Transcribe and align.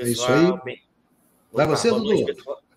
Pessoal. 0.00 0.32
É 0.32 0.42
isso 0.42 0.52
aí. 0.54 0.60
Bem... 0.64 0.82
Vai 1.52 1.66
Opa, 1.66 1.76
você, 1.76 1.90
Dudu? 1.90 2.24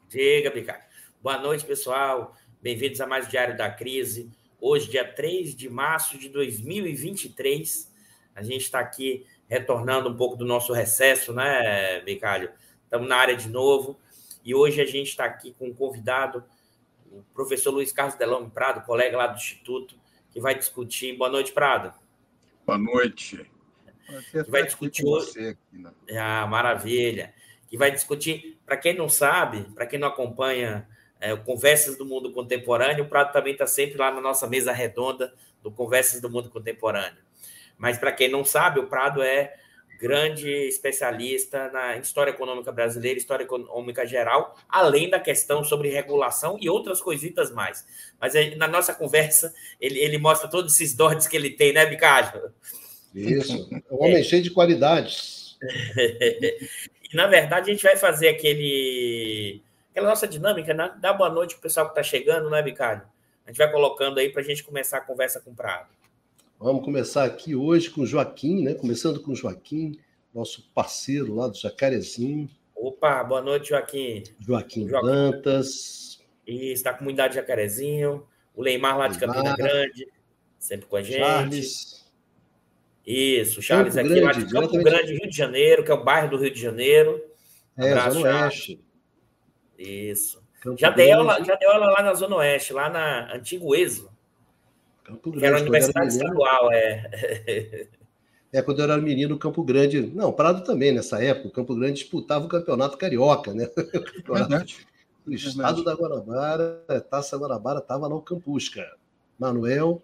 Diga, 0.09 0.49
Bicalho. 0.49 0.81
Boa 1.21 1.37
noite, 1.37 1.65
pessoal. 1.65 2.35
Bem-vindos 2.61 2.99
a 3.01 3.07
mais 3.07 3.27
Diário 3.27 3.55
da 3.55 3.69
Crise. 3.69 4.29
Hoje, 4.59 4.89
dia 4.89 5.05
3 5.05 5.55
de 5.55 5.69
março 5.69 6.17
de 6.17 6.29
2023. 6.29 7.91
A 8.35 8.43
gente 8.43 8.61
está 8.61 8.79
aqui 8.79 9.25
retornando 9.47 10.09
um 10.09 10.17
pouco 10.17 10.35
do 10.35 10.45
nosso 10.45 10.73
recesso, 10.73 11.33
né, 11.33 12.01
Bicalho? 12.01 12.51
Estamos 12.83 13.07
na 13.07 13.17
área 13.17 13.35
de 13.35 13.49
novo. 13.49 13.99
E 14.43 14.53
hoje 14.53 14.81
a 14.81 14.85
gente 14.85 15.09
está 15.09 15.25
aqui 15.25 15.55
com 15.57 15.67
um 15.67 15.73
convidado, 15.73 16.43
o 17.11 17.23
professor 17.33 17.71
Luiz 17.71 17.91
Carlos 17.91 18.15
Delome 18.15 18.49
Prado, 18.49 18.85
colega 18.85 19.17
lá 19.17 19.27
do 19.27 19.37
Instituto, 19.37 19.95
que 20.31 20.41
vai 20.41 20.55
discutir. 20.55 21.15
Boa 21.15 21.29
noite, 21.29 21.53
Prado. 21.53 21.93
Boa 22.65 22.77
noite 22.77 23.52
que 24.31 24.51
vai 24.51 24.63
discutir 24.63 25.05
hoje. 25.05 25.57
Né? 25.71 25.91
Ah, 26.17 26.45
maravilha. 26.47 27.33
Que 27.67 27.77
vai 27.77 27.91
discutir, 27.91 28.59
para 28.65 28.77
quem 28.77 28.95
não 28.95 29.09
sabe, 29.09 29.63
para 29.73 29.85
quem 29.85 29.99
não 29.99 30.07
acompanha 30.07 30.87
é, 31.19 31.35
Conversas 31.37 31.97
do 31.97 32.05
Mundo 32.05 32.31
Contemporâneo, 32.31 33.05
o 33.05 33.07
Prado 33.07 33.31
também 33.31 33.53
está 33.53 33.65
sempre 33.65 33.97
lá 33.97 34.11
na 34.11 34.19
nossa 34.19 34.45
mesa 34.45 34.73
redonda 34.73 35.33
do 35.61 35.71
Conversas 35.71 36.19
do 36.19 36.29
Mundo 36.29 36.49
Contemporâneo. 36.49 37.23
Mas 37.77 37.97
para 37.97 38.11
quem 38.11 38.29
não 38.29 38.43
sabe, 38.43 38.79
o 38.79 38.87
Prado 38.87 39.23
é 39.23 39.55
grande 40.03 40.49
especialista 40.49 41.69
na 41.71 41.95
história 41.95 42.31
econômica 42.31 42.73
brasileira, 42.73 43.17
história 43.17 43.45
econômica 43.45 44.05
geral, 44.05 44.53
além 44.67 45.09
da 45.09 45.17
questão 45.17 45.63
sobre 45.63 45.87
regulação 45.87 46.57
e 46.59 46.69
outras 46.69 47.01
coisitas 47.01 47.51
mais. 47.51 47.85
Mas 48.19 48.33
na 48.57 48.67
nossa 48.67 48.93
conversa, 48.93 49.53
ele, 49.79 49.99
ele 49.99 50.17
mostra 50.17 50.49
todos 50.49 50.73
esses 50.73 50.93
dotes 50.93 51.25
que 51.25 51.37
ele 51.37 51.51
tem, 51.51 51.71
né, 51.71 51.85
Bicalho? 51.85 52.51
Isso, 53.13 53.69
é 53.71 53.93
um 53.93 54.03
homem 54.03 54.19
é. 54.19 54.23
cheio 54.23 54.41
de 54.41 54.51
qualidades. 54.51 55.57
e, 55.61 57.15
na 57.15 57.27
verdade, 57.27 57.69
a 57.69 57.73
gente 57.73 57.83
vai 57.83 57.95
fazer 57.95 58.29
aquele 58.29 59.61
aquela 59.91 60.09
nossa 60.09 60.27
dinâmica, 60.27 60.73
né? 60.73 60.91
dá 60.99 61.13
boa 61.13 61.29
noite 61.29 61.53
para 61.53 61.59
o 61.59 61.61
pessoal 61.63 61.85
que 61.85 61.91
está 61.91 62.03
chegando, 62.03 62.49
né, 62.49 62.61
Bicalho? 62.63 63.03
A 63.45 63.51
gente 63.51 63.57
vai 63.57 63.71
colocando 63.71 64.19
aí 64.19 64.29
para 64.29 64.41
a 64.41 64.45
gente 64.45 64.63
começar 64.63 64.97
a 64.97 65.01
conversa 65.01 65.39
com 65.39 65.51
o 65.51 65.55
Prado. 65.55 65.89
Vamos 66.59 66.83
começar 66.83 67.25
aqui 67.25 67.55
hoje 67.55 67.89
com 67.89 68.01
o 68.01 68.05
Joaquim, 68.05 68.63
né? 68.63 68.73
Começando 68.73 69.21
com 69.21 69.33
o 69.33 69.35
Joaquim, 69.35 69.99
nosso 70.33 70.67
parceiro 70.73 71.35
lá 71.35 71.47
do 71.47 71.57
Jacarezinho. 71.57 72.49
Opa, 72.75 73.23
boa 73.23 73.41
noite, 73.41 73.69
Joaquim. 73.69 74.23
Joaquim, 74.39 74.87
Joaquim. 74.87 75.07
Plantas. 75.07 76.21
E 76.47 76.71
está 76.71 76.91
com 76.91 76.95
a 76.95 76.99
comunidade 76.99 77.35
Jacarezinho. 77.35 78.25
O 78.55 78.61
Leimar 78.61 78.97
lá 78.97 79.07
de 79.07 79.19
Campina 79.19 79.55
Grande, 79.55 80.07
sempre 80.57 80.85
com 80.85 80.95
a 80.95 81.01
gente. 81.01 81.17
Charles. 81.17 82.02
Isso, 83.05 83.61
Charles 83.61 83.95
Campo 83.95 84.07
aqui, 84.07 84.21
Grande, 84.21 84.39
lá 84.39 84.45
de 84.45 84.53
Campo 84.53 84.83
Grande, 84.83 85.13
Rio 85.13 85.29
de 85.29 85.35
Janeiro, 85.35 85.83
que 85.83 85.91
é 85.91 85.93
o 85.93 86.03
bairro 86.03 86.29
do 86.29 86.37
Rio 86.37 86.53
de 86.53 86.61
Janeiro. 86.61 87.21
É, 87.77 87.91
Abraço, 87.91 88.19
Zona 88.19 88.43
Oeste. 88.43 88.81
Isso. 89.77 90.41
já 90.77 90.89
dei, 90.89 91.11
aula, 91.11 91.43
já 91.43 91.55
deu 91.55 91.71
aula 91.71 91.87
lá 91.87 92.01
na 92.01 92.13
Zona 92.13 92.37
Oeste, 92.37 92.71
lá 92.71 92.89
na 92.89 93.35
Antigo 93.35 93.75
ESO. 93.75 94.09
Campo 95.03 95.31
Grande, 95.31 95.39
que 95.39 95.45
era 95.45 95.57
a 95.57 95.61
Universidade 95.61 96.15
era 96.15 96.15
Estadual, 96.15 96.71
é. 96.71 97.87
É, 98.53 98.61
quando 98.61 98.79
eu 98.79 98.83
era 98.83 98.97
menino, 98.97 99.37
Campo 99.37 99.63
Grande. 99.63 99.99
Não, 100.13 100.31
Prado 100.31 100.63
também, 100.63 100.93
nessa 100.93 101.21
época, 101.21 101.47
o 101.47 101.51
Campo 101.51 101.75
Grande 101.75 102.01
disputava 102.01 102.45
o 102.45 102.47
campeonato 102.47 102.97
carioca, 102.97 103.51
né? 103.51 103.67
O 103.75 104.23
campeonato 104.23 104.73
do 105.25 105.33
estado 105.33 105.83
da 105.83 105.93
Guanabara, 105.93 106.83
Taça 107.09 107.37
Guanabara, 107.37 107.79
estava 107.79 108.07
no 108.07 108.21
Campusca. 108.21 108.85
Manuel. 109.39 110.03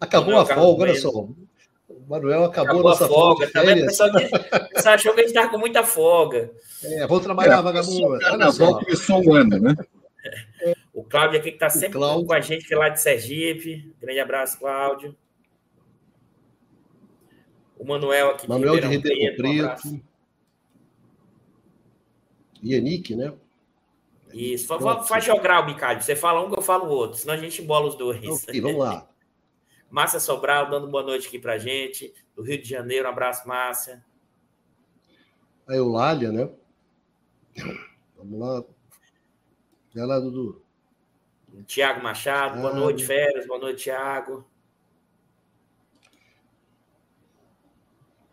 Acabou 0.00 0.32
Manuel 0.32 0.50
a 0.50 0.54
folga, 0.54 0.82
olha 0.84 0.94
só. 0.94 1.28
Manuel 2.08 2.44
acabou, 2.44 2.70
acabou 2.70 2.82
nossa 2.90 3.04
a 3.04 3.08
folga. 3.08 3.52
Tá 3.52 3.62
vendo? 3.62 3.82
O 3.82 3.86
pessoal, 3.86 4.10
pessoal 4.12 4.94
achou 4.94 5.14
que 5.14 5.20
a 5.20 5.22
gente 5.24 5.34
estava 5.34 5.50
com 5.50 5.58
muita 5.58 5.84
folga. 5.84 6.50
É, 6.82 7.06
vou 7.06 7.20
trabalhar, 7.20 7.58
é, 7.58 7.62
vagabundo. 7.62 8.18
Carnaval 8.18 8.80
começou 8.80 9.22
um 9.22 9.34
ano, 9.34 9.58
né? 9.58 9.76
O 10.92 11.04
Cláudio 11.04 11.38
aqui 11.38 11.50
que 11.50 11.56
está 11.56 11.70
sempre 11.70 11.98
Cláudio. 11.98 12.26
com 12.26 12.32
a 12.32 12.40
gente, 12.40 12.66
que 12.66 12.74
é 12.74 12.76
lá 12.76 12.88
de 12.88 13.00
Sergipe. 13.00 13.94
Grande 14.00 14.20
abraço, 14.20 14.58
Cláudio. 14.58 15.14
O 17.78 17.84
Manuel 17.84 18.30
aqui 18.30 18.48
Manuel 18.48 18.80
de 18.80 18.86
Ribeirão 18.86 19.36
Preto. 19.36 19.82
Preto. 19.82 19.88
Um 19.88 20.00
e 22.62 22.74
Enique, 22.74 23.14
né? 23.14 23.32
Isso. 24.32 24.66
Pronto. 24.66 25.04
Faz 25.04 25.24
jogar 25.24 25.60
o 25.60 25.66
Bicalho. 25.66 26.02
Você 26.02 26.16
fala 26.16 26.44
um 26.44 26.50
que 26.50 26.58
eu 26.58 26.62
falo 26.62 26.86
o 26.86 26.90
outro, 26.90 27.18
senão 27.18 27.34
a 27.34 27.36
gente 27.36 27.62
bola 27.62 27.86
os 27.86 27.94
dois. 27.94 28.24
Ok, 28.26 28.60
vamos 28.60 28.78
lá. 28.78 29.08
Márcia 29.90 30.20
Sobral 30.20 30.68
dando 30.68 30.88
boa 30.88 31.02
noite 31.02 31.28
aqui 31.28 31.38
para 31.38 31.58
gente, 31.58 32.12
do 32.36 32.42
Rio 32.42 32.60
de 32.60 32.68
Janeiro. 32.68 33.06
Um 33.06 33.10
abraço, 33.10 33.48
Márcia. 33.48 34.04
A 35.66 35.74
Eulália, 35.74 36.30
né? 36.30 36.50
Vamos 38.16 38.38
lá. 38.40 38.64
Vai 39.94 40.06
lá, 40.06 40.18
Dudu. 40.20 40.62
Tiago 41.66 42.02
Machado, 42.02 42.60
boa 42.60 42.74
noite, 42.74 43.04
Férias. 43.04 43.46
Boa 43.46 43.58
noite, 43.58 43.84
Tiago. 43.84 44.46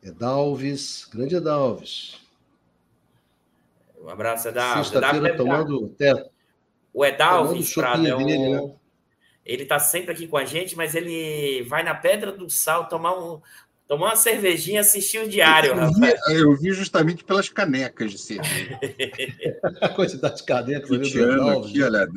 Edalves, 0.03 1.05
grande 1.11 1.35
Edalves. 1.35 2.22
Um 3.99 4.09
abraço, 4.09 4.49
Edalves. 4.49 4.87
Sexta-feira 4.87 5.35
tomando 5.35 5.89
teto. 5.89 6.29
O 6.93 7.03
Edalves, 7.03 7.73
Prado, 7.73 8.05
é 8.05 8.16
um... 8.16 8.25
Dele, 8.25 8.49
né? 8.49 8.75
Ele 9.45 9.63
está 9.63 9.78
sempre 9.78 10.11
aqui 10.11 10.28
com 10.28 10.38
a 10.38 10.45
gente, 10.45 10.75
mas 10.75 10.95
ele 10.95 11.63
vai 11.63 11.83
na 11.83 11.94
Pedra 11.94 12.31
do 12.31 12.50
Sal 12.50 12.89
tomar 12.89 13.17
um, 13.17 13.39
tomar 13.88 14.07
uma 14.07 14.16
cervejinha, 14.16 14.81
assistir 14.81 15.19
o 15.19 15.29
diário. 15.29 15.73
Eu 15.73 15.94
vi, 15.94 16.39
eu 16.39 16.56
vi 16.56 16.72
justamente 16.72 17.23
pelas 17.23 17.47
canecas 17.50 18.11
de 18.11 18.17
cerveja. 18.17 18.79
a 19.81 19.89
quantidade 19.89 20.38
de 20.38 20.44
canecas. 20.44 20.91
aqui, 20.91 21.84
olha. 21.84 22.07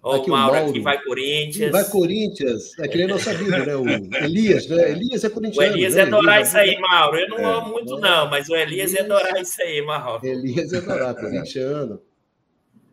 Ó, 0.00 0.14
aqui, 0.14 0.30
o 0.30 0.32
Mauro, 0.32 0.54
Mauro 0.54 0.70
aqui 0.70 0.80
vai 0.80 1.02
Corinthians. 1.02 1.72
Vai 1.72 1.84
Corinthians. 1.84 2.78
É 2.78 2.86
que 2.86 2.96
nem 2.96 3.06
a 3.06 3.08
nossa 3.08 3.34
vida, 3.34 3.64
né? 3.64 3.74
O 3.74 3.88
Elias, 4.24 4.68
né? 4.68 4.92
Elias 4.92 5.24
é 5.24 5.28
corintiano. 5.28 5.72
O 5.72 5.76
Elias 5.76 5.94
né? 5.94 6.00
é 6.00 6.04
adorar 6.04 6.42
isso 6.42 6.56
aí, 6.56 6.78
Mauro. 6.78 7.18
Eu 7.18 7.28
não 7.28 7.38
é, 7.38 7.44
amo 7.44 7.72
muito, 7.72 7.98
não, 7.98 8.30
mas 8.30 8.48
o 8.48 8.54
Elias 8.54 8.94
é 8.94 9.00
adorar 9.00 9.40
isso 9.40 9.60
aí, 9.60 9.82
Mauro. 9.82 10.24
Elias 10.24 10.72
é 10.72 10.78
adorar, 10.78 11.14
corintiano. 11.16 12.00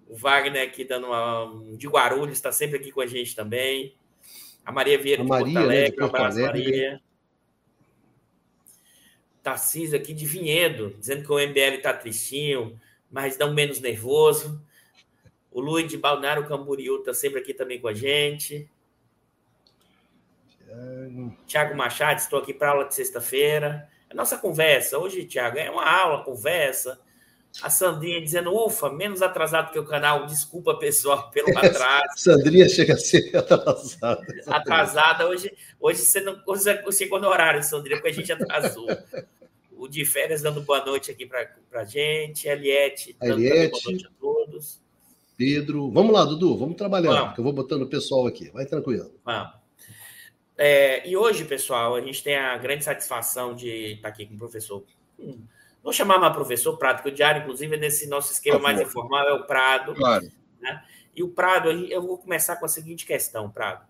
O 0.07 0.15
Wagner 0.15 0.63
aqui 0.67 0.83
dando 0.83 1.07
uma. 1.07 1.75
De 1.77 1.87
Guarulhos, 1.87 2.33
está 2.33 2.51
sempre 2.51 2.77
aqui 2.77 2.91
com 2.91 3.01
a 3.01 3.07
gente 3.07 3.35
também. 3.35 3.95
A 4.63 4.71
Maria 4.71 4.97
Vieira 4.97 5.23
de 5.23 5.29
Maria, 5.29 5.45
Porto 5.45 5.57
Alegre. 5.57 5.81
Né, 5.81 5.89
de 5.89 5.95
Porto 5.95 6.13
um 6.13 6.15
abraço, 6.15 6.37
Alegre. 6.39 6.63
Maria. 6.63 7.01
Tarcísio 9.43 9.97
aqui 9.97 10.13
de 10.13 10.25
Vinhedo, 10.25 10.95
dizendo 10.97 11.23
que 11.23 11.31
o 11.31 11.37
MBL 11.37 11.75
está 11.75 11.93
tristinho, 11.93 12.79
mas 13.11 13.37
não 13.37 13.53
menos 13.53 13.79
nervoso. 13.79 14.59
O 15.51 15.61
Luiz 15.61 15.87
de 15.87 15.97
Balneário 15.97 16.47
Camboriú 16.47 16.97
está 16.97 17.13
sempre 17.13 17.39
aqui 17.39 17.53
também 17.53 17.79
com 17.79 17.87
a 17.87 17.93
gente. 17.93 18.69
Tiago 21.45 21.75
Machado, 21.75 22.19
estou 22.19 22.39
aqui 22.39 22.53
para 22.53 22.71
aula 22.71 22.85
de 22.85 22.95
sexta-feira. 22.95 23.87
É 24.09 24.13
nossa 24.13 24.37
conversa. 24.37 24.97
Hoje, 24.97 25.25
Tiago, 25.25 25.57
é 25.57 25.69
uma 25.69 25.85
aula, 25.87 26.23
conversa. 26.23 26.99
A 27.61 27.69
Sandrinha 27.69 28.21
dizendo, 28.21 28.53
ufa, 28.53 28.89
menos 28.89 29.21
atrasado 29.21 29.71
que 29.71 29.79
o 29.79 29.85
canal. 29.85 30.25
Desculpa, 30.25 30.75
pessoal, 30.75 31.29
pelo 31.31 31.57
atraso. 31.57 32.17
Sandrinha 32.17 32.67
chega 32.67 32.93
a 32.93 32.97
ser 32.97 33.31
atrasada. 33.35 34.25
Atrasada. 34.47 35.27
Hoje, 35.27 35.51
hoje 35.79 35.99
você 35.99 36.21
não 36.21 36.39
conseguiu 36.39 37.19
no 37.19 37.27
horário, 37.27 37.63
Sandrinha, 37.63 37.97
porque 37.97 38.09
a 38.09 38.13
gente 38.13 38.31
atrasou. 38.31 38.87
O 39.77 39.87
de 39.87 40.05
férias 40.05 40.41
dando 40.41 40.61
boa 40.61 40.83
noite 40.85 41.11
aqui 41.11 41.25
para 41.25 41.49
a 41.73 41.83
gente. 41.83 42.47
Eliette, 42.47 43.15
dando 43.19 43.39
Eliette, 43.39 43.71
boa 43.71 43.83
noite 43.85 44.07
a 44.07 44.11
todos. 44.19 44.81
Pedro. 45.37 45.91
Vamos 45.91 46.13
lá, 46.13 46.23
Dudu, 46.23 46.57
vamos 46.57 46.77
trabalhar, 46.77 47.11
vamos. 47.11 47.33
que 47.33 47.39
eu 47.39 47.43
vou 47.43 47.53
botando 47.53 47.81
o 47.81 47.89
pessoal 47.89 48.25
aqui. 48.25 48.49
Vai 48.51 48.65
tranquilo. 48.65 49.11
Vamos. 49.23 49.65
É, 50.57 51.07
e 51.07 51.17
hoje, 51.17 51.43
pessoal, 51.43 51.95
a 51.95 52.01
gente 52.01 52.23
tem 52.23 52.35
a 52.35 52.57
grande 52.57 52.83
satisfação 52.83 53.53
de 53.53 53.93
estar 53.93 54.07
aqui 54.07 54.25
com 54.25 54.35
o 54.35 54.37
professor. 54.37 54.83
Hum, 55.19 55.39
vou 55.85 55.93
chamar 55.93 56.17
mais 56.17 56.33
professor 56.33 56.75
Prado, 56.77 57.03
que 57.03 57.09
o 57.09 57.11
diário, 57.11 57.43
inclusive, 57.43 57.77
nesse 57.77 58.07
nosso 58.07 58.33
esquema 58.33 58.57
mais 58.57 58.81
informal, 58.81 59.29
é 59.29 59.33
o 59.33 59.45
Prado. 59.45 59.93
Claro. 59.93 60.27
Né? 60.59 60.83
E 61.15 61.21
o 61.21 61.29
Prado, 61.29 61.69
eu 61.69 62.01
vou 62.01 62.17
começar 62.17 62.55
com 62.55 62.65
a 62.65 62.67
seguinte 62.67 63.05
questão, 63.05 63.51
Prado. 63.51 63.85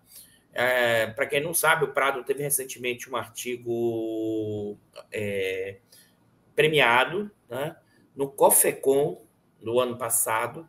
É, 0.52 1.06
Para 1.06 1.26
quem 1.26 1.42
não 1.42 1.54
sabe, 1.54 1.86
o 1.86 1.92
Prado 1.92 2.22
teve 2.22 2.42
recentemente 2.42 3.10
um 3.10 3.16
artigo 3.16 4.78
é, 5.10 5.78
premiado 6.54 7.30
né, 7.48 7.74
no 8.14 8.28
COFECON, 8.28 9.24
no 9.60 9.80
ano 9.80 9.96
passado, 9.96 10.68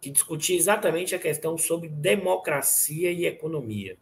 que 0.00 0.08
discutia 0.08 0.56
exatamente 0.56 1.16
a 1.16 1.18
questão 1.18 1.58
sobre 1.58 1.88
democracia 1.88 3.10
e 3.10 3.26
economia, 3.26 3.98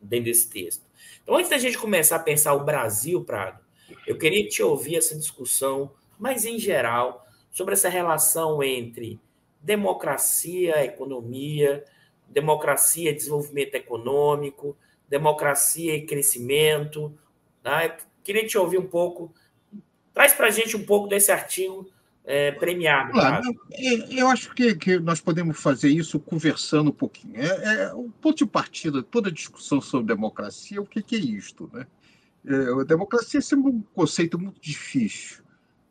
dentro 0.00 0.24
desse 0.24 0.48
texto. 0.48 0.82
Então, 1.22 1.36
antes 1.36 1.50
da 1.50 1.58
gente 1.58 1.76
começar 1.76 2.16
a 2.16 2.20
pensar 2.20 2.54
o 2.54 2.64
Brasil, 2.64 3.22
Prado, 3.22 3.63
eu 4.06 4.16
queria 4.16 4.48
te 4.48 4.62
ouvir 4.62 4.96
essa 4.96 5.16
discussão, 5.16 5.90
mas 6.18 6.44
em 6.44 6.58
geral, 6.58 7.26
sobre 7.50 7.74
essa 7.74 7.88
relação 7.88 8.62
entre 8.62 9.20
democracia, 9.60 10.84
economia, 10.84 11.84
democracia 12.28 13.10
e 13.10 13.14
desenvolvimento 13.14 13.74
econômico, 13.74 14.76
democracia 15.08 15.94
e 15.94 16.06
crescimento. 16.06 17.12
Tá? 17.62 17.96
queria 18.22 18.46
te 18.46 18.58
ouvir 18.58 18.78
um 18.78 18.86
pouco. 18.86 19.32
Traz 20.12 20.32
para 20.32 20.48
a 20.48 20.50
gente 20.50 20.76
um 20.76 20.84
pouco 20.84 21.08
desse 21.08 21.30
artigo 21.30 21.88
é, 22.24 22.52
premiado. 22.52 23.12
Claro, 23.12 23.44
eu 24.10 24.28
acho 24.28 24.54
que, 24.54 24.74
que, 24.74 24.98
nós 24.98 25.20
podemos 25.20 25.60
fazer 25.60 25.90
isso 25.90 26.18
conversando 26.18 26.90
um 26.90 26.94
pouquinho. 26.94 27.36
É, 27.36 27.82
é 27.82 27.94
o 27.94 28.10
ponto 28.20 28.38
de 28.38 28.46
partida, 28.46 29.02
toda 29.02 29.30
discussão 29.30 29.80
sobre 29.80 30.14
democracia, 30.14 30.80
o 30.80 30.86
que, 30.86 31.02
que 31.02 31.16
é 31.16 31.18
isto? 31.18 31.70
Né? 31.72 31.86
É, 32.46 32.80
a 32.80 32.84
democracia 32.84 33.38
é 33.38 33.42
sempre 33.42 33.70
um 33.70 33.82
conceito 33.94 34.38
muito 34.38 34.60
difícil. 34.60 35.42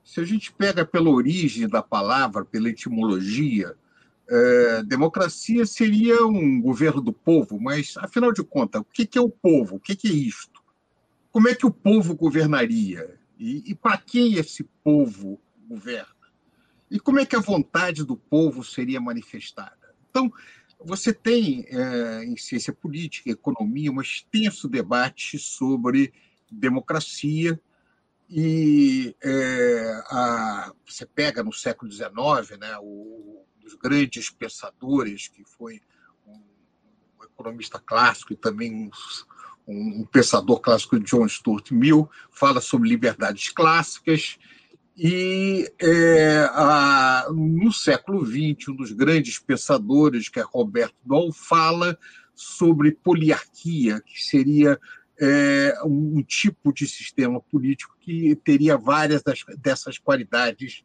Se 0.03 0.19
a 0.19 0.23
gente 0.23 0.51
pega 0.51 0.85
pela 0.85 1.09
origem 1.09 1.67
da 1.67 1.81
palavra, 1.81 2.45
pela 2.45 2.69
etimologia, 2.69 3.75
é, 4.29 4.83
democracia 4.83 5.65
seria 5.65 6.25
um 6.25 6.61
governo 6.61 7.01
do 7.01 7.11
povo, 7.11 7.59
mas, 7.59 7.95
afinal 7.97 8.31
de 8.31 8.43
contas, 8.43 8.81
o 8.81 8.85
que, 8.85 9.17
é 9.17 9.21
o 9.21 9.29
povo? 9.29 9.75
O 9.75 9.79
que, 9.79 9.95
que 9.95 10.07
é 10.07 10.11
isto? 10.11 10.61
Como 11.31 11.47
é 11.47 11.55
que 11.55 11.65
o 11.65 11.71
povo 11.71 12.15
governaria? 12.15 13.17
E, 13.39 13.71
e 13.71 13.75
para 13.75 13.97
quem 13.97 14.35
esse 14.35 14.63
povo 14.83 15.39
governa? 15.67 16.13
E 16.91 16.99
como 16.99 17.19
é 17.19 17.25
que 17.25 17.35
a 17.35 17.39
vontade 17.39 18.03
do 18.03 18.15
povo 18.15 18.63
seria 18.63 19.01
manifestada? 19.01 19.95
Então, 20.09 20.31
você 20.79 21.11
tem 21.11 21.65
é, 21.69 22.23
em 22.23 22.37
ciência 22.37 22.71
política, 22.71 23.31
economia, 23.31 23.91
um 23.91 24.01
extenso 24.01 24.67
debate 24.67 25.39
sobre 25.39 26.13
democracia 26.53 27.59
e 28.29 29.15
é, 29.23 30.03
a, 30.09 30.73
você 30.85 31.05
pega 31.05 31.43
no 31.43 31.53
século 31.53 31.91
XIX, 31.91 32.57
né, 32.59 32.77
o, 32.79 33.43
um 33.57 33.63
dos 33.63 33.75
grandes 33.75 34.29
pensadores 34.29 35.27
que 35.27 35.43
foi 35.43 35.81
um, 36.25 36.41
um 37.19 37.23
economista 37.23 37.79
clássico 37.79 38.33
e 38.33 38.35
também 38.35 38.73
um, 38.73 38.89
um 39.67 40.05
pensador 40.05 40.59
clássico, 40.59 40.99
John 40.99 41.27
Stuart 41.27 41.71
Mill, 41.71 42.09
fala 42.31 42.61
sobre 42.61 42.89
liberdades 42.89 43.49
clássicas 43.49 44.37
e 44.95 45.71
é, 45.79 46.47
a, 46.51 47.27
no 47.31 47.71
século 47.71 48.25
XX, 48.25 48.69
um 48.69 48.75
dos 48.75 48.91
grandes 48.91 49.39
pensadores, 49.39 50.29
que 50.29 50.39
é 50.39 50.43
Roberto 50.43 50.95
Doll, 51.03 51.31
fala 51.31 51.97
sobre 52.35 52.91
poliarquia, 52.91 54.01
que 54.01 54.23
seria 54.23 54.79
é, 55.23 55.77
um, 55.85 56.21
tipo 56.21 56.73
de 56.73 56.85
sistema 56.85 57.39
político 57.39 57.95
que 58.01 58.35
teria 58.35 58.77
várias 58.77 59.23
das, 59.23 59.41
dessas 59.57 59.97
qualidades 59.97 60.83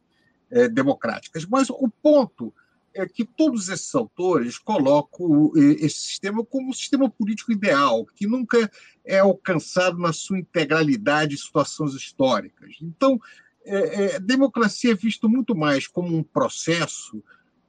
é, 0.49 0.69
democráticas. 0.69 1.45
Mas 1.45 1.69
o 1.69 1.89
ponto 2.01 2.53
é 2.93 3.05
que 3.05 3.25
todos 3.25 3.67
esses 3.67 3.93
autores 3.93 4.57
colocam 4.57 5.51
esse 5.55 5.99
sistema 5.99 6.43
como 6.43 6.69
um 6.69 6.73
sistema 6.73 7.09
político 7.09 7.51
ideal, 7.51 8.05
que 8.15 8.25
nunca 8.25 8.71
é 9.05 9.19
alcançado 9.19 9.97
na 9.97 10.13
sua 10.13 10.39
integralidade 10.39 11.35
em 11.35 11.37
situações 11.37 11.93
históricas. 11.93 12.77
Então, 12.81 13.19
é, 13.65 14.15
é, 14.15 14.19
democracia 14.19 14.93
é 14.93 14.95
visto 14.95 15.27
muito 15.27 15.53
mais 15.53 15.85
como 15.85 16.15
um 16.15 16.23
processo, 16.23 17.21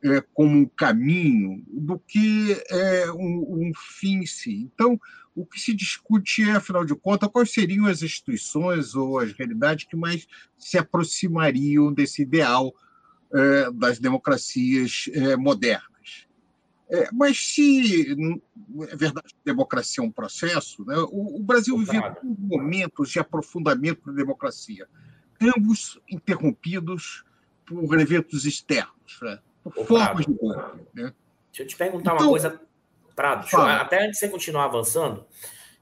é, 0.02 0.20
como 0.32 0.56
um 0.56 0.66
caminho, 0.66 1.62
do 1.68 1.98
que 1.98 2.56
é, 2.70 3.12
um, 3.12 3.68
um, 3.68 3.72
fim 3.74 4.18
em 4.18 4.26
si. 4.26 4.70
Então, 4.72 4.98
o 5.34 5.44
que 5.44 5.60
se 5.60 5.74
discute 5.74 6.42
é, 6.42 6.52
afinal 6.52 6.84
de 6.84 6.94
contas, 6.94 7.28
quais 7.30 7.52
seriam 7.52 7.86
as 7.86 8.02
instituições 8.02 8.94
ou 8.94 9.18
as 9.18 9.32
realidades 9.32 9.84
que 9.84 9.96
mais 9.96 10.26
se 10.58 10.78
aproximariam 10.78 11.92
desse 11.92 12.22
ideal 12.22 12.74
é, 13.32 13.70
das 13.72 13.98
democracias 13.98 15.08
é, 15.12 15.36
modernas. 15.36 16.26
mas 17.12 17.38
se 17.54 18.16
é 18.88 18.96
verdade 18.96 19.28
que 19.28 19.50
a 19.50 19.52
democracia 19.52 20.02
é 20.02 20.06
um 20.06 20.10
processo, 20.10 20.84
né, 20.84 20.96
o, 21.10 21.36
o 21.36 21.42
Brasil 21.42 21.78
vive 21.78 22.02
momentos 22.24 23.10
de 23.10 23.20
aprofundamento 23.20 24.06
da 24.06 24.12
democracia 24.12 24.88
ambos 25.40 25.98
interrompidos 26.08 27.24
por 27.64 27.98
eventos 27.98 28.44
externos, 28.44 29.18
né? 29.22 29.38
Formas 29.86 30.26
de 30.26 30.32
golpe. 30.32 30.80
Né? 30.94 31.12
Deixa 31.50 31.62
eu 31.62 31.66
te 31.66 31.76
perguntar 31.76 32.14
então, 32.14 32.26
uma 32.26 32.30
coisa, 32.30 32.60
Prado, 33.14 33.46
eu, 33.52 33.60
até 33.60 34.04
antes 34.04 34.12
de 34.12 34.26
você 34.26 34.28
continuar 34.28 34.64
avançando, 34.64 35.26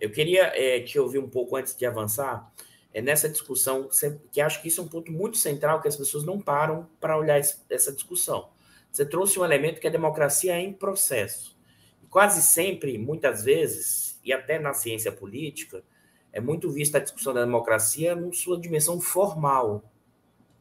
eu 0.00 0.10
queria 0.10 0.52
é, 0.54 0.80
te 0.80 0.98
ouvir 0.98 1.18
um 1.18 1.28
pouco 1.28 1.56
antes 1.56 1.76
de 1.76 1.84
avançar 1.84 2.52
é, 2.92 3.02
nessa 3.02 3.28
discussão, 3.28 3.88
que 4.32 4.40
acho 4.40 4.62
que 4.62 4.68
isso 4.68 4.80
é 4.80 4.84
um 4.84 4.88
ponto 4.88 5.12
muito 5.12 5.36
central 5.36 5.80
que 5.80 5.88
as 5.88 5.96
pessoas 5.96 6.24
não 6.24 6.40
param 6.40 6.88
para 7.00 7.16
olhar 7.16 7.38
essa 7.38 7.92
discussão. 7.92 8.50
Você 8.90 9.04
trouxe 9.04 9.38
um 9.38 9.44
elemento 9.44 9.80
que 9.80 9.86
a 9.86 9.90
democracia 9.90 10.54
é 10.54 10.60
em 10.60 10.72
processo. 10.72 11.56
E 12.02 12.06
quase 12.06 12.42
sempre, 12.42 12.96
muitas 12.96 13.44
vezes, 13.44 14.18
e 14.24 14.32
até 14.32 14.58
na 14.58 14.72
ciência 14.72 15.12
política, 15.12 15.82
é 16.32 16.40
muito 16.40 16.70
vista 16.70 16.98
a 16.98 17.00
discussão 17.00 17.34
da 17.34 17.44
democracia 17.44 18.12
em 18.12 18.32
sua 18.32 18.58
dimensão 18.58 19.00
formal, 19.00 19.84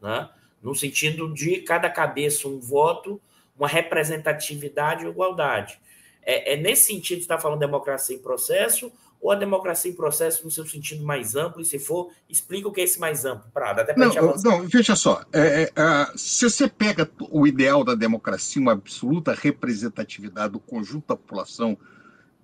né? 0.01 0.29
No 0.61 0.75
sentido 0.75 1.33
de 1.33 1.61
cada 1.61 1.89
cabeça 1.89 2.47
um 2.47 2.59
voto, 2.59 3.21
uma 3.57 3.67
representatividade 3.67 5.05
e 5.05 5.09
igualdade. 5.09 5.79
É, 6.23 6.53
é 6.53 6.57
nesse 6.57 6.85
sentido 6.85 7.17
que 7.17 7.23
está 7.23 7.37
falando 7.37 7.59
democracia 7.59 8.15
em 8.15 8.19
processo 8.19 8.91
ou 9.19 9.31
a 9.31 9.35
democracia 9.35 9.91
em 9.91 9.95
processo 9.95 10.43
no 10.43 10.51
seu 10.51 10.65
sentido 10.65 11.03
mais 11.03 11.35
amplo? 11.35 11.61
E 11.61 11.65
se 11.65 11.79
for, 11.79 12.11
explica 12.29 12.67
o 12.67 12.71
que 12.71 12.81
é 12.81 12.83
esse 12.83 12.99
mais 12.99 13.25
amplo, 13.25 13.49
Prada. 13.51 13.81
Até 13.81 13.95
não, 13.95 14.35
não, 14.43 14.67
veja 14.67 14.95
só. 14.95 15.23
É, 15.33 15.63
é, 15.63 15.71
se 16.15 16.49
você 16.49 16.67
pega 16.67 17.09
o 17.31 17.47
ideal 17.47 17.83
da 17.83 17.95
democracia, 17.95 18.61
uma 18.61 18.73
absoluta 18.73 19.33
representatividade 19.33 20.53
do 20.53 20.59
conjunto 20.59 21.07
da 21.07 21.15
população, 21.15 21.77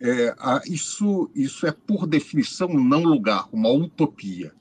é, 0.02 0.36
isso, 0.66 1.30
isso 1.36 1.68
é, 1.68 1.72
por 1.72 2.08
definição, 2.08 2.68
não 2.68 3.04
lugar, 3.04 3.48
uma 3.52 3.70
utopia. 3.70 4.52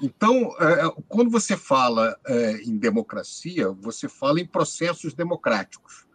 Então, 0.00 0.54
é, 0.58 0.90
quando 1.08 1.30
você 1.30 1.56
fala 1.56 2.18
é, 2.26 2.62
em 2.62 2.76
democracia, 2.76 3.70
você 3.70 4.08
fala 4.08 4.40
em 4.40 4.46
processos 4.46 5.12
democráticos. 5.12 6.06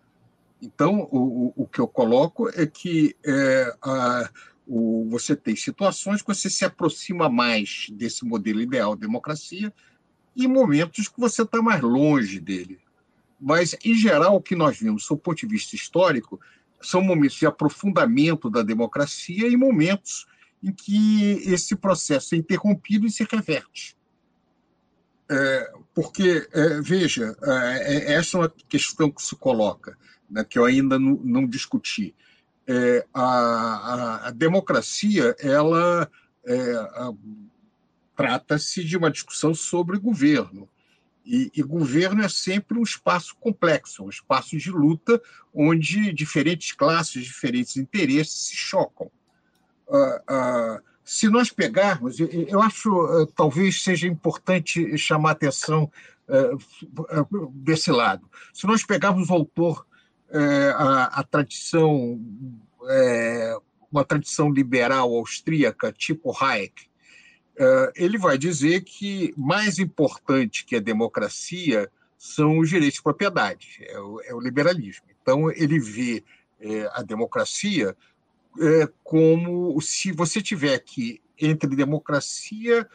Então, 0.61 1.07
o, 1.11 1.53
o 1.55 1.67
que 1.67 1.79
eu 1.79 1.87
coloco 1.87 2.49
é 2.49 2.65
que 2.65 3.15
é, 3.23 3.75
a, 3.81 4.29
o, 4.67 5.07
você 5.09 5.35
tem 5.35 5.55
situações 5.55 6.21
que 6.21 6.27
você 6.27 6.49
se 6.49 6.65
aproxima 6.65 7.29
mais 7.29 7.87
desse 7.91 8.25
modelo 8.25 8.59
ideal 8.59 8.95
de 8.95 9.01
democracia 9.01 9.71
e 10.35 10.47
momentos 10.47 11.07
que 11.07 11.19
você 11.19 11.43
está 11.43 11.61
mais 11.61 11.81
longe 11.81 12.39
dele. 12.39 12.79
Mas, 13.39 13.75
em 13.83 13.93
geral, 13.93 14.35
o 14.35 14.41
que 14.41 14.55
nós 14.55 14.79
vimos, 14.79 15.07
do 15.07 15.17
ponto 15.17 15.37
de 15.37 15.47
vista 15.47 15.75
histórico, 15.75 16.39
são 16.81 17.01
momentos 17.01 17.37
de 17.37 17.45
aprofundamento 17.45 18.49
da 18.49 18.63
democracia 18.63 19.47
e 19.47 19.55
momentos 19.55 20.25
em 20.65 20.71
que 20.71 21.43
esse 21.45 21.75
processo 21.75 22.33
é 22.33 22.39
interrompido 22.39 23.05
e 23.05 23.11
se 23.11 23.23
reverte. 23.31 23.95
É, 25.29 25.71
porque, 25.93 26.47
é, 26.51 26.81
veja, 26.81 27.37
é, 27.43 28.13
é 28.13 28.13
essa 28.13 28.37
é 28.37 28.39
uma 28.41 28.53
questão 28.67 29.11
que 29.11 29.21
se 29.21 29.35
coloca, 29.35 29.95
né, 30.27 30.43
que 30.43 30.57
eu 30.57 30.65
ainda 30.65 30.97
não, 30.97 31.17
não 31.23 31.47
discuti. 31.47 32.15
É, 32.67 33.05
a, 33.13 33.23
a, 33.23 34.27
a, 34.27 34.31
democracia, 34.31 35.35
ela 35.39 36.09
é, 36.43 36.73
trata-se 38.15 38.83
de 38.83 38.97
uma 38.97 39.11
discussão 39.11 39.53
sobre 39.53 39.99
governo. 39.99 40.67
E, 41.23 41.51
e, 41.55 41.61
governo 41.61 42.23
é 42.23 42.29
sempre 42.29 42.77
um 42.77 42.83
espaço 42.83 43.35
complexo, 43.39 44.03
um 44.03 44.09
espaço 44.09 44.57
de 44.57 44.71
luta 44.71 45.21
onde 45.53 46.11
diferentes 46.11 46.71
classes, 46.71 47.23
diferentes 47.23 47.77
interesses 47.77 48.47
se 48.47 48.55
chocam. 48.55 49.11
Uh, 49.87 50.77
uh, 50.77 50.81
se 51.03 51.29
nós 51.29 51.51
pegarmos, 51.51 52.19
eu, 52.19 52.61
acho 52.61 52.89
uh, 52.89 53.27
talvez 53.27 53.83
seja 53.83 54.07
importante 54.07 54.97
chamar 54.97 55.31
atenção 55.31 55.91
desse 57.53 57.91
lado. 57.91 58.27
Se 58.51 58.65
nós 58.65 58.83
pegarmos 58.83 59.29
o 59.29 59.33
autor, 59.33 59.85
a, 60.75 61.19
a, 61.19 61.23
tradição 61.23 62.19
uma 63.91 64.03
tradição 64.03 64.51
liberal 64.51 65.13
austríaca, 65.13 65.93
tipo 65.93 66.35
Hayek, 66.35 66.87
ele 67.95 68.17
vai 68.17 68.39
dizer 68.39 68.81
que 68.81 69.35
mais 69.37 69.77
importante 69.77 70.65
que 70.65 70.77
a 70.77 70.81
democracia 70.81 71.91
são 72.17 72.57
os 72.57 72.69
direitos 72.69 72.95
de 72.95 73.03
propriedade, 73.03 73.77
é 73.81 73.99
o, 73.99 74.21
é 74.21 74.33
o 74.33 74.39
liberalismo. 74.39 75.05
Então, 75.21 75.51
ele 75.51 75.79
vê 75.79 76.23
a 76.93 77.03
democracia 77.03 77.95
é, 78.59 78.89
como 79.03 79.79
se 79.81 80.11
você 80.11 80.41
tiver 80.41 80.79
que, 80.79 81.21
entre 81.39 81.75
democracia 81.75 82.87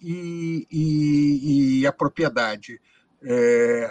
e, 0.00 0.66
e, 0.70 1.80
e 1.80 1.86
a 1.86 1.92
propriedade, 1.92 2.80
é, 3.22 3.90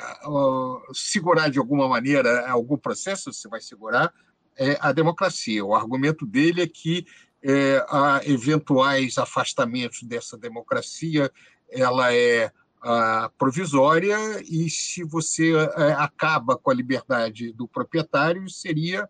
segurar 0.94 1.50
de 1.50 1.60
alguma 1.60 1.88
maneira 1.88 2.50
algum 2.50 2.78
processo, 2.78 3.34
você 3.34 3.48
vai 3.48 3.60
segurar 3.60 4.14
é 4.58 4.78
a 4.82 4.92
democracia. 4.92 5.64
O 5.64 5.76
argumento 5.76 6.26
dele 6.26 6.64
é 6.64 6.68
que 6.68 7.06
é, 7.44 7.86
há 7.88 8.22
eventuais 8.26 9.18
afastamentos 9.18 10.02
dessa 10.04 10.38
democracia, 10.38 11.32
ela 11.70 12.14
é 12.14 12.52
a, 12.82 13.30
provisória, 13.38 14.18
e 14.50 14.70
se 14.70 15.04
você 15.04 15.54
é, 15.54 15.94
acaba 15.94 16.58
com 16.58 16.72
a 16.72 16.74
liberdade 16.74 17.54
do 17.54 17.68
proprietário, 17.68 18.50
seria 18.50 19.08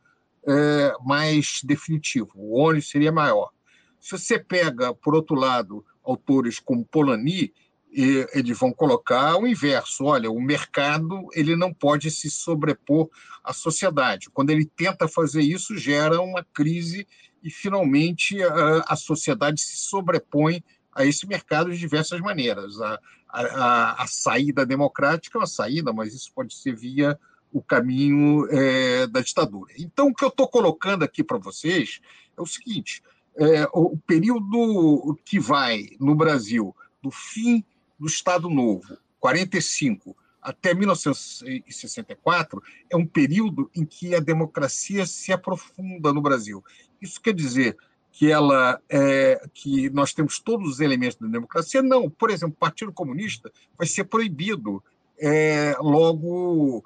é, 0.47 0.93
mais 1.03 1.61
definitivo, 1.63 2.31
o 2.35 2.57
ônus 2.57 2.89
seria 2.89 3.11
maior. 3.11 3.51
Se 3.99 4.11
você 4.11 4.39
pega, 4.39 4.93
por 4.93 5.15
outro 5.15 5.35
lado, 5.35 5.85
autores 6.03 6.59
como 6.59 6.85
Polanyi, 6.85 7.53
eles 7.91 8.57
vão 8.57 8.71
colocar 8.71 9.37
o 9.37 9.47
inverso. 9.47 10.05
Olha, 10.05 10.29
o 10.29 10.41
mercado 10.41 11.27
ele 11.33 11.55
não 11.55 11.73
pode 11.73 12.11
se 12.11 12.29
sobrepor 12.29 13.09
à 13.43 13.53
sociedade. 13.53 14.29
Quando 14.29 14.51
ele 14.51 14.65
tenta 14.65 15.07
fazer 15.07 15.41
isso, 15.41 15.77
gera 15.77 16.21
uma 16.21 16.43
crise 16.53 17.07
e, 17.43 17.49
finalmente, 17.49 18.41
a, 18.43 18.85
a 18.87 18.95
sociedade 18.95 19.61
se 19.61 19.77
sobrepõe 19.77 20.63
a 20.93 21.05
esse 21.05 21.27
mercado 21.27 21.71
de 21.71 21.77
diversas 21.77 22.19
maneiras. 22.19 22.79
A, 22.81 22.99
a, 23.29 24.03
a 24.03 24.07
saída 24.07 24.65
democrática 24.65 25.37
é 25.37 25.41
uma 25.41 25.47
saída, 25.47 25.91
mas 25.93 26.13
isso 26.13 26.31
pode 26.33 26.53
ser 26.53 26.75
via 26.75 27.17
o 27.51 27.61
caminho 27.61 28.47
é, 28.49 29.07
da 29.07 29.21
ditadura. 29.21 29.73
Então, 29.77 30.07
o 30.07 30.13
que 30.13 30.23
eu 30.23 30.29
estou 30.29 30.47
colocando 30.47 31.03
aqui 31.03 31.23
para 31.23 31.37
vocês 31.37 31.99
é 32.37 32.41
o 32.41 32.45
seguinte: 32.45 33.01
é, 33.37 33.67
o 33.73 33.97
período 33.97 35.17
que 35.23 35.39
vai 35.39 35.89
no 35.99 36.15
Brasil 36.15 36.75
do 37.01 37.11
fim 37.11 37.63
do 37.99 38.07
Estado 38.07 38.49
Novo, 38.49 38.97
45 39.19 40.15
até 40.41 40.73
1964, 40.73 42.63
é 42.89 42.95
um 42.95 43.05
período 43.05 43.69
em 43.75 43.83
que 43.85 44.15
a 44.15 44.19
democracia 44.19 45.05
se 45.05 45.33
aprofunda 45.33 46.13
no 46.13 46.21
Brasil. 46.21 46.63
Isso 47.01 47.19
quer 47.21 47.33
dizer 47.33 47.75
que 48.11 48.31
ela 48.31 48.81
é, 48.89 49.47
que 49.53 49.89
nós 49.91 50.13
temos 50.13 50.39
todos 50.39 50.69
os 50.69 50.79
elementos 50.79 51.17
da 51.17 51.27
democracia? 51.27 51.83
Não. 51.83 52.09
Por 52.09 52.31
exemplo, 52.31 52.55
o 52.55 52.59
Partido 52.59 52.91
Comunista 52.91 53.51
vai 53.77 53.85
ser 53.85 54.05
proibido 54.05 54.83
é, 55.19 55.75
logo 55.79 56.83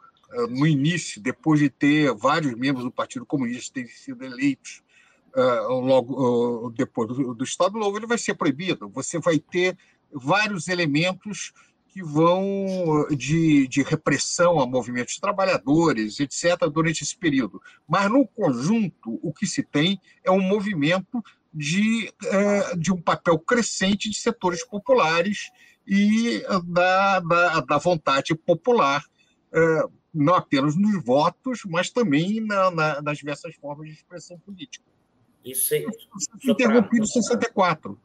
no 0.50 0.65
início, 0.65 1.21
depois 1.21 1.59
de 1.59 1.69
ter 1.69 2.13
vários 2.13 2.53
membros 2.55 2.85
do 2.85 2.91
Partido 2.91 3.25
Comunista 3.25 3.73
terem 3.73 3.89
sido 3.89 4.23
eleitos 4.23 4.81
uh, 5.35 5.73
logo 5.73 6.67
uh, 6.67 6.71
depois 6.71 7.09
do, 7.09 7.33
do 7.33 7.43
Estado 7.43 7.77
Novo, 7.77 7.97
ele 7.97 8.07
vai 8.07 8.17
ser 8.17 8.35
proibido. 8.35 8.89
Você 8.89 9.19
vai 9.19 9.39
ter 9.39 9.77
vários 10.11 10.67
elementos 10.67 11.53
que 11.88 12.01
vão 12.01 13.05
de, 13.11 13.67
de 13.67 13.83
repressão 13.83 14.61
a 14.61 14.65
movimentos 14.65 15.19
trabalhadores, 15.19 16.21
etc., 16.21 16.69
durante 16.71 17.03
esse 17.03 17.17
período. 17.17 17.61
Mas, 17.85 18.09
no 18.09 18.25
conjunto, 18.25 19.19
o 19.21 19.33
que 19.33 19.45
se 19.45 19.61
tem 19.61 20.00
é 20.23 20.31
um 20.31 20.39
movimento 20.39 21.21
de, 21.53 22.09
de 22.77 22.93
um 22.93 23.01
papel 23.01 23.38
crescente 23.39 24.09
de 24.09 24.15
setores 24.15 24.65
populares 24.65 25.51
e 25.85 26.41
da, 26.63 27.19
da, 27.19 27.59
da 27.59 27.77
vontade 27.77 28.33
popular, 28.35 29.03
não 30.13 30.36
apenas 30.36 30.75
nos 30.75 31.03
votos, 31.03 31.62
mas 31.65 31.89
também 31.89 32.41
na, 32.41 32.70
na, 32.72 33.01
nas 33.01 33.18
diversas 33.18 33.56
formas 33.56 33.88
de 33.88 33.94
expressão 33.94 34.38
política. 34.39 34.86
Isso 35.44 35.74
é. 35.74 35.86
Interrompido 36.44 37.03
em 37.03 37.08
64. 37.08 38.00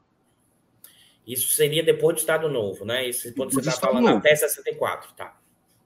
Isso 1.27 1.53
seria 1.55 1.83
depois 1.83 2.17
do 2.17 2.21
Estado 2.21 2.49
Novo, 2.49 2.85
né? 2.85 3.09
Isso 3.09 3.33
quando 3.35 3.53
você 3.53 3.69
está 3.69 3.89
falando 3.89 4.05
Novo. 4.05 4.19
até 4.19 4.35
64, 4.35 5.13
tá? 5.15 5.37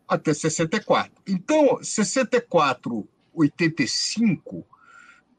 Até 0.07 0.35
64. 0.35 1.13
Então, 1.27 1.83
64, 1.83 3.09
85 3.33 4.67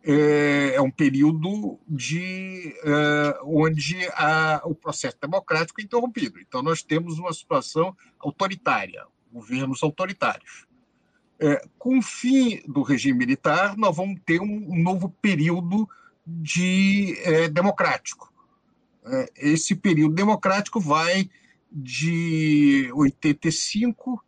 é, 0.04 0.74
é 0.76 0.82
um 0.82 0.90
período 0.90 1.80
de 1.88 2.74
é, 2.84 3.40
onde 3.44 4.08
a, 4.14 4.62
o 4.66 4.74
processo 4.74 5.18
democrático 5.22 5.80
é 5.80 5.84
interrompido. 5.84 6.40
Então, 6.40 6.64
nós 6.64 6.82
temos 6.82 7.20
uma 7.20 7.32
situação 7.32 7.96
autoritária, 8.20 9.06
governos 9.32 9.84
autoritários. 9.84 10.66
É, 11.44 11.68
com 11.80 11.98
o 11.98 12.02
fim 12.04 12.62
do 12.68 12.84
regime 12.84 13.18
militar, 13.18 13.76
nós 13.76 13.96
vamos 13.98 14.22
ter 14.24 14.40
um, 14.40 14.84
novo 14.84 15.10
período 15.10 15.90
de 16.26 17.18
é, 17.24 17.50
democrático. 17.50 18.32
É, 19.04 19.32
esse 19.38 19.76
período 19.76 20.14
democrático 20.14 20.80
vai 20.80 21.28
de 21.72 22.92
85 22.94 24.24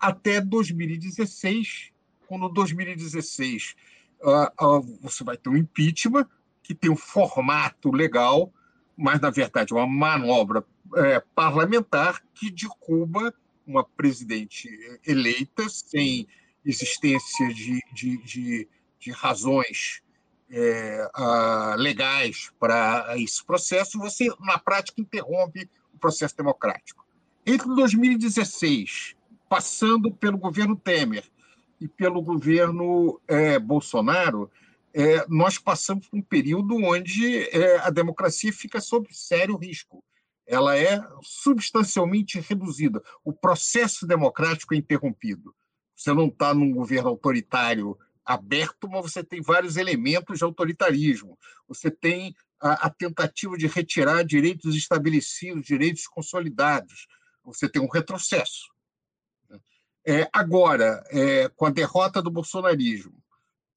até 0.00 0.40
2016, 0.40 1.90
quando 2.26 2.48
2016 2.48 3.74
uh, 4.22 4.78
uh, 4.78 4.98
você 5.02 5.22
vai 5.22 5.36
ter 5.36 5.50
um 5.50 5.56
impeachment 5.56 6.26
que 6.62 6.74
tem 6.74 6.90
um 6.90 6.96
formato 6.96 7.90
legal, 7.90 8.50
mas 8.96 9.20
na 9.20 9.28
verdade 9.28 9.74
é 9.74 9.76
uma 9.76 9.86
manobra 9.86 10.64
é, 10.96 11.22
parlamentar 11.34 12.22
que 12.32 12.50
derruba 12.50 13.34
uma 13.66 13.84
presidente 13.84 14.68
eleita 15.06 15.68
sem 15.68 16.26
existência 16.64 17.48
de, 17.52 17.80
de, 17.92 18.16
de, 18.18 18.68
de 18.98 19.10
razões 19.10 20.02
é, 20.50 21.08
legais 21.76 22.50
para 22.58 23.14
esse 23.16 23.44
processo, 23.44 23.98
você, 23.98 24.28
na 24.40 24.58
prática, 24.58 25.00
interrompe 25.00 25.68
o 25.92 25.98
processo 25.98 26.36
democrático. 26.36 27.04
Entre 27.46 27.66
2016, 27.74 29.16
passando 29.48 30.12
pelo 30.12 30.38
governo 30.38 30.76
Temer 30.76 31.24
e 31.80 31.88
pelo 31.88 32.22
governo 32.22 33.20
é, 33.26 33.58
Bolsonaro, 33.58 34.50
é, 34.94 35.26
nós 35.28 35.58
passamos 35.58 36.08
por 36.08 36.16
um 36.18 36.22
período 36.22 36.76
onde 36.76 37.48
é, 37.48 37.78
a 37.80 37.90
democracia 37.90 38.52
fica 38.52 38.80
sob 38.80 39.08
sério 39.12 39.56
risco. 39.56 40.02
Ela 40.46 40.78
é 40.78 41.02
substancialmente 41.22 42.38
reduzida. 42.38 43.02
O 43.24 43.32
processo 43.32 44.06
democrático 44.06 44.72
é 44.72 44.76
interrompido. 44.76 45.54
Você 45.94 46.12
não 46.12 46.26
está 46.26 46.52
num 46.52 46.72
governo 46.72 47.08
autoritário 47.08 47.96
aberto, 48.24 48.88
mas 48.88 49.02
você 49.02 49.22
tem 49.22 49.40
vários 49.42 49.76
elementos 49.76 50.38
de 50.38 50.44
autoritarismo. 50.44 51.38
Você 51.68 51.90
tem 51.90 52.34
a, 52.60 52.86
a 52.86 52.90
tentativa 52.90 53.56
de 53.56 53.66
retirar 53.66 54.24
direitos 54.24 54.74
estabelecidos, 54.74 55.66
direitos 55.66 56.06
consolidados. 56.06 57.06
Você 57.44 57.68
tem 57.68 57.82
um 57.82 57.88
retrocesso. 57.88 58.72
É, 60.06 60.28
agora, 60.32 61.02
é, 61.10 61.48
com 61.50 61.66
a 61.66 61.70
derrota 61.70 62.20
do 62.20 62.30
bolsonarismo, 62.30 63.22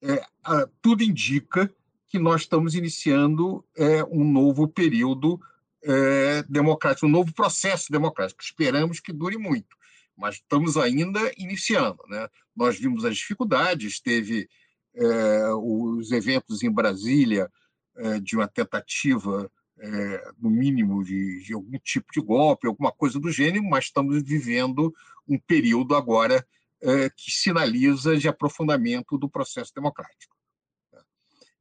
é, 0.02 0.24
a, 0.42 0.66
tudo 0.80 1.02
indica 1.02 1.72
que 2.08 2.18
nós 2.18 2.42
estamos 2.42 2.74
iniciando 2.74 3.64
é, 3.76 4.02
um 4.04 4.24
novo 4.24 4.66
período 4.66 5.40
é, 5.82 6.42
democrático, 6.44 7.06
um 7.06 7.10
novo 7.10 7.32
processo 7.32 7.92
democrático. 7.92 8.42
Esperamos 8.42 9.00
que 9.00 9.12
dure 9.12 9.36
muito 9.36 9.77
mas 10.18 10.34
estamos 10.34 10.76
ainda 10.76 11.32
iniciando. 11.38 12.02
Né? 12.08 12.28
Nós 12.54 12.78
vimos 12.78 13.04
as 13.04 13.16
dificuldades, 13.16 14.00
teve 14.00 14.48
é, 14.94 15.52
os 15.52 16.10
eventos 16.10 16.62
em 16.62 16.70
Brasília 16.70 17.48
é, 17.96 18.18
de 18.18 18.36
uma 18.36 18.48
tentativa, 18.48 19.50
é, 19.78 20.32
no 20.38 20.50
mínimo, 20.50 21.04
de, 21.04 21.42
de, 21.44 21.54
algum 21.54 21.78
tipo 21.78 22.12
de 22.12 22.20
golpe, 22.20 22.66
alguma 22.66 22.90
coisa 22.90 23.18
do 23.20 23.30
gênero, 23.30 23.64
mas 23.64 23.84
estamos 23.84 24.22
vivendo 24.22 24.92
um 25.26 25.38
período 25.38 25.94
agora 25.94 26.44
é, 26.80 27.08
que 27.10 27.30
sinaliza 27.30 28.16
de 28.16 28.28
aprofundamento 28.28 29.16
do 29.16 29.28
processo 29.28 29.72
democrático. 29.74 30.36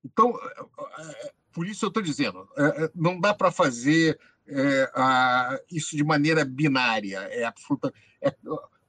Então, 0.03 0.33
é, 0.41 1.01
é, 1.01 1.31
por 1.51 1.67
isso 1.67 1.85
eu 1.85 1.89
estou 1.89 2.03
dizendo, 2.03 2.47
não 2.93 3.19
dá 3.19 3.33
para 3.33 3.51
fazer 3.51 4.19
isso 5.71 5.97
de 5.97 6.03
maneira 6.03 6.45
binária. 6.45 7.17
É 7.31 7.43
absoluta. 7.43 7.91
É, 8.21 8.33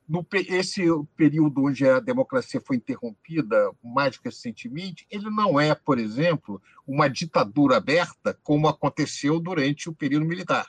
no, 0.08 0.26
esse 0.32 0.82
período 1.16 1.64
onde 1.64 1.87
a 1.87 2.00
democracia 2.00 2.61
foi 2.61 2.76
interrompida 2.76 3.70
mais 3.82 4.16
recentemente, 4.16 5.06
ele 5.11 5.28
não 5.28 5.61
é, 5.61 5.75
por 5.75 5.99
exemplo, 5.99 6.62
uma 6.87 7.08
ditadura 7.08 7.76
aberta 7.76 8.38
como 8.42 8.68
aconteceu 8.68 9.38
durante 9.38 9.88
o 9.88 9.94
período 9.94 10.25
militar. 10.25 10.66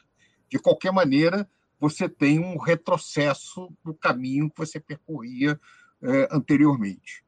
De 0.50 0.60
qualquer 0.60 0.92
maneira, 0.92 1.50
você 1.80 2.10
tem 2.10 2.40
um 2.40 2.58
retrocesso 2.58 3.72
do 3.84 3.94
caminho 3.94 4.50
que 4.50 4.58
você 4.58 4.80
percorria 4.80 5.60
é, 6.02 6.28
anteriormente. 6.32 7.24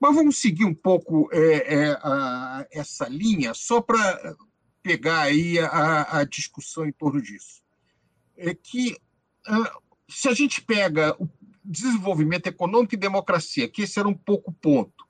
Mas 0.00 0.14
vamos 0.14 0.38
seguir 0.38 0.64
um 0.64 0.74
pouco 0.74 1.28
é, 1.32 1.74
é, 1.74 1.90
a, 2.02 2.66
essa 2.70 3.08
linha, 3.08 3.52
só 3.52 3.80
para 3.80 4.36
pegar 4.80 5.22
aí 5.22 5.58
a, 5.58 6.18
a, 6.18 6.24
discussão 6.24 6.86
em 6.86 6.92
torno 6.92 7.20
disso. 7.20 7.62
É 8.36 8.54
que 8.54 8.96
se 10.08 10.28
a 10.28 10.32
gente 10.32 10.60
pega 10.62 11.14
o 11.18 11.28
desenvolvimento 11.64 12.46
econômico 12.46 12.94
e 12.94 12.98
democracia, 12.98 13.68
que 13.68 13.82
esse 13.82 13.98
era 13.98 14.08
um 14.08 14.14
pouco 14.14 14.52
ponto. 14.52 15.06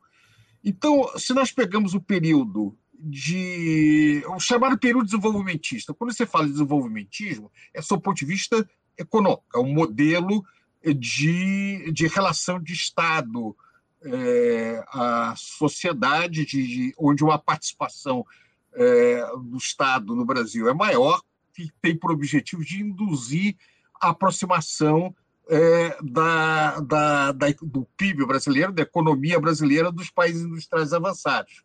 Então, 0.65 1.09
se 1.17 1.33
nós 1.33 1.53
pegamos 1.53 1.95
o 1.95 2.01
período 2.01 2.77
de. 2.93 4.25
o 4.27 4.41
chamado 4.41 4.77
período 4.77 5.05
desenvolvimentista, 5.05 5.95
quando 5.95 6.13
você 6.13 6.27
fala 6.27 6.47
de 6.47 6.53
desenvolvimentismo, 6.53 7.51
é 7.73 7.81
sob 7.81 8.01
o 8.01 8.03
ponto 8.03 8.19
de 8.19 8.27
vista 8.27 8.69
econômico, 8.99 9.45
é 9.55 9.59
um 9.59 9.73
modelo 9.73 10.45
de, 10.85 11.93
de 11.93 12.09
relação 12.09 12.61
de 12.61 12.73
Estado, 12.73 13.57
é, 14.03 14.85
a 14.89 15.35
sociedade, 15.37 16.45
de, 16.45 16.67
de, 16.67 16.95
onde 16.99 17.23
uma 17.23 17.39
participação 17.39 18.27
é, 18.75 19.27
do 19.45 19.57
Estado 19.57 20.15
no 20.15 20.25
Brasil 20.25 20.69
é 20.69 20.75
maior, 20.75 21.23
que 21.55 21.71
tem 21.81 21.97
por 21.97 22.11
objetivo 22.11 22.65
de 22.65 22.83
induzir 22.83 23.57
aproximação 24.01 25.15
é, 25.49 25.97
da, 26.03 26.81
da, 26.81 27.33
da, 27.33 27.47
do 27.63 27.87
PIB 27.97 28.27
brasileiro, 28.27 28.73
da 28.73 28.83
economia 28.83 29.41
brasileira, 29.41 29.91
dos 29.91 30.11
países 30.11 30.43
industriais 30.43 30.93
avançados. 30.93 31.63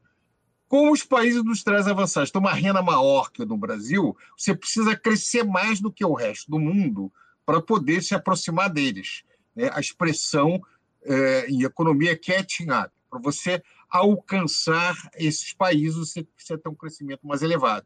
Como 0.68 0.92
os 0.92 1.04
países 1.04 1.42
industriais 1.42 1.88
avançados 1.88 2.32
têm 2.32 2.42
uma 2.42 2.54
renda 2.54 2.82
maior 2.82 3.30
que 3.32 3.46
no 3.46 3.58
Brasil, 3.58 4.18
você 4.38 4.56
precisa 4.56 4.96
crescer 4.96 5.44
mais 5.44 5.80
do 5.80 5.92
que 5.92 6.04
o 6.04 6.14
resto 6.14 6.50
do 6.50 6.60
mundo 6.60 7.12
para 7.46 7.62
poder 7.62 8.02
se 8.02 8.16
aproximar 8.16 8.70
deles. 8.70 9.24
Né? 9.56 9.70
A 9.74 9.80
expressão 9.80 10.62
é, 11.04 11.48
em 11.48 11.64
economia 11.64 12.14
é 12.14 12.16
catching 12.16 12.72
up. 12.72 12.90
Para 13.10 13.20
você 13.20 13.62
alcançar 13.90 14.96
esses 15.16 15.54
países, 15.54 15.96
você 15.96 16.24
precisa 16.24 16.58
ter 16.58 16.70
um 16.70 16.76
crescimento 16.76 17.28
mais 17.28 17.44
elevado. 17.44 17.86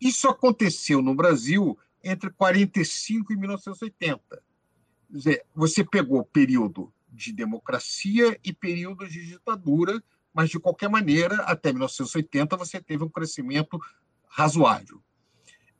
Isso 0.00 0.28
aconteceu 0.28 1.00
no 1.00 1.14
Brasil 1.14 1.78
entre 2.02 2.30
45 2.30 3.32
e 3.32 3.36
1980. 3.36 4.20
Quer 4.28 5.16
dizer, 5.16 5.46
você 5.54 5.84
pegou 5.84 6.24
período 6.24 6.92
de 7.08 7.32
democracia 7.32 8.38
e 8.44 8.52
período 8.52 9.08
de 9.08 9.26
ditadura, 9.26 10.02
mas 10.32 10.50
de 10.50 10.58
qualquer 10.58 10.88
maneira, 10.88 11.36
até 11.42 11.72
1980 11.72 12.56
você 12.56 12.80
teve 12.80 13.04
um 13.04 13.08
crescimento 13.08 13.80
razoável. 14.28 15.02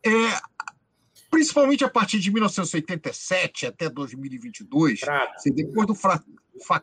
É, 0.04 0.10
principalmente 1.30 1.84
a 1.84 1.90
partir 1.90 2.18
de 2.20 2.30
1987 2.30 3.66
até 3.66 3.90
2022, 3.90 5.00
você, 5.36 5.50
depois 5.50 5.86
do 5.86 5.94
fra, 5.94 6.22
fra, 6.66 6.82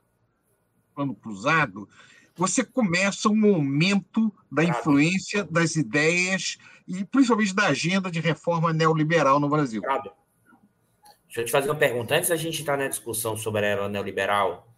plano 0.94 1.16
cruzado, 1.16 1.90
você 2.36 2.64
começa 2.64 3.30
um 3.30 3.56
aumento 3.56 4.32
da 4.52 4.64
influência 4.64 5.44
das 5.44 5.76
ideias 5.76 6.58
e 6.88 7.04
principalmente 7.06 7.54
da 7.54 7.68
agenda 7.68 8.12
de 8.12 8.20
reforma 8.20 8.74
neoliberal 8.74 9.40
no 9.40 9.50
Brasil. 9.50 9.82
Deixa 9.82 11.42
eu 11.42 11.46
te 11.46 11.52
fazer 11.52 11.70
uma 11.70 11.76
pergunta. 11.76 12.16
Antes 12.16 12.30
da 12.30 12.36
gente 12.36 12.62
entrar 12.62 12.78
na 12.78 12.88
discussão 12.88 13.36
sobre 13.36 13.66
a 13.66 13.70
era 13.70 13.90
neoliberal, 13.90 14.72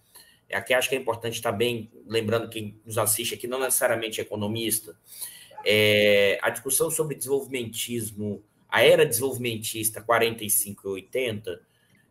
aqui 0.51 0.73
acho 0.73 0.89
que 0.89 0.95
é 0.95 0.97
importante 0.97 1.41
também, 1.41 1.91
lembrando 2.07 2.49
quem 2.49 2.79
nos 2.85 2.97
assiste 2.97 3.33
aqui, 3.33 3.47
não 3.47 3.59
necessariamente 3.59 4.21
economista, 4.21 4.97
é, 5.65 6.37
a 6.41 6.49
discussão 6.49 6.91
sobre 6.91 7.15
desenvolvimentismo, 7.15 8.43
a 8.69 8.83
era 8.83 9.05
desenvolvimentista 9.05 10.01
45 10.01 10.87
e 10.87 10.91
80, 10.91 11.61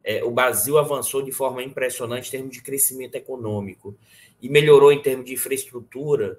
é, 0.02 0.22
o 0.22 0.30
Brasil 0.30 0.76
avançou 0.76 1.22
de 1.22 1.32
forma 1.32 1.62
impressionante 1.62 2.28
em 2.28 2.30
termos 2.32 2.54
de 2.54 2.62
crescimento 2.62 3.14
econômico 3.14 3.96
e 4.42 4.48
melhorou 4.50 4.92
em 4.92 5.00
termos 5.00 5.24
de 5.24 5.32
infraestrutura 5.32 6.38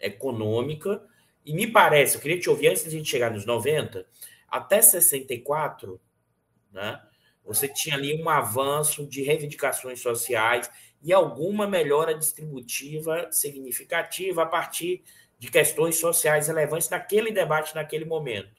econômica. 0.00 1.00
E 1.44 1.52
me 1.52 1.66
parece, 1.66 2.16
eu 2.16 2.20
queria 2.20 2.40
te 2.40 2.48
ouvir 2.48 2.68
antes 2.68 2.82
de 2.82 2.88
a 2.88 2.92
gente 2.92 3.08
chegar 3.08 3.30
nos 3.30 3.44
90, 3.44 4.06
até 4.48 4.80
64, 4.80 6.00
né, 6.72 7.00
você 7.44 7.68
tinha 7.68 7.96
ali 7.96 8.20
um 8.20 8.28
avanço 8.28 9.06
de 9.06 9.22
reivindicações 9.22 10.00
sociais 10.00 10.70
e 11.02 11.12
alguma 11.12 11.66
melhora 11.66 12.14
distributiva 12.14 13.28
significativa 13.30 14.42
a 14.42 14.46
partir 14.46 15.02
de 15.38 15.50
questões 15.50 15.96
sociais 15.96 16.48
relevantes 16.48 16.88
naquele 16.88 17.30
debate, 17.30 17.74
naquele 17.74 18.06
momento. 18.06 18.50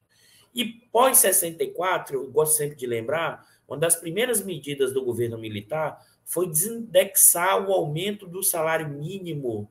E 0.53 0.65
pós 0.91 1.17
64, 1.17 2.15
eu 2.15 2.31
gosto 2.31 2.55
sempre 2.57 2.75
de 2.75 2.85
lembrar, 2.85 3.43
uma 3.67 3.77
das 3.77 3.95
primeiras 3.95 4.43
medidas 4.43 4.93
do 4.93 5.03
governo 5.03 5.37
militar 5.37 5.99
foi 6.23 6.47
desindexar 6.47 7.67
o 7.67 7.73
aumento 7.73 8.27
do 8.27 8.43
salário 8.43 8.87
mínimo, 8.87 9.69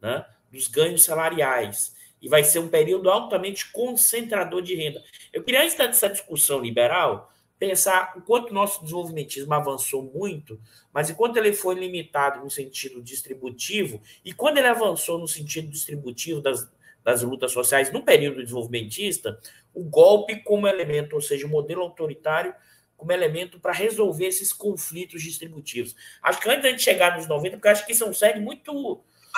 né, 0.00 0.24
dos 0.50 0.68
ganhos 0.68 1.02
salariais. 1.02 1.94
E 2.24 2.28
vai 2.28 2.42
ser 2.42 2.58
um 2.58 2.68
período 2.68 3.10
altamente 3.10 3.70
concentrador 3.70 4.62
de 4.62 4.74
renda. 4.74 5.04
Eu 5.30 5.44
queria, 5.44 5.62
antes 5.62 5.76
dessa 5.76 6.08
discussão 6.08 6.58
liberal, 6.58 7.30
pensar 7.58 8.14
o 8.16 8.22
quanto 8.22 8.50
o 8.50 8.54
nosso 8.54 8.80
desenvolvimentismo 8.80 9.52
avançou 9.52 10.02
muito, 10.02 10.58
mas 10.90 11.10
enquanto 11.10 11.36
ele 11.36 11.52
foi 11.52 11.74
limitado 11.74 12.42
no 12.42 12.50
sentido 12.50 13.02
distributivo, 13.02 14.00
e 14.24 14.32
quando 14.32 14.56
ele 14.56 14.68
avançou 14.68 15.18
no 15.18 15.28
sentido 15.28 15.68
distributivo 15.68 16.40
das, 16.40 16.66
das 17.04 17.20
lutas 17.20 17.52
sociais 17.52 17.92
no 17.92 18.02
período 18.02 18.42
desenvolvimentista, 18.42 19.38
o 19.74 19.84
golpe 19.84 20.36
como 20.36 20.66
elemento, 20.66 21.14
ou 21.14 21.20
seja, 21.20 21.46
o 21.46 21.50
modelo 21.50 21.82
autoritário 21.82 22.54
como 22.96 23.12
elemento 23.12 23.60
para 23.60 23.72
resolver 23.72 24.28
esses 24.28 24.50
conflitos 24.50 25.22
distributivos. 25.22 25.94
Acho 26.22 26.40
que 26.40 26.48
antes 26.48 26.62
da 26.62 26.70
gente 26.70 26.82
chegar 26.82 27.18
nos 27.18 27.26
90, 27.26 27.58
porque 27.58 27.68
acho 27.68 27.84
que 27.84 27.92
isso 27.92 28.04
é 28.04 28.08
um 28.08 28.14
segue 28.14 28.40
muito. 28.40 28.72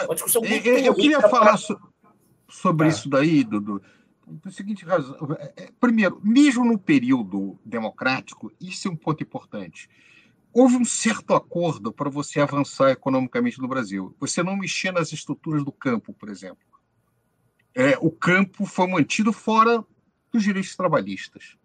Uma 0.04 0.14
discussão 0.14 0.40
muito. 0.40 0.68
Eu, 0.68 0.78
eu 0.78 0.94
queria 0.94 1.20
falar 1.22 1.46
pra... 1.46 1.56
sobre 1.56 1.95
ah. 2.84 2.88
isso 2.88 3.08
daí, 3.08 3.44
Dudu. 3.44 3.82
Por 4.42 4.52
seguinte 4.52 4.84
razão. 4.84 5.16
É, 5.38 5.64
é, 5.64 5.72
primeiro, 5.78 6.20
mesmo 6.22 6.64
no 6.64 6.78
período 6.78 7.58
democrático, 7.64 8.52
isso 8.60 8.88
é 8.88 8.90
um 8.90 8.96
ponto 8.96 9.22
importante. 9.22 9.88
Houve 10.52 10.76
um 10.76 10.84
certo 10.84 11.34
acordo 11.34 11.92
para 11.92 12.10
você 12.10 12.40
avançar 12.40 12.90
economicamente 12.90 13.60
no 13.60 13.68
Brasil. 13.68 14.16
Você 14.18 14.42
não 14.42 14.56
mexer 14.56 14.90
nas 14.90 15.12
estruturas 15.12 15.62
do 15.64 15.70
campo, 15.70 16.12
por 16.14 16.28
exemplo. 16.28 16.64
É, 17.74 17.96
o 18.00 18.10
campo 18.10 18.64
foi 18.64 18.86
mantido 18.86 19.32
fora 19.32 19.84
dos 20.32 20.42
direitos 20.42 20.74
trabalhistas. 20.74 21.56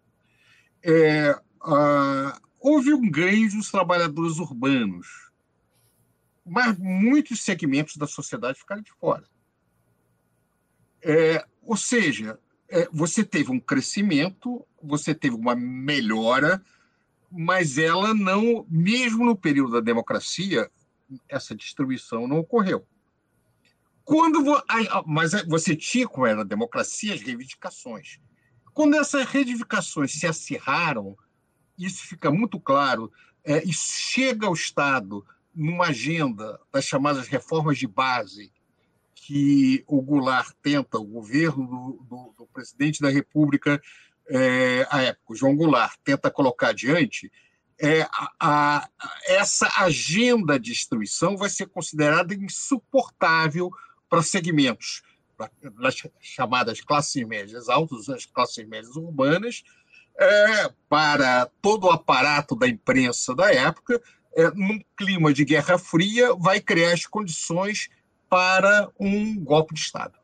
É, 0.82 1.34
ah, 1.62 2.38
houve 2.60 2.92
um 2.92 3.10
ganho 3.10 3.50
dos 3.50 3.70
trabalhadores 3.70 4.38
urbanos, 4.38 5.30
mas 6.44 6.76
muitos 6.78 7.42
segmentos 7.42 7.96
da 7.96 8.06
sociedade 8.06 8.58
ficaram 8.58 8.82
de 8.82 8.92
fora. 8.92 9.24
É, 11.02 11.44
ou 11.62 11.76
seja, 11.76 12.38
é, 12.68 12.88
você 12.92 13.24
teve 13.24 13.50
um 13.50 13.60
crescimento, 13.60 14.64
você 14.82 15.14
teve 15.14 15.34
uma 15.34 15.54
melhora, 15.54 16.62
mas 17.30 17.78
ela 17.78 18.14
não, 18.14 18.66
mesmo 18.68 19.24
no 19.24 19.36
período 19.36 19.72
da 19.72 19.80
democracia, 19.80 20.70
essa 21.28 21.54
distribuição 21.54 22.26
não 22.26 22.38
ocorreu. 22.38 22.86
Quando 24.04 24.42
mas 25.06 25.32
você 25.46 25.76
tinha, 25.76 26.08
como 26.08 26.26
era 26.26 26.40
a 26.40 26.44
democracia, 26.44 27.14
as 27.14 27.20
reivindicações. 27.20 28.18
Quando 28.74 28.96
essas 28.96 29.26
reivindicações 29.26 30.12
se 30.12 30.26
acirraram, 30.26 31.16
isso 31.78 32.06
fica 32.06 32.30
muito 32.30 32.58
claro, 32.58 33.12
é, 33.44 33.62
e 33.64 33.72
chega 33.72 34.46
ao 34.46 34.54
Estado 34.54 35.24
numa 35.54 35.88
agenda 35.88 36.58
das 36.72 36.84
chamadas 36.84 37.28
reformas 37.28 37.78
de 37.78 37.86
base, 37.86 38.50
que 39.24 39.84
o 39.86 40.02
Goulart 40.02 40.52
tenta, 40.60 40.98
o 40.98 41.04
governo 41.04 41.64
do, 41.64 42.04
do, 42.04 42.34
do 42.38 42.46
presidente 42.52 43.00
da 43.00 43.08
República, 43.08 43.80
é, 44.28 44.84
à 44.90 45.00
época, 45.02 45.36
João 45.36 45.54
Goulart, 45.54 45.94
tenta 46.02 46.28
colocar 46.28 46.70
adiante, 46.70 47.30
é, 47.80 48.02
a, 48.02 48.32
a, 48.40 48.88
essa 49.26 49.70
agenda 49.76 50.58
de 50.58 50.72
destruição 50.72 51.36
vai 51.36 51.48
ser 51.48 51.66
considerada 51.66 52.34
insuportável 52.34 53.70
para 54.08 54.22
segmentos, 54.22 55.02
das 55.80 56.02
chamadas 56.20 56.80
classes 56.80 57.24
médias 57.24 57.68
altas, 57.68 58.08
as 58.08 58.26
classes 58.26 58.66
médias 58.66 58.96
urbanas, 58.96 59.62
é, 60.18 60.68
para 60.88 61.46
todo 61.60 61.84
o 61.84 61.90
aparato 61.90 62.56
da 62.56 62.66
imprensa 62.66 63.34
da 63.36 63.52
época, 63.52 64.02
é, 64.34 64.50
num 64.50 64.80
clima 64.96 65.32
de 65.32 65.44
Guerra 65.44 65.78
Fria, 65.78 66.34
vai 66.34 66.60
criar 66.60 66.92
as 66.92 67.06
condições 67.06 67.88
para 68.32 68.88
um 68.98 69.38
golpe 69.38 69.74
de 69.74 69.80
Estado. 69.80 70.18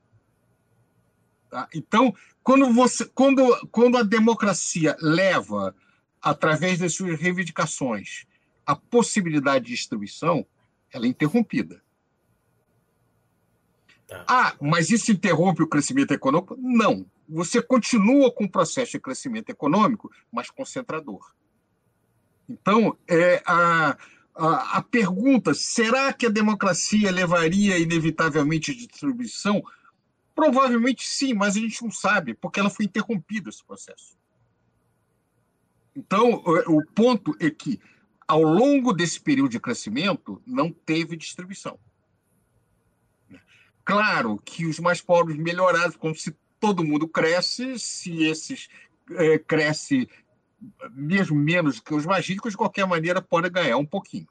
Tá? 1.51 1.68
Então, 1.75 2.14
quando, 2.42 2.73
você, 2.73 3.05
quando, 3.05 3.68
quando 3.68 3.99
a 3.99 4.03
democracia 4.03 4.97
leva, 4.99 5.77
através 6.23 6.79
das 6.79 6.94
suas 6.94 7.21
reivindicações, 7.21 8.25
a 8.64 8.75
possibilidade 8.75 9.66
de 9.66 9.73
destruição, 9.73 10.47
ela 10.90 11.05
é 11.05 11.09
interrompida. 11.11 11.83
Tá. 14.07 14.25
Ah, 14.27 14.57
mas 14.59 14.88
isso 14.88 15.12
interrompe 15.12 15.62
o 15.62 15.68
crescimento 15.68 16.12
econômico? 16.12 16.57
Não 16.59 17.05
você 17.29 17.61
continua 17.61 18.33
com 18.33 18.44
o 18.44 18.51
processo 18.51 18.92
de 18.92 19.01
crescimento 19.01 19.51
econômico, 19.51 20.11
mas 20.33 20.49
concentrador. 20.49 21.35
Então, 22.49 22.97
é, 23.07 23.42
a, 23.44 23.99
a, 24.38 24.83
pergunta: 24.83 25.53
será 25.53 26.12
que 26.12 26.27
a 26.27 26.31
democracia 26.31 27.11
levaria 27.11 27.79
inevitavelmente 27.79 28.70
à 28.70 28.74
distribuição? 28.74 29.62
Provavelmente 30.35 31.07
sim, 31.07 31.35
mas 31.35 31.57
a 31.57 31.61
gente 31.61 31.83
não 31.83 31.90
sabe, 31.90 32.35
porque 32.35 32.61
ela 32.61 32.70
foi 32.70 32.85
interrompida 32.85 33.48
esse 33.48 33.64
processo. 33.64 34.16
Então, 35.96 36.44
o 36.68 36.85
ponto 36.94 37.35
é 37.40 37.51
que, 37.51 37.81
ao 38.27 38.42
longo 38.42 38.92
desse 38.92 39.20
período 39.20 39.51
de 39.51 39.59
crescimento, 39.59 40.40
não 40.46 40.70
teve 40.70 41.16
distribuição. 41.16 41.77
Claro 43.85 44.40
que 44.44 44.64
os 44.64 44.79
mais 44.79 45.01
pobres 45.01 45.37
melhoraram, 45.37 45.92
como 45.92 46.14
se 46.14 46.37
todo 46.61 46.85
mundo 46.85 47.09
cresce, 47.09 47.77
se 47.81 48.22
esses 48.22 48.68
é, 49.16 49.38
cresce 49.38 50.09
mesmo 50.90 51.37
menos 51.37 51.81
que 51.81 51.94
os 51.94 52.07
mais 52.07 52.27
ricos, 52.27 52.53
de 52.53 52.57
qualquer 52.57 52.87
maneira, 52.87 53.23
podem 53.23 53.51
ganhar 53.51 53.77
um 53.77 53.87
pouquinho. 53.87 54.27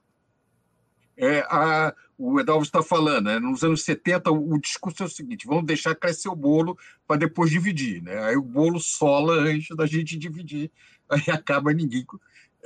É, 1.18 1.40
a, 1.50 1.96
o 2.18 2.40
Edalvo 2.40 2.63
está 2.63 2.84
falando, 2.84 3.26
né? 3.26 3.40
nos 3.40 3.63
anos 3.63 3.84
70, 3.84 4.32
o, 4.32 4.54
o, 4.54 4.62
discurso 4.62 5.02
é 5.02 5.06
o 5.06 5.10
seguinte: 5.10 5.48
vamos 5.48 5.66
deixar 5.66 5.96
crescer 5.96 6.30
o 6.30 6.36
bolo 6.36 6.78
para 7.08 7.18
depois 7.18 7.50
dividir. 7.50 8.04
Né? 8.04 8.24
Aí 8.24 8.38
o 8.38 8.42
bolo 8.42 8.80
sola 8.80 9.34
antes 9.34 9.76
da 9.76 9.88
gente 9.88 10.18
dividir, 10.18 10.72
aí 11.10 11.24
acaba 11.30 11.74
ninguém. 11.74 12.06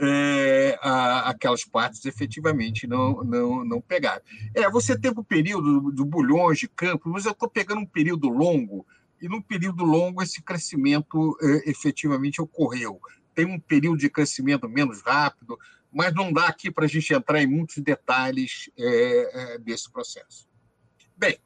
É, 0.04 0.80
a, 0.82 1.30
aquelas 1.30 1.64
partes 1.64 2.06
efetivamente 2.06 2.88
não, 2.88 3.24
não, 3.24 3.64
não 3.64 3.82
pegaram. 3.82 4.22
É, 4.54 4.70
você 4.70 4.98
teve 4.98 5.20
o 5.20 5.24
período 5.24 5.80
do, 5.80 5.92
do 5.92 6.06
bulhões 6.06 6.60
de 6.60 6.68
campo, 6.68 7.10
mas 7.10 7.26
eu 7.26 7.32
estou 7.32 7.50
pegando 7.50 7.82
um 7.82 7.86
período 7.86 8.28
longo, 8.28 8.86
e 9.22 9.30
num 9.30 9.42
período 9.42 9.86
longo 9.86 10.24
esse 10.24 10.42
crescimento 10.42 11.38
é, 11.42 11.70
efetivamente 11.70 12.42
ocorreu. 12.42 13.00
Tem 13.34 13.46
um 13.46 13.60
período 13.60 13.98
de 13.98 14.10
crescimento 14.10 14.68
menos 14.68 15.02
rápido, 15.02 15.58
mas 15.92 16.14
não 16.14 16.32
dá 16.32 16.48
aqui 16.48 16.72
para 16.72 16.86
a 16.86 16.88
gente 16.88 17.14
entrar 17.14 17.42
em 17.42 17.48
muitos 17.48 17.78
detalhes 17.78 18.70
é, 18.78 19.54
é, 19.56 19.58
desse 19.58 19.92
processo. 19.92 20.48
Bem, 21.18 21.38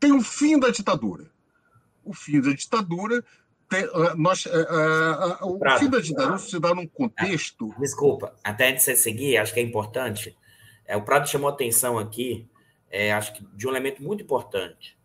tem 0.00 0.12
o 0.12 0.20
fim 0.20 0.58
da 0.58 0.70
ditadura. 0.70 1.30
O 2.04 2.12
fim 2.12 2.40
da 2.40 2.52
ditadura, 2.52 3.24
tem, 3.68 3.84
ah, 3.94 4.14
nós, 4.16 4.44
uh, 4.46 4.50
uh, 4.50 5.48
o 5.48 5.58
Prado, 5.58 5.80
fim 5.80 5.90
da 5.90 6.00
ditadura 6.00 6.38
se 6.38 6.58
dá 6.58 6.74
num 6.74 6.86
contexto. 6.86 7.72
Ah, 7.76 7.80
desculpa, 7.80 8.34
até 8.44 8.68
antes 8.68 8.84
de 8.84 8.90
você 8.92 8.96
seguir, 8.96 9.36
acho 9.38 9.54
que 9.54 9.60
é 9.60 9.62
importante. 9.62 10.36
É, 10.86 10.96
o 10.96 11.02
Prado 11.02 11.28
chamou 11.28 11.48
atenção 11.48 11.98
aqui, 11.98 12.46
é, 12.90 13.12
acho 13.12 13.32
que 13.32 13.44
de 13.54 13.66
um 13.66 13.70
elemento 13.70 14.02
muito 14.02 14.22
importante, 14.22 14.98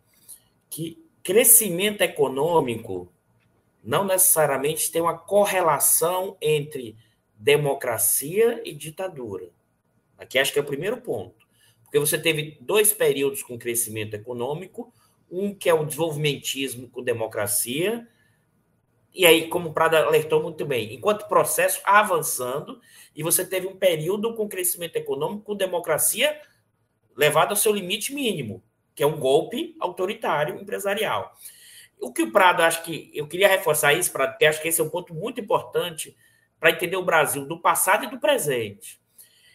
que 0.68 1.02
crescimento 1.22 2.02
econômico 2.02 3.10
não 3.82 4.04
necessariamente 4.04 4.90
tem 4.90 5.00
uma 5.00 5.16
correlação 5.16 6.36
entre 6.40 6.96
democracia 7.34 8.60
e 8.64 8.74
ditadura. 8.74 9.48
Aqui 10.18 10.38
acho 10.38 10.52
que 10.52 10.58
é 10.58 10.62
o 10.62 10.66
primeiro 10.66 10.98
ponto. 10.98 11.46
Porque 11.82 11.98
você 11.98 12.18
teve 12.18 12.58
dois 12.60 12.92
períodos 12.92 13.42
com 13.42 13.58
crescimento 13.58 14.14
econômico, 14.14 14.92
um 15.30 15.54
que 15.54 15.68
é 15.68 15.74
o 15.74 15.84
desenvolvimentismo 15.84 16.88
com 16.88 17.02
democracia, 17.02 18.06
e 19.12 19.26
aí, 19.26 19.48
como 19.48 19.70
o 19.70 19.72
Prado 19.72 19.96
alertou 19.96 20.40
muito 20.40 20.64
bem, 20.64 20.94
enquanto 20.94 21.26
processo 21.26 21.80
avançando, 21.84 22.80
e 23.14 23.22
você 23.22 23.44
teve 23.44 23.66
um 23.66 23.76
período 23.76 24.34
com 24.34 24.48
crescimento 24.48 24.96
econômico 24.96 25.42
com 25.42 25.56
democracia 25.56 26.40
levado 27.16 27.50
ao 27.50 27.56
seu 27.56 27.72
limite 27.72 28.14
mínimo, 28.14 28.62
que 28.94 29.02
é 29.02 29.06
um 29.06 29.18
golpe 29.18 29.76
autoritário 29.80 30.54
empresarial. 30.60 31.36
O 32.00 32.12
que 32.12 32.22
o 32.22 32.32
Prado, 32.32 32.62
acho 32.62 32.82
que 32.82 33.10
eu 33.14 33.26
queria 33.26 33.48
reforçar 33.48 33.92
isso, 33.92 34.10
Prado, 34.10 34.30
porque 34.30 34.46
acho 34.46 34.62
que 34.62 34.68
esse 34.68 34.80
é 34.80 34.84
um 34.84 34.88
ponto 34.88 35.14
muito 35.14 35.40
importante 35.40 36.16
para 36.58 36.70
entender 36.70 36.96
o 36.96 37.04
Brasil 37.04 37.44
do 37.46 37.60
passado 37.60 38.04
e 38.04 38.10
do 38.10 38.18
presente. 38.18 39.00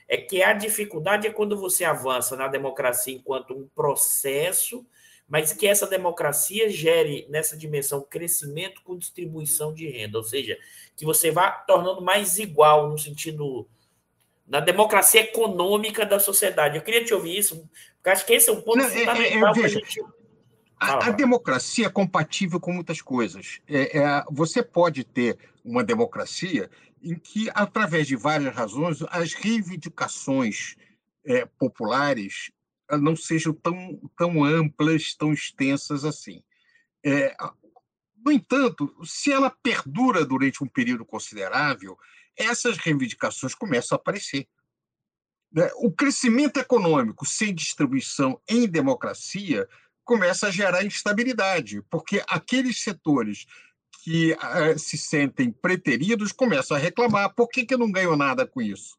É 0.07 0.17
que 0.17 0.43
a 0.43 0.53
dificuldade 0.53 1.27
é 1.27 1.31
quando 1.31 1.57
você 1.57 1.83
avança 1.83 2.35
na 2.35 2.47
democracia 2.47 3.15
enquanto 3.15 3.53
um 3.53 3.67
processo, 3.75 4.85
mas 5.27 5.51
que 5.53 5.65
essa 5.65 5.87
democracia 5.87 6.69
gere 6.69 7.25
nessa 7.29 7.57
dimensão 7.57 8.01
crescimento 8.01 8.81
com 8.83 8.97
distribuição 8.97 9.73
de 9.73 9.87
renda, 9.87 10.17
ou 10.17 10.23
seja, 10.23 10.57
que 10.95 11.05
você 11.05 11.31
vá 11.31 11.49
tornando 11.49 12.01
mais 12.01 12.37
igual 12.37 12.89
no 12.89 12.97
sentido 12.97 13.67
da 14.45 14.59
democracia 14.59 15.21
econômica 15.21 16.05
da 16.05 16.19
sociedade. 16.19 16.77
Eu 16.77 16.83
queria 16.83 17.03
te 17.03 17.13
ouvir 17.13 17.37
isso, 17.37 17.67
porque 17.95 18.09
acho 18.09 18.25
que 18.25 18.33
esse 18.33 18.49
é 18.49 18.53
um 18.53 18.61
ponto 18.61 18.77
Não, 18.77 18.89
fundamental 18.89 19.53
para 19.53 19.65
a 19.65 19.67
gente. 19.67 20.03
A, 20.79 21.07
a, 21.07 21.11
democracia 21.11 21.87
é 21.87 21.89
compatível 21.89 22.59
com 22.59 22.73
muitas 22.73 23.01
coisas. 23.01 23.61
É, 23.67 23.99
é, 23.99 24.23
você 24.29 24.61
pode 24.61 25.03
ter 25.03 25.37
uma 25.63 25.83
democracia 25.83 26.69
em 27.01 27.15
que, 27.15 27.49
através 27.53 28.07
de 28.07 28.15
várias 28.15 28.53
razões, 28.53 29.01
as 29.09 29.33
reivindicações 29.33 30.75
é, 31.25 31.45
populares 31.45 32.51
não 32.91 33.15
sejam 33.15 33.53
tão, 33.53 33.99
tão 34.17 34.43
amplas, 34.43 35.15
tão 35.15 35.33
extensas 35.33 36.03
assim. 36.05 36.43
É, 37.03 37.35
no 38.23 38.31
entanto, 38.31 38.93
se 39.03 39.31
ela 39.31 39.49
perdura 39.49 40.25
durante 40.25 40.63
um 40.63 40.67
período 40.67 41.05
considerável, 41.05 41.97
essas 42.35 42.77
reivindicações 42.77 43.55
começam 43.55 43.95
a 43.95 43.99
aparecer. 43.99 44.47
Né? 45.51 45.69
O 45.77 45.91
crescimento 45.91 46.57
econômico 46.57 47.25
sem 47.25 47.53
distribuição 47.53 48.41
em 48.47 48.67
democracia 48.67 49.67
começa 50.05 50.47
a 50.47 50.51
gerar 50.51 50.85
instabilidade, 50.85 51.81
porque 51.89 52.23
aqueles 52.27 52.81
setores 52.81 53.45
que 54.03 54.33
uh, 54.33 54.77
se 54.77 54.97
sentem 54.97 55.51
preteridos 55.51 56.31
começam 56.31 56.77
a 56.77 56.79
reclamar: 56.79 57.33
por 57.33 57.49
que, 57.49 57.65
que 57.65 57.73
eu 57.73 57.79
não 57.79 57.91
ganho 57.91 58.15
nada 58.15 58.45
com 58.47 58.61
isso? 58.61 58.97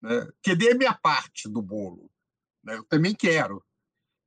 Né? 0.00 0.26
Que 0.40 0.54
dê 0.54 0.72
minha 0.74 0.94
parte 0.94 1.48
do 1.48 1.60
bolo. 1.60 2.10
Né? 2.62 2.76
Eu 2.76 2.84
também 2.84 3.14
quero. 3.14 3.62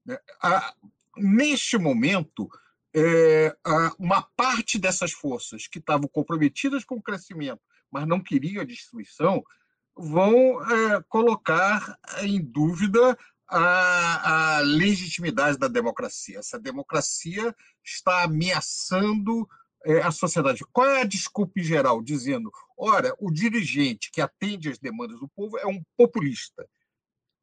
Né? 0.06 0.20
Ah, 0.44 0.74
neste 1.16 1.78
momento, 1.78 2.50
é, 2.94 3.56
uma 3.98 4.22
parte 4.22 4.78
dessas 4.78 5.12
forças 5.12 5.68
que 5.68 5.80
estavam 5.80 6.10
comprometidas 6.10 6.84
com 6.84 6.96
o 6.96 7.02
crescimento, 7.02 7.62
mas 7.90 8.06
não 8.06 8.20
queriam 8.20 8.62
a 8.62 8.66
destruição, 8.66 9.44
vão 9.96 10.62
é, 10.70 11.02
colocar 11.08 11.98
em 12.22 12.44
dúvida 12.44 13.18
a, 13.48 14.58
a, 14.58 14.60
legitimidade 14.60 15.58
da 15.58 15.68
democracia. 15.68 16.40
Essa 16.40 16.60
democracia 16.60 17.56
está 17.84 18.24
ameaçando 18.24 19.48
é, 19.86 20.02
a 20.02 20.12
sociedade. 20.12 20.66
Qual 20.72 20.88
é 20.88 21.02
a 21.02 21.06
desculpa 21.06 21.62
geral? 21.62 22.02
Dizendo, 22.02 22.52
ora, 22.78 23.16
o 23.20 23.32
dirigente 23.32 24.12
que 24.12 24.22
atende 24.22 24.70
às 24.70 24.78
demandas 24.78 25.20
do 25.20 25.30
povo 25.30 25.58
é 25.58 25.66
um 25.66 25.82
populista. 25.96 26.68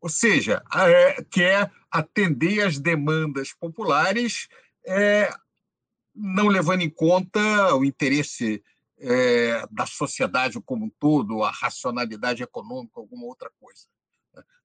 Ou 0.01 0.11
seja, 0.11 0.63
é, 0.75 1.23
quer 1.25 1.73
atender 1.91 2.61
às 2.67 2.79
demandas 2.79 3.55
populares, 3.55 4.49
é, 4.87 5.31
não 6.15 6.49
levando 6.49 6.83
em 6.83 6.91
conta 6.91 7.75
o 7.75 7.85
interesse 7.85 8.63
é, 8.99 9.67
da 9.71 9.87
sociedade 9.87 10.61
como 10.61 10.85
um 10.85 10.91
todo, 11.01 11.43
a 11.43 11.51
racionalidade 11.51 12.43
econômica, 12.43 13.01
alguma 13.01 13.25
outra 13.25 13.51
coisa. 13.59 13.87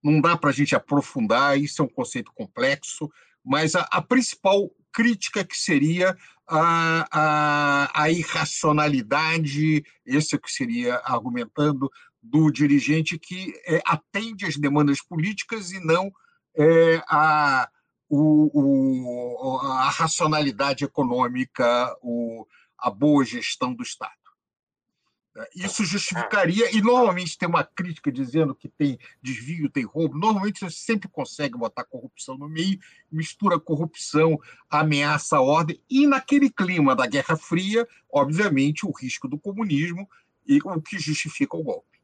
Não 0.04 0.22
dá 0.22 0.38
para 0.38 0.50
a 0.50 0.54
gente 0.54 0.76
aprofundar, 0.76 1.60
isso 1.60 1.82
é 1.82 1.86
um 1.86 1.90
conceito 1.90 2.32
complexo, 2.34 3.12
mas 3.44 3.76
a, 3.76 3.82
a 3.92 4.02
principal 4.02 4.70
crítica 4.92 5.44
que 5.44 5.58
seria 5.58 6.16
a, 6.48 7.08
a, 7.12 8.04
a 8.04 8.10
irracionalidade, 8.10 9.84
esse 10.06 10.36
é 10.36 10.40
que 10.40 10.52
seria 10.52 11.02
argumentando, 11.04 11.92
do 12.22 12.52
dirigente 12.52 13.18
que 13.18 13.54
é, 13.66 13.82
atende 13.86 14.46
às 14.46 14.58
demandas 14.58 15.02
políticas 15.02 15.72
e 15.72 15.80
não 15.80 16.12
é, 16.58 17.02
a, 17.08 17.70
o, 18.10 18.50
o, 18.54 19.58
a 19.60 19.90
racionalidade 19.90 20.84
econômica, 20.84 21.96
o, 22.02 22.46
a 22.78 22.90
boa 22.90 23.24
gestão 23.24 23.74
do 23.74 23.84
Estado. 23.84 24.14
Isso 25.56 25.86
justificaria, 25.86 26.76
e 26.76 26.82
normalmente 26.82 27.38
tem 27.38 27.48
uma 27.48 27.64
crítica 27.64 28.12
dizendo 28.12 28.56
que 28.56 28.68
tem 28.68 28.98
desvio, 29.22 29.70
tem 29.70 29.86
roubo. 29.86 30.18
Normalmente 30.18 30.60
você 30.60 30.78
sempre 30.78 31.08
consegue 31.08 31.58
botar 31.58 31.84
corrupção 31.84 32.38
no 32.38 32.50
meio, 32.50 32.80
mistura 33.12 33.60
corrupção, 33.60 34.38
ameaça 34.70 35.38
a 35.38 35.42
ordem, 35.42 35.82
e 35.90 36.08
naquele 36.08 36.50
clima 36.50 36.96
da 36.96 37.06
Guerra 37.06 37.38
Fria, 37.38 37.88
obviamente, 38.12 38.86
o 38.86 38.92
risco 38.92 39.28
do 39.28 39.38
comunismo 39.38 40.10
e 40.48 40.60
o 40.64 40.82
que 40.82 40.98
justifica 40.98 41.56
o 41.56 41.64
golpe. 41.64 42.00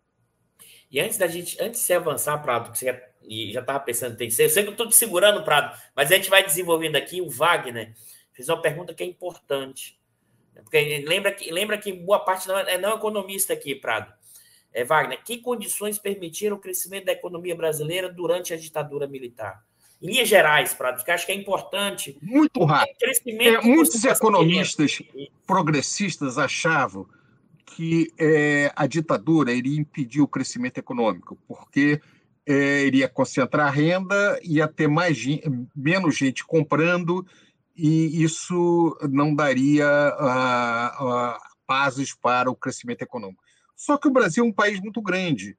E 0.89 0.99
antes 0.99 1.17
da 1.17 1.27
gente, 1.27 1.61
antes 1.61 1.81
de 1.81 1.87
você 1.87 1.93
avançar, 1.93 2.37
Prado, 2.37 2.71
que 2.71 2.77
você 2.77 2.85
já, 2.85 3.59
estava 3.59 3.79
pensando 3.79 4.13
em 4.13 4.17
terceiro, 4.17 4.49
eu 4.49 4.53
sei 4.53 4.63
que 4.63 4.69
eu 4.69 4.73
estou 4.73 4.87
te 4.87 4.95
segurando, 4.95 5.43
Prado, 5.43 5.77
mas 5.95 6.11
a 6.11 6.15
gente 6.15 6.29
vai 6.29 6.45
desenvolvendo 6.45 6.95
aqui. 6.95 7.21
O 7.21 7.29
Wagner 7.29 7.93
fez 8.31 8.47
uma 8.47 8.61
pergunta 8.61 8.93
que 8.93 9.03
é 9.03 9.05
importante. 9.05 9.99
Porque 10.61 11.03
lembra 11.07 11.31
que, 11.31 11.51
lembra 11.51 11.77
que 11.77 11.91
boa 11.93 12.19
parte 12.19 12.47
não 12.47 12.57
é, 12.57 12.75
é 12.75 12.77
não 12.77 12.95
economista 12.95 13.53
aqui, 13.53 13.75
Prado. 13.75 14.11
É, 14.73 14.83
Wagner, 14.83 15.23
que 15.23 15.37
condições 15.37 15.97
permitiram 15.97 16.57
o 16.57 16.59
crescimento 16.59 17.05
da 17.05 17.13
economia 17.13 17.55
brasileira 17.55 18.09
durante 18.09 18.53
a 18.53 18.57
ditadura 18.57 19.07
militar? 19.07 19.63
Em 20.01 20.07
linhas 20.07 20.27
gerais, 20.27 20.73
Prado, 20.73 20.97
porque 20.97 21.11
acho 21.11 21.25
que 21.25 21.31
é 21.31 21.35
importante. 21.35 22.17
Muito 22.21 22.63
rápido. 22.65 22.97
É, 23.39 23.61
muitos 23.61 24.03
economistas 24.03 25.01
progressistas 25.47 26.37
achavam 26.37 27.07
que 27.65 28.11
é, 28.17 28.71
a 28.75 28.85
ditadura 28.85 29.51
iria 29.51 29.79
impedir 29.79 30.21
o 30.21 30.27
crescimento 30.27 30.77
econômico, 30.77 31.37
porque 31.47 31.99
é, 32.45 32.85
iria 32.85 33.09
concentrar 33.09 33.67
a 33.67 33.71
renda, 33.71 34.39
ia 34.43 34.67
ter 34.67 34.87
mais 34.87 35.17
menos 35.75 36.15
gente 36.15 36.45
comprando, 36.45 37.25
e 37.75 38.23
isso 38.23 38.97
não 39.09 39.35
daria 39.35 39.87
uh, 39.87 41.33
uh, 41.33 41.39
para 42.21 42.49
o 42.49 42.55
crescimento 42.55 43.01
econômico. 43.01 43.43
Só 43.75 43.97
que 43.97 44.07
o 44.07 44.11
Brasil 44.11 44.43
é 44.43 44.47
um 44.47 44.53
país 44.53 44.79
muito 44.79 45.01
grande. 45.01 45.57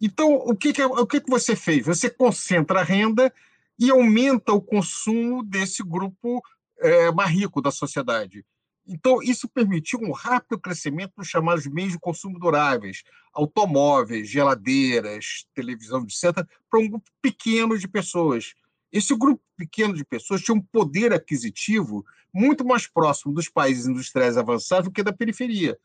Então, 0.00 0.34
o 0.34 0.54
que, 0.54 0.72
que, 0.72 0.84
o 0.84 1.06
que, 1.06 1.20
que 1.20 1.30
você 1.30 1.56
fez? 1.56 1.86
Você 1.86 2.10
concentra 2.10 2.80
a 2.80 2.84
renda 2.84 3.32
e 3.78 3.90
aumenta 3.90 4.52
o 4.52 4.60
consumo 4.60 5.42
desse 5.42 5.82
grupo 5.82 6.42
é, 6.78 7.10
mais 7.10 7.30
rico 7.30 7.62
da 7.62 7.70
sociedade. 7.70 8.44
Então, 8.86 9.20
isso 9.22 9.48
permitiu 9.48 9.98
um 10.00 10.12
rápido 10.12 10.60
crescimento 10.60 11.12
dos 11.16 11.26
chamados 11.26 11.66
meios 11.66 11.92
de 11.92 11.98
consumo 11.98 12.38
duráveis, 12.38 13.02
automóveis, 13.32 14.28
geladeiras, 14.28 15.46
televisão, 15.54 16.04
etc., 16.04 16.46
para 16.70 16.80
um 16.80 16.88
grupo 16.88 17.10
pequeno 17.20 17.76
de 17.76 17.88
pessoas. 17.88 18.54
Esse 18.92 19.14
grupo 19.16 19.42
pequeno 19.56 19.94
de 19.94 20.04
pessoas 20.04 20.42
tinha 20.42 20.54
um 20.54 20.60
poder 20.60 21.12
aquisitivo 21.12 22.04
muito 22.32 22.64
mais 22.64 22.86
próximo 22.86 23.32
dos 23.32 23.48
países 23.48 23.86
industriais 23.86 24.36
avançados 24.36 24.86
do 24.86 24.92
que 24.92 25.02
da 25.02 25.12
periferia. 25.12 25.78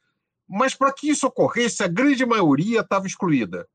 Mas 0.47 0.75
para 0.75 0.93
que 0.93 1.09
isso 1.09 1.25
ocorresse, 1.25 1.83
a 1.83 1.87
grande 1.87 2.25
maioria 2.25 2.81
estava 2.81 3.07
excluída. 3.07 3.67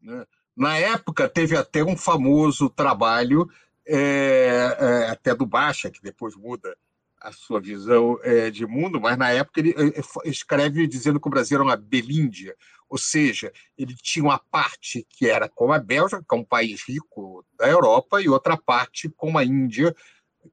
Né? 0.00 0.26
Na 0.56 0.76
época, 0.78 1.28
teve 1.28 1.56
até 1.56 1.84
um 1.84 1.96
famoso 1.96 2.70
trabalho, 2.70 3.50
é, 3.86 4.76
é, 4.78 5.10
até 5.10 5.34
do 5.34 5.44
Baixa, 5.44 5.90
que 5.90 6.00
depois 6.00 6.34
muda 6.36 6.76
a 7.24 7.32
sua 7.32 7.58
visão 7.58 8.18
é, 8.22 8.50
de 8.50 8.66
mundo, 8.66 9.00
mas 9.00 9.16
na 9.16 9.30
época 9.30 9.60
ele 9.60 9.70
é, 9.70 10.28
escreve 10.28 10.86
dizendo 10.86 11.18
que 11.18 11.26
o 11.26 11.30
Brasil 11.30 11.56
era 11.56 11.64
uma 11.64 11.76
belíndia, 11.76 12.54
ou 12.88 12.98
seja, 12.98 13.50
ele 13.78 13.94
tinha 13.94 14.22
uma 14.24 14.38
parte 14.38 15.06
que 15.08 15.26
era 15.26 15.48
como 15.48 15.72
a 15.72 15.78
Bélgica, 15.78 16.22
que 16.22 16.34
é 16.34 16.38
um 16.38 16.44
país 16.44 16.82
rico 16.86 17.44
da 17.58 17.66
Europa, 17.66 18.20
e 18.20 18.28
outra 18.28 18.58
parte 18.58 19.08
como 19.08 19.38
a 19.38 19.44
Índia, 19.44 19.96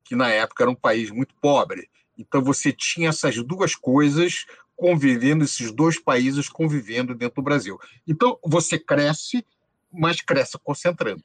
que 0.04 0.16
na 0.16 0.30
época 0.30 0.64
era 0.64 0.72
um 0.72 0.76
país 0.76 1.12
muito 1.12 1.36
pobre. 1.36 1.90
Então 2.18 2.42
você 2.42 2.72
tinha 2.72 3.10
essas 3.10 3.36
duas 3.44 3.76
coisas 3.76 4.46
convivendo, 4.76 5.44
esses 5.44 5.72
dois 5.72 6.00
países 6.00 6.48
convivendo 6.48 7.14
dentro 7.14 7.36
do 7.36 7.46
Brasil. 7.46 7.78
Então 8.08 8.40
você 8.44 8.80
cresce, 8.80 9.46
mas 9.92 10.22
cresce 10.22 10.58
concentrando. 10.64 11.24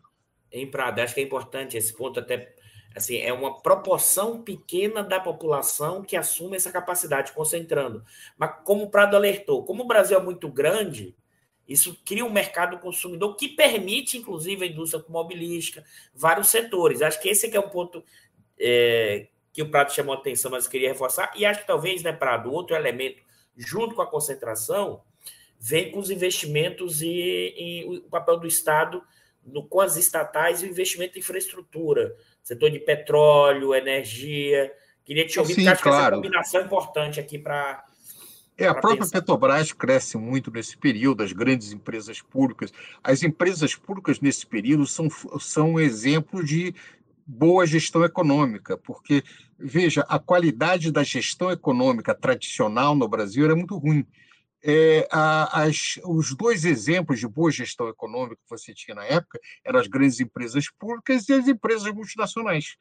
Em 0.51 0.69
Prado, 0.69 1.01
acho 1.01 1.15
que 1.15 1.21
é 1.21 1.25
importante 1.25 1.77
esse 1.77 1.95
ponto 1.95 2.19
até 2.19 2.55
assim, 2.97 3.19
é 3.19 3.33
uma 3.33 3.61
proporção 3.61 4.43
pequena 4.43 5.03
da 5.03 5.21
população 5.21 6.03
que 6.03 6.17
assume 6.17 6.57
essa 6.57 6.73
capacidade, 6.73 7.33
concentrando. 7.33 8.03
Mas 8.39 8.55
como 8.65 8.85
o 8.85 8.91
Prado 8.91 9.15
alertou, 9.15 9.65
como 9.65 9.83
o 9.83 9.87
Brasil 9.87 10.19
é 10.19 10.23
muito 10.23 10.49
grande, 10.49 11.15
isso 11.69 12.01
cria 12.05 12.25
um 12.25 12.33
mercado 12.33 12.79
consumidor 12.79 13.37
que 13.37 13.49
permite, 13.49 14.17
inclusive, 14.17 14.65
a 14.65 14.69
indústria 14.69 15.01
automobilística, 15.01 15.85
vários 16.15 16.49
setores. 16.49 17.03
Acho 17.03 17.21
que 17.21 17.29
esse 17.29 17.55
é 17.55 17.61
um 17.61 17.69
ponto 17.69 18.03
é, 18.59 19.29
que 19.53 19.63
o 19.63 19.71
Prado 19.71 19.93
chamou 19.93 20.15
a 20.15 20.19
atenção, 20.19 20.51
mas 20.51 20.67
queria 20.67 20.89
reforçar. 20.89 21.33
E 21.37 21.45
acho 21.45 21.61
que 21.61 21.67
talvez, 21.67 22.03
né, 22.03 22.13
Prado, 22.13 22.51
outro 22.51 22.75
elemento, 22.75 23.23
junto 23.57 23.95
com 23.95 24.03
a 24.03 24.07
concentração, 24.07 25.03
vem 25.59 25.91
com 25.91 25.99
os 25.99 26.11
investimentos 26.11 27.03
e, 27.03 27.55
e 27.59 27.85
o 27.85 28.09
papel 28.09 28.39
do 28.39 28.47
Estado 28.47 29.03
no, 29.45 29.67
com 29.67 29.81
as 29.81 29.97
estatais 29.97 30.63
e 30.63 30.67
o 30.67 30.69
investimento 30.69 31.17
em 31.17 31.21
infraestrutura, 31.21 32.17
setor 32.47 32.71
de 32.71 32.79
petróleo, 32.79 33.75
energia. 33.75 34.73
Queria 35.05 35.27
te 35.27 35.37
ouvir, 35.41 35.55
Sim, 35.55 35.65
porque 35.65 35.69
acho 35.71 35.83
claro. 35.83 35.99
que 35.99 36.05
essa 36.05 36.17
combinação 36.17 36.61
é 36.61 36.65
importante 36.65 37.19
aqui 37.21 37.39
para. 37.39 37.85
É, 38.57 38.69
a 38.69 38.73
própria 38.73 38.99
pensar. 38.99 39.21
Petrobras 39.21 39.73
cresce 39.73 40.17
muito 40.17 40.51
nesse 40.51 40.77
período, 40.77 41.25
as 41.25 41.33
grandes 41.33 41.73
empresas 41.73 42.23
públicas. 42.23 42.73
As 43.03 43.25
empresas 43.25 43.75
públicas 43.75 44.21
nesse 44.21 44.47
período 44.47 44.87
são, 44.87 45.09
são 45.41 45.73
um 45.73 45.81
exemplo 45.81 46.43
de 46.43 46.73
boa 47.27 47.67
gestão 47.67 48.05
econômica, 48.05 48.79
porque, 48.79 49.25
veja, 49.59 50.07
a 50.09 50.17
qualidade 50.17 50.93
da 50.93 51.03
gestão 51.03 51.51
econômica 51.51 52.15
tradicional 52.15 52.95
no 52.95 53.09
Brasil 53.09 53.45
era 53.45 53.57
muito 53.57 53.77
ruim. 53.77 54.07
É, 54.68 55.07
a, 55.12 55.62
as, 55.62 56.00
os 56.05 56.35
dois 56.35 56.64
exemplos 56.64 57.20
de 57.20 57.29
boa 57.29 57.52
gestão 57.52 57.88
econômica 57.88 58.37
que 58.37 58.50
você 58.50 58.74
tinha 58.74 58.96
na 58.96 59.05
época 59.05 59.38
eram 59.64 59.79
as 59.79 59.87
grandes 59.87 60.18
empresas 60.18 60.68
públicas 60.70 61.29
e 61.29 61.33
as 61.33 61.46
empresas 61.46 61.92
multinacionais, 61.92 62.76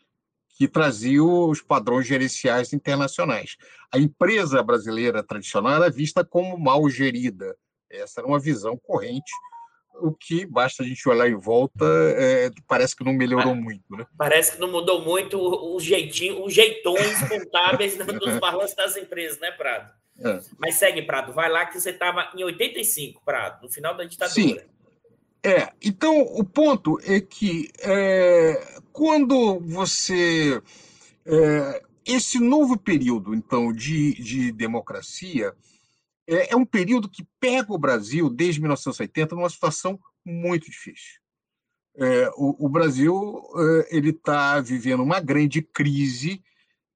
que 0.58 0.68
traziam 0.68 1.48
os 1.48 1.62
padrões 1.62 2.08
gerenciais 2.08 2.74
internacionais. 2.74 3.56
A 3.94 4.00
empresa 4.00 4.64
brasileira 4.64 5.22
tradicional 5.22 5.76
era 5.76 5.92
vista 5.92 6.26
como 6.26 6.58
mal 6.58 6.90
gerida. 6.90 7.56
Essa 7.88 8.22
era 8.22 8.28
uma 8.28 8.40
visão 8.40 8.76
corrente 8.78 9.32
o 10.02 10.12
que 10.12 10.46
basta 10.46 10.84
a 10.84 10.86
gente 10.86 11.08
olhar 11.08 11.30
em 11.30 11.36
volta, 11.36 11.86
é, 12.18 12.50
parece 12.68 12.96
que 12.96 13.04
não 13.04 13.14
melhorou 13.14 13.56
muito, 13.56 13.84
né? 13.92 14.06
Parece 14.18 14.54
que 14.54 14.60
não 14.60 14.70
mudou 14.70 15.02
muito 15.02 15.40
o 15.40 15.80
jeitinho, 15.80 16.44
os 16.44 16.54
jeitões 16.54 17.28
contábeis 17.28 17.96
dos 18.20 18.40
balanços 18.40 18.76
das 18.76 18.98
empresas, 18.98 19.40
né, 19.40 19.52
Prado? 19.52 19.90
É. 20.20 20.40
Mas 20.58 20.76
segue, 20.76 21.02
Prado, 21.02 21.34
vai 21.34 21.50
lá 21.50 21.66
que 21.66 21.80
você 21.80 21.90
estava 21.90 22.32
em 22.36 22.44
85, 22.44 23.22
Prado, 23.24 23.64
no 23.64 23.70
final 23.70 23.96
da 23.96 24.04
ditadura. 24.04 24.34
Sim. 24.34 24.60
É, 25.44 25.72
então 25.82 26.22
o 26.22 26.44
ponto 26.44 27.00
é 27.04 27.20
que 27.22 27.72
é, 27.80 28.80
quando 28.92 29.60
você. 29.60 30.62
É, 31.26 31.84
esse 32.06 32.40
novo 32.40 32.78
período, 32.78 33.34
então, 33.34 33.74
de, 33.74 34.14
de 34.14 34.52
democracia 34.52 35.54
é, 36.28 36.54
é 36.54 36.56
um 36.56 36.66
período 36.66 37.10
que 37.10 37.28
pega 37.40 37.74
o 37.74 37.78
Brasil, 37.78 38.30
desde 38.30 38.60
1980, 38.60 39.36
numa 39.36 39.50
situação 39.50 40.00
muito 40.24 40.70
difícil. 40.70 41.20
É, 41.98 42.30
o, 42.36 42.66
o, 42.66 42.70
Brasil 42.70 43.42
é, 43.56 43.96
ele 43.98 44.10
está 44.10 44.60
vivendo 44.60 45.02
uma 45.02 45.20
grande 45.20 45.62
crise 45.62 46.44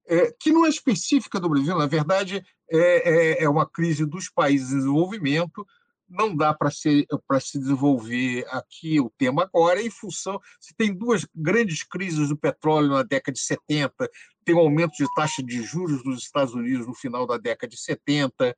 é, 0.06 0.32
que 0.38 0.52
não 0.52 0.66
é 0.66 0.68
específica 0.68 1.40
do 1.40 1.48
Brasil, 1.48 1.78
na 1.78 1.86
verdade 1.86 2.44
é, 2.70 3.40
é, 3.40 3.44
é 3.44 3.48
uma 3.48 3.68
crise 3.68 4.06
dos 4.06 4.28
países 4.28 4.72
em 4.72 4.78
desenvolvimento. 4.78 5.66
Não 6.08 6.34
dá 6.34 6.52
para 6.52 6.70
se, 6.70 7.06
se 7.40 7.58
desenvolver 7.58 8.44
aqui 8.50 9.00
o 9.00 9.10
tema 9.10 9.44
agora, 9.44 9.80
em 9.80 9.90
função. 9.90 10.40
Você 10.60 10.74
tem 10.76 10.92
duas 10.92 11.26
grandes 11.34 11.84
crises 11.84 12.28
do 12.28 12.36
petróleo 12.36 12.88
na 12.88 13.02
década 13.02 13.32
de 13.32 13.40
70, 13.40 14.10
tem 14.44 14.54
um 14.54 14.58
aumento 14.58 14.96
de 14.96 15.06
taxa 15.14 15.42
de 15.42 15.62
juros 15.62 16.04
nos 16.04 16.22
Estados 16.22 16.54
Unidos 16.54 16.86
no 16.86 16.94
final 16.94 17.26
da 17.26 17.36
década 17.36 17.70
de 17.70 17.80
70, 17.80 18.56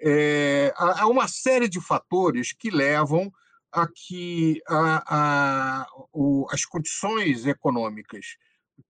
é, 0.00 0.72
há 0.76 1.06
uma 1.06 1.28
série 1.28 1.68
de 1.68 1.80
fatores 1.80 2.52
que 2.52 2.70
levam 2.70 3.32
a 3.72 3.88
que 3.88 4.62
a, 4.68 5.02
a, 5.08 5.86
o, 6.12 6.46
as 6.50 6.64
condições 6.64 7.46
econômicas 7.46 8.36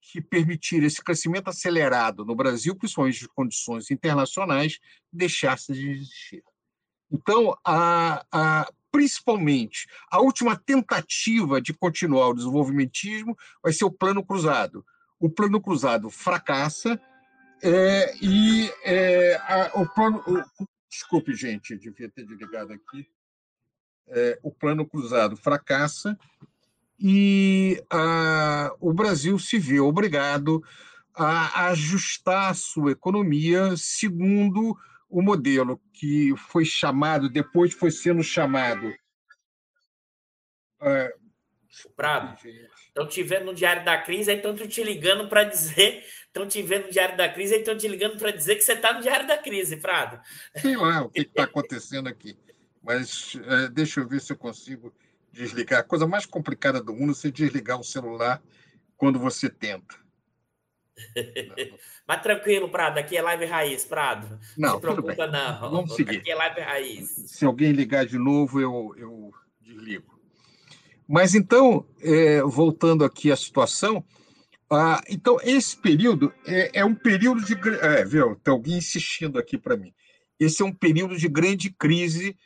que 0.00 0.20
permitiram 0.20 0.86
esse 0.86 1.02
crescimento 1.02 1.48
acelerado 1.48 2.24
no 2.24 2.34
Brasil, 2.34 2.74
principalmente 2.76 3.24
as 3.24 3.30
condições 3.30 3.90
internacionais, 3.90 4.78
deixassem 5.12 5.74
de 5.74 5.90
existir. 5.90 6.42
Então, 7.10 7.56
a, 7.64 8.24
a, 8.32 8.72
principalmente, 8.90 9.86
a 10.10 10.20
última 10.20 10.56
tentativa 10.56 11.60
de 11.60 11.72
continuar 11.72 12.28
o 12.28 12.34
desenvolvimentismo 12.34 13.36
vai 13.62 13.72
ser 13.72 13.84
o 13.84 13.90
Plano 13.90 14.24
Cruzado. 14.24 14.84
O 15.18 15.30
Plano 15.30 15.60
Cruzado 15.60 16.10
fracassa 16.10 17.00
é, 17.62 18.14
e 18.20 18.70
é, 18.84 19.36
a, 19.36 19.80
o, 19.80 19.88
plano, 19.88 20.22
o, 20.26 20.66
Desculpe, 20.94 21.34
gente, 21.34 21.76
devia 21.76 22.08
ter 22.08 22.24
desligado 22.24 22.72
aqui. 22.72 23.08
É, 24.06 24.38
o 24.44 24.52
plano 24.52 24.86
cruzado 24.86 25.36
fracassa 25.36 26.16
e 27.06 27.84
a, 27.90 28.74
o 28.80 28.90
Brasil 28.94 29.38
se 29.38 29.58
vê 29.58 29.78
obrigado 29.78 30.64
a 31.14 31.66
ajustar 31.68 32.50
a 32.50 32.54
sua 32.54 32.92
economia 32.92 33.76
segundo 33.76 34.74
o 35.06 35.20
modelo 35.20 35.78
que 35.92 36.34
foi 36.48 36.64
chamado, 36.64 37.28
depois 37.28 37.74
foi 37.74 37.90
sendo 37.90 38.22
chamado. 38.22 38.90
É, 40.80 41.14
Prado, 41.94 42.38
estão 42.88 43.06
te 43.06 43.22
vendo 43.22 43.44
no 43.44 43.54
Diário 43.54 43.84
da 43.84 44.00
Crise, 44.00 44.30
aí 44.30 44.38
estão 44.38 44.56
te 44.56 44.82
ligando 44.82 45.28
para 45.28 45.44
dizer 45.44 46.02
estão 46.26 46.48
te 46.48 46.62
vendo 46.62 46.86
no 46.86 46.90
Diário 46.90 47.18
da 47.18 47.28
Crise 47.28 47.54
estão 47.54 47.76
te 47.76 47.86
ligando 47.86 48.18
para 48.18 48.30
dizer 48.30 48.56
que 48.56 48.62
você 48.62 48.72
está 48.72 48.94
no 48.94 49.02
Diário 49.02 49.26
da 49.26 49.36
Crise, 49.36 49.76
Prado. 49.76 50.18
Sei 50.56 50.74
lá 50.74 51.02
o 51.02 51.10
que 51.10 51.20
está 51.20 51.44
acontecendo 51.44 52.08
aqui. 52.08 52.34
Mas 52.82 53.36
é, 53.44 53.68
deixa 53.68 54.00
eu 54.00 54.08
ver 54.08 54.22
se 54.22 54.32
eu 54.32 54.38
consigo 54.38 54.90
desligar. 55.34 55.80
A 55.80 55.84
coisa 55.84 56.06
mais 56.06 56.24
complicada 56.24 56.82
do 56.82 56.94
mundo 56.94 57.12
é 57.12 57.14
você 57.14 57.30
desligar 57.30 57.78
o 57.78 57.84
celular 57.84 58.42
quando 58.96 59.18
você 59.18 59.50
tenta. 59.50 59.96
Mas 62.06 62.22
tranquilo, 62.22 62.68
Prado, 62.68 62.98
aqui 62.98 63.16
é 63.16 63.22
live 63.22 63.44
raiz, 63.46 63.84
Prado. 63.84 64.38
Não, 64.56 64.74
se 64.74 64.80
preocupa, 64.80 65.26
não. 65.26 65.70
Vamos 65.70 65.94
seguir. 65.94 66.18
Aqui 66.18 66.30
é 66.30 66.34
live 66.34 66.60
raiz. 66.60 67.08
Se 67.26 67.44
alguém 67.44 67.72
ligar 67.72 68.06
de 68.06 68.18
novo, 68.18 68.60
eu, 68.60 68.94
eu 68.96 69.32
desligo. 69.60 70.14
Mas 71.06 71.34
então, 71.34 71.86
é, 72.00 72.42
voltando 72.42 73.04
aqui 73.04 73.30
à 73.32 73.36
situação, 73.36 74.04
ah, 74.70 75.02
então, 75.08 75.38
esse 75.42 75.76
período 75.76 76.32
é, 76.46 76.80
é 76.80 76.84
um 76.84 76.94
período 76.94 77.44
de. 77.44 77.54
É, 77.80 78.04
viu? 78.04 78.36
Tem 78.36 78.52
alguém 78.52 78.78
insistindo 78.78 79.38
aqui 79.38 79.58
para 79.58 79.76
mim. 79.76 79.92
Esse 80.38 80.62
é 80.62 80.64
um 80.64 80.72
período 80.72 81.16
de 81.16 81.28
grande 81.28 81.70
crise 81.70 82.36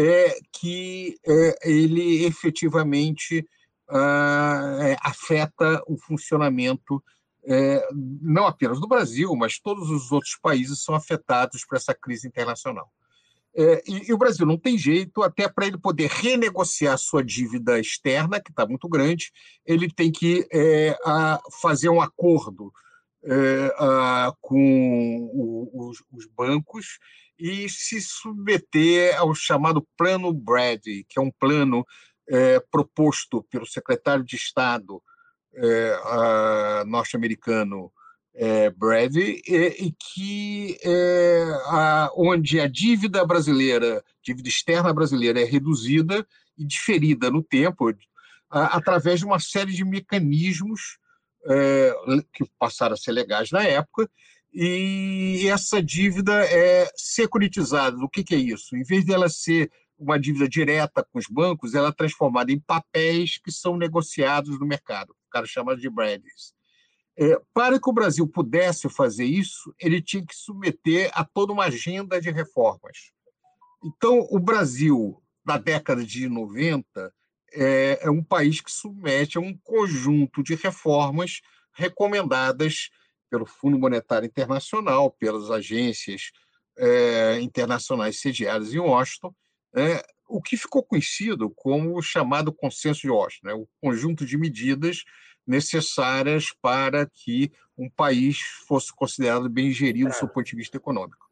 é 0.00 0.38
que 0.52 1.16
é, 1.26 1.68
ele 1.68 2.24
efetivamente 2.24 3.44
ah, 3.88 4.78
é, 4.80 4.96
afeta 5.02 5.82
o 5.88 5.98
funcionamento 5.98 7.02
é, 7.44 7.88
não 7.92 8.46
apenas 8.46 8.78
do 8.78 8.86
Brasil, 8.86 9.34
mas 9.34 9.58
todos 9.58 9.90
os 9.90 10.12
outros 10.12 10.38
países 10.40 10.84
são 10.84 10.94
afetados 10.94 11.64
por 11.64 11.76
essa 11.76 11.92
crise 11.92 12.28
internacional. 12.28 12.88
É, 13.56 13.82
e, 13.88 14.08
e, 14.08 14.12
o 14.12 14.18
Brasil 14.18 14.46
não 14.46 14.56
tem 14.56 14.78
jeito, 14.78 15.20
até 15.20 15.48
para 15.48 15.66
ele 15.66 15.78
poder 15.78 16.08
renegociar 16.08 16.96
sua 16.96 17.24
dívida 17.24 17.80
externa, 17.80 18.40
que 18.40 18.50
está 18.50 18.64
muito 18.66 18.88
grande, 18.88 19.32
ele 19.66 19.90
tem 19.90 20.12
que 20.12 20.46
é, 20.52 20.96
a, 21.04 21.40
fazer 21.60 21.88
um 21.88 22.00
acordo 22.00 22.72
é, 23.28 23.74
a, 23.78 24.32
com 24.40 25.30
o, 25.34 25.90
os, 25.90 26.02
os, 26.10 26.26
bancos 26.26 26.98
e 27.38 27.68
se 27.68 28.00
submeter 28.00 29.18
ao 29.18 29.34
chamado 29.34 29.86
Plano 29.98 30.32
Brady, 30.32 31.04
que 31.06 31.18
é 31.18 31.22
um 31.22 31.30
plano 31.30 31.86
é, 32.26 32.58
proposto 32.70 33.42
pelo 33.50 33.66
secretário 33.66 34.24
de 34.24 34.34
Estado 34.34 35.02
é, 35.54 36.84
norte-americano 36.86 37.92
é, 38.34 38.70
Brady, 38.70 39.42
e, 39.46 39.92
que 39.92 40.78
a, 41.66 42.10
onde 42.16 42.60
a 42.60 42.66
dívida 42.66 43.26
brasileira, 43.26 44.02
dívida 44.22 44.48
externa 44.48 44.92
brasileira, 44.92 45.40
é 45.40 45.44
reduzida 45.44 46.26
e 46.56 46.64
diferida 46.64 47.30
no 47.30 47.42
tempo 47.42 47.92
a, 48.50 48.76
através 48.76 49.20
de 49.20 49.26
uma 49.26 49.38
série 49.38 49.72
de 49.72 49.84
mecanismos 49.84 50.98
é, 51.46 51.94
que 52.32 52.44
passaram 52.58 52.94
a 52.94 52.96
ser 52.96 53.12
legais 53.12 53.50
na 53.50 53.62
época, 53.62 54.08
e 54.52 55.46
essa 55.48 55.82
dívida 55.82 56.32
é 56.44 56.90
securitizada. 56.96 57.96
O 57.98 58.08
que, 58.08 58.24
que 58.24 58.34
é 58.34 58.38
isso? 58.38 58.76
Em 58.76 58.82
vez 58.82 59.04
dela 59.04 59.28
ser 59.28 59.70
uma 59.98 60.18
dívida 60.18 60.48
direta 60.48 61.04
com 61.04 61.18
os 61.18 61.26
bancos, 61.28 61.74
ela 61.74 61.88
é 61.88 61.92
transformada 61.92 62.52
em 62.52 62.60
papéis 62.60 63.38
que 63.38 63.50
são 63.50 63.76
negociados 63.76 64.58
no 64.58 64.66
mercado. 64.66 65.10
O 65.10 65.30
cara 65.30 65.46
chama 65.46 65.76
de 65.76 65.90
Bradys. 65.90 66.54
É, 67.16 67.36
para 67.52 67.80
que 67.80 67.90
o 67.90 67.92
Brasil 67.92 68.26
pudesse 68.28 68.88
fazer 68.88 69.24
isso, 69.24 69.74
ele 69.80 70.00
tinha 70.00 70.24
que 70.24 70.34
submeter 70.34 71.10
a 71.12 71.24
toda 71.24 71.52
uma 71.52 71.64
agenda 71.64 72.20
de 72.20 72.30
reformas. 72.30 73.12
Então, 73.84 74.26
o 74.30 74.38
Brasil, 74.38 75.20
na 75.44 75.58
década 75.58 76.04
de 76.04 76.28
90, 76.28 77.12
é, 77.52 77.98
é 78.02 78.10
um 78.10 78.22
país 78.22 78.60
que 78.60 78.70
submete 78.70 79.38
a 79.38 79.40
um 79.40 79.56
conjunto 79.56 80.42
de 80.42 80.54
reformas 80.54 81.40
recomendadas 81.72 82.90
pelo 83.30 83.46
Fundo 83.46 83.78
Monetário 83.78 84.26
Internacional, 84.26 85.10
pelas 85.10 85.50
agências 85.50 86.32
é, 86.76 87.40
internacionais 87.40 88.20
sediadas 88.20 88.72
em 88.72 88.78
Washington, 88.78 89.34
é, 89.74 90.04
o 90.28 90.40
que 90.42 90.56
ficou 90.56 90.82
conhecido 90.82 91.50
como 91.50 91.96
o 91.96 92.02
chamado 92.02 92.52
consenso 92.52 93.00
de 93.00 93.10
Washington, 93.10 93.46
né? 93.48 93.54
o 93.54 93.68
conjunto 93.80 94.26
de 94.26 94.36
medidas 94.36 95.04
necessárias 95.46 96.52
para 96.60 97.06
que 97.06 97.50
um 97.76 97.88
país 97.88 98.40
fosse 98.66 98.94
considerado 98.94 99.48
bem 99.48 99.72
gerido 99.72 100.10
do 100.10 100.14
seu 100.14 100.28
ponto 100.28 100.46
de 100.46 100.56
vista 100.56 100.76
econômico. 100.76 101.28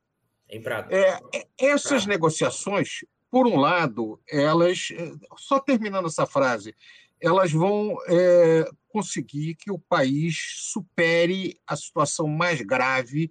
É, 0.91 1.21
é, 1.35 1.47
essas 1.59 2.07
negociações, 2.07 3.05
por 3.37 3.47
um 3.47 3.59
lado, 3.59 4.19
elas, 4.27 4.89
é, 4.93 5.13
só 5.37 5.61
terminando 5.61 6.07
essa 6.07 6.25
frase, 6.25 6.75
elas 7.21 7.53
vão 7.53 7.95
é, 8.09 8.67
conseguir 8.89 9.57
que 9.57 9.71
o 9.71 9.79
país 9.79 10.55
supere 10.55 11.61
a 11.67 11.77
situação 11.77 12.27
mais 12.29 12.63
grave 12.63 13.31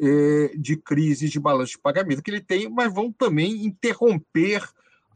é, 0.00 0.52
de 0.56 0.76
crise 0.76 1.28
de 1.28 1.40
balanço 1.40 1.72
de 1.72 1.80
pagamento 1.80 2.22
que 2.22 2.30
ele 2.30 2.40
tem, 2.40 2.68
mas 2.68 2.94
vão 2.94 3.10
também 3.10 3.66
interromper 3.66 4.64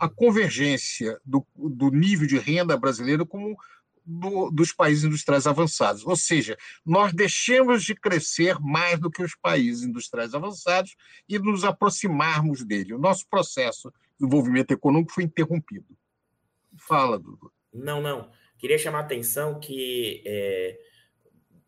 a 0.00 0.08
convergência 0.08 1.16
do, 1.24 1.46
do 1.54 1.90
nível 1.90 2.26
de 2.26 2.36
renda 2.36 2.76
brasileiro 2.76 3.24
como 3.24 3.56
do, 4.04 4.50
dos 4.50 4.72
países 4.72 5.04
industriais 5.04 5.46
avançados. 5.46 6.04
Ou 6.04 6.16
seja, 6.16 6.56
nós 6.84 7.12
deixamos 7.12 7.84
de 7.84 7.94
crescer 7.94 8.58
mais 8.58 8.98
do 8.98 9.12
que 9.12 9.22
os 9.22 9.36
países 9.36 9.84
industriais 9.84 10.34
avançados 10.34 10.96
e 11.28 11.38
nos 11.38 11.62
aproximarmos 11.62 12.64
dele. 12.64 12.94
O 12.94 12.98
nosso 12.98 13.24
processo 13.28 13.92
desenvolvimento 14.18 14.70
econômico 14.72 15.12
foi 15.12 15.24
interrompido. 15.24 15.86
Fala, 16.78 17.18
Dudu. 17.18 17.52
Não, 17.72 18.00
não. 18.00 18.30
Queria 18.58 18.78
chamar 18.78 18.98
a 18.98 19.02
atenção 19.02 19.58
que 19.58 20.22
é, 20.24 20.78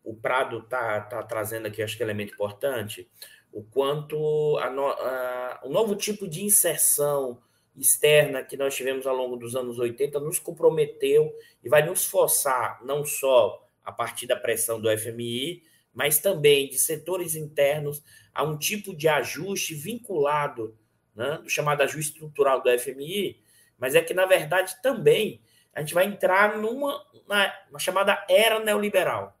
o 0.03 0.15
Prado 0.15 0.59
está 0.59 1.01
tá 1.01 1.21
trazendo 1.23 1.67
aqui, 1.67 1.81
acho 1.81 1.97
que 1.97 2.03
é 2.03 2.05
um 2.05 2.09
elemento 2.09 2.33
importante, 2.33 3.09
o 3.51 3.61
quanto 3.63 4.57
a 4.57 4.69
no, 4.69 4.87
a, 4.87 5.61
o 5.63 5.69
novo 5.69 5.95
tipo 5.95 6.27
de 6.27 6.43
inserção 6.43 7.41
externa 7.75 8.43
que 8.43 8.57
nós 8.57 8.75
tivemos 8.75 9.05
ao 9.05 9.15
longo 9.15 9.35
dos 9.35 9.55
anos 9.55 9.77
80 9.77 10.19
nos 10.19 10.39
comprometeu 10.39 11.31
e 11.63 11.69
vai 11.69 11.85
nos 11.85 12.05
forçar, 12.05 12.83
não 12.83 13.05
só 13.05 13.63
a 13.83 13.91
partir 13.91 14.25
da 14.25 14.35
pressão 14.35 14.81
do 14.81 14.89
FMI, 14.97 15.63
mas 15.93 16.19
também 16.19 16.69
de 16.69 16.77
setores 16.77 17.35
internos, 17.35 18.03
a 18.33 18.43
um 18.43 18.57
tipo 18.57 18.95
de 18.95 19.07
ajuste 19.07 19.73
vinculado, 19.73 20.77
né, 21.17 21.39
do 21.43 21.49
chamado 21.49 21.81
ajuste 21.81 22.13
estrutural 22.13 22.61
do 22.61 22.79
FMI, 22.79 23.41
mas 23.77 23.95
é 23.95 24.01
que, 24.01 24.13
na 24.13 24.25
verdade, 24.25 24.81
também 24.81 25.41
a 25.73 25.81
gente 25.81 25.93
vai 25.93 26.05
entrar 26.05 26.57
numa, 26.57 27.05
na, 27.27 27.79
chamada 27.79 28.25
era 28.29 28.59
neoliberal 28.59 29.37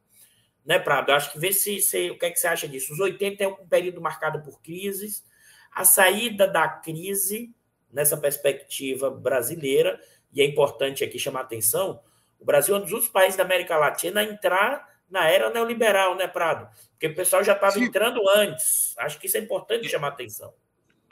né, 0.67 0.77
Prado? 0.77 1.09
Eu 1.09 1.15
acho 1.15 1.31
que 1.31 1.39
vê 1.39 1.53
se, 1.53 1.79
se, 1.79 2.11
o 2.11 2.19
que, 2.19 2.25
é 2.25 2.29
que 2.29 2.37
você 2.37 2.47
acha 2.47 2.67
disso. 2.67 2.91
Os 2.91 2.99
80 2.99 3.41
é 3.41 3.47
um 3.47 3.55
período 3.67 4.01
marcado 4.01 4.41
por 4.41 4.61
crises. 4.61 5.23
A 5.71 5.85
saída 5.85 6.45
da 6.45 6.67
crise, 6.67 7.55
nessa 7.89 8.17
perspectiva 8.17 9.09
brasileira, 9.09 9.97
e 10.33 10.41
é 10.41 10.45
importante 10.45 11.05
aqui 11.05 11.17
chamar 11.17 11.39
a 11.39 11.43
atenção, 11.43 12.01
o 12.37 12.43
Brasil 12.43 12.75
é 12.75 12.79
um 12.79 12.81
dos 12.81 12.91
últimos 12.91 13.11
países 13.11 13.37
da 13.37 13.43
América 13.43 13.77
Latina 13.77 14.19
a 14.19 14.23
entrar 14.25 14.85
na 15.09 15.29
era 15.29 15.49
neoliberal, 15.49 16.15
né, 16.15 16.27
Prado? 16.27 16.67
Porque 16.91 17.07
o 17.07 17.15
pessoal 17.15 17.41
já 17.45 17.53
estava 17.53 17.79
entrando 17.79 18.21
antes. 18.29 18.93
Acho 18.97 19.17
que 19.17 19.27
isso 19.27 19.37
é 19.37 19.39
importante 19.39 19.87
chamar 19.87 20.07
a 20.09 20.11
atenção. 20.11 20.53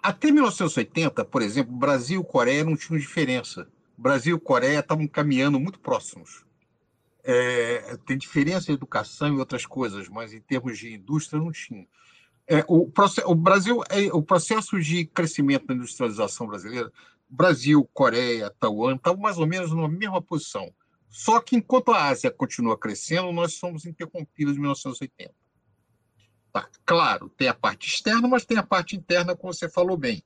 Até 0.06 0.30
1980, 0.30 1.26
por 1.26 1.42
exemplo, 1.42 1.76
Brasil 1.76 2.22
e 2.22 2.24
Coreia 2.24 2.64
não 2.64 2.78
tinham 2.78 3.00
diferença. 3.00 3.68
Brasil 3.98 4.38
e 4.38 4.40
Coreia 4.40 4.78
estavam 4.78 5.08
caminhando 5.08 5.60
muito 5.60 5.80
próximos. 5.80 6.46
É, 7.24 7.98
tem 8.06 8.16
diferença 8.16 8.70
em 8.70 8.76
educação 8.76 9.34
e 9.34 9.40
outras 9.40 9.66
coisas, 9.66 10.08
mas 10.08 10.32
em 10.32 10.40
termos 10.40 10.78
de 10.78 10.94
indústria 10.94 11.42
não 11.42 11.52
tinha. 11.52 11.88
É, 12.48 12.64
o, 12.68 12.88
o, 13.26 13.34
Brasil, 13.34 13.82
é, 13.90 14.14
o 14.14 14.22
processo 14.22 14.80
de 14.80 15.06
crescimento 15.06 15.66
da 15.66 15.74
industrialização 15.74 16.46
brasileira, 16.46 16.94
Brasil, 17.28 17.84
Coreia, 17.92 18.54
Taiwan, 18.60 18.98
estavam 18.98 19.20
mais 19.20 19.40
ou 19.40 19.48
menos 19.48 19.72
na 19.72 19.88
mesma 19.88 20.22
posição. 20.22 20.72
Só 21.10 21.40
que 21.40 21.56
enquanto 21.56 21.92
a 21.92 22.10
Ásia 22.10 22.30
continua 22.30 22.78
crescendo, 22.78 23.32
nós 23.32 23.56
somos 23.56 23.88
interrompidos 23.88 24.56
em 24.56 24.60
1980. 24.60 25.34
Tá, 26.56 26.70
claro, 26.86 27.28
tem 27.28 27.50
a 27.50 27.54
parte 27.54 27.90
externa, 27.90 28.30
mas 28.30 28.46
tem 28.46 28.58
a 28.58 28.64
parte 28.64 28.96
interna, 28.96 29.36
como 29.36 29.54
você 29.54 29.68
falou 29.68 29.98
bem. 29.98 30.24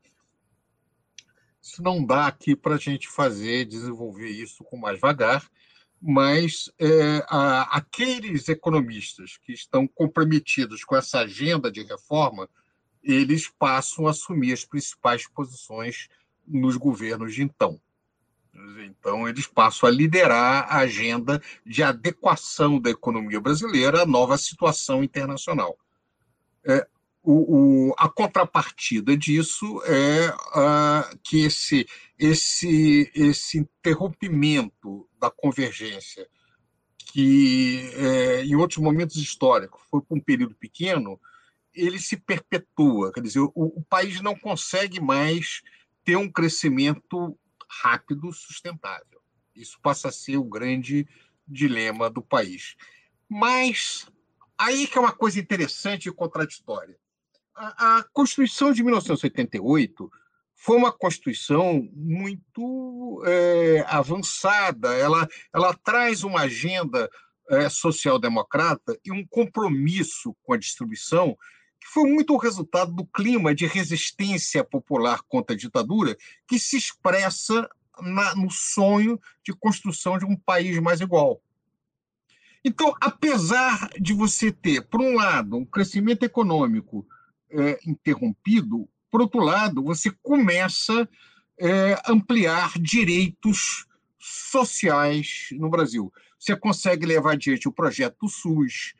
Isso 1.59 1.81
não 1.81 2.05
dá 2.05 2.27
aqui 2.27 2.55
para 2.55 2.75
a 2.75 2.77
gente 2.77 3.07
fazer, 3.07 3.65
desenvolver 3.65 4.29
isso 4.29 4.63
com 4.63 4.77
mais 4.77 4.99
vagar 4.99 5.43
mas 6.01 6.71
é, 6.79 7.25
a, 7.27 7.77
aqueles 7.77 8.47
economistas 8.47 9.37
que 9.37 9.51
estão 9.51 9.87
comprometidos 9.87 10.83
com 10.83 10.95
essa 10.95 11.19
agenda 11.19 11.69
de 11.69 11.83
reforma, 11.83 12.49
eles 13.03 13.49
passam 13.49 14.07
a 14.07 14.11
assumir 14.11 14.53
as 14.53 14.63
principais 14.63 15.27
posições 15.27 16.07
nos 16.47 16.77
governos 16.77 17.33
de 17.33 17.43
então. 17.43 17.79
Então, 18.79 19.27
eles 19.27 19.45
passam 19.45 19.87
a 19.87 19.91
liderar 19.91 20.67
a 20.69 20.79
agenda 20.79 21.41
de 21.65 21.83
adequação 21.83 22.79
da 22.79 22.89
economia 22.89 23.39
brasileira 23.39 24.03
à 24.03 24.05
nova 24.05 24.37
situação 24.37 25.03
internacional. 25.03 25.77
É, 26.65 26.88
o, 27.22 27.89
o, 27.89 27.95
a 27.98 28.10
contrapartida 28.10 29.15
disso 29.15 29.82
é 29.86 30.30
uh, 30.30 31.19
que 31.24 31.41
esse, 31.41 31.86
esse, 32.17 33.12
esse 33.13 33.60
interrompimento 33.60 35.08
da 35.19 35.30
convergência, 35.30 36.28
que 36.98 37.91
é, 37.95 38.45
em 38.45 38.55
outros 38.55 38.80
momentos 38.80 39.16
históricos 39.18 39.82
foi 39.89 40.01
por 40.01 40.18
um 40.18 40.22
período 40.22 40.55
pequeno, 40.55 41.20
ele 41.74 41.99
se 41.99 42.18
perpetua. 42.18 43.12
Quer 43.12 43.22
dizer, 43.22 43.39
o, 43.39 43.51
o 43.55 43.84
país 43.89 44.22
não 44.22 44.36
consegue 44.36 44.99
mais 44.99 45.62
ter 46.03 46.16
um 46.16 46.32
crescimento 46.32 47.38
rápido, 47.82 48.32
sustentável. 48.32 49.22
Isso 49.55 49.80
passa 49.82 50.07
a 50.07 50.12
ser 50.12 50.38
o 50.38 50.43
grande 50.43 51.07
dilema 51.47 52.10
do 52.10 52.22
país. 52.22 52.76
Mas 53.28 54.07
aí 54.60 54.86
que 54.88 54.97
é 54.97 55.01
uma 55.01 55.14
coisa 55.14 55.39
interessante 55.39 56.10
e 56.10 56.12
contraditória 56.12 56.97
a, 57.60 58.05
Constituição 58.14 58.72
de 58.72 58.84
1988 58.84 60.10
foi 60.55 60.78
uma 60.78 60.91
Constituição 60.91 61.88
muito 61.93 63.22
é, 63.26 63.86
avançada. 63.88 64.93
Ela, 64.93 65.28
ela 65.53 65.74
traz 65.74 66.24
uma 66.24 66.41
agenda 66.41 67.10
é, 67.49 67.70
social-democrata 67.70 68.97
e 69.05 69.12
um 69.12 69.26
compromisso 69.28 70.36
com 70.43 70.53
a 70.53 70.57
distribuição 70.57 71.38
que 71.82 71.88
foi 71.88 72.10
muito 72.10 72.34
o 72.34 72.38
resultado 72.38 72.91
do 72.91 73.05
clima 73.05 73.55
de 73.55 73.66
resistência 73.66 74.64
popular 74.64 75.22
contra 75.28 75.55
a 75.55 75.57
ditadura 75.57 76.18
que 76.45 76.60
se 76.60 76.78
expressa 76.78 77.70
na, 78.01 78.36
no 78.36 78.51
sonho 78.51 79.20
de 79.45 79.53
construção 79.53 80.18
de 80.18 80.26
um 80.26 80.36
país 80.36 80.78
mais 80.80 80.99
igual. 80.99 81.41
Então, 82.64 82.93
apesar 82.99 83.89
de 83.99 84.14
você 84.14 84.51
ter, 84.51 84.82
por 84.82 85.01
um 85.01 85.16
lado, 85.16 85.57
um 85.57 85.66
crescimento 85.66 86.24
econômico 86.24 87.07
é, 87.49 87.80
interrompido, 87.86 88.88
por 89.10 89.22
outro 89.22 89.41
lado, 89.41 89.84
você 89.84 90.12
começa 90.22 91.07
é, 91.57 91.93
a 91.93 92.12
ampliar 92.12 92.74
direitos 92.80 93.86
sociais 94.20 95.49
no 95.53 95.70
Brasil. 95.70 96.12
Você 96.38 96.55
consegue 96.55 97.05
levar 97.05 97.34
adiante 97.34 97.68
o 97.68 97.72
projeto 97.72 98.28
SUS, 98.28 98.93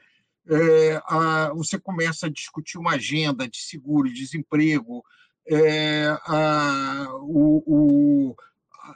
é, 0.49 1.01
a, 1.05 1.51
você 1.53 1.78
começa 1.78 2.26
a 2.26 2.30
discutir 2.30 2.78
uma 2.78 2.93
agenda 2.93 3.47
de 3.47 3.57
seguro-desemprego, 3.57 5.03
é, 5.47 6.07
a, 6.26 7.07
o, 7.22 7.64
o, 7.66 8.36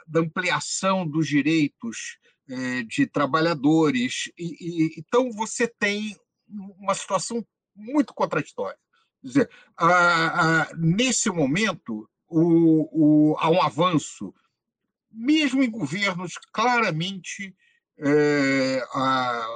da 0.06 0.20
ampliação 0.20 1.06
dos 1.06 1.28
direitos 1.28 2.18
é, 2.48 2.82
de 2.82 3.06
trabalhadores. 3.06 4.30
E, 4.38 4.56
e, 4.60 4.94
então, 4.98 5.30
você 5.32 5.66
tem 5.66 6.16
uma 6.42 6.94
situação 6.94 7.44
muito 7.74 8.14
contraditória. 8.14 8.78
Quer 9.20 9.28
dizer, 9.28 9.50
a, 9.76 10.62
a, 10.62 10.74
nesse 10.76 11.30
momento, 11.30 12.08
o, 12.28 13.32
o, 13.32 13.36
há 13.38 13.48
um 13.50 13.62
avanço, 13.62 14.34
mesmo 15.10 15.62
em 15.62 15.70
governos 15.70 16.34
claramente 16.52 17.54
é, 17.98 18.84
a, 18.92 19.46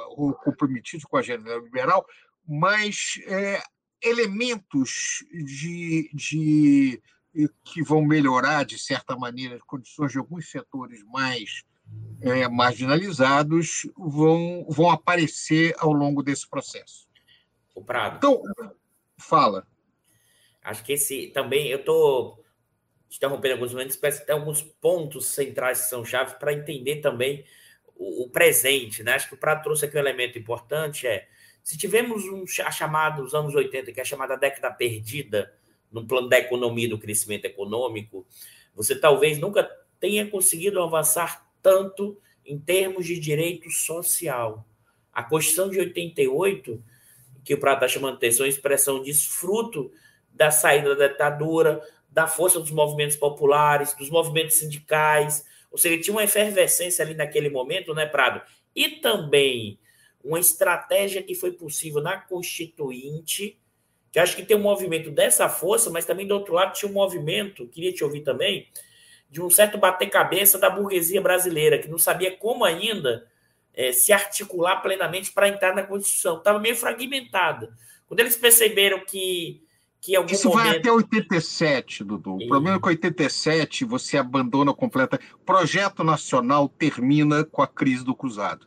comprometidos 0.45 1.05
com 1.05 1.17
a 1.17 1.21
agenda 1.21 1.57
liberal, 1.57 2.07
mas 2.47 3.21
é, 3.27 3.61
elementos 4.03 5.25
de, 5.33 6.11
de, 6.15 7.03
que 7.65 7.83
vão 7.83 8.05
melhorar, 8.05 8.65
de 8.65 8.79
certa 8.79 9.17
maneira, 9.17 9.57
as 9.57 9.63
condições 9.63 10.13
de 10.13 10.19
alguns 10.19 10.51
setores 10.51 11.03
mais 11.05 11.63
é, 12.21 12.49
marginalizados 12.49 13.87
vão, 13.97 14.67
vão 14.69 14.91
aparecer 14.91 15.75
ao 15.79 15.93
longo 15.93 16.23
desse 16.23 16.49
processo. 16.49 17.09
O 17.75 17.83
Prado. 17.83 18.17
Então, 18.17 18.43
fala. 19.17 19.67
Acho 20.63 20.85
que 20.85 20.93
esse 20.93 21.29
também, 21.29 21.69
eu 21.69 21.79
estou 21.79 22.45
interrompendo 23.15 23.55
alguns 23.55 23.73
momentos, 23.73 23.97
que 23.97 24.27
tem 24.27 24.35
alguns 24.35 24.63
pontos 24.63 25.27
centrais 25.27 25.83
que 25.83 25.89
são 25.89 26.05
chaves 26.05 26.35
para 26.35 26.53
entender 26.53 26.97
também 26.97 27.45
o, 27.97 28.25
o, 28.25 28.31
presente. 28.31 29.03
Né? 29.03 29.13
Acho 29.13 29.29
que 29.29 29.35
o 29.35 29.39
Prado 29.39 29.63
trouxe 29.63 29.87
aqui 29.87 29.97
um 29.97 30.01
elemento 30.01 30.39
importante, 30.39 31.07
é 31.07 31.27
se 31.63 31.77
tivemos 31.77 32.25
um, 32.25 32.45
a 32.65 32.71
chamada 32.71 33.23
dos 33.23 33.35
anos 33.35 33.55
80, 33.55 33.93
que 33.93 34.01
é 34.01 34.03
a 34.03 34.07
chamada 34.07 34.37
década 34.37 34.71
perdida, 34.71 35.55
no 35.91 36.07
plano 36.07 36.29
da 36.29 36.39
economia 36.39 36.89
do 36.89 36.99
crescimento 36.99 37.47
econômico, 37.47 38.27
você 38.75 38.95
talvez 38.95 39.39
nunca 39.39 39.65
tenha 39.99 40.27
conseguido 40.31 40.83
avançar 40.83 41.48
tanto 41.63 42.19
em 42.45 42.59
termos 42.59 43.07
de 43.07 43.19
direito 43.19 43.71
social. 43.71 44.67
A 45.13 45.23
Constituição 45.23 45.69
de 45.69 45.79
88, 45.79 46.83
que 47.45 47.55
o 47.55 47.59
Prato 47.59 47.85
está 47.85 47.89
chamando 47.89 48.13
de 48.13 48.27
atenção, 48.27 48.47
é 48.47 48.49
expressão 48.49 49.03
disso, 49.03 49.31
fruto 49.31 49.91
da 50.33 50.51
saída 50.51 50.95
da 50.95 51.09
ditadura, 51.09 51.83
da 52.09 52.27
força 52.27 52.59
dos 52.59 52.71
movimentos 52.71 53.17
populares, 53.17 53.95
dos 53.95 54.11
movimentos 54.11 54.57
sindicais, 54.57 55.45
ou 55.71 55.77
seja, 55.77 56.01
tinha 56.01 56.15
uma 56.15 56.25
efervescência 56.25 57.05
ali 57.05 57.15
naquele 57.15 57.51
momento, 57.51 57.95
né, 57.95 58.07
Prado? 58.07 58.41
E 58.75 58.89
também 59.01 59.79
uma 60.23 60.41
estratégia 60.41 61.23
que 61.23 61.35
foi 61.35 61.53
possível 61.53 62.03
na 62.03 62.17
Constituinte, 62.17 63.59
que 64.11 64.19
acho 64.19 64.37
que 64.37 64.43
tem 64.43 64.57
um 64.57 64.61
movimento 64.61 65.11
dessa 65.11 65.49
força, 65.49 65.91
mas 65.91 66.07
também 66.07 66.27
do 66.27 66.35
outro 66.35 66.55
lado 66.55 66.75
tinha 66.75 66.91
um 66.91 66.95
movimento, 66.95 67.69
queria 67.69 67.93
te 67.93 68.03
ouvir 68.03 68.23
também, 68.23 68.67
de 69.29 69.43
um 69.43 69.51
certo 69.51 69.77
bater-cabeça 69.79 70.59
da 70.59 70.71
burguesia 70.71 71.21
brasileira, 71.21 71.79
que 71.79 71.89
não 71.89 71.99
sabia 71.99 72.37
como 72.37 72.65
ainda 72.65 73.27
é, 73.75 73.93
se 73.93 74.13
articular 74.13 74.77
plenamente 74.77 75.33
para 75.33 75.49
entrar 75.49 75.75
na 75.75 75.83
Constituição. 75.83 76.39
Estava 76.39 76.59
meio 76.59 76.77
fragmentada. 76.77 77.73
Quando 78.07 78.21
eles 78.21 78.37
perceberam 78.37 79.01
que, 79.05 79.63
que 80.01 80.17
algum 80.17 80.33
Isso 80.33 80.49
momento... 80.49 80.67
vai 80.67 80.79
até 80.79 80.91
87, 80.91 82.05
Dudu. 82.05 82.39
E... 82.41 82.47
O 82.47 82.49
problema 82.49 82.77
é 82.77 82.81
que 82.81 82.89
87 82.89 83.85
você 83.85 84.17
abandona 84.17 84.73
completa. 84.73 85.21
O 85.35 85.39
projeto 85.39 86.03
nacional 86.03 86.69
termina 86.69 87.45
com 87.45 87.61
a 87.61 87.67
crise 87.67 88.05
do 88.05 88.15
Cruzado 88.15 88.67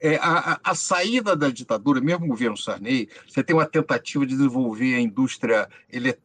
é, 0.00 0.16
a, 0.16 0.60
a, 0.62 0.74
saída 0.74 1.34
da 1.34 1.48
ditadura, 1.48 2.00
mesmo 2.00 2.26
o 2.26 2.28
governo 2.28 2.56
Sarney, 2.56 3.08
você 3.26 3.42
tem 3.42 3.56
uma 3.56 3.66
tentativa 3.66 4.26
de 4.26 4.36
desenvolver 4.36 4.94
a 4.94 5.00
indústria 5.00 5.68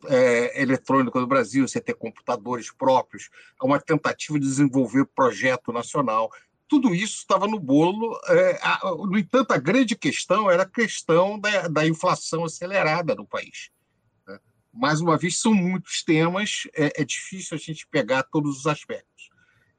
é, 0.07 0.61
eletrônica 0.61 1.19
do 1.19 1.27
Brasil, 1.27 1.67
você 1.67 1.79
tem 1.79 1.95
computadores 1.95 2.71
próprios, 2.71 3.29
é 3.61 3.65
uma 3.65 3.79
tentativa 3.79 4.39
de 4.39 4.45
desenvolver 4.45 5.05
projeto 5.05 5.71
nacional. 5.71 6.29
Tudo 6.67 6.93
isso 6.93 7.17
estava 7.17 7.47
no 7.47 7.59
bolo. 7.59 8.17
É, 8.27 8.59
a, 8.61 8.79
no 9.07 9.17
entanto, 9.17 9.51
a 9.51 9.57
grande 9.57 9.95
questão 9.95 10.49
era 10.49 10.63
a 10.63 10.69
questão 10.69 11.39
da, 11.39 11.67
da 11.67 11.87
inflação 11.87 12.43
acelerada 12.43 13.15
no 13.15 13.25
país. 13.25 13.69
Né? 14.27 14.37
Mais 14.73 14.99
uma 14.99 15.17
vez, 15.17 15.39
são 15.39 15.53
muitos 15.53 16.03
temas, 16.03 16.67
é, 16.73 17.01
é 17.01 17.05
difícil 17.05 17.55
a 17.55 17.59
gente 17.59 17.87
pegar 17.87 18.23
todos 18.23 18.59
os 18.59 18.67
aspectos. 18.67 19.10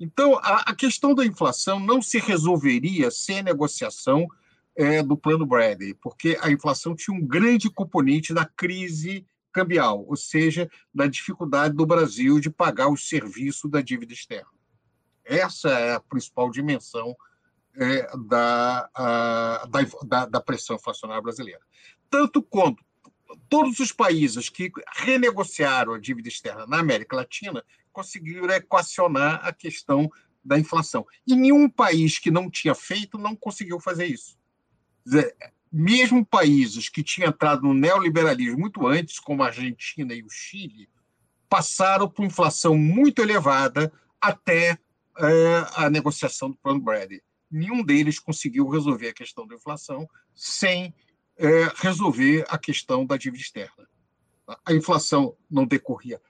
Então, 0.03 0.36
a, 0.38 0.70
a 0.70 0.74
questão 0.74 1.14
da 1.14 1.24
inflação 1.24 1.78
não 1.78 2.03
se 2.03 2.18
resolveria 2.18 3.09
sem 3.09 3.38
a 3.38 3.42
negociação 3.44 4.26
é, 4.74 5.00
do 5.00 5.16
plano 5.16 5.46
Bradley, 5.46 5.94
porque 5.94 6.36
a 6.40 6.50
inflação 6.50 6.96
tinha 6.96 7.16
um 7.16 7.24
grande 7.24 7.70
componente 7.70 8.34
da 8.34 8.44
crise 8.44 9.24
cambial, 9.53 10.05
ou 10.05 10.16
seja, 10.16 10.68
da 10.92 11.07
dificuldade 11.07 11.76
do 11.76 11.86
Brasil 11.86 12.40
de 12.40 12.50
pagar 12.50 12.88
o 12.88 12.96
serviço 12.96 13.68
da 13.68 13.80
dívida 13.80 14.12
externa. 14.12 14.50
Essa 15.24 15.68
é 15.68 15.94
a 15.94 16.00
principal 16.00 16.50
dimensão 16.50 17.14
é, 17.76 18.11
da, 18.26 18.90
a, 18.92 19.68
da, 20.05 20.26
da, 20.26 20.40
pressão 20.40 20.74
inflacionária 20.74 21.22
brasileira. 21.22 21.61
Tanto 22.11 22.42
quanto 22.42 22.82
todos 23.48 23.78
os 23.78 23.92
países 23.92 24.48
que 24.48 24.72
renegociaram 24.96 25.94
a 25.94 26.00
dívida 26.00 26.28
externa 26.28 26.66
na 26.66 26.80
América 26.80 27.14
Latina 27.14 27.64
conseguiram 27.93 28.49
equacionar 28.51 29.40
a 29.47 29.53
questão 29.53 30.11
da 30.45 30.59
inflação. 30.59 31.07
E 31.26 31.36
nenhum 31.36 31.68
país 31.68 32.18
que 32.18 32.30
não 32.30 32.51
tinha 32.51 32.74
feito 32.74 33.18
não 33.18 33.36
conseguiu 33.36 33.78
fazer 33.78 34.07
isso. 34.07 34.36
Dizer, 35.05 35.36
mesmo 35.70 36.24
países 36.24 36.88
que 36.88 37.03
tinham 37.03 37.30
entrado 37.30 37.62
no 37.62 37.74
neoliberalismo 37.74 38.59
muito 38.59 38.86
antes, 38.86 39.18
como 39.18 39.43
a 39.43 39.47
Argentina 39.47 40.12
e 40.12 40.22
o 40.22 40.28
Chile, 40.28 40.88
passaram 41.49 42.09
por 42.09 42.24
inflação 42.24 42.76
muito 42.76 43.22
elevada 43.22 43.93
até 44.20 44.78
é, 45.18 45.66
a 45.76 45.90
negociação 45.90 46.51
do 46.51 46.57
Plano 46.57 46.80
Bradley. 46.80 47.22
Nenhum 47.51 47.84
deles 47.84 48.18
conseguiu 48.18 48.68
resolver 48.68 49.09
a 49.09 49.14
questão 49.14 49.47
da 49.47 49.55
inflação 49.55 50.09
sem 50.34 50.95
é, 51.36 51.70
resolver 51.76 52.45
a 52.49 52.59
questão 52.59 53.05
da 53.05 53.16
dívida 53.16 53.43
externa. 53.43 53.88
A 54.64 54.72
inflação 54.72 55.36
não 55.51 55.66
decorria 55.66 56.20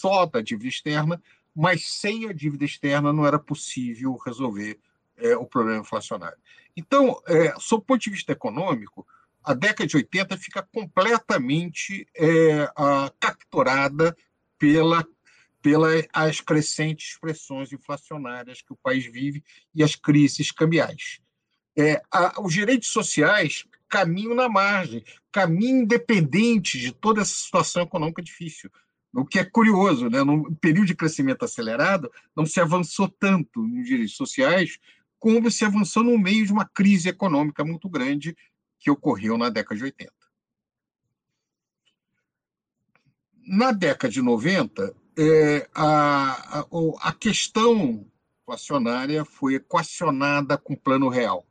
só 0.00 0.24
da 0.26 0.40
dívida 0.40 0.68
externa, 0.68 1.22
mas 1.54 1.86
sem 1.86 2.28
a 2.28 2.32
dívida 2.32 2.64
externa 2.64 3.12
não 3.12 3.26
era 3.26 3.38
possível 3.38 4.16
resolver 4.24 4.78
é, 5.16 5.36
o 5.36 5.44
problema 5.44 5.80
inflacionário. 5.80 6.38
Então, 6.76 7.20
é, 7.26 7.54
sob 7.58 7.82
o 7.82 7.86
ponto 7.86 8.00
de 8.00 8.10
vista 8.10 8.32
econômico, 8.32 9.06
a 9.44 9.54
década 9.54 9.86
de 9.86 9.96
80 9.96 10.36
fica 10.38 10.62
completamente 10.72 12.06
é, 12.16 12.70
a, 12.76 13.12
capturada 13.18 14.16
pela, 14.58 15.06
pelas 15.60 16.40
crescentes 16.40 17.18
pressões 17.18 17.72
inflacionárias 17.72 18.62
que 18.62 18.72
o 18.72 18.78
país 18.82 19.04
vive 19.04 19.42
e 19.74 19.82
as 19.82 19.94
crises 19.94 20.50
cambiais. 20.50 21.20
É, 21.76 22.02
a, 22.10 22.40
os 22.40 22.52
direitos 22.52 22.88
sociais 22.88 23.66
caminham 23.88 24.34
na 24.34 24.48
margem, 24.48 25.04
caminham 25.32 25.80
independente 25.80 26.78
de 26.78 26.92
toda 26.92 27.22
essa 27.22 27.34
situação 27.34 27.82
econômica 27.82 28.22
difícil. 28.22 28.70
O 29.12 29.24
que 29.24 29.38
é 29.38 29.44
curioso, 29.44 30.08
né? 30.08 30.22
no 30.22 30.54
período 30.56 30.86
de 30.86 30.94
crescimento 30.94 31.44
acelerado, 31.44 32.10
não 32.34 32.46
se 32.46 32.60
avançou 32.60 33.08
tanto 33.08 33.62
nos 33.62 33.86
direitos 33.86 34.16
sociais 34.16 34.78
como 35.18 35.50
se 35.50 35.64
avançou 35.64 36.02
no 36.02 36.18
meio 36.18 36.46
de 36.46 36.52
uma 36.52 36.64
crise 36.64 37.08
econômica 37.08 37.64
muito 37.64 37.88
grande 37.88 38.36
que 38.78 38.90
ocorreu 38.90 39.36
na 39.36 39.50
década 39.50 39.76
de 39.76 39.84
80. 39.84 40.12
Na 43.46 43.72
década 43.72 44.12
de 44.12 44.22
90, 44.22 44.94
é, 45.18 45.68
a, 45.74 46.60
a, 46.60 46.66
a 47.00 47.12
questão 47.12 48.06
inflacionária 48.42 49.24
foi 49.24 49.54
equacionada 49.54 50.56
com 50.56 50.74
o 50.74 50.80
plano 50.80 51.08
real 51.08 51.44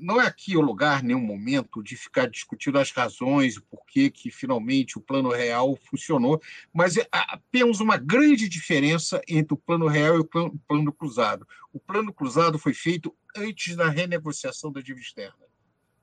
não 0.00 0.20
é 0.20 0.26
aqui 0.26 0.56
o 0.56 0.60
lugar, 0.60 1.02
nem 1.02 1.14
o 1.14 1.20
momento 1.20 1.82
de 1.82 1.96
ficar 1.96 2.28
discutindo 2.28 2.78
as 2.78 2.90
razões, 2.90 3.56
o 3.56 3.62
porquê 3.62 4.10
que 4.10 4.30
finalmente 4.30 4.98
o 4.98 5.00
plano 5.00 5.30
real 5.30 5.76
funcionou, 5.76 6.40
mas 6.72 6.96
é, 6.96 7.06
temos 7.50 7.80
uma 7.80 7.96
grande 7.96 8.48
diferença 8.48 9.20
entre 9.28 9.54
o 9.54 9.58
plano 9.58 9.86
real 9.86 10.16
e 10.16 10.20
o 10.20 10.24
plano, 10.24 10.60
plano 10.66 10.92
cruzado. 10.92 11.46
O 11.72 11.78
plano 11.78 12.12
cruzado 12.12 12.58
foi 12.58 12.74
feito 12.74 13.14
antes 13.36 13.76
da 13.76 13.88
renegociação 13.88 14.72
da 14.72 14.80
dívida 14.80 15.06
externa. 15.06 15.50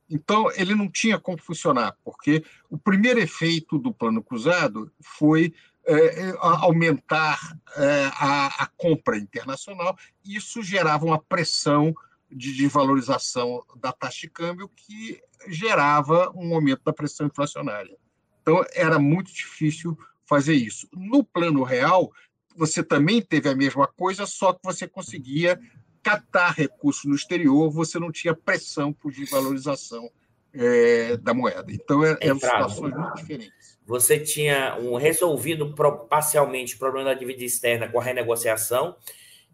Então, 0.09 0.49
ele 0.55 0.73
não 0.73 0.89
tinha 0.89 1.19
como 1.19 1.37
funcionar, 1.37 1.97
porque 2.03 2.43
o 2.69 2.77
primeiro 2.77 3.19
efeito 3.19 3.77
do 3.77 3.93
plano 3.93 4.23
cruzado 4.23 4.89
foi 5.01 5.53
é, 5.85 6.33
aumentar 6.39 7.39
é, 7.75 8.11
a, 8.13 8.63
a, 8.63 8.67
compra 8.77 9.17
internacional, 9.17 9.97
e 10.23 10.35
isso 10.35 10.61
gerava 10.61 11.05
uma 11.05 11.19
pressão 11.19 11.93
de 12.31 12.53
desvalorização 12.53 13.63
da 13.77 13.91
taxa 13.91 14.21
de 14.21 14.29
câmbio 14.29 14.69
que 14.69 15.21
gerava 15.47 16.31
um 16.35 16.53
aumento 16.53 16.83
da 16.83 16.93
pressão 16.93 17.27
inflacionária. 17.27 17.97
Então, 18.41 18.63
era 18.73 18.99
muito 18.99 19.33
difícil 19.33 19.97
fazer 20.25 20.53
isso. 20.53 20.87
No 20.93 21.23
plano 21.23 21.63
real, 21.63 22.11
você 22.55 22.83
também 22.83 23.21
teve 23.21 23.49
a 23.49 23.55
mesma 23.55 23.87
coisa, 23.87 24.25
só 24.25 24.53
que 24.53 24.59
você 24.63 24.87
conseguia 24.87 25.59
captar 26.01 26.53
recursos 26.53 27.05
no 27.05 27.15
exterior, 27.15 27.69
você 27.69 27.99
não 27.99 28.11
tinha 28.11 28.33
pressão 28.33 28.93
por 28.93 29.11
desvalorização 29.11 30.09
é, 30.53 31.17
da 31.17 31.33
moeda. 31.33 31.71
Então, 31.71 32.03
é, 32.03 32.17
eram 32.21 32.39
situações 32.39 32.93
muito 32.93 33.15
diferentes. 33.15 33.77
Você 33.85 34.19
tinha 34.19 34.77
um 34.79 34.95
resolvido 34.95 35.73
parcialmente 36.09 36.75
o 36.75 36.79
problema 36.79 37.09
da 37.09 37.13
dívida 37.13 37.43
externa 37.43 37.87
com 37.87 37.99
a 37.99 38.03
renegociação, 38.03 38.95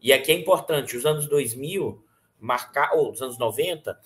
e 0.02 0.12
aqui 0.12 0.32
é 0.32 0.36
importante, 0.36 0.98
os 0.98 1.06
anos 1.06 1.28
2000, 1.28 2.04
marcar, 2.44 2.92
ou 2.94 3.10
os 3.10 3.22
anos 3.22 3.38
90, 3.38 3.98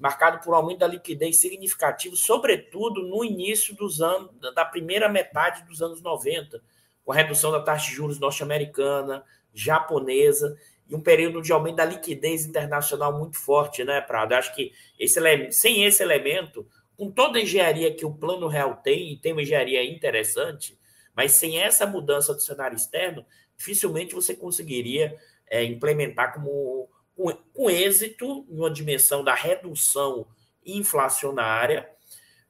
marcado 0.00 0.42
por 0.42 0.52
um 0.52 0.56
aumento 0.56 0.78
da 0.78 0.86
liquidez 0.86 1.38
significativo, 1.38 2.16
sobretudo 2.16 3.02
no 3.02 3.22
início 3.22 3.76
dos 3.76 4.00
anos, 4.00 4.30
da 4.54 4.64
primeira 4.64 5.10
metade 5.10 5.62
dos 5.64 5.82
anos 5.82 6.00
90, 6.00 6.62
com 7.04 7.12
a 7.12 7.14
redução 7.14 7.52
da 7.52 7.60
taxa 7.60 7.90
de 7.90 7.94
juros 7.94 8.18
norte-americana, 8.18 9.22
japonesa, 9.52 10.56
e 10.88 10.94
um 10.94 11.02
período 11.02 11.42
de 11.42 11.52
aumento 11.52 11.76
da 11.76 11.84
liquidez 11.84 12.46
internacional 12.46 13.18
muito 13.18 13.38
forte, 13.38 13.84
né, 13.84 14.00
Prado? 14.00 14.32
Acho 14.32 14.54
que 14.54 14.72
esse, 14.98 15.20
sem 15.52 15.84
esse 15.84 16.02
elemento, 16.02 16.66
com 16.96 17.10
toda 17.10 17.38
a 17.38 17.42
engenharia 17.42 17.94
que 17.94 18.06
o 18.06 18.14
Plano 18.14 18.48
Real 18.48 18.76
tem, 18.76 19.12
e 19.12 19.18
tem 19.18 19.32
uma 19.32 19.42
engenharia 19.42 19.84
interessante, 19.84 20.78
mas 21.14 21.32
sem 21.32 21.60
essa 21.60 21.86
mudança 21.86 22.32
do 22.32 22.40
cenário 22.40 22.74
externo, 22.74 23.24
dificilmente 23.54 24.14
você 24.14 24.34
conseguiria 24.34 25.14
é, 25.46 25.62
implementar 25.62 26.32
como 26.32 26.88
com, 27.22 27.32
com 27.54 27.70
êxito 27.70 28.44
em 28.50 28.58
uma 28.58 28.70
dimensão 28.70 29.22
da 29.22 29.34
redução 29.34 30.26
inflacionária, 30.66 31.88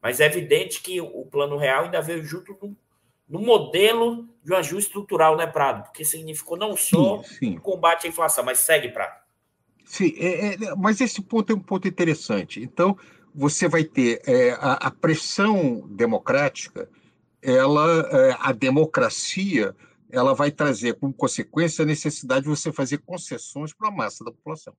mas 0.01 0.19
é 0.19 0.27
evidente 0.27 0.81
que 0.81 1.01
o 1.01 1.27
Plano 1.27 1.57
Real 1.59 1.85
ainda 1.85 2.01
veio 2.01 2.25
junto 2.25 2.57
no, 2.61 2.77
no 3.29 3.41
modelo 3.41 4.29
de 4.43 4.53
um 4.53 4.57
ajuste 4.57 4.89
estrutural, 4.89 5.37
né, 5.37 5.47
Prado? 5.47 5.85
Porque 5.85 6.05
significou 6.05 6.57
não 6.57 6.77
só 6.77 7.23
sim, 7.23 7.35
sim. 7.39 7.59
combate 7.59 8.07
à 8.07 8.11
inflação, 8.11 8.45
mas 8.45 8.59
segue, 8.59 8.89
Prado. 8.89 9.21
Sim, 9.85 10.15
é, 10.17 10.55
é, 10.55 10.75
mas 10.77 11.01
esse 11.01 11.21
ponto 11.21 11.53
é 11.53 11.57
um 11.57 11.61
ponto 11.61 11.87
interessante. 11.87 12.63
Então, 12.63 12.97
você 13.35 13.69
vai 13.69 13.85
ter 13.85 14.23
é, 14.27 14.53
a, 14.53 14.73
a, 14.73 14.91
pressão 14.91 15.87
democrática, 15.89 16.89
ela, 17.43 18.09
é, 18.11 18.37
a 18.41 18.53
democracia, 18.53 19.75
ela 20.13 20.35
vai 20.35 20.51
trazer 20.53 20.99
como 20.99 21.13
consequência 21.13 21.83
a 21.83 21.87
necessidade 21.87 22.43
de 22.43 22.51
você 22.51 22.71
fazer 22.71 22.99
concessões 22.99 23.73
para 23.73 23.89
a 23.89 23.91
massa 23.91 24.23
da 24.23 24.31
população. 24.31 24.77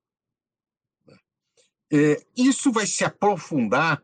É, 1.92 2.24
isso 2.38 2.72
vai 2.72 2.86
se 2.86 3.04
aprofundar 3.04 4.02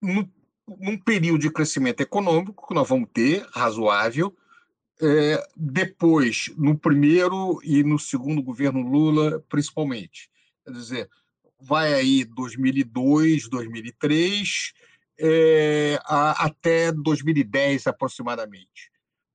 no, 0.00 0.30
num 0.78 0.98
período 0.98 1.40
de 1.40 1.50
crescimento 1.50 2.02
econômico 2.02 2.68
que 2.68 2.74
nós 2.74 2.86
vamos 2.86 3.08
ter, 3.12 3.46
razoável, 3.50 4.36
é, 5.00 5.42
depois, 5.56 6.50
no 6.56 6.78
primeiro 6.78 7.58
e 7.64 7.82
no 7.82 7.98
segundo 7.98 8.42
governo 8.42 8.82
Lula, 8.82 9.42
principalmente. 9.48 10.30
Quer 10.64 10.72
dizer, 10.72 11.10
vai 11.58 11.94
aí 11.94 12.24
2002, 12.26 13.48
2003, 13.48 14.74
é, 15.18 15.98
a, 16.04 16.44
até 16.44 16.92
2010 16.92 17.86
aproximadamente. 17.86 18.91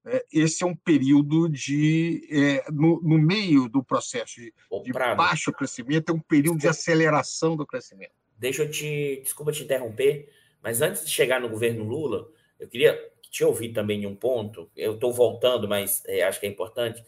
É, 0.08 0.26
esse 0.32 0.64
é 0.64 0.66
um 0.66 0.76
período 0.76 1.50
de, 1.50 2.26
é, 2.32 2.72
no, 2.72 3.02
no, 3.02 3.18
meio 3.18 3.68
do 3.68 3.84
processo 3.84 4.36
de, 4.36 4.54
de 4.84 4.94
baixo 4.94 5.52
crescimento, 5.52 6.12
é 6.12 6.16
um 6.16 6.20
período 6.20 6.60
de 6.60 6.68
aceleração 6.68 7.58
do 7.58 7.66
crescimento. 7.66 8.12
Deixa 8.38 8.64
eu 8.64 8.72
te, 8.72 9.20
desculpa 9.22 9.52
te 9.52 9.64
interromper, 9.64 10.30
mas 10.64 10.82
antes 10.82 11.04
de 11.06 11.12
chegar 11.12 11.42
no 11.42 11.50
governo 11.50 11.84
Lula, 11.84 12.30
eu 12.58 12.70
queria 12.70 12.98
te 13.30 13.44
ouvir 13.44 13.74
também 13.74 14.04
em 14.04 14.06
um 14.06 14.16
ponto, 14.16 14.70
eu 14.76 14.94
estou 14.94 15.12
voltando, 15.12 15.68
mas 15.68 16.02
é, 16.06 16.24
acho 16.24 16.40
que 16.40 16.46
é 16.46 16.50
importante, 16.50 17.04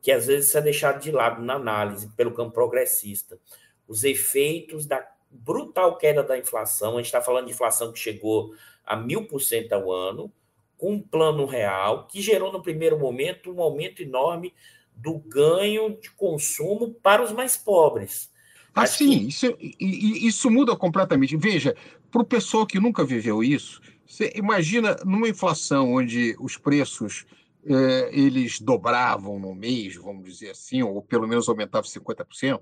que 0.00 0.10
às 0.10 0.26
vezes 0.26 0.48
isso 0.48 0.58
é 0.58 0.62
deixado 0.62 1.02
de 1.02 1.10
lado 1.10 1.42
na 1.42 1.54
análise 1.54 2.08
pelo 2.16 2.32
campo 2.32 2.52
progressista. 2.52 3.38
Os 3.86 4.04
efeitos 4.04 4.86
da 4.86 5.06
brutal 5.30 5.98
queda 5.98 6.22
da 6.22 6.38
inflação, 6.38 6.94
a 6.94 6.96
gente 6.96 7.06
está 7.06 7.20
falando 7.20 7.46
de 7.46 7.52
inflação 7.52 7.92
que 7.92 7.98
chegou 7.98 8.54
a 8.86 8.96
mil 8.96 9.26
por 9.26 9.40
cento 9.40 9.72
ao 9.72 9.92
ano, 9.92 10.32
com 10.78 10.94
um 10.94 11.02
plano 11.02 11.44
real, 11.44 12.06
que 12.06 12.22
gerou 12.22 12.52
no 12.52 12.62
primeiro 12.62 12.98
momento 12.98 13.52
um 13.52 13.60
aumento 13.60 14.02
enorme 14.02 14.54
do 14.94 15.18
ganho 15.18 15.98
de 16.00 16.10
consumo 16.12 16.94
para 17.02 17.22
os 17.22 17.32
mais 17.32 17.56
pobres. 17.56 18.30
Ah, 18.74 18.86
sim, 18.86 19.20
que... 19.20 19.28
isso, 19.28 19.56
isso 19.80 20.50
muda 20.50 20.74
completamente. 20.76 21.36
Veja, 21.36 21.76
para 22.10 22.22
o 22.22 22.26
pessoal 22.26 22.66
que 22.66 22.80
nunca 22.80 23.04
viveu 23.04 23.42
isso, 23.42 23.80
você 24.06 24.32
imagina 24.34 24.96
numa 25.04 25.28
inflação 25.28 25.92
onde 25.92 26.36
os 26.40 26.56
preços 26.56 27.26
eh, 27.66 28.10
eles 28.12 28.60
dobravam 28.60 29.38
no 29.38 29.54
mês, 29.54 29.96
vamos 29.96 30.24
dizer 30.24 30.50
assim, 30.50 30.82
ou 30.82 31.02
pelo 31.02 31.26
menos 31.26 31.48
aumentavam 31.48 31.88
50%, 31.90 32.60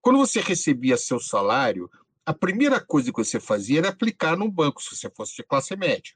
quando 0.00 0.18
você 0.18 0.40
recebia 0.40 0.96
seu 0.96 1.20
salário, 1.20 1.90
a 2.24 2.32
primeira 2.32 2.80
coisa 2.80 3.12
que 3.12 3.18
você 3.18 3.38
fazia 3.38 3.80
era 3.80 3.88
aplicar 3.90 4.36
no 4.36 4.50
banco, 4.50 4.82
se 4.82 4.96
você 4.96 5.10
fosse 5.10 5.36
de 5.36 5.42
classe 5.42 5.76
média. 5.76 6.14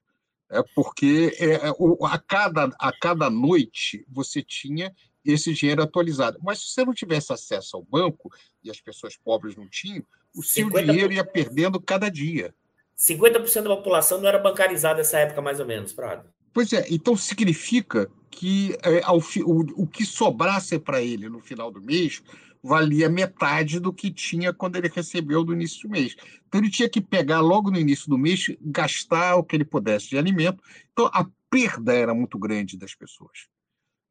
É 0.51 0.63
porque 0.75 1.37
é, 1.39 1.55
é 1.55 1.69
a, 1.69 2.19
cada, 2.19 2.71
a 2.79 2.93
cada 2.93 3.31
noite 3.31 4.05
você 4.09 4.43
tinha 4.43 4.95
esse 5.25 5.53
dinheiro 5.55 5.83
atualizado. 5.83 6.39
Mas 6.43 6.59
se 6.61 6.73
você 6.73 6.85
não 6.85 6.93
tivesse 6.93 7.33
acesso 7.33 7.77
ao 7.77 7.83
banco, 7.83 8.31
e 8.63 8.71
as 8.71 8.81
pessoas 8.81 9.17
pobres 9.17 9.57
não 9.57 9.69
tinham, 9.69 10.05
o 10.37 10.43
seu 10.43 10.67
50... 10.67 10.93
dinheiro 10.93 11.13
ia 11.13 11.25
perdendo 11.25 11.81
cada 11.81 12.11
dia. 12.11 12.55
50% 12.97 13.63
da 13.63 13.77
população 13.77 14.21
não 14.21 14.29
era 14.29 14.39
bancarizada 14.39 14.99
nessa 14.99 15.19
época, 15.19 15.41
mais 15.41 15.59
ou 15.59 15.67
menos, 15.67 15.93
Prado. 15.93 16.29
Pois 16.53 16.73
é, 16.73 16.87
então 16.89 17.17
significa 17.17 18.09
que 18.31 18.77
é, 18.83 19.03
ao, 19.03 19.19
o, 19.19 19.83
o 19.83 19.87
que 19.87 20.05
sobrasse 20.05 20.79
para 20.79 21.03
ele 21.03 21.29
no 21.29 21.41
final 21.41 21.71
do 21.71 21.81
mês 21.81 22.23
valia 22.65 23.11
metade 23.11 23.79
do 23.79 23.93
que 23.93 24.11
tinha 24.11 24.51
quando 24.51 24.77
ele 24.77 24.89
recebeu 24.89 25.45
do 25.45 25.53
início 25.53 25.83
do 25.83 25.91
mês. 25.91 26.17
Então 26.49 26.59
ele 26.59 26.71
tinha 26.71 26.89
que 26.89 26.99
pegar 26.99 27.41
logo 27.41 27.71
no 27.71 27.79
início 27.79 28.09
do 28.09 28.17
mês, 28.17 28.47
gastar 28.59 29.37
o 29.37 29.45
que 29.45 29.55
ele 29.55 29.67
pudesse 29.67 30.09
de 30.09 30.17
alimento. 30.17 30.63
Então 30.91 31.11
a 31.13 31.27
perda 31.51 31.93
era 31.93 32.15
muito 32.15 32.39
grande 32.39 32.79
das 32.79 32.95
pessoas. 32.95 33.49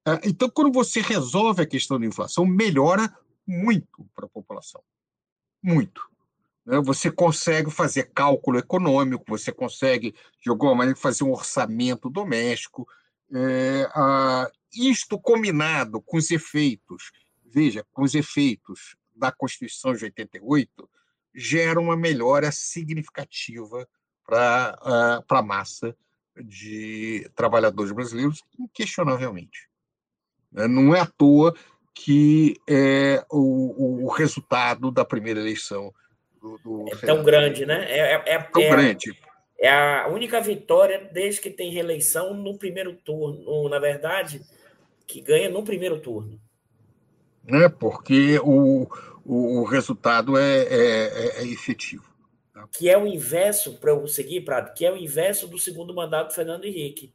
É, 0.06 0.20
então, 0.24 0.50
quando 0.50 0.72
você 0.72 1.02
resolve 1.02 1.64
a 1.64 1.66
questão 1.66 2.00
da 2.00 2.06
inflação, 2.06 2.46
melhora 2.46 3.12
muito 3.48 4.06
para 4.14 4.26
a 4.26 4.30
população. 4.30 4.84
Muito. 5.62 6.02
Né? 6.64 6.80
Você 6.82 7.10
consegue 7.10 7.72
fazer 7.72 8.12
cálculo 8.14 8.60
econômico, 8.60 9.24
você 9.28 9.52
consegue, 9.52 10.14
de 10.42 10.50
alguma 10.50 10.76
maneira, 10.76 11.00
fazer 11.00 11.24
um 11.24 11.32
orçamento 11.32 12.08
doméstico. 12.08 12.88
É, 13.34 13.90
a, 13.96 14.52
isto 14.76 15.20
combinado 15.20 16.02
com 16.02 16.18
os 16.18 16.30
efeitos, 16.30 17.12
veja, 17.54 17.86
com 17.92 18.04
os 18.04 18.16
efeitos 18.16 18.96
da 19.16 19.32
Constituição 19.32 19.94
de 19.94 20.06
88, 20.06 20.90
gera 21.36 21.80
uma 21.80 21.96
melhora 21.96 22.52
significativa 22.52 23.88
para 24.26 25.24
a 25.30 25.42
massa 25.42 25.96
de 26.36 27.30
trabalhadores 27.36 27.92
brasileiros, 27.92 28.42
inquestionavelmente. 28.60 29.70
Né? 30.52 30.68
Não 30.68 30.96
é 30.96 31.02
à 31.02 31.06
toa 31.06 31.54
que 31.94 32.56
é 32.68 33.24
o, 33.30 34.06
o 34.06 34.08
resultado 34.10 34.90
da 34.90 35.06
primeira 35.06 35.40
eleição 35.40 35.94
do, 36.42 36.58
do 36.58 36.86
é 36.92 36.96
tão 36.98 37.24
grande, 37.24 37.66
né? 37.66 37.86
É, 37.88 38.00
é, 38.00 38.24
é 38.34 38.40
tão 38.40 38.62
é, 38.62 38.70
grande. 38.70 39.18
É 39.60 39.70
a 39.70 40.08
única 40.08 40.42
vitória 40.42 41.10
desde 41.14 41.40
que 41.40 41.50
tem 41.50 41.72
reeleição 41.72 42.34
no 42.34 42.58
primeiro 42.58 42.96
turno, 42.96 43.70
na 43.70 43.80
verdade, 43.80 44.42
que 45.08 45.22
ganha 45.22 45.50
no 45.50 45.64
primeiro 45.64 46.00
turno. 46.02 46.42
Né? 47.44 47.68
Porque 47.70 48.40
o, 48.40 48.88
o, 49.26 49.60
o 49.60 49.64
resultado 49.64 50.38
é, 50.38 50.64
é, 50.64 51.42
é 51.42 51.48
efetivo. 51.48 52.06
Tá? 52.54 52.68
Que 52.72 52.90
é 52.90 52.98
o 52.98 53.06
inverso, 53.08 53.80
para 53.80 53.92
eu 53.92 54.08
seguir, 54.08 54.42
Prado, 54.42 54.74
que 54.74 54.86
é 54.86 54.92
o 54.92 54.98
inverso 54.98 55.48
do 55.48 55.58
segundo 55.58 55.94
mandato 55.94 56.30
do 56.30 56.36
Fernando 56.36 56.66
Henrique. 56.66 57.14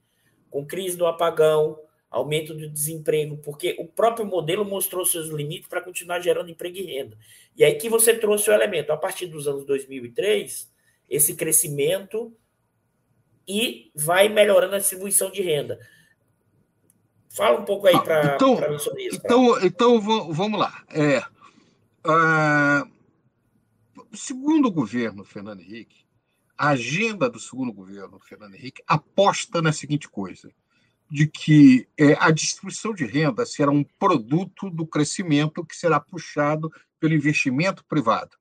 Com 0.50 0.66
crise 0.66 0.96
do 0.96 1.06
apagão, 1.06 1.78
aumento 2.10 2.54
do 2.54 2.68
desemprego, 2.68 3.36
porque 3.38 3.76
o 3.78 3.86
próprio 3.86 4.26
modelo 4.26 4.64
mostrou 4.64 5.04
seus 5.04 5.28
limites 5.28 5.68
para 5.68 5.82
continuar 5.82 6.20
gerando 6.20 6.50
emprego 6.50 6.76
e 6.76 6.82
renda. 6.82 7.18
E 7.56 7.64
aí 7.64 7.74
que 7.74 7.88
você 7.88 8.14
trouxe 8.14 8.48
o 8.48 8.52
elemento, 8.52 8.92
a 8.92 8.96
partir 8.96 9.26
dos 9.26 9.46
anos 9.46 9.64
2003, 9.66 10.70
esse 11.08 11.34
crescimento 11.34 12.34
e 13.46 13.90
vai 13.94 14.28
melhorando 14.28 14.74
a 14.74 14.78
distribuição 14.78 15.30
de 15.30 15.42
renda. 15.42 15.78
Fala 17.38 17.60
um 17.60 17.64
pouco 17.64 17.86
aí 17.86 17.98
para 18.02 18.34
então, 18.34 18.56
mim 18.68 18.78
sobre 18.80 19.06
isso. 19.06 19.20
Então, 19.24 19.64
então 19.64 20.00
vamos 20.00 20.58
lá. 20.58 20.82
É, 20.90 21.20
uh, 22.04 22.90
segundo 24.12 24.66
o 24.66 24.72
governo 24.72 25.24
Fernando 25.24 25.60
Henrique, 25.60 26.04
a 26.56 26.70
agenda 26.70 27.30
do 27.30 27.38
segundo 27.38 27.72
governo, 27.72 28.18
Fernando 28.18 28.56
Henrique, 28.56 28.82
aposta 28.88 29.62
na 29.62 29.72
seguinte 29.72 30.08
coisa: 30.08 30.50
de 31.08 31.28
que 31.28 31.86
é, 31.96 32.16
a 32.18 32.32
distribuição 32.32 32.92
de 32.92 33.06
renda 33.06 33.46
será 33.46 33.70
um 33.70 33.84
produto 33.84 34.68
do 34.68 34.84
crescimento 34.84 35.64
que 35.64 35.76
será 35.76 36.00
puxado 36.00 36.72
pelo 36.98 37.14
investimento 37.14 37.84
privado. 37.84 38.36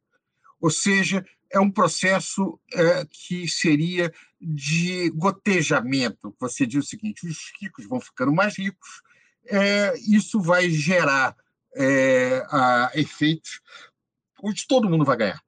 Ou 0.60 0.72
seja, 0.72 1.24
é 1.52 1.60
um 1.60 1.70
processo 1.70 2.60
é, 2.74 3.06
que 3.06 3.48
seria 3.48 4.12
de 4.40 5.10
gotejamento. 5.12 6.36
Você 6.40 6.66
diz 6.66 6.86
o 6.86 6.88
seguinte: 6.88 7.28
os 7.28 7.52
ricos 7.60 7.88
vão 7.88 8.00
ficando 8.00 8.32
mais 8.32 8.58
ricos, 8.58 9.02
é, 9.46 9.94
isso 10.00 10.42
vai 10.42 10.70
gerar 10.70 11.36
é, 11.76 12.46
a, 12.50 12.92
efeitos 12.96 13.62
onde 14.42 14.68
todo 14.68 14.90
mundo 14.90 15.06
vai 15.06 15.18
ganhar. 15.18 15.42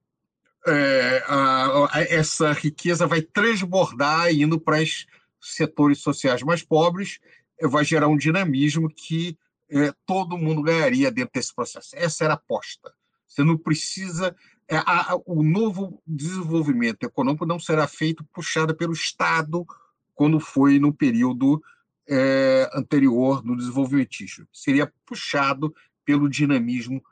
É, 0.68 1.24
a, 1.28 1.98
a, 1.98 2.02
essa 2.02 2.52
riqueza 2.52 3.08
vai 3.08 3.22
transbordar 3.22 4.32
indo 4.34 4.60
para 4.60 4.82
os 4.82 5.08
setores 5.42 6.00
sociais 6.00 6.42
mais 6.44 6.64
pobres, 6.64 7.20
é, 7.60 7.68
vai 7.68 7.86
gerar 7.86 8.08
um 8.08 8.18
dinamismo 8.18 8.90
que 8.90 9.38
é, 9.72 9.94
todo 10.06 10.38
mundo 10.38 10.64
ganharia 10.64 11.12
dentro 11.12 11.32
desse 11.34 11.54
processo. 11.54 11.90
Essa 11.94 12.26
era 12.26 12.34
a 12.34 12.38
aposta. 12.38 12.92
Você 13.28 13.44
não 13.44 13.58
precisa 13.58 14.36
a, 14.78 15.14
a, 15.14 15.22
o 15.26 15.44
novo 15.44 16.02
desenvolvimento 16.06 17.04
econômico 17.04 17.46
não 17.46 17.60
será 17.60 17.88
feito 17.88 18.24
puxado 18.26 18.76
pelo 18.76 18.94
Estado, 18.94 19.66
quando 20.14 20.40
foi 20.40 20.80
no 20.80 20.94
período 20.94 21.64
é, 22.08 22.70
anterior 22.74 23.42
do 23.42 23.56
desenvolvimentismo. 23.56 24.48
Seria 24.52 24.92
puxado 25.06 25.74
pelo 26.04 26.30
dinamismo 26.30 27.04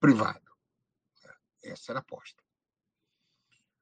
privado. 0.00 0.40
Essa 1.62 1.92
era 1.92 1.98
a 1.98 2.00
aposta. 2.00 2.42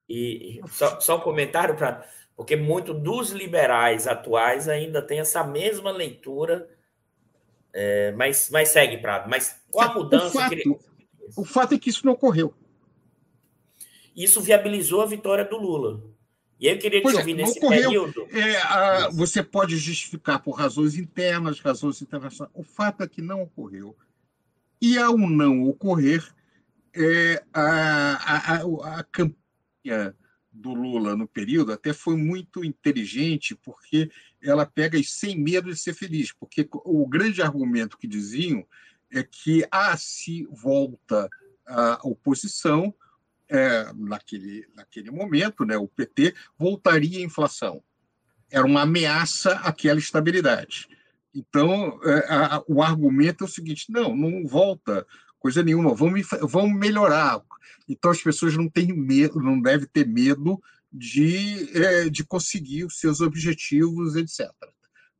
E 0.09 0.61
só, 0.69 1.01
só 1.01 1.17
um 1.17 1.21
comentário 1.21 1.77
para. 1.77 2.07
Porque 2.37 2.57
muito 2.57 2.93
dos 2.93 3.31
liberais 3.31 4.07
atuais 4.07 4.69
ainda 4.69 5.01
tem 5.01 5.21
essa 5.21 5.45
mesma 5.45 5.91
leitura, 5.91 6.69
é, 7.73 8.13
mas, 8.13 8.51
mas 8.51 8.71
segue, 8.71 8.99
Prado. 8.99 9.29
Mas 9.29 9.63
qual 9.71 9.91
a 9.91 9.95
mudança? 9.95 10.27
O 10.27 10.41
fato, 10.41 10.57
que... 10.57 10.79
o 11.37 11.45
fato 11.45 11.75
é 11.75 11.79
que 11.79 11.91
isso 11.91 12.05
não 12.05 12.15
ocorreu. 12.15 12.55
Isso 14.15 14.41
viabilizou 14.41 15.01
a 15.03 15.07
vitória 15.07 15.45
do 15.45 15.57
Lula. 15.57 16.03
E 16.61 16.69
eu 16.69 16.79
queria 16.79 17.01
te 17.01 17.03
pois 17.03 17.17
é, 17.17 17.19
ouvir 17.19 17.33
é, 17.33 17.35
nesse 17.35 17.59
ocorreu, 17.59 17.83
período. 17.83 18.29
É, 18.31 18.57
a, 18.59 19.09
você 19.11 19.43
pode 19.43 19.77
justificar 19.77 20.41
por 20.41 20.53
razões 20.53 20.97
internas, 20.97 21.59
razões 21.59 22.01
internacionais. 22.01 22.55
O 22.55 22.63
fato 22.63 23.03
é 23.03 23.09
que 23.09 23.21
não 23.21 23.43
ocorreu. 23.43 23.97
E 24.81 24.97
ao 24.97 25.19
não 25.19 25.65
ocorrer, 25.65 26.25
é, 26.95 27.43
a, 27.53 28.61
a, 28.61 28.99
a 28.99 29.05
campanha 29.05 30.15
do 30.53 30.75
Lula 30.75 31.17
no 31.17 31.27
período 31.27 31.73
até 31.73 31.93
foi 31.93 32.15
muito 32.17 32.65
inteligente, 32.65 33.57
porque 33.57 34.11
ela 34.41 34.67
pega 34.67 35.03
sem 35.03 35.37
medo 35.39 35.71
de 35.71 35.77
ser 35.77 35.95
feliz, 35.95 36.31
porque 36.33 36.69
o 36.85 37.07
grande 37.09 37.41
argumento 37.41 37.97
que 37.97 38.07
diziam 38.07 38.65
é 39.11 39.23
que 39.23 39.67
ah, 39.71 39.97
se 39.97 40.47
volta 40.51 41.29
a 41.67 42.01
oposição, 42.03 42.95
é, 43.53 43.93
naquele, 43.95 44.67
naquele 44.75 45.11
momento, 45.11 45.65
né, 45.65 45.77
o 45.77 45.87
PT 45.87 46.35
voltaria 46.59 47.19
à 47.19 47.23
inflação. 47.23 47.83
Era 48.51 48.65
uma 48.65 48.83
ameaça 48.83 49.53
àquela 49.57 49.99
estabilidade. 49.99 50.89
Então, 51.35 52.01
é, 52.03 52.27
a, 52.29 52.63
o 52.67 52.83
argumento 52.83 53.45
é 53.45 53.47
o 53.47 53.51
seguinte: 53.51 53.87
não, 53.91 54.17
não 54.17 54.47
volta 54.47 55.07
coisa 55.39 55.63
nenhuma, 55.63 55.95
vamos, 55.95 56.27
vamos 56.43 56.79
melhorar. 56.79 57.43
Então, 57.89 58.11
as 58.11 58.23
pessoas 58.23 58.57
não 58.57 58.69
têm 58.69 58.93
medo, 58.93 59.41
não 59.41 59.61
devem 59.61 59.89
ter 59.93 60.07
medo 60.07 60.63
de, 60.91 61.71
é, 61.77 62.09
de 62.09 62.25
conseguir 62.25 62.85
os 62.85 62.99
seus 62.99 63.21
objetivos, 63.21 64.15
etc. 64.17 64.51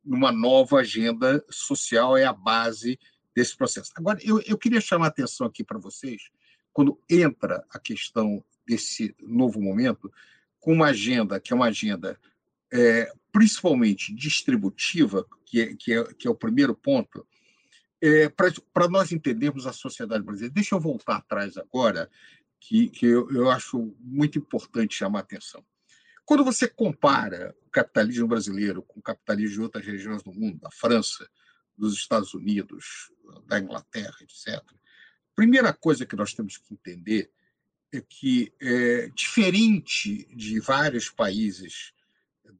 Uma 0.05 0.31
nova 0.31 0.79
agenda 0.79 1.43
social 1.49 2.17
é 2.17 2.25
a 2.25 2.33
base 2.33 2.99
desse 3.35 3.55
processo. 3.55 3.91
Agora, 3.95 4.19
eu, 4.23 4.41
eu 4.41 4.57
queria 4.57 4.79
chamar 4.79 5.05
a 5.05 5.09
atenção 5.09 5.47
aqui 5.47 5.63
para 5.63 5.79
vocês 5.79 6.29
quando 6.73 6.99
entra 7.09 7.63
a 7.69 7.79
questão 7.79 8.43
desse 8.65 9.15
novo 9.21 9.61
momento, 9.61 10.11
com 10.59 10.73
uma 10.73 10.87
agenda 10.87 11.39
que 11.39 11.53
é 11.53 11.55
uma 11.55 11.67
agenda 11.67 12.19
é, 12.71 13.11
principalmente 13.31 14.13
distributiva, 14.13 15.25
que 15.45 15.61
é, 15.61 15.75
que, 15.75 15.93
é, 15.93 16.03
que 16.13 16.27
é 16.27 16.31
o 16.31 16.35
primeiro 16.35 16.75
ponto, 16.75 17.25
é, 18.01 18.27
para 18.27 18.87
nós 18.89 19.11
entendermos 19.11 19.67
a 19.67 19.71
sociedade 19.71 20.23
brasileira. 20.23 20.53
Deixa 20.53 20.75
eu 20.75 20.79
voltar 20.79 21.17
atrás 21.17 21.57
agora, 21.57 22.09
que, 22.59 22.89
que 22.89 23.05
eu, 23.05 23.29
eu 23.31 23.49
acho 23.49 23.95
muito 23.99 24.39
importante 24.39 24.95
chamar 24.95 25.19
a 25.19 25.21
atenção. 25.21 25.63
Quando 26.25 26.43
você 26.43 26.67
compara 26.67 27.55
o 27.67 27.69
capitalismo 27.69 28.27
brasileiro 28.27 28.81
com 28.81 28.99
o 28.99 29.03
capitalismo 29.03 29.55
de 29.55 29.61
outras 29.61 29.85
regiões 29.85 30.23
do 30.23 30.33
mundo, 30.33 30.59
da 30.59 30.71
França, 30.71 31.29
dos 31.77 31.93
Estados 31.93 32.33
Unidos, 32.33 33.11
da 33.45 33.59
Inglaterra, 33.59 34.15
etc., 34.21 34.63
primeira 35.35 35.73
coisa 35.73 36.05
que 36.05 36.15
nós 36.15 36.33
temos 36.33 36.57
que 36.57 36.73
entender 36.73 37.31
é 37.91 38.01
que, 38.01 38.51
é, 38.59 39.09
diferente 39.13 40.27
de 40.35 40.59
vários 40.59 41.09
países 41.09 41.93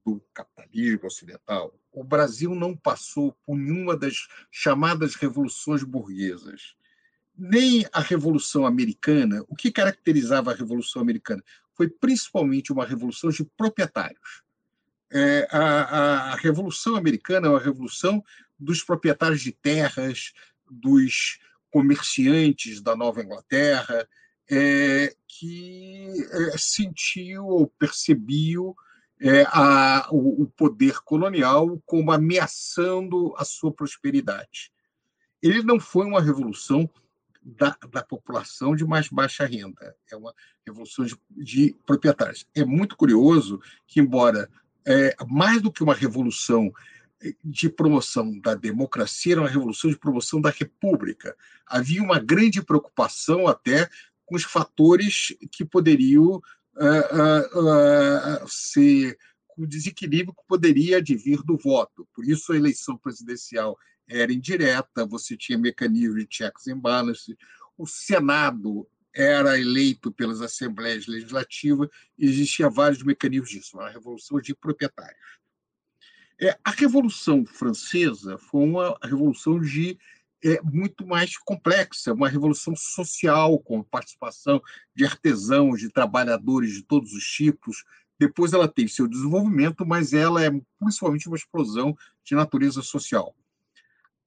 do 0.06 0.22
capitalismo 0.34 1.08
ocidental, 1.08 1.74
o 1.92 2.04
Brasil 2.04 2.54
não 2.54 2.76
passou 2.76 3.34
por 3.46 3.56
nenhuma 3.56 3.96
das 3.96 4.28
chamadas 4.52 5.16
revoluções 5.16 5.84
burguesas. 5.84 6.76
Nem 7.36 7.86
a 7.92 8.00
Revolução 8.00 8.66
Americana. 8.66 9.44
O 9.48 9.56
que 9.56 9.72
caracterizava 9.72 10.52
a 10.52 10.56
Revolução 10.56 11.02
Americana? 11.02 11.44
Foi 11.74 11.90
principalmente 11.90 12.72
uma 12.72 12.86
revolução 12.86 13.32
de 13.32 13.44
proprietários. 13.44 14.44
É, 15.12 15.48
a, 15.52 16.34
a 16.34 16.36
Revolução 16.36 16.96
Americana 16.96 17.48
é 17.48 17.50
uma 17.50 17.60
revolução 17.60 18.24
dos 18.60 18.84
proprietários 18.84 19.42
de 19.42 19.52
terras, 19.52 20.34
dos 20.70 21.40
comerciantes 21.74 22.80
da 22.84 22.96
Nova 22.96 23.24
Inglaterra, 23.24 24.08
é, 24.50 25.12
que 25.28 26.08
é, 26.32 26.56
sentiu 26.56 27.48
ou 27.48 27.68
percebiam 27.68 28.76
é, 29.20 29.42
a, 29.48 30.08
o, 30.12 30.44
o, 30.44 30.48
poder 30.48 31.00
colonial 31.00 31.82
como 31.84 32.12
ameaçando 32.12 33.34
a 33.38 33.44
sua 33.44 33.74
prosperidade. 33.74 34.72
Ele 35.42 35.64
não 35.64 35.80
foi 35.80 36.06
uma 36.06 36.22
revolução 36.22 36.88
da, 37.42 37.76
da 37.90 38.04
população 38.04 38.76
de 38.76 38.86
mais 38.86 39.08
baixa 39.08 39.46
renda, 39.46 39.96
é 40.12 40.16
uma 40.16 40.34
revolução 40.66 41.06
de, 41.06 41.18
de 41.32 41.76
proprietários. 41.88 42.46
É 42.56 42.64
muito 42.64 42.96
curioso 42.96 43.60
que, 43.88 44.00
embora 44.00 44.48
é, 44.86 45.16
mais 45.28 45.60
do 45.60 45.72
que 45.72 45.82
uma 45.82 45.96
revolução 45.96 46.72
de 47.44 47.70
promoção 47.70 48.40
da 48.40 48.56
democracia, 48.56 49.34
era 49.34 49.42
uma 49.42 49.50
revolução 49.50 49.90
de 49.90 49.98
promoção 49.98 50.42
da 50.42 50.50
república. 50.50 51.36
Havia 51.66 52.02
uma 52.02 52.20
grande 52.20 52.62
preocupação 52.62 53.48
até 53.48 53.90
com 54.26 54.36
os 54.36 54.44
fatores 54.44 55.36
que 55.52 55.64
poderiam 55.64 56.36
uh, 56.36 56.44
uh, 57.56 58.44
uh, 58.44 58.48
ser 58.48 59.18
o 59.58 59.66
desequilíbrio 59.68 60.34
que 60.34 60.48
poderia 60.48 60.98
advir 60.98 61.42
do 61.44 61.58
voto. 61.58 62.08
Por 62.14 62.26
isso 62.26 62.52
a 62.52 62.58
eleição 62.58 62.98
presidencial 62.98 63.78
era 64.08 64.34
indireta, 64.34 65.06
você 65.06 65.38
tinha 65.38 65.58
mecanismo 65.58 66.18
de 66.18 66.28
checks 66.30 66.68
and 66.68 66.80
balances, 66.80 67.36
o 67.78 67.88
Senado 67.88 68.88
era 69.16 69.60
eleito 69.60 70.12
pelas 70.12 70.42
assembleias 70.42 71.06
legislativas, 71.06 71.88
existia 72.18 72.70
vários 72.70 73.04
mecanismos 73.04 73.50
disso, 73.50 73.78
uma 73.78 73.90
revolução 73.90 74.42
de 74.42 74.56
proprietários. 74.56 75.43
É, 76.40 76.58
a 76.64 76.72
Revolução 76.72 77.46
Francesa 77.46 78.38
foi 78.38 78.64
uma 78.64 78.98
revolução 79.04 79.60
de 79.60 79.98
é, 80.44 80.62
muito 80.62 81.08
mais 81.08 81.38
complexa, 81.38 82.14
uma 82.14 82.28
revolução 82.28 82.76
social, 82.76 83.58
com 83.60 83.82
participação 83.82 84.62
de 84.94 85.06
artesãos, 85.06 85.80
de 85.80 85.90
trabalhadores 85.90 86.74
de 86.74 86.84
todos 86.84 87.14
os 87.14 87.24
tipos. 87.24 87.86
Depois 88.20 88.52
ela 88.52 88.68
teve 88.68 88.90
seu 88.90 89.08
desenvolvimento, 89.08 89.86
mas 89.86 90.14
ela 90.14 90.44
é 90.44 90.52
principalmente 90.80 91.28
uma 91.28 91.38
explosão 91.38 91.98
de 92.26 92.36
natureza 92.36 92.82
social. 92.82 93.34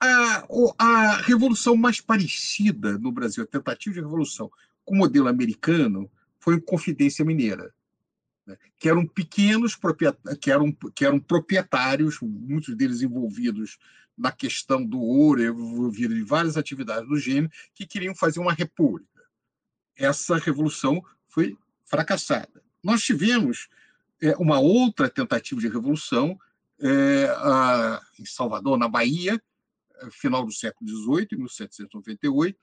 A, 0.01 0.47
a 0.79 1.17
revolução 1.23 1.77
mais 1.77 2.01
parecida 2.01 2.99
no 2.99 3.13
Brasil, 3.13 3.45
a 3.45 3.47
tentativa 3.47 3.95
de 3.95 4.01
revolução 4.01 4.51
com 4.85 4.95
o 4.95 4.99
modelo 4.99 5.29
americano, 5.29 6.11
foi 6.39 6.61
Confidência 6.61 7.25
Mineira 7.25 7.75
né, 8.47 8.57
que 8.79 8.89
eram 8.89 9.07
pequenos 9.07 9.77
que 10.41 10.51
eram, 10.51 10.73
que 10.95 11.05
eram 11.05 11.19
proprietários, 11.19 12.19
muitos 12.21 12.75
deles 12.77 13.03
envolvidos 13.03 13.79
na 14.17 14.33
questão 14.33 14.85
do 14.85 15.01
ouro, 15.01 15.43
envolvidos 15.43 16.17
em 16.17 16.25
várias 16.25 16.57
atividades 16.57 17.09
do 17.09 17.19
gênero, 17.19 17.53
que 17.75 17.87
queriam 17.87 18.15
fazer 18.15 18.41
uma 18.41 18.53
república. 18.53 19.23
Essa 19.95 20.37
revolução 20.37 21.03
foi 21.29 21.57
fracassada. 21.85 22.63
Nós 22.83 23.03
tivemos 23.03 23.69
é, 24.23 24.35
uma 24.37 24.59
outra 24.59 25.11
tentativa 25.11 25.61
de 25.61 25.69
revolução 25.69 26.39
é, 26.81 27.27
a, 27.37 28.03
em 28.19 28.25
Salvador, 28.25 28.79
na 28.79 28.89
Bahia, 28.89 29.41
final 30.11 30.45
do 30.45 30.53
século 30.53 30.89
XVIII, 30.89 31.29
1798, 31.33 32.59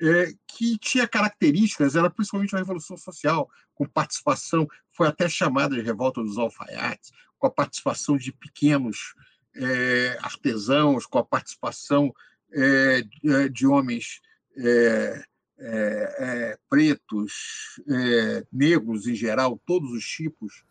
é, 0.00 0.32
que 0.46 0.78
tinha 0.78 1.06
características, 1.06 1.96
era 1.96 2.10
principalmente 2.10 2.54
uma 2.54 2.60
revolução 2.60 2.96
social, 2.96 3.48
com 3.74 3.86
participação, 3.86 4.68
foi 4.92 5.08
até 5.08 5.28
chamada 5.28 5.74
de 5.74 5.82
revolta 5.82 6.22
dos 6.22 6.38
alfaiates, 6.38 7.12
com 7.38 7.46
a 7.46 7.50
participação 7.50 8.16
de 8.16 8.32
pequenos 8.32 9.14
é, 9.54 10.18
artesãos, 10.20 11.06
com 11.06 11.18
a 11.18 11.24
participação 11.24 12.12
é, 12.52 13.02
de 13.50 13.66
homens 13.66 14.20
é, 14.56 15.24
é, 15.58 16.16
é 16.18 16.58
pretos, 16.68 17.80
é, 17.88 18.46
negros 18.52 19.06
em 19.06 19.14
geral, 19.14 19.60
todos 19.66 19.92
os 19.92 20.04
tipos, 20.04 20.64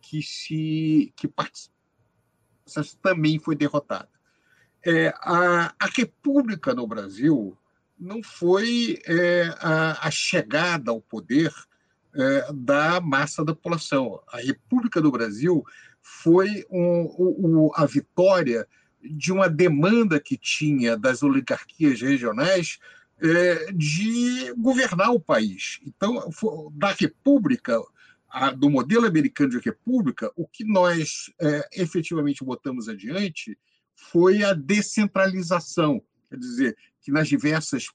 que 0.00 0.22
se 0.22 1.12
que 1.14 1.30
também 3.02 3.38
foi 3.38 3.54
derrotada. 3.54 4.08
A, 5.20 5.74
a, 5.78 5.86
República 5.94 6.74
no 6.74 6.86
Brasil 6.86 7.57
não 7.98 8.22
foi 8.22 9.00
a, 9.60 10.06
a, 10.06 10.10
chegada 10.10 10.90
ao 10.90 11.00
poder 11.00 11.52
da 12.54 13.00
massa 13.00 13.44
da 13.44 13.54
população. 13.54 14.20
A 14.28 14.38
República 14.38 15.00
do 15.00 15.10
Brasil 15.10 15.64
foi 16.00 16.64
um, 16.70 17.02
um, 17.18 17.70
a 17.74 17.84
vitória 17.84 18.66
de 19.02 19.32
uma 19.32 19.48
demanda 19.48 20.18
que 20.18 20.36
tinha 20.36 20.96
das 20.96 21.22
oligarquias 21.22 22.00
regionais 22.00 22.78
é, 23.20 23.72
de 23.72 24.52
governar 24.56 25.10
o 25.12 25.20
país. 25.20 25.80
Então, 25.84 26.30
da 26.72 26.92
República, 26.92 27.80
a, 28.28 28.50
do 28.50 28.70
modelo 28.70 29.06
americano 29.06 29.50
de 29.50 29.58
República, 29.58 30.30
o 30.36 30.46
que 30.46 30.64
nós 30.64 31.32
é, 31.40 31.68
efetivamente 31.74 32.44
botamos 32.44 32.88
adiante 32.88 33.58
foi 33.94 34.42
a 34.44 34.52
descentralização, 34.52 36.02
quer 36.28 36.38
dizer, 36.38 36.76
que 37.00 37.10
nas 37.10 37.28
diversas 37.28 37.88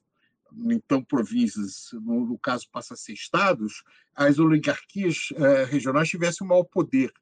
então 0.66 1.02
províncias, 1.02 1.90
no, 1.92 2.26
no 2.26 2.38
caso 2.38 2.68
passa 2.70 2.94
a 2.94 2.96
ser 2.96 3.12
estados, 3.12 3.82
as 4.14 4.38
oligarquias 4.38 5.30
é, 5.34 5.64
regionais 5.64 6.08
tivessem 6.08 6.46
o 6.46 6.48
maior 6.48 6.64
poder 6.64 7.12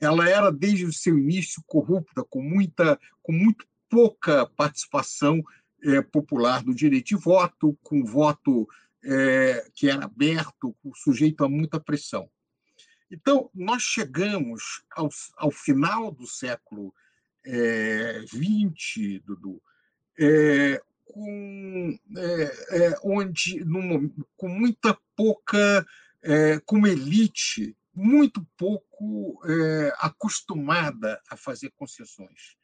ela 0.00 0.28
era 0.28 0.50
desde 0.50 0.86
o 0.86 0.92
seu 0.92 1.16
início 1.18 1.62
corrupta, 1.66 2.24
com 2.24 2.42
muita, 2.42 2.98
com 3.22 3.32
muito 3.32 3.66
pouca 3.88 4.46
participação 4.46 5.42
é, 5.82 6.00
popular 6.00 6.64
do 6.64 6.74
direito 6.74 7.08
de 7.08 7.16
voto, 7.16 7.78
com 7.82 8.02
voto 8.02 8.66
é, 9.04 9.70
que 9.74 9.90
era 9.90 10.06
aberto, 10.06 10.74
sujeito 10.94 11.44
a 11.44 11.48
muita 11.48 11.78
pressão. 11.78 12.30
Então, 13.10 13.50
nós 13.54 13.82
chegamos 13.82 14.82
ao, 14.92 15.10
ao 15.36 15.50
final 15.50 16.10
do 16.10 16.26
século 16.26 16.94
XX, 18.26 19.16
é, 19.16 19.18
Dudu, 19.24 19.60
é, 20.20 20.82
com, 21.06 21.98
é, 22.16 22.42
é, 22.70 23.00
onde, 23.02 23.64
com 24.36 24.48
muita 24.48 24.96
pouca, 25.16 25.86
com 26.66 26.76
uma 26.76 26.90
elite 26.90 27.74
muito 27.94 28.46
pouco 28.56 29.40
é, 29.44 29.92
acostumada 29.98 31.20
a 31.28 31.36
fazer 31.36 31.70
concessões. 31.76 32.56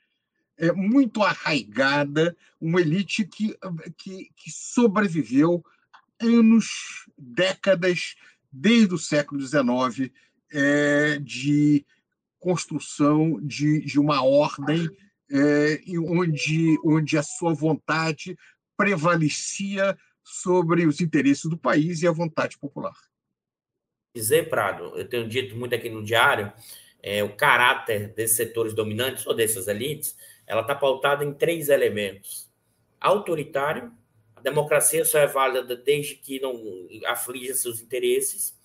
É 0.56 0.72
muito 0.72 1.22
arraigada, 1.22 2.36
uma 2.60 2.80
elite 2.80 3.24
que, 3.26 3.56
que, 3.98 4.30
que 4.34 4.50
sobreviveu 4.50 5.64
anos, 6.20 7.06
décadas, 7.18 8.14
desde 8.50 8.94
o 8.94 8.98
século 8.98 9.40
XIX, 9.40 10.10
é, 10.50 11.18
de 11.18 11.84
construção 12.38 13.40
de, 13.42 13.80
de 13.80 13.98
uma 13.98 14.22
ordem 14.22 14.88
é, 15.30 15.80
onde, 16.08 16.78
onde 16.84 17.18
a 17.18 17.22
sua 17.22 17.54
vontade 17.54 18.36
prevalecia 18.76 19.96
sobre 20.22 20.86
os 20.86 21.00
interesses 21.00 21.48
do 21.48 21.56
país 21.56 22.02
e 22.02 22.06
a 22.06 22.12
vontade 22.12 22.58
popular 22.58 22.94
dizer, 24.16 24.48
Prado, 24.48 24.92
eu 24.96 25.06
tenho 25.06 25.28
dito 25.28 25.54
muito 25.54 25.74
aqui 25.74 25.90
no 25.90 26.02
diário, 26.02 26.50
é, 27.02 27.22
o 27.22 27.36
caráter 27.36 28.14
desses 28.14 28.36
setores 28.36 28.72
dominantes 28.72 29.26
ou 29.26 29.34
dessas 29.34 29.68
elites, 29.68 30.16
ela 30.46 30.62
está 30.62 30.74
pautada 30.74 31.22
em 31.22 31.34
três 31.34 31.68
elementos. 31.68 32.50
Autoritário, 32.98 33.92
a 34.34 34.40
democracia 34.40 35.04
só 35.04 35.18
é 35.18 35.26
válida 35.26 35.76
desde 35.76 36.14
que 36.14 36.40
não 36.40 36.58
aflige 37.06 37.54
seus 37.54 37.80
interesses. 37.82 38.56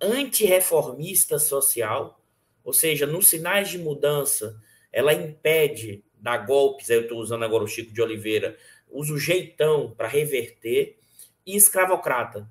Antirreformista 0.00 1.38
social, 1.38 2.24
ou 2.64 2.72
seja, 2.72 3.06
nos 3.06 3.28
sinais 3.28 3.68
de 3.68 3.76
mudança, 3.76 4.58
ela 4.92 5.12
impede 5.12 6.04
dar 6.14 6.38
golpes, 6.38 6.90
eu 6.90 7.02
estou 7.02 7.18
usando 7.18 7.44
agora 7.44 7.64
o 7.64 7.68
Chico 7.68 7.92
de 7.92 8.02
Oliveira, 8.02 8.56
usa 8.90 9.12
o 9.12 9.18
jeitão 9.18 9.94
para 9.96 10.08
reverter, 10.08 10.98
e 11.46 11.56
escravocrata, 11.56 12.46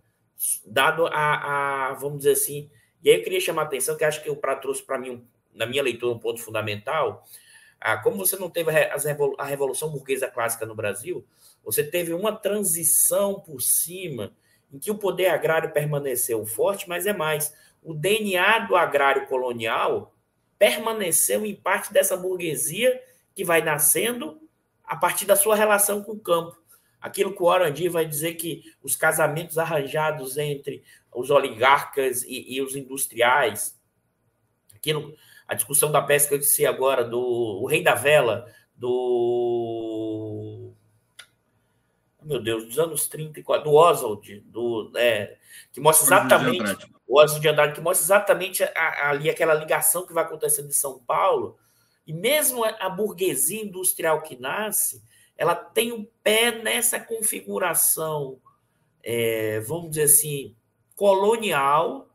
dado 0.65 1.05
a, 1.07 1.89
a, 1.89 1.93
vamos 1.93 2.19
dizer 2.19 2.31
assim, 2.31 2.69
e 3.03 3.09
aí 3.09 3.17
eu 3.17 3.23
queria 3.23 3.39
chamar 3.39 3.63
a 3.63 3.65
atenção, 3.65 3.95
que 3.95 4.03
acho 4.03 4.23
que 4.23 4.29
o 4.29 4.35
Prato 4.35 4.63
trouxe 4.63 4.81
para 4.81 4.97
mim, 4.97 5.23
na 5.53 5.67
minha 5.67 5.83
leitura, 5.83 6.15
um 6.15 6.19
ponto 6.19 6.41
fundamental, 6.41 7.23
ah, 7.79 7.97
como 7.97 8.17
você 8.17 8.35
não 8.37 8.49
teve 8.49 8.71
a 8.71 9.43
Revolução 9.45 9.91
Burguesa 9.91 10.27
Clássica 10.27 10.65
no 10.65 10.73
Brasil, 10.73 11.23
você 11.63 11.83
teve 11.83 12.11
uma 12.11 12.35
transição 12.35 13.39
por 13.39 13.61
cima, 13.61 14.35
em 14.73 14.79
que 14.79 14.89
o 14.89 14.97
poder 14.97 15.27
agrário 15.27 15.71
permaneceu 15.71 16.43
forte, 16.45 16.89
mas 16.89 17.05
é 17.05 17.13
mais, 17.13 17.53
o 17.83 17.93
DNA 17.93 18.59
do 18.59 18.75
agrário 18.75 19.27
colonial 19.27 20.13
permaneceu 20.57 21.45
em 21.45 21.55
parte 21.55 21.93
dessa 21.93 22.17
burguesia 22.17 23.01
que 23.35 23.43
vai 23.43 23.61
nascendo 23.61 24.41
a 24.83 24.95
partir 24.95 25.25
da 25.25 25.35
sua 25.35 25.55
relação 25.55 26.01
com 26.03 26.13
o 26.13 26.19
campo. 26.19 26.57
Aquilo 26.99 27.33
que 27.35 27.41
o 27.41 27.45
Orandi 27.45 27.87
vai 27.89 28.05
dizer 28.05 28.35
que 28.35 28.63
os 28.81 28.95
casamentos 28.95 29.57
arranjados 29.57 30.37
entre 30.37 30.83
os 31.13 31.29
oligarcas 31.29 32.23
e, 32.23 32.55
e 32.55 32.61
os 32.61 32.75
industriais, 32.75 33.77
aquilo, 34.75 35.15
a 35.47 35.53
discussão 35.53 35.91
da 35.91 36.01
pesca 36.01 36.29
que 36.29 36.35
eu 36.35 36.39
disse 36.39 36.65
agora, 36.65 37.03
do 37.03 37.19
o 37.19 37.67
Rei 37.67 37.83
da 37.83 37.93
Vela, 37.93 38.51
do. 38.75 40.73
Meu 42.23 42.41
Deus, 42.41 42.65
dos 42.65 42.79
anos 42.79 43.07
30 43.07 43.41
do 43.59 43.73
Oswald, 43.73 44.41
do, 44.41 44.91
é, 44.95 45.37
que 45.71 45.79
mostra 45.79 46.05
exatamente. 46.05 46.96
O 47.07 47.19
Oswald 47.19 47.41
de 47.41 47.47
Andrade, 47.47 47.73
que 47.73 47.81
mostra 47.81 48.05
exatamente 48.05 48.63
ali 48.75 49.29
aquela 49.29 49.53
ligação 49.53 50.05
que 50.05 50.13
vai 50.13 50.23
acontecendo 50.23 50.67
em 50.67 50.73
São 50.73 50.99
Paulo. 50.99 51.57
E 52.05 52.13
mesmo 52.13 52.63
a 52.63 52.89
burguesia 52.89 53.63
industrial 53.63 54.21
que 54.21 54.39
nasce, 54.39 55.01
ela 55.37 55.55
tem 55.55 55.91
o 55.91 55.97
um 55.97 56.07
pé 56.23 56.51
nessa 56.51 56.99
configuração, 56.99 58.39
é, 59.03 59.59
vamos 59.61 59.91
dizer 59.91 60.03
assim, 60.03 60.55
colonial, 60.95 62.09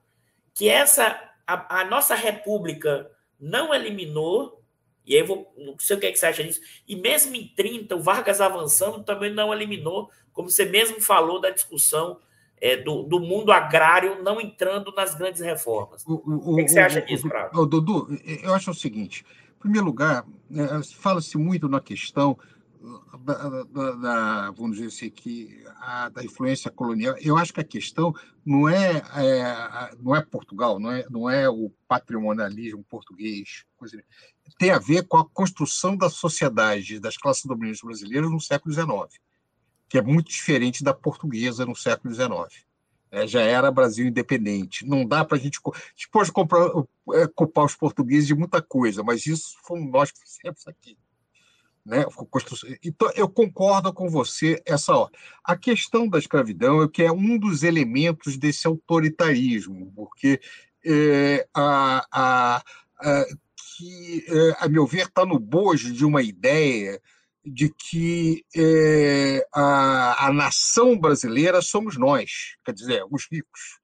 que 0.55 0.69
essa 0.69 1.33
a, 1.47 1.81
a, 1.81 1.85
nossa 1.85 2.15
república 2.15 3.11
não 3.39 3.75
eliminou, 3.75 4.63
e 5.07 5.17
aí 5.17 5.23
vou, 5.23 5.53
não 5.57 5.79
sei 5.79 5.97
o 5.97 6.01
que, 6.01 6.07
é 6.07 6.13
que 6.13 6.19
você 6.19 6.27
acha 6.27 6.45
disso, 6.45 6.61
e 6.87 6.97
mesmo 6.97 7.35
em 7.35 7.49
30, 7.49 7.97
o 7.97 8.03
Vargas 8.03 8.41
avançando 8.41 9.03
também 9.05 9.33
não 9.33 9.53
eliminou, 9.53 10.11
como 10.33 10.51
você 10.51 10.65
mesmo 10.65 11.01
falou 11.01 11.41
da 11.41 11.51
discussão 11.51 12.21
é, 12.63 12.77
do, 12.77 13.03
do, 13.03 13.19
mundo 13.19 13.51
agrário 13.51 14.23
não 14.23 14.41
entrando 14.41 14.93
nas 14.93 15.17
grandes 15.17 15.41
reformas. 15.41 16.07
O, 16.07 16.23
o, 16.25 16.53
o 16.53 16.55
que, 16.55 16.61
é 16.61 16.65
que, 16.65 16.71
você 16.71 16.79
acha 16.79 17.03
disso, 17.03 17.29
Prado? 17.29 17.67
Dudu, 17.67 18.07
eu 18.41 18.55
acho 18.55 18.71
o 18.71 18.75
seguinte: 18.75 19.27
em 19.57 19.59
primeiro 19.59 19.85
lugar, 19.85 20.25
é, 20.55 20.83
fala-se 20.95 21.37
muito 21.37 21.69
na 21.69 21.81
questão 21.81 22.39
da, 23.25 23.65
da, 23.65 23.93
da, 23.93 24.51
vamos 24.53 24.77
dizer 24.77 24.89
assim, 24.89 25.11
que 25.11 25.65
a, 25.81 26.09
da 26.09 26.25
influência 26.25 26.71
colonial, 26.71 27.17
eu 27.21 27.37
acho 27.37 27.53
que 27.53 27.61
a 27.61 27.65
questão 27.65 28.15
não 28.47 28.69
é, 28.69 29.03
é, 29.17 29.97
não 30.01 30.15
é 30.15 30.23
Portugal, 30.23 30.79
não 30.79 30.93
é, 30.93 31.05
não 31.11 31.29
é 31.29 31.49
o 31.49 31.69
patrimonialismo 31.89 32.85
português, 32.85 33.65
coisa, 33.77 34.01
tem 34.57 34.71
a 34.71 34.79
ver 34.79 35.07
com 35.09 35.17
a 35.17 35.29
construção 35.29 35.97
da 35.97 36.09
sociedade 36.09 37.01
das 37.01 37.17
classes 37.17 37.45
dominantes 37.45 37.83
brasileiras 37.83 38.31
no 38.31 38.41
século 38.41 38.73
XIX, 38.73 39.21
que 39.93 39.99
é 39.99 40.03
muito 40.03 40.31
diferente 40.31 40.83
da 40.83 40.95
portuguesa 40.95 41.67
no 41.67 41.77
século 41.77 42.15
XIX. 42.15 42.65
É, 43.11 43.27
já 43.27 43.43
era 43.43 43.71
Brasil 43.71 44.07
independente. 44.07 44.87
Não 44.87 45.07
dá 45.07 45.23
para 45.23 45.37
a 45.37 45.39
gente. 45.39 45.61
A 45.67 45.79
gente 45.95 46.09
pode 46.11 46.33
comprar, 46.33 46.67
é, 47.13 47.27
culpar 47.27 47.67
os 47.67 47.75
portugueses 47.75 48.27
de 48.27 48.35
muita 48.35 48.63
coisa, 48.63 49.03
mas 49.03 49.27
isso 49.27 49.55
fomos 49.63 49.93
nós 49.93 50.11
que 50.11 50.19
fizemos 50.19 50.67
aqui. 50.67 50.97
Né? 51.85 52.07
Então, 52.83 53.11
eu 53.15 53.29
concordo 53.29 53.93
com 53.93 54.09
você 54.09 54.63
essa. 54.65 54.95
A 55.45 55.59
questão 55.59 56.09
da 56.09 56.19
escravidão 56.19 56.83
é 56.83 56.89
que 56.89 57.03
é 57.03 57.13
um 57.13 57.37
dos 57.37 57.63
elementos 57.63 58.39
desse 58.39 58.67
autoritarismo, 58.67 59.93
porque 59.95 60.41
é, 60.87 61.47
a, 61.53 62.07
a, 62.11 62.63
a, 62.99 63.25
que, 63.77 64.25
é, 64.27 64.57
a 64.59 64.69
meu 64.71 64.87
ver, 64.87 65.09
está 65.09 65.27
no 65.27 65.39
bojo 65.39 65.93
de 65.93 66.07
uma 66.07 66.23
ideia 66.23 66.99
de 67.45 67.73
que 67.75 68.45
é, 68.57 69.45
a, 69.53 70.27
a 70.27 70.33
nação 70.33 70.99
brasileira 70.99 71.61
somos 71.61 71.97
nós, 71.97 72.57
quer 72.65 72.73
dizer, 72.73 73.05
os 73.11 73.27
ricos. 73.31 73.81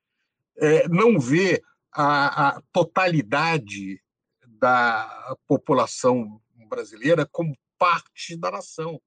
É, 0.58 0.88
não 0.88 1.18
vê 1.18 1.62
a, 1.92 2.48
a 2.48 2.62
totalidade 2.72 4.00
da 4.46 5.36
população 5.46 6.40
brasileira 6.68 7.26
como 7.30 7.56
parte 7.78 8.36
da 8.36 8.50
nação. 8.50 9.00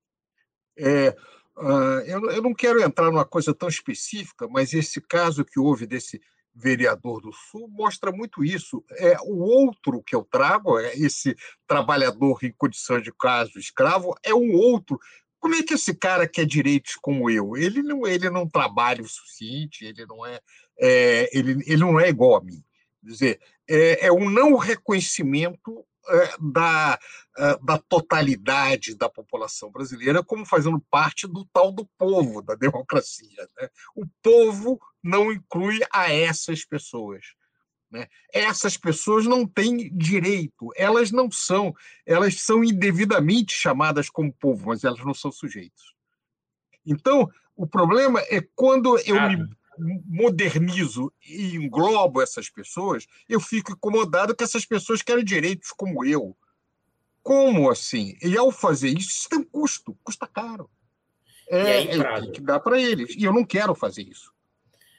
É, 0.77 1.15
Uh, 1.57 1.99
eu, 2.07 2.31
eu 2.31 2.41
não 2.41 2.53
quero 2.53 2.81
entrar 2.81 3.11
numa 3.11 3.25
coisa 3.25 3.53
tão 3.53 3.67
específica, 3.67 4.47
mas 4.47 4.73
esse 4.73 5.01
caso 5.01 5.43
que 5.43 5.59
houve 5.59 5.85
desse 5.85 6.19
vereador 6.53 7.21
do 7.21 7.31
Sul 7.31 7.67
mostra 7.69 8.11
muito 8.11 8.43
isso. 8.43 8.83
É 8.91 9.17
o 9.21 9.39
outro 9.39 10.03
que 10.03 10.15
eu 10.15 10.23
trago, 10.23 10.77
é 10.79 10.95
esse 10.95 11.35
trabalhador 11.67 12.39
em 12.43 12.51
condição 12.51 12.99
de 12.99 13.11
caso 13.13 13.57
escravo, 13.57 14.15
é 14.23 14.33
um 14.33 14.53
outro. 14.53 14.99
Como 15.39 15.55
é 15.55 15.63
que 15.63 15.73
esse 15.73 15.95
cara 15.95 16.27
quer 16.27 16.45
direitos 16.45 16.95
como 17.01 17.29
eu? 17.29 17.57
Ele 17.57 17.81
não, 17.81 18.05
ele 18.05 18.29
não 18.29 18.47
trabalha 18.47 19.01
o 19.01 19.09
suficiente, 19.09 19.85
ele 19.85 20.05
não 20.05 20.25
é, 20.25 20.39
é 20.79 21.29
ele, 21.33 21.63
ele 21.65 21.77
não 21.77 21.99
é 21.99 22.09
igual 22.09 22.35
a 22.35 22.43
mim. 22.43 22.63
Quer 23.01 23.11
dizer, 23.11 23.39
é, 23.67 24.07
é 24.07 24.11
um 24.11 24.29
não 24.29 24.55
reconhecimento 24.55 25.85
da, 26.39 26.99
é, 27.37 27.57
da 27.63 27.77
totalidade 27.77 28.95
da 28.95 29.09
população 29.09 29.71
brasileira 29.71 30.23
como 30.23 30.45
fazendo 30.45 30.79
parte 30.89 31.27
do 31.27 31.45
tal 31.45 31.71
do 31.71 31.85
povo, 31.97 32.41
da 32.41 32.55
democracia. 32.55 33.47
Né? 33.59 33.69
O 33.95 34.05
povo 34.21 34.79
não 35.03 35.31
inclui 35.31 35.79
a 35.91 36.11
essas 36.11 36.65
pessoas. 36.65 37.33
Né? 37.89 38.07
Essas 38.33 38.77
pessoas 38.77 39.25
não 39.25 39.45
têm 39.45 39.95
direito, 39.95 40.71
elas 40.75 41.11
não 41.11 41.29
são, 41.29 41.73
elas 42.05 42.41
são 42.41 42.63
indevidamente 42.63 43.53
chamadas 43.53 44.09
como 44.09 44.33
povo, 44.33 44.67
mas 44.67 44.83
elas 44.83 45.03
não 45.03 45.13
são 45.13 45.31
sujeitos. 45.31 45.93
Então, 46.85 47.29
o 47.55 47.67
problema 47.67 48.21
é 48.29 48.41
quando 48.55 48.97
eu 48.99 49.19
ah. 49.19 49.29
me 49.29 49.47
modernizo 50.05 51.11
e 51.27 51.55
englobo 51.55 52.21
essas 52.21 52.49
pessoas, 52.49 53.07
eu 53.27 53.39
fico 53.39 53.71
incomodado 53.71 54.35
que 54.35 54.43
essas 54.43 54.65
pessoas 54.65 55.01
querem 55.01 55.23
direitos 55.23 55.71
como 55.71 56.05
eu. 56.05 56.35
Como 57.23 57.69
assim? 57.69 58.15
E 58.21 58.37
ao 58.37 58.51
fazer 58.51 58.89
isso, 58.89 59.09
isso 59.09 59.29
tem 59.29 59.39
um 59.39 59.43
custo, 59.43 59.97
custa 60.03 60.27
caro. 60.27 60.69
É, 61.49 61.61
aí, 61.61 62.01
é 62.01 62.31
que 62.31 62.41
dá 62.41 62.59
para 62.59 62.79
eles. 62.79 63.15
E 63.15 63.23
eu 63.23 63.33
não 63.33 63.45
quero 63.45 63.75
fazer 63.75 64.03
isso. 64.03 64.31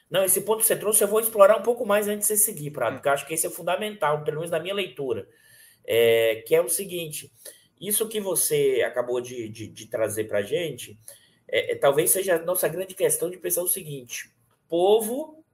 Não, 0.09 0.23
esse 0.23 0.41
ponto 0.41 0.59
que 0.59 0.67
você 0.67 0.75
trouxe 0.75 1.03
eu 1.03 1.07
vou 1.07 1.19
explorar 1.19 1.57
um 1.57 1.63
pouco 1.63 1.85
mais 1.85 2.07
antes 2.07 2.27
de 2.27 2.35
você 2.35 2.37
seguir, 2.37 2.69
Prado, 2.69 2.95
porque 2.95 3.09
eu 3.09 3.13
acho 3.13 3.25
que 3.25 3.33
esse 3.33 3.47
é 3.47 3.49
fundamental, 3.49 4.23
pelo 4.23 4.37
menos 4.37 4.51
na 4.51 4.59
minha 4.59 4.75
leitura. 4.75 5.27
É, 5.85 6.43
que 6.45 6.53
é 6.53 6.61
o 6.61 6.69
seguinte: 6.69 7.31
isso 7.81 8.07
que 8.07 8.21
você 8.21 8.83
acabou 8.85 9.19
de, 9.19 9.49
de, 9.49 9.67
de 9.67 9.87
trazer 9.87 10.25
para 10.25 10.39
a 10.39 10.43
gente, 10.43 10.99
é, 11.47 11.73
é, 11.73 11.75
talvez 11.75 12.11
seja 12.11 12.35
a 12.35 12.39
nossa 12.43 12.67
grande 12.67 12.95
questão 12.95 13.29
de 13.29 13.37
pensar 13.37 13.63
o 13.63 13.67
seguinte: 13.67 14.32
povo, 14.73 15.45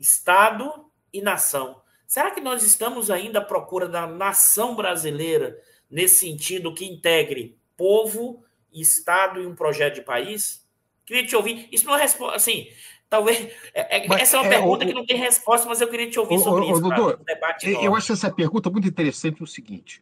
Estado 0.00 0.86
e 1.12 1.20
nação. 1.20 1.82
Será 2.06 2.30
que 2.30 2.40
nós 2.40 2.62
estamos 2.62 3.10
ainda 3.10 3.40
à 3.40 3.44
procura 3.44 3.86
da 3.86 4.06
nação 4.06 4.74
brasileira 4.74 5.60
nesse 5.90 6.20
sentido 6.20 6.72
que 6.72 6.86
integre 6.86 7.58
povo, 7.76 8.42
Estado 8.72 9.42
e 9.42 9.46
um 9.46 9.54
projeto 9.54 9.96
de 9.96 10.00
país? 10.00 10.66
Queria 11.04 11.26
te 11.26 11.36
ouvir. 11.36 11.68
Isso 11.70 11.84
não 11.84 11.94
é 11.94 12.00
resposta. 12.00 12.36
Assim, 12.36 12.68
talvez. 13.10 13.52
É, 13.74 13.98
é, 13.98 14.06
essa 14.14 14.38
é 14.38 14.40
uma 14.40 14.46
é, 14.46 14.50
pergunta 14.50 14.84
o, 14.86 14.88
que 14.88 14.94
não 14.94 15.04
tem 15.04 15.18
resposta, 15.18 15.68
mas 15.68 15.82
eu 15.82 15.90
queria 15.90 16.08
te 16.08 16.18
ouvir 16.18 16.36
o, 16.36 16.38
sobre 16.38 16.64
o, 16.64 16.72
isso. 16.72 16.80
Doutor, 16.80 17.22
debate 17.22 17.68
eu 17.68 17.94
acho 17.94 18.14
essa 18.14 18.32
pergunta 18.32 18.70
muito 18.70 18.88
interessante. 18.88 19.42
O 19.42 19.46
seguinte: 19.46 20.00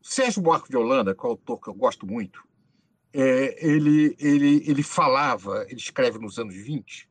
Sérgio 0.00 0.40
Buarque 0.40 0.70
de 0.70 0.76
Holanda, 0.76 1.16
que 1.16 1.20
é 1.20 1.26
um 1.26 1.30
autor 1.32 1.60
que 1.60 1.66
eu 1.66 1.74
gosto 1.74 2.06
muito, 2.06 2.44
é, 3.12 3.66
ele, 3.66 4.16
ele, 4.18 4.64
ele 4.66 4.82
falava, 4.82 5.64
ele 5.68 5.78
escreve 5.78 6.18
nos 6.18 6.38
anos 6.38 6.54
20, 6.54 7.08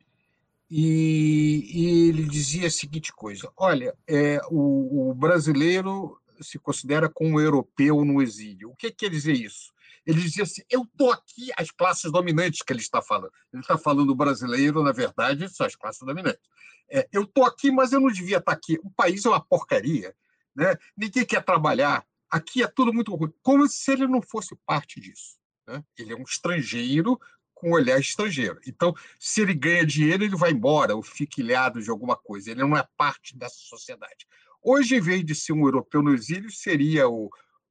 e, 0.70 1.70
e 1.74 2.10
ele 2.10 2.24
dizia 2.24 2.68
a 2.68 2.72
seguinte 2.72 3.12
coisa: 3.12 3.52
olha, 3.58 3.93
é, 4.08 4.39
o, 4.49 5.10
o 5.10 5.14
brasileiro 5.14 6.18
se 6.41 6.58
considera 6.58 7.10
como 7.10 7.41
europeu 7.41 8.06
no 8.06 8.22
exílio. 8.22 8.70
O 8.70 8.76
que 8.76 8.89
quer 8.89 9.10
dizer 9.10 9.34
isso? 9.34 9.74
Ele 10.06 10.22
dizia 10.22 10.43
assim: 10.43 10.62
eu 10.70 10.84
estou 10.84 11.12
aqui, 11.12 11.52
as 11.58 11.70
classes 11.72 12.10
dominantes 12.10 12.62
que 12.62 12.72
ele 12.72 12.80
está 12.80 13.02
falando. 13.02 13.32
Ele 13.52 13.62
está 13.62 13.78
falando 13.78 14.16
brasileiro, 14.16 14.82
na 14.82 14.93
verdade, 14.93 15.49
são 15.49 15.66
as 15.66 15.76
classes 15.76 16.02
dominantes. 16.02 16.41
É, 16.89 17.08
eu 17.12 17.24
estou 17.24 17.45
aqui, 17.45 17.70
mas 17.70 17.91
eu 17.91 17.99
não 17.99 18.10
devia 18.10 18.38
estar 18.38 18.54
aqui. 18.54 18.80
O 18.84 18.89
país 18.89 19.26
é 19.26 19.30
uma 19.30 19.43
porcaria. 19.43 20.16
Né? 20.56 20.76
Ninguém 20.95 21.26
quer 21.26 21.43
trabalhar. 21.43 22.06
Aqui 22.30 22.64
é 22.64 22.68
tudo 22.68 22.93
muito 22.93 23.14
ruim. 23.14 23.32
Como 23.41 23.68
se 23.68 23.91
ele 23.91 24.08
não 24.08 24.22
fosse 24.22 24.56
parte 24.66 24.99
disso. 24.99 25.41
Né? 25.72 25.84
Ele 25.98 26.14
é 26.14 26.16
um 26.16 26.24
estrangeiro 26.24 27.20
com 27.54 27.72
olhar 27.72 28.00
estrangeiro. 28.00 28.60
Então, 28.68 28.94
se 29.20 29.42
ele 29.42 29.54
ganha 29.54 29.86
dinheiro, 29.86 30.24
ele 30.24 30.36
vai 30.36 30.52
embora 30.52 30.96
ou 30.96 31.04
fica 31.04 31.40
ilhado 31.40 31.82
de 31.82 31.90
alguma 31.90 32.18
coisa. 32.18 32.52
Ele 32.52 32.62
não 32.62 32.76
é 32.76 32.86
parte 32.98 33.38
dessa 33.38 33.58
sociedade. 33.58 34.28
Hoje, 34.64 34.96
em 34.96 35.02
vez 35.02 35.24
de 35.24 35.36
ser 35.36 35.54
um 35.54 35.66
europeu 35.66 36.02
no 36.02 36.14
exílio, 36.14 36.52
seria 36.52 37.08
o, 37.08 37.30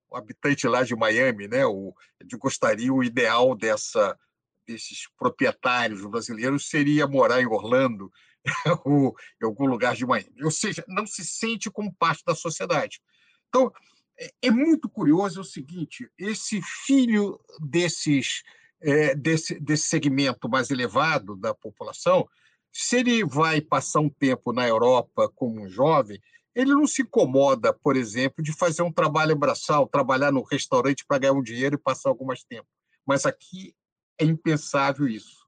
o 0.08 0.16
habitante 0.16 0.66
lá 0.66 0.84
de 0.84 0.94
Miami, 0.94 1.48
né? 1.48 1.66
O, 1.66 1.94
de 2.24 2.36
gostaria 2.36 2.92
o 2.92 3.02
ideal 3.02 3.54
dessa 3.54 4.18
desses 4.66 5.08
proprietários 5.18 6.04
brasileiros 6.06 6.68
seria 6.68 7.04
morar 7.04 7.40
em 7.42 7.46
Orlando 7.46 8.12
ou 8.84 9.16
em 9.42 9.44
algum 9.44 9.66
lugar 9.66 9.96
de 9.96 10.06
Miami. 10.06 10.44
Ou 10.44 10.50
seja, 10.50 10.84
não 10.86 11.06
se 11.06 11.24
sente 11.24 11.68
como 11.68 11.92
parte 11.94 12.22
da 12.24 12.36
sociedade. 12.36 13.00
Então, 13.48 13.72
é, 14.20 14.30
é 14.42 14.50
muito 14.50 14.88
curioso 14.88 15.40
o 15.40 15.44
seguinte: 15.44 16.08
esse 16.18 16.60
filho 16.86 17.40
desses 17.60 18.42
é, 18.80 19.14
desse, 19.14 19.58
desse 19.60 19.84
segmento 19.84 20.48
mais 20.48 20.70
elevado 20.70 21.36
da 21.36 21.54
população, 21.54 22.28
se 22.72 22.96
ele 22.96 23.24
vai 23.24 23.60
passar 23.60 24.00
um 24.00 24.08
tempo 24.08 24.52
na 24.52 24.66
Europa 24.66 25.28
como 25.34 25.60
um 25.60 25.68
jovem, 25.68 26.20
ele 26.54 26.72
não 26.72 26.86
se 26.86 27.02
incomoda, 27.02 27.72
por 27.72 27.96
exemplo, 27.96 28.42
de 28.42 28.52
fazer 28.52 28.82
um 28.82 28.92
trabalho 28.92 29.36
braçal, 29.36 29.86
trabalhar 29.86 30.32
no 30.32 30.42
restaurante 30.42 31.04
para 31.06 31.18
ganhar 31.18 31.32
um 31.32 31.42
dinheiro 31.42 31.74
e 31.76 31.78
passar 31.78 32.08
algum 32.08 32.24
mais 32.24 32.42
tempo. 32.42 32.66
Mas 33.06 33.26
aqui 33.26 33.74
é 34.18 34.24
impensável 34.24 35.06
isso, 35.06 35.46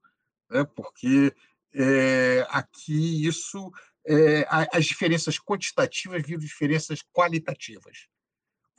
né? 0.51 0.65
porque 0.77 1.35
é, 1.75 2.47
aqui 2.51 3.27
isso 3.27 3.71
é, 4.07 4.47
as 4.73 4.85
diferenças 4.85 5.39
quantitativas 5.39 6.23
viram 6.23 6.41
diferenças 6.41 7.01
qualitativas. 7.13 8.09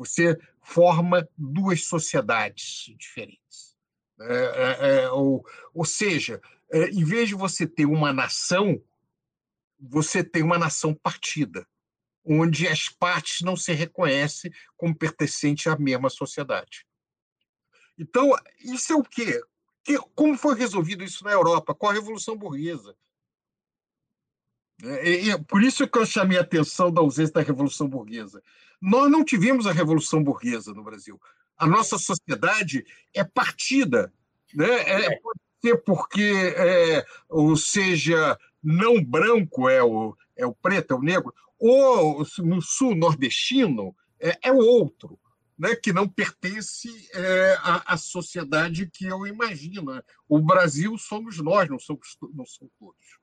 Você 0.05 0.37
forma 0.61 1.27
duas 1.37 1.85
sociedades 1.85 2.93
diferentes. 2.97 3.77
É, 4.19 4.35
é, 4.35 5.03
é, 5.03 5.09
ou, 5.09 5.45
ou 5.73 5.85
seja, 5.85 6.41
é, 6.71 6.89
em 6.89 7.03
vez 7.03 7.29
de 7.29 7.35
você 7.35 7.67
ter 7.67 7.85
uma 7.85 8.13
nação, 8.13 8.81
você 9.79 10.23
tem 10.23 10.43
uma 10.43 10.57
nação 10.57 10.93
partida, 10.93 11.67
onde 12.23 12.67
as 12.67 12.87
partes 12.89 13.41
não 13.41 13.55
se 13.55 13.73
reconhecem 13.73 14.51
como 14.77 14.95
pertencentes 14.95 15.67
à 15.67 15.77
mesma 15.77 16.09
sociedade. 16.09 16.85
Então, 17.97 18.31
isso 18.59 18.93
é 18.93 18.95
o 18.95 19.03
quê? 19.03 19.41
Que, 19.83 19.97
como 20.15 20.37
foi 20.37 20.55
resolvido 20.55 21.03
isso 21.03 21.23
na 21.23 21.31
Europa? 21.31 21.75
Com 21.75 21.87
a 21.87 21.93
Revolução 21.93 22.37
Burguesa. 22.37 22.95
É, 24.81 25.29
é, 25.29 25.37
por 25.37 25.61
isso 25.61 25.87
que 25.87 25.97
eu 25.97 26.05
chamei 26.05 26.37
a 26.37 26.41
atenção 26.41 26.91
da 26.91 27.01
ausência 27.01 27.33
da 27.33 27.41
Revolução 27.41 27.87
Burguesa. 27.87 28.41
Nós 28.85 29.09
não 29.09 29.23
tivemos 29.23 29.65
a 29.65 29.71
Revolução 29.71 30.21
Burguesa 30.21 30.73
no 30.73 30.83
Brasil. 30.83 31.17
A 31.57 31.65
nossa 31.65 31.97
sociedade 31.97 32.85
é 33.13 33.23
partida. 33.23 34.13
Né? 34.53 34.67
É, 34.67 35.05
é. 35.05 35.19
pode 35.21 35.39
ser 35.63 35.77
porque, 35.85 36.53
é, 36.57 37.05
ou 37.29 37.55
seja, 37.55 38.37
não 38.61 39.01
branco 39.01 39.69
é 39.69 39.81
o, 39.81 40.13
é 40.35 40.45
o 40.45 40.53
preto, 40.53 40.95
é 40.95 40.97
o 40.97 41.01
negro, 41.01 41.33
ou 41.57 42.27
no 42.39 42.61
sul 42.61 42.93
nordestino 42.93 43.95
é, 44.19 44.37
é 44.43 44.51
o 44.51 44.57
outro. 44.57 45.17
Né, 45.57 45.75
que 45.75 45.93
não 45.93 46.09
pertence 46.09 46.89
é, 47.13 47.57
à, 47.61 47.93
à, 47.93 47.95
sociedade 47.95 48.89
que 48.91 49.05
eu 49.05 49.25
imagino. 49.25 49.93
Né? 49.93 50.01
O 50.27 50.41
Brasil 50.41 50.97
somos 50.97 51.37
nós, 51.37 51.69
não 51.69 51.77
somos, 51.77 52.17
não 52.33 52.45
são 52.45 52.67
todos. 52.79 53.22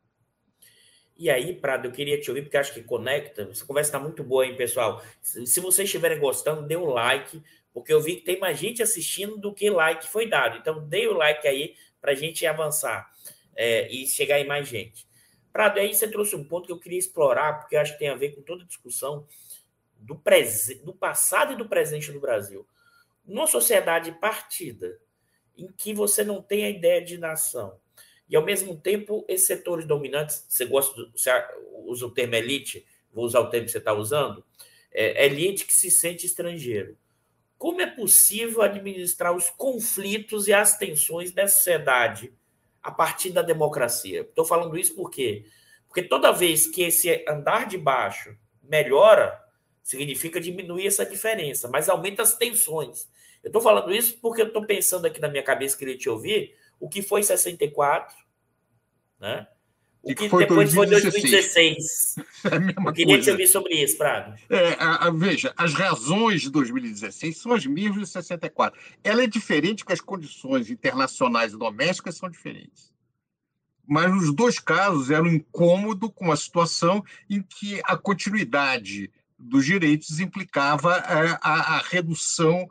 E 1.21 1.29
aí, 1.29 1.53
Prado, 1.55 1.87
eu 1.87 1.93
queria 1.93 2.19
te 2.19 2.31
ouvir, 2.31 2.41
porque 2.41 2.57
acho 2.57 2.73
que 2.73 2.83
conecta. 2.83 3.43
Essa 3.43 3.67
conversa 3.67 3.89
está 3.89 3.99
muito 3.99 4.25
boa, 4.25 4.47
hein, 4.47 4.57
pessoal? 4.57 5.05
Se 5.21 5.61
vocês 5.61 5.87
estiverem 5.87 6.19
gostando, 6.19 6.67
dê 6.67 6.79
um 6.79 6.87
like, 6.87 7.43
porque 7.75 7.93
eu 7.93 8.01
vi 8.01 8.17
que 8.17 8.23
tem 8.23 8.41
mais 8.41 8.59
gente 8.59 8.83
assistindo 8.83 9.37
do 9.37 9.53
que 9.53 9.69
like 9.69 10.09
foi 10.09 10.27
dado. 10.27 10.57
Então, 10.57 10.89
dê 10.89 11.07
o 11.09 11.13
like 11.13 11.47
aí 11.47 11.77
para 12.01 12.13
a 12.13 12.15
gente 12.15 12.47
avançar 12.47 13.13
é, 13.55 13.87
e 13.93 14.07
chegar 14.07 14.41
em 14.41 14.47
mais 14.47 14.67
gente. 14.67 15.07
Prado, 15.53 15.79
aí 15.79 15.93
você 15.93 16.09
trouxe 16.09 16.35
um 16.35 16.43
ponto 16.43 16.65
que 16.65 16.73
eu 16.73 16.79
queria 16.79 16.99
explorar, 16.99 17.61
porque 17.61 17.77
acho 17.77 17.93
que 17.93 17.99
tem 17.99 18.09
a 18.09 18.15
ver 18.15 18.35
com 18.35 18.41
toda 18.41 18.65
a 18.65 18.67
discussão 18.67 19.27
do, 19.99 20.19
do 20.83 20.95
passado 20.95 21.53
e 21.53 21.57
do 21.57 21.69
presente 21.69 22.11
do 22.11 22.19
Brasil. 22.19 22.67
Numa 23.27 23.47
sociedade 23.47 24.11
partida, 24.13 24.99
em 25.55 25.71
que 25.71 25.93
você 25.93 26.25
não 26.25 26.41
tem 26.41 26.65
a 26.65 26.71
ideia 26.71 27.05
de 27.05 27.19
nação, 27.19 27.79
e, 28.31 28.37
ao 28.37 28.45
mesmo 28.45 28.77
tempo, 28.77 29.25
esses 29.27 29.49
setores 29.49 29.85
dominantes, 29.85 30.47
você 30.49 30.65
gosta, 30.65 31.11
você 31.13 31.31
usa 31.85 32.07
o 32.07 32.11
termo 32.11 32.37
elite, 32.37 32.87
vou 33.13 33.25
usar 33.25 33.41
o 33.41 33.51
termo 33.51 33.67
que 33.67 33.73
você 33.73 33.79
está 33.79 33.93
usando, 33.93 34.45
é, 34.93 35.27
elite 35.27 35.67
que 35.67 35.75
se 35.75 35.91
sente 35.91 36.27
estrangeiro. 36.27 36.97
Como 37.59 37.83
é 37.83 37.87
possível 37.87 38.63
administrar 38.63 39.35
os 39.35 39.51
conflitos 39.51 40.47
e 40.47 40.53
as 40.53 40.79
tensões 40.79 41.33
da 41.33 41.49
sociedade 41.49 42.33
a 42.81 42.93
partir 42.93 43.31
da 43.31 43.43
democracia? 43.43 44.21
Estou 44.21 44.45
falando 44.45 44.79
isso 44.79 44.95
por 44.95 45.11
quê? 45.11 45.45
Porque 45.89 46.03
toda 46.03 46.31
vez 46.31 46.69
que 46.69 46.83
esse 46.83 47.25
andar 47.29 47.67
de 47.67 47.77
baixo 47.77 48.39
melhora, 48.63 49.45
significa 49.83 50.41
diminuir 50.41 50.87
essa 50.87 51.05
diferença, 51.05 51.67
mas 51.67 51.89
aumenta 51.89 52.23
as 52.23 52.37
tensões. 52.37 53.09
Eu 53.43 53.49
estou 53.49 53.61
falando 53.61 53.93
isso 53.93 54.17
porque 54.19 54.43
eu 54.43 54.47
estou 54.47 54.65
pensando 54.65 55.07
aqui 55.07 55.21
na 55.21 55.29
minha 55.29 55.43
cabeça, 55.43 55.77
queria 55.77 55.99
te 55.99 56.09
ouvir, 56.09 56.55
o 56.81 56.89
que 56.89 57.03
foi 57.03 57.23
64, 57.23 58.17
né? 59.21 59.47
O 60.03 60.15
que, 60.15 60.31
foi 60.31 60.47
depois 60.47 60.73
2016. 60.73 62.15
foi 62.15 62.23
2016. 62.23 62.31
É 62.45 62.49
a 62.49 62.89
Eu 62.89 62.93
queria 62.95 63.15
coisa. 63.15 63.23
te 63.23 63.31
ouvir 63.31 63.47
sobre 63.47 63.75
isso, 63.75 63.99
Prado. 63.99 64.35
É, 64.49 64.73
a, 64.79 65.09
a, 65.09 65.11
veja, 65.11 65.53
as 65.55 65.75
razões 65.75 66.41
de 66.41 66.51
2016 66.51 67.37
são 67.37 67.53
as 67.53 67.67
mesmas 67.67 68.09
de 68.09 68.13
64. 68.15 68.81
Ela 69.05 69.25
é 69.25 69.27
diferente 69.27 69.85
porque 69.85 69.93
as 69.93 70.01
condições 70.01 70.71
internacionais 70.71 71.53
e 71.53 71.59
domésticas 71.59 72.17
são 72.17 72.31
diferentes. 72.31 72.91
Mas 73.87 74.11
nos 74.11 74.35
dois 74.35 74.59
casos 74.59 75.11
era 75.11 75.23
um 75.23 75.27
incômodo 75.27 76.11
com 76.11 76.27
uma 76.27 76.37
situação 76.37 77.05
em 77.29 77.43
que 77.43 77.83
a 77.85 77.95
continuidade 77.95 79.11
dos 79.39 79.67
direitos 79.67 80.19
implicava 80.19 80.95
a, 80.95 81.39
a, 81.43 81.77
a 81.77 81.79
redução 81.83 82.67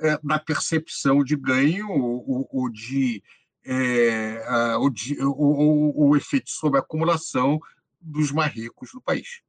é, 0.00 0.18
da 0.22 0.38
percepção 0.38 1.22
de 1.22 1.36
ganho 1.36 1.88
ou, 1.88 2.48
ou 2.50 2.68
de 2.68 3.22
é, 3.64 4.44
a, 4.46 4.78
o, 4.78 4.90
o, 5.20 6.08
o, 6.08 6.16
efeito 6.16 6.50
sobre 6.50 6.78
a 6.78 6.82
acumulação 6.82 7.60
dos 8.00 8.32
mais 8.32 8.52
ricos 8.52 8.90
do 8.92 9.00
país. 9.00 9.40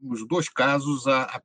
Nos 0.00 0.26
dois 0.26 0.48
casos, 0.48 1.06
a, 1.06 1.22
a, 1.22 1.42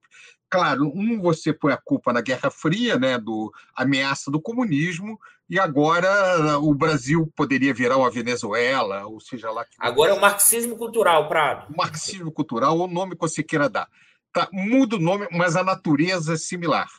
claro, 0.50 0.92
um 0.94 1.22
você 1.22 1.54
põe 1.54 1.72
a 1.72 1.78
culpa 1.78 2.12
na 2.12 2.22
Guerra 2.22 2.50
Fria, 2.50 2.98
né, 2.98 3.18
do 3.18 3.52
ameaça 3.76 4.30
do 4.30 4.42
comunismo, 4.42 5.20
e 5.50 5.60
agora 5.60 6.58
o 6.60 6.74
Brasil 6.74 7.32
poderia 7.36 7.74
virar 7.74 7.98
uma 7.98 8.12
Venezuela, 8.12 9.06
ou 9.06 9.20
seja 9.20 9.52
lá. 9.52 9.66
agora 9.80 10.12
é 10.12 10.14
o 10.14 10.20
marxismo 10.20 10.76
cultural, 10.76 11.30
Prado. 11.30 11.72
O 11.72 11.78
marxismo 11.78 12.32
cultural, 12.32 12.78
o 12.78 12.88
nome 12.88 13.16
que 13.16 13.22
você 13.22 13.44
queira 13.44 13.70
dar. 13.70 13.88
Tá, 14.34 14.50
muda 14.52 14.98
o 14.98 15.00
nome, 15.00 15.28
mas 15.32 15.56
a 15.56 15.64
natureza 15.64 16.34
é 16.34 16.38
similar. 16.38 16.90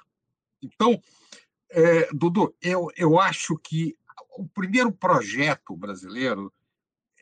Então, 0.63 0.99
é, 1.71 2.09
Dudu, 2.13 2.55
eu, 2.63 2.89
eu 2.97 3.21
acho 3.21 3.59
que 3.59 3.95
o 4.39 4.47
primeiro 4.49 4.93
projeto 4.93 5.77
brasileiro 5.77 6.53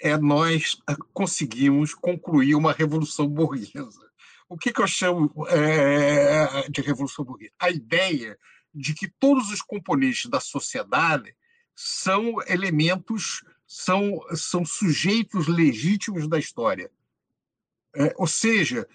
é 0.00 0.16
nós 0.16 0.76
eh, 0.88 0.96
conseguimos 1.12 1.94
concluir 1.94 2.54
uma 2.54 2.72
revolução 2.72 3.26
burguesa. 3.26 4.10
O 4.48 4.56
que, 4.56 4.72
que 4.72 4.80
eu 4.80 4.86
chamo 4.86 5.32
é, 5.48 6.68
de 6.68 6.80
revolução 6.80 7.24
burguesa? 7.24 7.52
A 7.58 7.70
ideia 7.70 8.38
de 8.74 8.92
que 8.92 9.08
todos 9.08 9.50
os 9.50 9.62
componentes 9.62 10.28
da 10.28 10.40
sociedade 10.40 11.34
são 11.74 12.36
elementos, 12.46 13.44
são, 13.66 14.20
são 14.34 14.64
sujeitos 14.64 15.46
legítimos 15.46 16.28
da 16.28 16.38
história. 16.38 16.90
É, 17.96 18.12
ou 18.16 18.26
seja, 18.26 18.86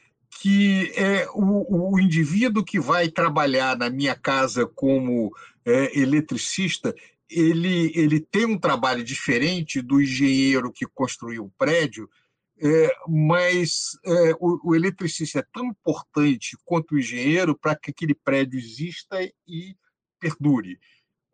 que 0.42 0.92
é, 0.96 1.28
o, 1.34 1.94
o 1.94 2.00
indivíduo 2.00 2.64
que 2.64 2.80
vai 2.80 3.10
trabalhar 3.10 3.78
na 3.78 3.90
minha 3.90 4.16
casa 4.16 4.66
como 4.68 5.34
é, 5.66 5.98
eletricista, 6.00 6.94
ele, 7.30 7.92
ele 7.96 8.20
tem 8.20 8.46
um 8.46 8.58
trabalho 8.58 9.04
diferente 9.04 9.82
do 9.82 10.02
engenheiro 10.02 10.72
que 10.72 10.88
construiu 10.88 11.46
o 11.46 11.52
prédio, 11.52 12.10
é, 12.62 12.90
mas 13.08 13.98
é, 14.04 14.34
o, 14.40 14.60
o, 14.70 14.76
eletricista 14.76 15.40
é 15.40 15.46
tão 15.54 15.68
importante 15.68 16.58
quanto 16.66 16.94
o 16.94 17.00
engenheiro 17.00 17.58
para 17.58 17.76
que 17.76 17.92
aquele 17.92 18.14
prédio 18.14 18.60
exista 18.60 19.18
e 19.48 19.78
perdure. 20.20 20.80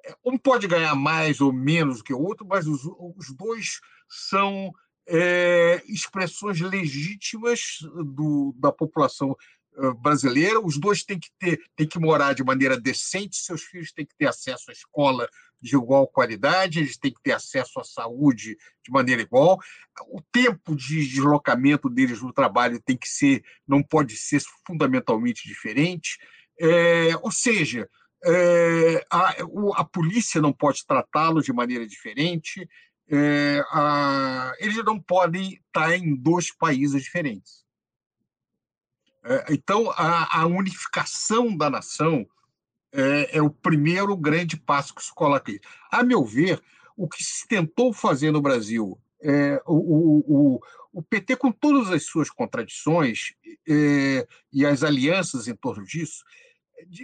É, 0.05 0.15
um 0.23 0.37
pode 0.37 0.67
ganhar 0.67 0.93
mais 0.95 1.41
ou 1.41 1.51
menos 1.51 1.99
do 1.99 2.03
que 2.03 2.13
o 2.13 2.21
outro, 2.21 2.45
mas 2.45 2.67
os, 2.67 2.81
os 3.17 3.33
dois 3.35 3.79
são 4.07 4.71
é, 5.07 5.81
expressões 5.87 6.59
legítimas 6.59 7.79
do, 8.03 8.53
da 8.57 8.71
população 8.71 9.35
brasileira. 9.99 10.59
Os 10.59 10.77
dois 10.77 11.03
têm 11.03 11.19
que 11.19 11.29
ter, 11.39 11.59
têm 11.75 11.87
que 11.87 11.99
morar 11.99 12.33
de 12.33 12.43
maneira 12.43 12.79
decente, 12.79 13.35
seus 13.37 13.63
filhos 13.63 13.91
têm 13.91 14.05
que 14.05 14.15
ter 14.15 14.27
acesso 14.27 14.69
à 14.69 14.73
escola 14.73 15.27
de 15.61 15.75
igual 15.75 16.07
qualidade, 16.07 16.79
eles 16.79 16.97
têm 16.97 17.13
que 17.13 17.21
ter 17.21 17.31
acesso 17.31 17.79
à 17.79 17.83
saúde 17.83 18.57
de 18.83 18.91
maneira 18.91 19.21
igual. 19.21 19.59
O 20.07 20.21
tempo 20.21 20.75
de 20.75 21.07
deslocamento 21.07 21.89
deles 21.89 22.21
no 22.21 22.33
trabalho 22.33 22.81
tem 22.81 22.95
que 22.95 23.09
ser, 23.09 23.43
não 23.67 23.81
pode 23.81 24.15
ser 24.15 24.41
fundamentalmente 24.65 25.47
diferente. 25.47 26.17
É, 26.59 27.15
ou 27.21 27.31
seja, 27.31 27.89
é, 28.23 29.05
a, 29.11 29.35
a, 29.75 29.83
polícia 29.83 30.41
não 30.41 30.53
pode 30.53 30.85
tratá-los 30.85 31.45
de 31.45 31.53
maneira 31.53 31.85
diferente. 31.87 32.67
É, 33.09 33.63
a, 33.71 34.53
eles 34.59 34.83
não 34.83 34.99
podem 34.99 35.59
estar 35.67 35.95
em 35.95 36.15
dois 36.15 36.55
países 36.55 37.03
diferentes. 37.03 37.65
É, 39.23 39.53
então, 39.53 39.91
a, 39.91 40.41
a 40.41 40.45
unificação 40.45 41.55
da 41.55 41.69
nação 41.69 42.27
é, 42.95 43.37
é, 43.37 43.41
o 43.41 43.49
primeiro 43.49 44.15
grande 44.15 44.55
passo 44.57 44.95
que 44.95 45.03
se 45.03 45.13
coloca 45.13 45.51
aí. 45.51 45.59
A 45.91 46.03
meu 46.03 46.23
ver, 46.23 46.61
o 46.95 47.07
que 47.07 47.23
se 47.23 47.47
tentou 47.47 47.91
fazer 47.93 48.31
no 48.31 48.41
Brasil, 48.41 48.97
é, 49.21 49.61
o, 49.65 50.23
o, 50.27 50.61
o, 50.93 51.03
PT, 51.03 51.35
com 51.35 51.51
todas 51.51 51.91
as 51.91 52.03
suas 52.05 52.29
contradições 52.29 53.33
é, 53.67 54.27
e 54.51 54.65
as 54.65 54.83
alianças 54.83 55.47
em 55.47 55.55
torno 55.55 55.83
disso, 55.85 56.23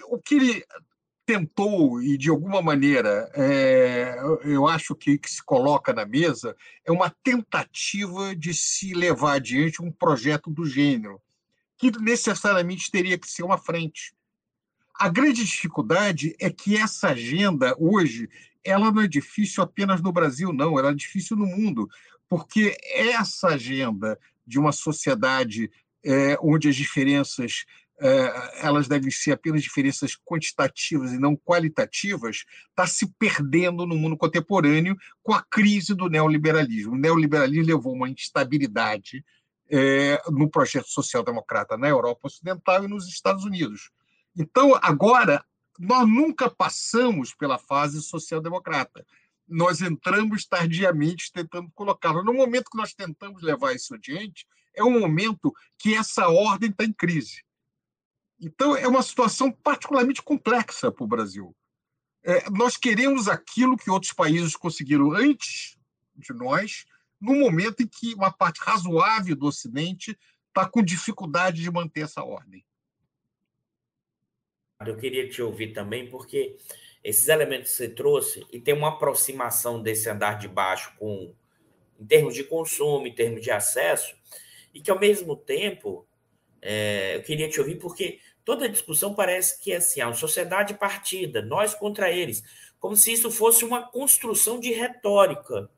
o 0.09 0.17
que 0.19 0.35
ele 0.35 0.65
tentou, 1.25 2.01
e 2.01 2.17
de 2.17 2.29
alguma 2.29 2.61
maneira 2.61 3.31
é, 3.35 4.17
eu 4.43 4.67
acho 4.67 4.95
que, 4.95 5.17
que 5.17 5.31
se 5.31 5.43
coloca 5.43 5.93
na 5.93 6.05
mesa, 6.05 6.55
é 6.85 6.91
uma 6.91 7.09
tentativa 7.23 8.35
de 8.35 8.53
se 8.53 8.93
levar 8.93 9.33
adiante 9.33 9.81
um 9.81 9.91
projeto 9.91 10.49
do 10.49 10.65
gênero, 10.65 11.21
que 11.77 11.91
necessariamente 11.99 12.91
teria 12.91 13.17
que 13.17 13.29
ser 13.29 13.43
uma 13.43 13.57
frente 13.57 14.13
a 15.01 15.09
grande 15.09 15.43
dificuldade 15.43 16.35
é 16.39 16.51
que 16.51 16.77
essa 16.77 17.07
agenda, 17.07 17.75
hoje, 17.79 18.29
ela 18.63 18.91
não 18.91 19.01
é 19.01 19.07
difícil 19.07 19.63
apenas 19.63 19.99
no 19.99 20.11
Brasil, 20.11 20.53
não, 20.53 20.77
ela 20.77 20.91
é 20.91 20.93
difícil 20.93 21.35
no 21.35 21.47
mundo, 21.47 21.89
porque 22.29 22.77
essa 22.93 23.47
agenda 23.47 24.15
de 24.45 24.59
uma 24.59 24.71
sociedade 24.71 25.71
é, 26.05 26.37
onde 26.39 26.69
as 26.69 26.75
diferenças 26.75 27.65
é, 27.99 28.67
elas 28.67 28.87
devem 28.87 29.09
ser 29.09 29.31
apenas 29.31 29.63
diferenças 29.63 30.15
quantitativas 30.23 31.11
e 31.11 31.17
não 31.17 31.35
qualitativas, 31.35 32.43
está 32.69 32.85
se 32.85 33.11
perdendo 33.17 33.87
no 33.87 33.95
mundo 33.95 34.15
contemporâneo 34.15 34.95
com 35.23 35.33
a 35.33 35.41
crise 35.41 35.95
do 35.95 36.09
neoliberalismo. 36.09 36.93
O 36.93 36.97
neoliberalismo 36.97 37.65
levou 37.65 37.95
uma 37.95 38.07
instabilidade 38.07 39.25
é, 39.67 40.21
no 40.29 40.47
projeto 40.47 40.89
social-democrata 40.89 41.75
na 41.75 41.89
Europa 41.89 42.27
Ocidental 42.27 42.83
e 42.83 42.87
nos 42.87 43.07
Estados 43.07 43.45
Unidos. 43.45 43.89
Então, 44.35 44.77
agora, 44.81 45.43
nós 45.79 46.07
nunca 46.07 46.49
passamos 46.49 47.33
pela 47.33 47.57
fase 47.57 48.01
social-democrata. 48.01 49.05
Nós 49.47 49.81
entramos 49.81 50.45
tardiamente 50.45 51.31
tentando 51.31 51.69
colocá-la. 51.73 52.23
No 52.23 52.33
momento 52.33 52.69
que 52.69 52.77
nós 52.77 52.93
tentamos 52.93 53.41
levar 53.41 53.73
isso 53.73 53.93
adiante, 53.95 54.45
é 54.73 54.83
um 54.83 54.99
momento 54.99 55.53
que 55.77 55.95
essa 55.95 56.29
ordem 56.29 56.69
está 56.69 56.85
em 56.85 56.93
crise. 56.93 57.43
Então, 58.39 58.75
é 58.75 58.87
uma 58.87 59.03
situação 59.03 59.51
particularmente 59.51 60.21
complexa 60.21 60.91
para 60.91 61.03
o 61.03 61.07
Brasil. 61.07 61.55
É, 62.23 62.49
nós 62.49 62.77
queremos 62.77 63.27
aquilo 63.27 63.77
que 63.77 63.89
outros 63.89 64.13
países 64.13 64.55
conseguiram 64.55 65.11
antes 65.11 65.77
de 66.15 66.33
nós, 66.33 66.85
no 67.19 67.35
momento 67.35 67.81
em 67.81 67.87
que 67.87 68.13
uma 68.13 68.31
parte 68.31 68.59
razoável 68.61 69.35
do 69.35 69.47
Ocidente 69.47 70.17
está 70.47 70.67
com 70.67 70.81
dificuldade 70.81 71.61
de 71.61 71.71
manter 71.71 72.01
essa 72.01 72.23
ordem. 72.23 72.65
Eu 74.85 74.97
queria 74.97 75.27
te 75.29 75.41
ouvir 75.41 75.73
também, 75.73 76.09
porque 76.09 76.55
esses 77.03 77.27
elementos 77.27 77.71
que 77.71 77.77
você 77.77 77.89
trouxe, 77.89 78.45
e 78.51 78.59
tem 78.59 78.73
uma 78.73 78.89
aproximação 78.89 79.81
desse 79.81 80.09
andar 80.09 80.37
de 80.37 80.47
baixo 80.47 80.93
com 80.97 81.33
em 81.99 82.05
termos 82.05 82.33
de 82.33 82.43
consumo, 82.43 83.05
em 83.05 83.13
termos 83.13 83.41
de 83.41 83.51
acesso, 83.51 84.15
e 84.73 84.81
que 84.81 84.89
ao 84.89 84.99
mesmo 84.99 85.35
tempo 85.35 86.07
é, 86.59 87.15
eu 87.15 87.21
queria 87.21 87.47
te 87.47 87.59
ouvir, 87.59 87.75
porque 87.75 88.19
toda 88.43 88.65
a 88.65 88.67
discussão 88.67 89.13
parece 89.13 89.61
que 89.61 89.71
é 89.71 89.75
assim, 89.75 90.01
a 90.01 90.07
uma 90.07 90.15
sociedade 90.15 90.73
partida, 90.73 91.43
nós 91.43 91.75
contra 91.75 92.09
eles, 92.11 92.43
como 92.79 92.95
se 92.95 93.13
isso 93.13 93.29
fosse 93.29 93.63
uma 93.63 93.87
construção 93.91 94.59
de 94.59 94.71
retórica, 94.71 95.69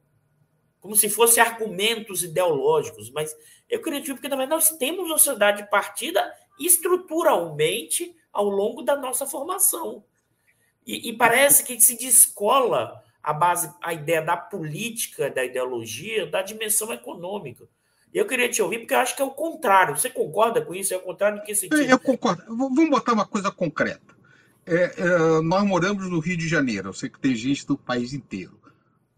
como 0.79 0.95
se 0.95 1.09
fosse 1.09 1.41
argumentos 1.41 2.23
ideológicos, 2.23 3.09
mas 3.11 3.35
eu 3.69 3.81
queria 3.81 3.99
te 3.99 4.09
ouvir, 4.09 4.21
porque 4.21 4.29
também 4.29 4.47
nós 4.47 4.69
temos 4.77 5.05
uma 5.05 5.17
sociedade 5.17 5.69
partida 5.69 6.33
estruturalmente 6.57 8.15
ao 8.33 8.49
longo 8.49 8.81
da 8.81 8.97
nossa 8.97 9.25
formação. 9.27 10.03
E, 10.85 11.09
e, 11.09 11.13
parece 11.15 11.63
que 11.63 11.79
se 11.79 11.97
descola 11.97 13.01
a 13.21 13.31
base, 13.31 13.71
a 13.81 13.93
ideia 13.93 14.21
da 14.21 14.35
política, 14.35 15.29
da 15.29 15.45
ideologia, 15.45 16.25
da 16.25 16.41
dimensão 16.41 16.91
econômica. 16.91 17.65
Eu 18.13 18.27
queria 18.27 18.49
te 18.49 18.61
ouvir, 18.61 18.79
porque 18.79 18.93
eu 18.93 18.99
acho 18.99 19.15
que 19.15 19.21
é 19.21 19.25
o 19.25 19.31
contrário. 19.31 19.97
Você 19.97 20.09
concorda 20.09 20.61
com 20.61 20.75
isso? 20.75 20.93
É 20.93 20.97
o 20.97 21.01
contrário 21.01 21.39
em 21.39 21.43
que 21.43 21.55
sentido? 21.55 21.81
Eu 21.81 21.99
concordo. 21.99 22.43
Vamos 22.47 22.89
botar 22.89 23.13
uma 23.13 23.25
coisa 23.25 23.49
concreta. 23.49 24.13
É, 24.65 24.93
é, 24.97 25.41
nós 25.41 25.63
moramos 25.63 26.09
no 26.09 26.19
Rio 26.19 26.37
de 26.37 26.47
Janeiro. 26.47 26.89
Eu 26.89 26.93
sei 26.93 27.09
que 27.09 27.19
tem 27.19 27.33
gente 27.33 27.65
do 27.65 27.77
país 27.77 28.13
inteiro. 28.13 28.59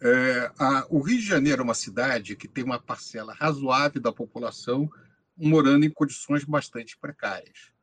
É, 0.01 0.51
a, 0.57 0.85
o 0.89 0.99
Rio 0.99 1.17
de 1.17 1.25
Janeiro 1.25 1.61
é 1.61 1.63
uma 1.63 1.73
cidade 1.73 2.35
que 2.35 2.47
tem 2.47 2.63
uma 2.63 2.79
parcela 2.79 3.33
razoável 3.33 4.01
da 4.01 4.13
população 4.13 4.89
morando 5.35 5.85
em 5.85 5.89
condições 5.89 6.43
bastante 6.43 6.97
precárias. 6.97 7.74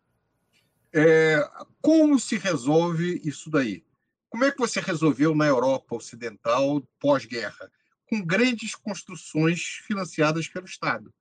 É, 0.95 1.39
como 1.81 2.19
se 2.19 2.37
resolve 2.37 3.21
isso 3.25 3.51
daí? 3.51 3.85
Como 4.29 4.45
é 4.45 4.51
que 4.51 4.59
você 4.59 4.81
resolveu 4.81 5.35
na 5.35 5.47
Europa 5.47 5.97
Ocidental 5.97 6.83
pós-guerra? 6.99 7.71
Com 8.07 8.25
grandes 8.25 8.75
construções 8.75 9.81
financiadas 9.87 10.49
pelo 10.49 10.67
Estado. 10.67 11.13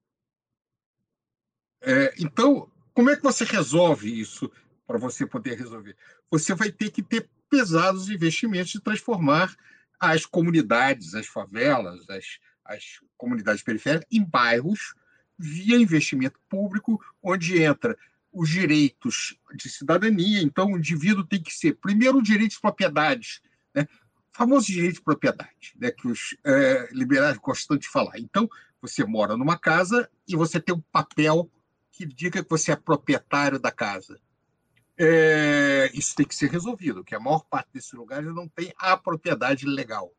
É, 1.82 2.13
então, 2.19 2.69
como 2.93 3.09
é 3.09 3.15
que 3.15 3.24
você 3.24 3.43
resolve 3.43 4.19
isso 4.19 4.51
para 4.86 4.97
você 4.97 5.26
poder 5.26 5.57
resolver? 5.57 5.95
Você 6.30 6.53
vai 6.53 6.72
ter 6.72 6.91
que 6.91 7.01
ter 7.01 7.30
pesados 7.49 8.09
investimentos 8.09 8.72
de 8.72 8.82
transformar 8.82 9.55
as 9.99 10.26
comunidades, 10.26 11.15
as 11.15 11.28
favelas, 11.28 12.09
as, 12.09 12.39
as 12.65 12.84
comunidades 13.17 13.63
periféricas 13.63 14.07
em 14.11 14.24
bairros 14.24 14.93
via 15.38 15.78
investimento 15.78 16.39
público, 16.47 17.03
onde 17.22 17.61
entra 17.61 17.97
os 18.32 18.49
direitos 18.49 19.38
de 19.53 19.69
cidadania. 19.69 20.41
Então, 20.41 20.71
o 20.71 20.77
indivíduo 20.77 21.25
tem 21.25 21.41
que 21.41 21.53
ser, 21.53 21.73
primeiro, 21.75 22.19
o 22.19 22.23
direito 22.23 22.51
de 22.51 22.61
propriedade, 22.61 23.41
né? 23.73 23.88
o 24.34 24.38
famoso 24.38 24.67
direito 24.67 24.95
de 24.95 25.01
propriedade, 25.01 25.73
né? 25.75 25.91
que 25.91 26.07
os 26.07 26.36
é, 26.45 26.89
liberais 26.91 27.38
gostam 27.38 27.77
de 27.77 27.88
falar. 27.88 28.17
Então, 28.17 28.49
você 28.82 29.03
mora 29.03 29.38
numa 29.38 29.57
casa 29.57 30.09
e 30.27 30.36
você 30.36 30.59
tem 30.59 30.73
um 30.73 30.84
papel 30.91 31.51
que 31.91 32.05
diga 32.05 32.43
que 32.43 32.49
você 32.49 32.71
é 32.71 32.75
proprietário 32.75 33.59
da 33.59 33.71
casa. 33.71 34.19
É, 34.97 35.89
isso 35.93 36.15
tem 36.15 36.25
que 36.25 36.36
ser 36.36 36.49
resolvido, 36.49 37.03
que 37.03 37.15
a 37.15 37.19
maior 37.19 37.43
parte 37.45 37.69
desses 37.73 37.91
lugares 37.91 38.34
não 38.34 38.47
tem 38.47 38.73
a 38.77 38.95
propriedade 38.95 39.65
legal. 39.65 40.13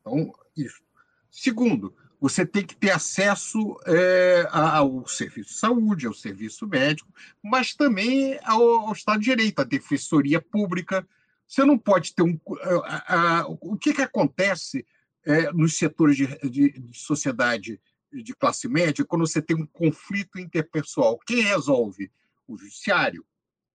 Então, 0.00 0.32
isso. 0.56 0.82
Segundo, 1.30 1.94
você 2.20 2.44
tem 2.44 2.66
que 2.66 2.74
ter 2.74 2.90
acesso 2.90 3.78
é, 3.86 4.46
ao 4.50 5.06
serviço 5.06 5.50
de 5.50 5.58
saúde, 5.58 6.06
ao 6.06 6.14
serviço 6.14 6.66
médico, 6.66 7.12
mas 7.42 7.74
também 7.74 8.38
ao, 8.42 8.62
ao, 8.62 8.92
Estado 8.92 9.20
de 9.20 9.26
Direito, 9.26 9.60
à 9.60 9.64
defensoria 9.64 10.40
pública. 10.40 11.06
Você 11.46 11.64
não 11.64 11.78
pode 11.78 12.14
ter 12.14 12.22
um. 12.22 12.38
A, 12.84 13.14
a, 13.14 13.46
o 13.46 13.76
que, 13.76 13.94
que 13.94 14.02
acontece 14.02 14.84
é, 15.24 15.52
nos 15.52 15.76
setores 15.76 16.16
de, 16.16 16.26
de, 16.48 16.72
de, 16.72 16.98
sociedade 16.98 17.80
de 18.12 18.34
classe 18.34 18.66
média 18.66 19.04
quando 19.04 19.26
você 19.26 19.40
tem 19.40 19.56
um 19.56 19.66
conflito 19.66 20.38
interpessoal? 20.38 21.18
Quem 21.24 21.42
resolve? 21.42 22.10
O 22.48 22.56
judiciário. 22.56 23.24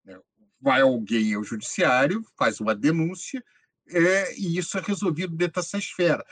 Né? 0.03 0.19
Vai 0.59 0.81
alguém 0.81 1.33
ao 1.33 1.43
judiciário, 1.43 2.25
faz 2.37 2.59
uma 2.59 2.75
denúncia, 2.75 3.43
é, 3.89 4.37
e 4.37 4.57
isso 4.57 4.77
é 4.77 4.81
resolvido 4.81 5.35
dentro 5.35 5.61
dessa 5.61 5.77
esfera. 5.77 6.25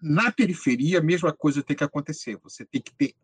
Na 0.00 0.30
periferia, 0.30 0.98
a 0.98 1.02
mesma 1.02 1.32
coisa 1.32 1.62
tem 1.62 1.76
que 1.76 1.84
acontecer. 1.84 2.38
Você 2.42 2.64
tem 2.64 2.80
que 2.80 2.94
ter 2.94 3.14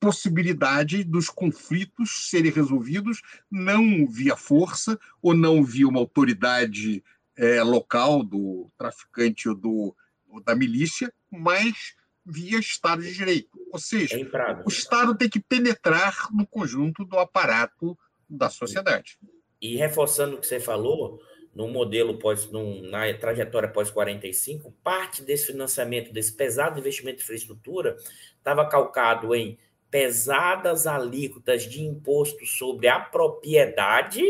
possibilidade 0.00 1.04
dos 1.04 1.28
conflitos 1.28 2.30
serem 2.30 2.50
resolvidos 2.50 3.20
não 3.50 4.06
via 4.06 4.34
força 4.34 4.98
ou 5.20 5.34
não 5.34 5.62
via 5.62 5.86
uma 5.86 6.00
autoridade 6.00 7.04
é, 7.36 7.62
local 7.62 8.24
do 8.24 8.70
traficante 8.78 9.48
ou, 9.48 9.54
do, 9.54 9.96
ou 10.28 10.42
da 10.42 10.54
milícia, 10.54 11.12
mas 11.30 11.94
via 12.24 12.58
Estado 12.58 13.02
de 13.02 13.12
Direito. 13.12 13.58
Ou 13.70 13.78
seja, 13.78 14.16
o 14.64 14.68
Estado 14.68 15.14
tem 15.14 15.28
que 15.28 15.40
penetrar 15.40 16.28
no 16.32 16.46
conjunto 16.46 17.04
do 17.04 17.18
aparato 17.18 17.96
da 18.28 18.48
sociedade. 18.48 19.18
E 19.60 19.76
reforçando 19.76 20.36
o 20.36 20.40
que 20.40 20.46
você 20.46 20.58
falou, 20.58 21.20
no 21.54 21.68
modelo 21.68 22.18
pós, 22.18 22.48
na 22.50 23.12
trajetória 23.14 23.68
pós-45, 23.68 24.72
parte 24.82 25.22
desse 25.22 25.46
financiamento, 25.46 26.12
desse 26.12 26.32
pesado 26.32 26.78
investimento 26.78 27.20
em 27.20 27.22
infraestrutura, 27.22 27.96
estava 28.38 28.68
calcado 28.68 29.34
em 29.34 29.58
pesadas 29.90 30.86
alíquotas 30.86 31.64
de 31.64 31.82
imposto 31.82 32.46
sobre 32.46 32.86
a 32.86 33.00
propriedade 33.00 34.22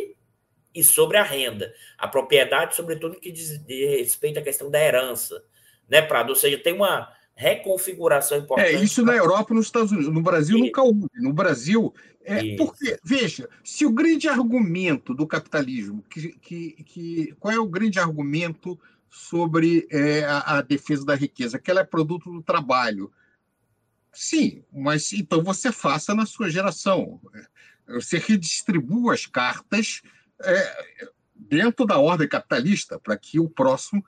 e 0.75 0.83
sobre 0.83 1.19
a 1.19 1.23
renda. 1.23 1.75
A 1.99 2.09
propriedade, 2.09 2.75
sobretudo, 2.75 3.21
que 3.21 3.31
diz 3.31 3.61
respeito 3.67 4.39
à 4.39 4.43
questão 4.43 4.71
da 4.71 4.81
herança, 4.81 5.45
né, 5.89 6.01
Prado? 6.01 6.31
Ou 6.31 6.37
seja, 6.37 6.57
tem 6.57 6.73
uma 6.73 7.13
reconfiguração 7.41 8.37
é, 8.37 8.41
importante. 8.41 8.69
É, 8.69 8.83
isso 8.83 9.03
na 9.03 9.17
Europa 9.17 9.53
e 9.53 9.57
nos 9.57 9.67
Estados 9.67 9.91
Unidos. 9.91 10.13
No 10.13 10.21
Brasil 10.21 10.59
e... 10.59 10.61
nunca 10.61 10.83
houve. 10.83 11.07
No 11.15 11.33
Brasil, 11.33 11.95
é, 12.23 12.55
porque, 12.57 12.99
veja, 13.03 13.49
se 13.65 13.87
o 13.87 13.93
grande 13.93 14.29
argumento 14.29 15.15
do 15.15 15.27
capitalismo, 15.27 16.05
que, 16.11 16.35
que, 16.35 16.73
que 16.85 17.35
qual 17.41 17.55
é 17.55 17.59
o 17.59 17.67
grande 17.67 17.99
argumento 17.99 18.79
sobre 19.09 19.89
é, 19.91 20.23
a, 20.25 20.59
a, 20.59 20.61
defesa 20.61 21.05
da 21.05 21.15
riqueza? 21.15 21.59
Que 21.59 21.71
ela 21.71 21.81
é 21.81 21.85
produto 21.85 22.31
do 22.31 22.43
trabalho. 22.43 23.11
Sim, 24.13 24.63
mas 24.71 25.11
então 25.15 25.43
você 25.43 25.73
faça 25.73 26.15
na 26.15 26.27
sua 26.27 26.51
geração. 26.51 27.19
Você 27.89 28.19
redistribua 28.19 29.15
as 29.15 29.25
cartas 29.25 30.03
é, 30.43 31.09
dentro 31.35 31.87
da 31.87 31.99
ordem 31.99 32.29
capitalista, 32.29 32.99
para 32.99 33.17
que 33.17 33.41
o 33.41 33.49
próximo 33.49 34.05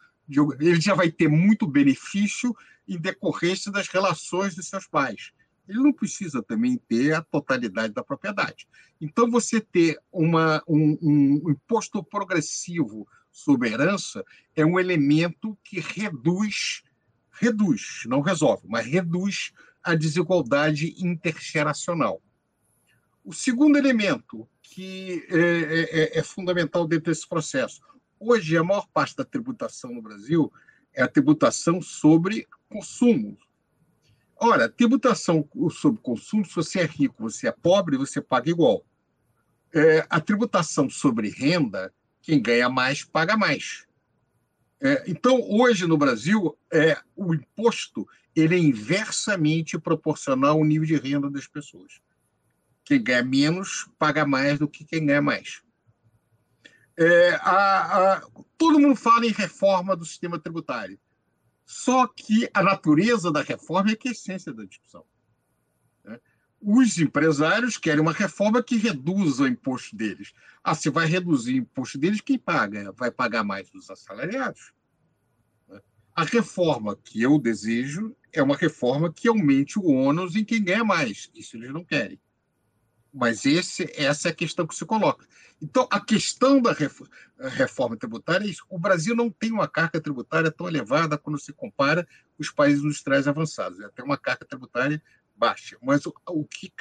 ele 0.60 0.80
já 0.80 0.94
vai 0.94 1.10
ter 1.10 1.28
muito 1.28 1.66
benefício 1.66 2.54
em 2.88 2.98
decorrência 2.98 3.70
das 3.70 3.88
relações 3.88 4.54
dos 4.54 4.68
seus 4.68 4.86
pais. 4.86 5.32
Ele 5.68 5.78
não 5.78 5.92
precisa 5.92 6.42
também 6.42 6.76
ter 6.76 7.14
a 7.14 7.22
totalidade 7.22 7.94
da 7.94 8.02
propriedade. 8.02 8.68
Então, 9.00 9.30
você 9.30 9.60
ter 9.60 9.98
uma, 10.10 10.62
um, 10.66 10.98
um 11.00 11.50
imposto 11.50 12.02
progressivo 12.02 13.06
sobre 13.30 13.70
herança 13.70 14.24
é 14.54 14.64
um 14.64 14.78
elemento 14.78 15.56
que 15.64 15.80
reduz, 15.80 16.82
reduz, 17.30 18.02
não 18.06 18.20
resolve, 18.20 18.66
mas 18.68 18.86
reduz 18.86 19.52
a 19.82 19.94
desigualdade 19.94 20.94
intergeracional. 20.98 22.20
O 23.24 23.32
segundo 23.32 23.76
elemento 23.76 24.48
que 24.60 25.24
é, 25.30 26.16
é, 26.16 26.18
é 26.18 26.22
fundamental 26.22 26.86
dentro 26.86 27.12
desse 27.12 27.28
processo, 27.28 27.80
hoje 28.18 28.56
a 28.56 28.64
maior 28.64 28.86
parte 28.88 29.16
da 29.16 29.24
tributação 29.24 29.92
no 29.92 30.02
Brasil 30.02 30.52
é 30.94 31.02
a 31.02 31.08
tributação 31.08 31.80
sobre 31.80 32.46
consumo. 32.72 33.36
Ora, 34.36 34.68
tributação 34.68 35.48
sobre 35.70 36.00
consumo, 36.00 36.44
se 36.44 36.54
você 36.54 36.80
é 36.80 36.84
rico, 36.84 37.22
você 37.22 37.48
é 37.48 37.52
pobre, 37.52 37.96
você 37.96 38.20
paga 38.20 38.50
igual. 38.50 38.84
É, 39.74 40.04
a 40.10 40.20
tributação 40.20 40.90
sobre 40.90 41.30
renda, 41.30 41.92
quem 42.20 42.40
ganha 42.40 42.68
mais, 42.68 43.04
paga 43.04 43.36
mais. 43.36 43.86
É, 44.80 45.04
então, 45.06 45.40
hoje 45.48 45.86
no 45.86 45.96
Brasil, 45.96 46.58
é, 46.72 46.98
o 47.14 47.34
imposto 47.34 48.06
ele 48.34 48.56
é 48.56 48.58
inversamente 48.58 49.78
proporcional 49.78 50.58
ao 50.58 50.64
nível 50.64 50.86
de 50.86 50.96
renda 50.96 51.30
das 51.30 51.46
pessoas. 51.46 52.00
Quem 52.84 53.02
ganha 53.02 53.22
menos 53.22 53.88
paga 53.98 54.26
mais 54.26 54.58
do 54.58 54.68
que 54.68 54.84
quem 54.84 55.06
ganha 55.06 55.22
mais. 55.22 55.62
É, 56.98 57.34
a, 57.42 58.14
a, 58.14 58.22
todo 58.58 58.80
mundo 58.80 58.96
fala 58.96 59.26
em 59.26 59.32
reforma 59.32 59.94
do 59.94 60.04
sistema 60.04 60.38
tributário. 60.38 60.98
Só 61.64 62.06
que 62.06 62.48
a 62.52 62.62
natureza 62.62 63.30
da 63.30 63.42
reforma 63.42 63.90
é 63.90 63.96
que 63.96 64.08
é 64.08 64.10
a 64.10 64.12
essência 64.12 64.52
da 64.52 64.64
discussão. 64.64 65.04
Né? 66.04 66.20
Os 66.60 66.98
empresários 66.98 67.76
querem 67.76 68.00
uma 68.00 68.12
reforma 68.12 68.62
que 68.62 68.76
reduza 68.76 69.44
o 69.44 69.48
imposto 69.48 69.96
deles. 69.96 70.32
Ah, 70.62 70.74
se 70.74 70.90
vai 70.90 71.06
reduzir 71.06 71.54
o 71.54 71.58
imposto 71.58 71.98
deles, 71.98 72.20
quem 72.20 72.38
paga? 72.38 72.92
Vai 72.92 73.10
pagar 73.10 73.44
mais 73.44 73.72
os 73.74 73.90
assalariados. 73.90 74.72
Né? 75.68 75.80
A 76.14 76.24
reforma 76.24 76.96
que 76.96 77.22
eu 77.22 77.38
desejo 77.38 78.16
é 78.32 78.42
uma 78.42 78.56
reforma 78.56 79.12
que 79.12 79.28
aumente 79.28 79.78
o 79.78 79.86
ônus 79.86 80.36
em 80.36 80.44
quem 80.44 80.62
ganha 80.62 80.84
mais. 80.84 81.30
Isso 81.34 81.56
eles 81.56 81.72
não 81.72 81.84
querem. 81.84 82.20
Mas 83.12 83.44
esse, 83.44 83.92
essa 83.94 84.28
é 84.28 84.30
a 84.30 84.34
questão 84.34 84.66
que 84.66 84.74
se 84.74 84.86
coloca. 84.86 85.26
Então, 85.60 85.86
a 85.90 86.00
questão 86.00 86.60
da 86.60 86.74
reforma 87.50 87.96
tributária 87.96 88.46
é 88.46 88.48
isso. 88.48 88.64
O 88.68 88.78
Brasil 88.78 89.14
não 89.14 89.30
tem 89.30 89.52
uma 89.52 89.68
carga 89.68 90.00
tributária 90.00 90.50
tão 90.50 90.66
elevada 90.66 91.18
quando 91.18 91.38
se 91.38 91.52
compara 91.52 92.04
com 92.04 92.42
os 92.42 92.50
países 92.50 92.82
industriais 92.82 93.28
avançados. 93.28 93.78
Ele 93.78 93.90
tem 93.90 94.04
uma 94.04 94.16
carga 94.16 94.46
tributária 94.46 95.00
baixa. 95.36 95.76
Mas 95.82 96.06
o, 96.06 96.14
o 96.30 96.44
que 96.44 96.72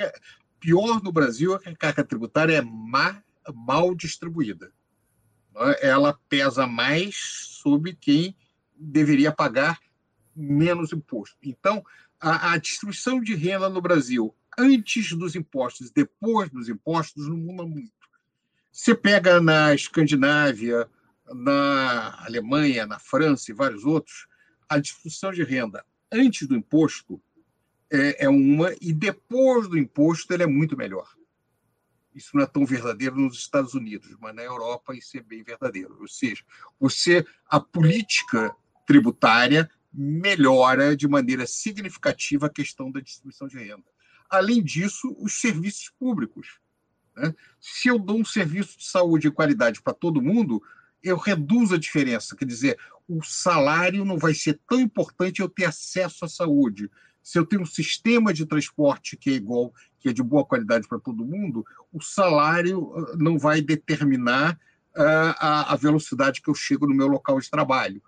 pior 0.60 1.04
no 1.04 1.12
Brasil 1.12 1.56
é 1.56 1.60
que 1.60 1.70
a 1.70 1.76
carga 1.76 2.04
tributária 2.04 2.56
é 2.56 2.62
má, 2.62 3.22
mal 3.54 3.94
distribuída. 3.94 4.72
É? 5.56 5.90
Ela 5.90 6.18
pesa 6.30 6.66
mais 6.66 7.16
sobre 7.62 7.94
quem 7.94 8.36
deveria 8.76 9.32
pagar 9.32 9.80
menos 10.36 10.94
imposto. 10.94 11.38
Então, 11.44 11.84
a, 12.20 12.54
a 12.54 12.58
distribuição 12.58 13.20
de 13.20 13.36
renda 13.36 13.70
no 13.70 13.82
Brasil 13.82 14.34
antes 14.58 15.14
dos 15.14 15.36
impostos 15.36 15.92
depois 15.92 16.50
dos 16.50 16.70
impostos 16.70 17.28
não 17.28 17.38
muda 17.38 17.66
muito. 17.66 17.92
Você 18.72 18.96
pega 18.96 19.42
na 19.42 19.74
Escandinávia, 19.74 20.90
na 21.34 22.24
Alemanha, 22.26 22.86
na 22.86 23.00
França 23.00 23.52
e 23.52 23.56
vários 23.56 23.86
outros, 23.86 24.28
a 24.70 24.80
distribuição 24.80 25.32
de 25.32 25.44
renda 25.44 25.86
antes 26.12 26.48
do 26.48 26.56
imposto 26.56 27.22
é, 27.90 28.26
é 28.26 28.30
uma 28.30 28.74
e 28.82 28.94
depois 28.94 29.68
do 29.68 29.78
imposto 29.78 30.34
ela 30.34 30.44
é 30.44 30.48
muito 30.48 30.78
melhor. 30.78 31.08
Isso 32.14 32.36
não 32.36 32.44
é 32.44 32.46
tão 32.46 32.66
verdadeiro 32.66 33.16
nos 33.16 33.38
Estados 33.38 33.74
Unidos, 33.74 34.16
mas 34.20 34.36
na 34.36 34.44
Europa 34.44 34.96
isso 34.96 35.18
é 35.18 35.22
bem 35.22 35.44
verdadeiro. 35.44 35.98
Ou 36.00 36.08
seja, 36.08 36.44
você 36.80 37.26
a 37.48 37.60
política 37.60 38.56
tributária 38.86 39.70
melhora 39.94 40.96
de 40.96 41.08
maneira 41.08 41.46
significativa 41.46 42.48
a 42.48 42.50
questão 42.50 42.92
da 42.92 43.00
distribuição 43.00 43.48
de 43.48 43.58
renda. 43.58 43.91
Além 44.32 44.64
disso, 44.64 45.14
os 45.20 45.40
serviços 45.40 45.92
públicos. 46.00 46.60
Né? 47.16 47.36
Se 47.60 47.90
eu 47.90 48.00
dou 48.00 48.18
um 48.18 48.26
serviço 48.26 48.78
de 48.78 48.86
saúde 48.86 49.28
de 49.28 49.36
qualidade 49.36 49.82
para 49.82 49.94
todo 49.94 50.22
mundo, 50.22 50.64
eu 51.04 51.18
reduzo 51.18 51.76
a 51.76 51.78
diferença. 51.78 52.36
Quer 52.36 52.46
dizer, 52.46 52.80
o 53.08 53.22
salário 53.22 54.06
não 54.06 54.18
vai 54.18 54.34
ser 54.34 54.60
tão 54.68 54.80
importante 54.80 55.42
eu 55.42 55.50
ter 55.50 55.66
acesso 55.66 56.24
à 56.24 56.30
saúde. 56.30 56.90
Se 57.22 57.38
eu 57.38 57.46
tenho 57.46 57.64
um 57.64 57.66
sistema 57.66 58.34
de 58.34 58.46
transporte 58.46 59.18
que 59.18 59.30
é 59.30 59.34
igual, 59.34 59.74
que 60.00 60.10
é 60.10 60.14
de 60.14 60.24
boa 60.24 60.46
qualidade 60.46 60.88
para 60.88 61.00
todo 61.00 61.26
mundo, 61.26 61.66
o 61.92 62.02
salário 62.02 62.94
ah, 62.96 63.16
não 63.18 63.38
vai 63.38 63.62
determinar 63.62 64.54
uh, 64.96 65.36
a, 65.38 65.74
a 65.74 65.76
velocidade 65.76 66.42
que 66.42 66.50
eu 66.50 66.56
chego 66.56 66.88
no 66.88 66.96
meu 66.96 67.08
local 67.08 67.40
de 67.40 67.50
trabalho. 67.50 68.02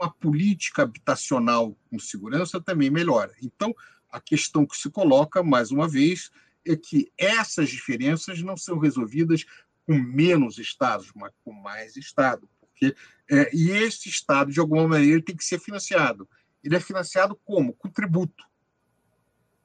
Uma 0.00 0.10
política 0.10 0.82
habitacional 0.82 1.76
com 1.90 1.98
segurança 1.98 2.60
também 2.60 2.90
melhora. 2.90 3.32
Então, 3.42 3.74
a 4.12 4.20
questão 4.20 4.66
que 4.66 4.76
se 4.76 4.90
coloca, 4.90 5.42
mais 5.42 5.70
uma 5.70 5.88
vez, 5.88 6.30
é 6.64 6.76
que 6.76 7.10
essas 7.18 7.70
diferenças 7.70 8.42
não 8.42 8.56
são 8.56 8.78
resolvidas 8.78 9.44
com 9.86 9.94
menos 9.94 10.58
estados, 10.58 11.10
mas 11.14 11.32
com 11.42 11.52
mais 11.52 11.96
estado. 11.96 12.48
Porque, 12.60 12.94
é, 13.30 13.50
e 13.54 13.70
esse 13.70 14.08
estado, 14.08 14.52
de 14.52 14.60
alguma 14.60 14.86
maneira, 14.86 15.22
tem 15.22 15.34
que 15.34 15.44
ser 15.44 15.58
financiado. 15.58 16.28
Ele 16.62 16.76
é 16.76 16.80
financiado 16.80 17.34
como? 17.44 17.72
Com 17.72 17.88
tributo. 17.88 18.44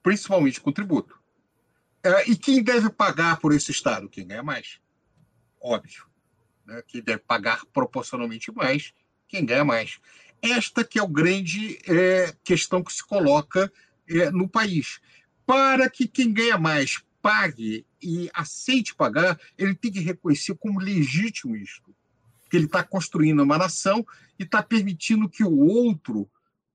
Principalmente 0.02 0.62
com 0.62 0.72
tributo. 0.72 1.20
É, 2.04 2.30
e 2.30 2.36
quem 2.36 2.64
deve 2.64 2.90
pagar 2.90 3.40
por 3.40 3.54
esse 3.54 3.72
estado? 3.72 4.10
Quem 4.10 4.26
ganha 4.26 4.42
mais. 4.42 4.80
Óbvio. 5.62 6.06
Né? 6.66 6.82
Quem 6.88 7.02
deve 7.02 7.20
pagar 7.20 7.66
proporcionalmente 7.68 8.52
mais, 8.52 8.94
quem 9.28 9.46
ganha 9.46 9.66
mais. 9.66 10.00
Esta 10.42 10.84
que 10.84 11.00
é 11.00 11.02
a 11.02 11.08
grande 11.08 11.80
é, 11.88 12.36
questão 12.44 12.84
que 12.84 12.94
se 12.94 13.04
coloca 13.04 13.72
é, 14.10 14.32
no 14.32 14.48
país. 14.48 15.00
Para 15.46 15.90
que 15.90 16.08
quem 16.08 16.32
ganha 16.32 16.58
mais 16.58 17.02
pague 17.22 17.86
e 18.02 18.30
aceite 18.34 18.96
pagar, 18.96 19.40
ele 19.58 19.76
tem 19.76 19.92
que 19.92 20.00
reconhecer 20.00 20.56
como 20.56 20.80
legítimo 20.80 21.56
isto. 21.56 21.96
Que 22.50 22.58
ele 22.58 22.66
está 22.66 22.84
construindo 22.84 23.44
uma 23.44 23.58
nação 23.58 24.06
e 24.40 24.44
está 24.44 24.62
permitindo 24.64 25.30
que 25.30 25.44
o 25.44 25.60
outro 25.60 26.30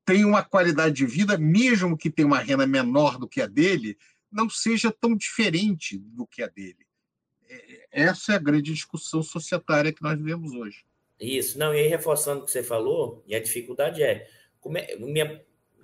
tenha 0.04 0.26
uma 0.26 0.42
qualidade 0.42 0.96
de 0.96 1.06
vida, 1.06 1.38
mesmo 1.38 1.96
que 1.96 2.10
tenha 2.10 2.26
uma 2.26 2.40
renda 2.40 2.66
menor 2.66 3.18
do 3.18 3.28
que 3.28 3.40
a 3.40 3.46
dele, 3.46 3.96
não 4.30 4.50
seja 4.50 4.90
tão 4.90 5.16
diferente 5.16 5.98
do 5.98 6.26
que 6.26 6.42
a 6.42 6.48
dele. 6.48 6.86
É, 7.48 7.86
essa 7.92 8.32
é 8.32 8.36
a 8.36 8.40
grande 8.40 8.72
discussão 8.72 9.22
societária 9.22 9.92
que 9.92 10.02
nós 10.02 10.18
vivemos 10.18 10.52
hoje. 10.52 10.84
Isso, 11.20 11.58
não, 11.58 11.72
e 11.72 11.78
aí 11.78 11.88
reforçando 11.88 12.42
o 12.42 12.44
que 12.44 12.50
você 12.50 12.62
falou, 12.62 13.22
e 13.26 13.34
a 13.34 13.40
dificuldade 13.40 14.02
é, 14.02 14.28
como 14.60 14.76
é 14.76 14.96
meu 14.96 15.40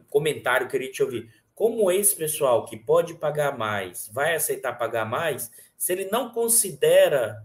comentário 0.09 0.69
queria 0.69 0.91
te 0.91 1.03
ouvir, 1.03 1.31
como 1.59 1.91
esse 1.91 2.15
pessoal 2.15 2.67
que 2.67 2.77
pode 2.77 3.15
pagar 3.15 3.59
mais 3.59 4.09
vai 4.13 4.37
aceitar 4.37 4.79
pagar 4.79 5.05
mais 5.05 5.51
se 5.77 5.93
ele 5.93 6.05
não 6.05 6.31
considera 6.31 7.45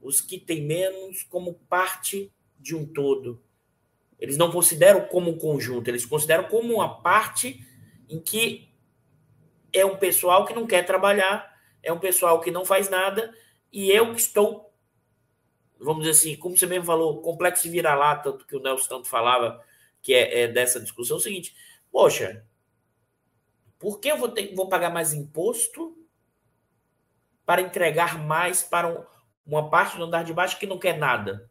os 0.00 0.20
que 0.20 0.38
têm 0.38 0.62
menos 0.62 1.24
como 1.24 1.54
parte 1.68 2.32
de 2.60 2.76
um 2.76 2.86
todo? 2.86 3.42
Eles 4.20 4.36
não 4.36 4.52
consideram 4.52 5.08
como 5.08 5.32
um 5.32 5.36
conjunto, 5.36 5.88
eles 5.88 6.06
consideram 6.06 6.44
como 6.44 6.74
uma 6.74 7.02
parte 7.02 7.58
em 8.08 8.20
que 8.20 8.72
é 9.72 9.84
um 9.84 9.96
pessoal 9.96 10.44
que 10.44 10.54
não 10.54 10.64
quer 10.64 10.86
trabalhar, 10.86 11.58
é 11.82 11.92
um 11.92 11.98
pessoal 11.98 12.40
que 12.40 12.52
não 12.52 12.64
faz 12.64 12.88
nada, 12.88 13.34
e 13.72 13.90
eu 13.90 14.14
que 14.14 14.20
estou, 14.20 14.72
vamos 15.80 16.04
dizer 16.04 16.12
assim, 16.12 16.36
como 16.36 16.56
você 16.56 16.68
mesmo 16.68 16.84
falou, 16.84 17.20
complexo 17.20 17.64
de 17.64 17.70
vira-lata, 17.70 18.38
que 18.46 18.54
o 18.54 18.60
Nelson 18.60 18.88
tanto 18.88 19.08
falava, 19.08 19.60
que 20.00 20.14
é, 20.14 20.42
é 20.42 20.46
dessa 20.46 20.78
discussão, 20.78 21.16
é 21.16 21.18
o 21.18 21.22
seguinte, 21.22 21.52
poxa, 21.90 22.46
por 23.84 24.00
que 24.00 24.10
eu 24.10 24.16
vou, 24.16 24.30
ter, 24.30 24.54
vou 24.54 24.66
pagar 24.66 24.88
mais 24.88 25.12
imposto 25.12 25.94
para 27.44 27.60
entregar 27.60 28.18
mais 28.18 28.62
para 28.62 28.88
um, 28.88 29.04
uma 29.46 29.68
parte 29.68 29.98
do 29.98 30.04
andar 30.04 30.24
de 30.24 30.32
baixo 30.32 30.58
que 30.58 30.66
não 30.66 30.78
quer 30.78 30.96
nada? 30.96 31.50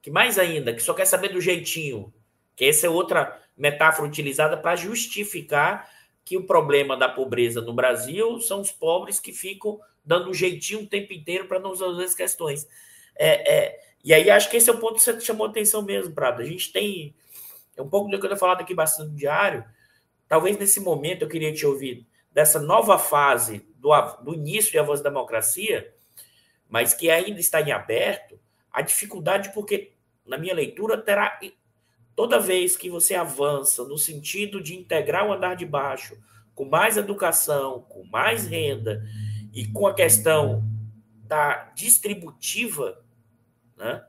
Que 0.00 0.10
mais 0.10 0.38
ainda, 0.38 0.72
que 0.72 0.82
só 0.82 0.94
quer 0.94 1.04
saber 1.04 1.28
do 1.28 1.42
jeitinho. 1.42 2.10
Que 2.56 2.64
essa 2.64 2.86
é 2.86 2.88
outra 2.88 3.38
metáfora 3.54 4.08
utilizada 4.08 4.56
para 4.56 4.76
justificar 4.76 5.86
que 6.24 6.38
o 6.38 6.46
problema 6.46 6.96
da 6.96 7.06
pobreza 7.06 7.60
no 7.60 7.74
Brasil 7.74 8.40
são 8.40 8.62
os 8.62 8.72
pobres 8.72 9.20
que 9.20 9.30
ficam 9.30 9.78
dando 10.02 10.32
jeitinho 10.32 10.84
o 10.84 10.86
tempo 10.86 11.12
inteiro 11.12 11.46
para 11.46 11.58
não 11.58 11.72
resolver 11.72 12.04
as 12.04 12.14
questões. 12.14 12.66
É, 13.14 13.56
é, 13.56 13.80
e 14.02 14.14
aí 14.14 14.30
acho 14.30 14.48
que 14.48 14.56
esse 14.56 14.70
é 14.70 14.72
o 14.72 14.78
ponto 14.78 14.94
que 14.94 15.02
você 15.02 15.20
chamou 15.20 15.46
atenção 15.46 15.82
mesmo, 15.82 16.14
Prado. 16.14 16.40
A 16.40 16.46
gente 16.46 16.72
tem. 16.72 17.14
É 17.76 17.82
um 17.82 17.90
pouco 17.90 18.08
do 18.08 18.18
que 18.18 18.24
eu 18.24 18.30
tenho 18.30 18.40
falado 18.40 18.62
aqui 18.62 18.74
bastante 18.74 19.10
no 19.10 19.16
diário. 19.16 19.66
Talvez 20.28 20.58
nesse 20.58 20.80
momento 20.80 21.22
eu 21.22 21.28
queria 21.28 21.52
te 21.52 21.66
ouvir 21.66 22.06
dessa 22.32 22.60
nova 22.60 22.98
fase 22.98 23.66
do, 23.76 23.90
do 24.22 24.34
início 24.34 24.72
de 24.72 24.78
A 24.78 24.82
Voz 24.82 25.00
da 25.00 25.10
Democracia, 25.10 25.92
mas 26.68 26.94
que 26.94 27.10
ainda 27.10 27.38
está 27.38 27.60
em 27.60 27.70
aberto, 27.70 28.38
a 28.72 28.82
dificuldade, 28.82 29.52
porque, 29.54 29.92
na 30.26 30.36
minha 30.36 30.54
leitura, 30.54 30.98
terá 30.98 31.38
toda 32.16 32.40
vez 32.40 32.76
que 32.76 32.90
você 32.90 33.14
avança 33.14 33.84
no 33.84 33.96
sentido 33.96 34.60
de 34.60 34.74
integrar 34.74 35.26
o 35.26 35.32
andar 35.32 35.54
de 35.54 35.64
baixo 35.64 36.16
com 36.54 36.64
mais 36.64 36.96
educação, 36.96 37.82
com 37.88 38.04
mais 38.04 38.46
renda 38.46 39.04
e 39.52 39.66
com 39.66 39.86
a 39.86 39.94
questão 39.94 40.64
da 41.26 41.72
distributiva, 41.74 43.02
né? 43.76 44.04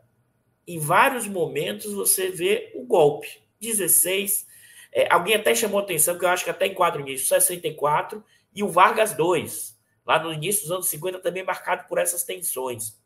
em 0.67 0.79
vários 0.79 1.27
momentos 1.27 1.93
você 1.93 2.29
vê 2.29 2.71
o 2.75 2.85
golpe. 2.85 3.43
16, 3.59 4.47
é, 4.95 5.11
alguém 5.11 5.35
até 5.35 5.53
chamou 5.53 5.81
atenção, 5.81 6.17
que 6.17 6.23
eu 6.23 6.29
acho 6.29 6.45
que 6.45 6.49
até 6.49 6.67
em 6.67 6.73
quadro 6.73 7.01
início, 7.01 7.27
64, 7.27 8.23
e 8.55 8.63
o 8.63 8.69
Vargas 8.69 9.13
2, 9.13 9.77
lá 10.05 10.23
no 10.23 10.31
início 10.31 10.61
dos 10.61 10.71
anos 10.71 10.87
50, 10.87 11.19
também 11.19 11.43
marcado 11.43 11.85
por 11.89 11.97
essas 11.97 12.23
tensões. 12.23 12.97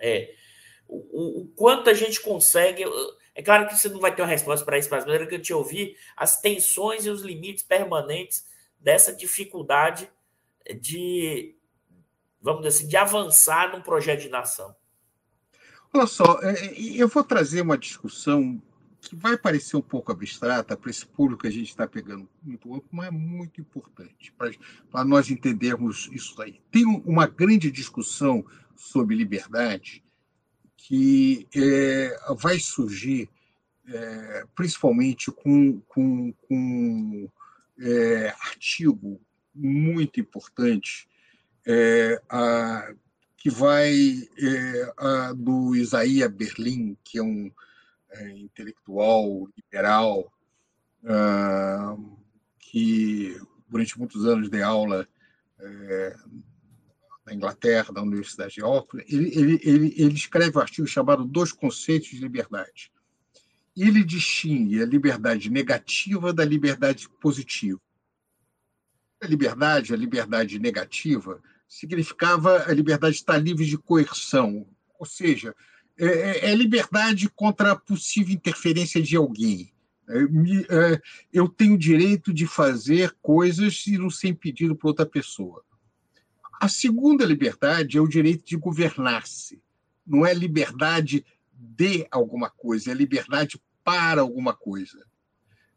É, 0.00 0.34
o, 0.88 1.42
o, 1.42 1.48
quanto 1.54 1.90
a 1.90 1.94
gente 1.94 2.18
consegue. 2.22 2.84
É 3.34 3.42
claro 3.42 3.68
que 3.68 3.76
você 3.76 3.90
não 3.90 4.00
vai 4.00 4.14
ter 4.14 4.22
uma 4.22 4.28
resposta 4.28 4.64
para 4.64 4.78
isso, 4.78 4.88
mas 4.90 5.06
eu 5.06 5.12
queria 5.12 5.38
te 5.38 5.52
ouvir 5.52 5.98
as 6.16 6.40
tensões 6.40 7.04
e 7.04 7.10
os 7.10 7.20
limites 7.20 7.62
permanentes 7.62 8.46
dessa 8.80 9.14
dificuldade 9.14 10.10
de, 10.80 11.54
vamos 12.40 12.62
dizer 12.62 12.76
assim, 12.78 12.88
de 12.88 12.96
avançar 12.96 13.70
num 13.70 13.82
projeto 13.82 14.20
de 14.22 14.30
nação. 14.30 14.74
Olha 15.92 16.06
só, 16.06 16.40
é, 16.42 16.52
é, 16.52 16.74
eu 16.96 17.06
vou 17.06 17.22
trazer 17.22 17.60
uma 17.60 17.76
discussão 17.76 18.62
que 19.08 19.16
vai 19.16 19.36
parecer 19.36 19.76
um 19.76 19.82
pouco 19.82 20.12
abstrata 20.12 20.76
para 20.76 20.90
esse 20.90 21.04
público 21.04 21.42
que 21.42 21.48
a 21.48 21.52
gente 21.52 21.68
está 21.68 21.86
pegando 21.86 22.28
muito 22.42 22.72
amplo, 22.74 22.88
mas 22.92 23.08
é 23.08 23.10
muito 23.10 23.60
importante 23.60 24.32
para 24.90 25.04
nós 25.04 25.30
entendermos 25.30 26.08
isso 26.12 26.40
aí. 26.40 26.60
Tem 26.70 26.84
uma 26.86 27.26
grande 27.26 27.70
discussão 27.70 28.44
sobre 28.76 29.16
liberdade 29.16 30.04
que 30.76 31.48
é, 31.54 32.16
vai 32.38 32.58
surgir 32.58 33.28
é, 33.88 34.44
principalmente 34.54 35.30
com, 35.30 35.80
com, 35.88 36.32
com 36.48 37.28
é, 37.80 38.28
artigo 38.28 39.20
muito 39.54 40.20
importante 40.20 41.08
é, 41.66 42.20
a, 42.28 42.92
que 43.36 43.50
vai 43.50 43.92
é, 44.38 44.92
a, 44.96 45.32
do 45.32 45.74
Isaías 45.74 46.30
Berlim, 46.30 46.96
que 47.04 47.18
é 47.18 47.22
um 47.22 47.50
intelectual 48.36 49.48
liberal 49.56 50.32
que 52.58 53.40
durante 53.68 53.98
muitos 53.98 54.26
anos 54.26 54.48
dei 54.48 54.62
aula 54.62 55.08
é, 55.58 56.16
na 57.24 57.34
Inglaterra, 57.34 57.92
da 57.92 58.02
Universidade 58.02 58.54
de 58.54 58.62
Oxford, 58.62 59.04
ele, 59.08 59.28
ele, 59.36 59.60
ele, 59.62 59.94
ele 59.96 60.14
escreve 60.14 60.56
um 60.56 60.60
artigo 60.60 60.86
chamado 60.86 61.24
Dois 61.24 61.52
Conceitos 61.52 62.10
de 62.10 62.18
Liberdade. 62.18 62.92
Ele 63.76 64.04
distingue 64.04 64.82
a 64.82 64.86
liberdade 64.86 65.48
negativa 65.50 66.32
da 66.32 66.44
liberdade 66.44 67.08
positiva. 67.20 67.80
A 69.20 69.26
liberdade, 69.26 69.94
a 69.94 69.96
liberdade 69.96 70.58
negativa, 70.58 71.40
significava 71.68 72.64
a 72.68 72.72
liberdade 72.74 73.14
de 73.14 73.20
estar 73.20 73.38
livre 73.38 73.64
de 73.64 73.78
coerção, 73.78 74.66
ou 74.98 75.06
seja, 75.06 75.54
é, 75.98 76.06
é, 76.06 76.50
é 76.50 76.54
liberdade 76.54 77.28
contra 77.28 77.72
a 77.72 77.76
possível 77.76 78.34
interferência 78.34 79.02
de 79.02 79.16
alguém. 79.16 79.72
É, 80.08 81.00
eu 81.32 81.48
tenho 81.48 81.78
direito 81.78 82.32
de 82.32 82.46
fazer 82.46 83.14
coisas 83.22 83.86
e 83.86 83.96
não 83.96 84.10
ser 84.10 84.28
impedido 84.28 84.76
por 84.76 84.88
outra 84.88 85.06
pessoa. 85.06 85.64
A 86.60 86.68
segunda 86.68 87.24
liberdade 87.24 87.96
é 87.96 88.00
o 88.00 88.08
direito 88.08 88.44
de 88.44 88.56
governar-se. 88.56 89.60
Não 90.06 90.26
é 90.26 90.34
liberdade 90.34 91.24
de 91.52 92.06
alguma 92.10 92.50
coisa, 92.50 92.90
é 92.90 92.94
liberdade 92.94 93.60
para 93.84 94.20
alguma 94.20 94.54
coisa. 94.54 95.04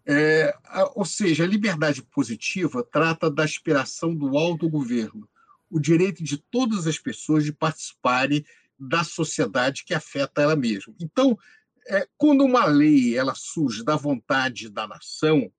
É, 0.06 0.56
ou 0.94 1.06
seja, 1.06 1.44
a 1.44 1.48
liberdade 1.48 2.04
positiva 2.04 2.84
trata 2.84 3.30
da 3.30 3.44
aspiração 3.44 4.14
do 4.14 4.38
autogoverno, 4.38 5.28
o 5.70 5.80
direito 5.80 6.24
de 6.24 6.38
todas 6.38 6.86
as 6.86 7.00
pessoas 7.00 7.44
de 7.44 7.52
participarem 7.52 8.46
da 8.78 9.04
sociedade 9.04 9.84
que 9.86 9.94
afeta 9.94 10.42
ela 10.42 10.56
mesma. 10.56 10.94
Então, 11.00 11.38
é, 11.88 12.08
quando 12.18 12.44
uma 12.44 12.66
lei 12.66 13.18
ela 13.18 13.34
surge 13.36 13.84
da 13.84 13.96
vontade 13.96 14.70
da 14.70 14.88
nação, 14.88 15.52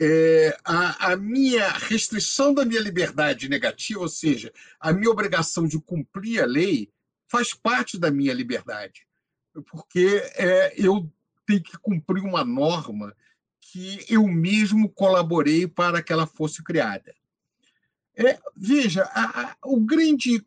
é, 0.00 0.58
a, 0.64 1.12
a, 1.12 1.16
minha 1.16 1.68
restrição 1.70 2.52
da 2.52 2.64
minha 2.64 2.80
liberdade 2.80 3.48
negativa, 3.48 4.00
ou 4.00 4.08
seja, 4.08 4.52
a 4.78 4.92
minha 4.92 5.10
obrigação 5.10 5.66
de 5.66 5.80
cumprir 5.80 6.42
a 6.42 6.46
lei, 6.46 6.90
faz 7.28 7.54
parte 7.54 7.98
da 7.98 8.10
minha 8.10 8.34
liberdade, 8.34 9.06
porque 9.70 10.22
é, 10.36 10.74
eu 10.76 11.10
tem 11.46 11.62
que 11.62 11.78
cumprir 11.78 12.22
uma 12.22 12.44
norma 12.44 13.16
que 13.60 14.04
eu 14.08 14.26
mesmo 14.26 14.88
colaborei 14.88 15.66
para 15.66 16.02
que 16.02 16.12
ela 16.12 16.26
fosse 16.26 16.62
criada. 16.62 17.14
É, 18.18 18.38
veja, 18.56 19.02
a, 19.12 19.42
a, 19.42 19.56
o 19.64 19.78
grande 19.78 20.42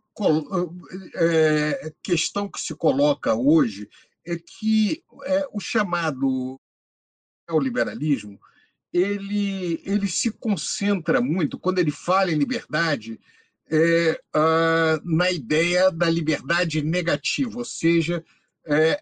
é, 1.13 1.93
questão 2.01 2.49
que 2.49 2.59
se 2.59 2.75
coloca 2.75 3.35
hoje 3.35 3.87
é 4.25 4.37
que 4.37 5.03
é, 5.25 5.47
o 5.53 5.59
chamado 5.59 6.59
neoliberalismo 7.47 8.39
ele, 8.91 9.81
ele 9.85 10.07
se 10.07 10.31
concentra 10.31 11.21
muito, 11.21 11.59
quando 11.59 11.77
ele 11.77 11.91
fala 11.91 12.31
em 12.31 12.37
liberdade, 12.37 13.19
é, 13.71 14.19
na 15.03 15.31
ideia 15.31 15.91
da 15.91 16.09
liberdade 16.09 16.81
negativa, 16.81 17.55
ou 17.55 17.65
seja, 17.65 18.23
é, 18.65 18.99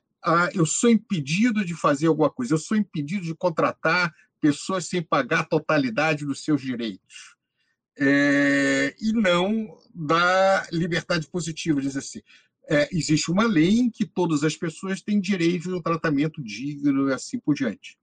eu 0.54 0.66
sou 0.66 0.90
impedido 0.90 1.64
de 1.64 1.74
fazer 1.74 2.08
alguma 2.08 2.30
coisa, 2.30 2.54
eu 2.54 2.58
sou 2.58 2.76
impedido 2.76 3.24
de 3.24 3.34
contratar 3.34 4.14
pessoas 4.42 4.86
sem 4.86 5.02
pagar 5.02 5.40
a 5.42 5.46
totalidade 5.46 6.26
dos 6.26 6.44
seus 6.44 6.62
direitos. 6.62 7.37
É, 8.00 8.96
e 9.00 9.12
não 9.12 9.78
da 9.94 10.68
liberdade 10.72 11.28
positiva, 11.28 11.82
diz 11.82 11.98
assim. 11.98 12.22
É, 12.70 12.90
existe 12.92 13.32
uma 13.32 13.46
lei 13.46 13.80
em 13.80 13.90
que 13.90 14.06
todas 14.06 14.44
as 14.44 14.56
pessoas 14.56 15.02
têm 15.02 15.22
direito 15.22 15.74
a 15.74 15.78
um 15.78 15.82
tratamento 15.82 16.44
digno 16.44 17.10
e 17.10 17.14
assim 17.14 17.40
por 17.40 17.56
diante. 17.56 17.98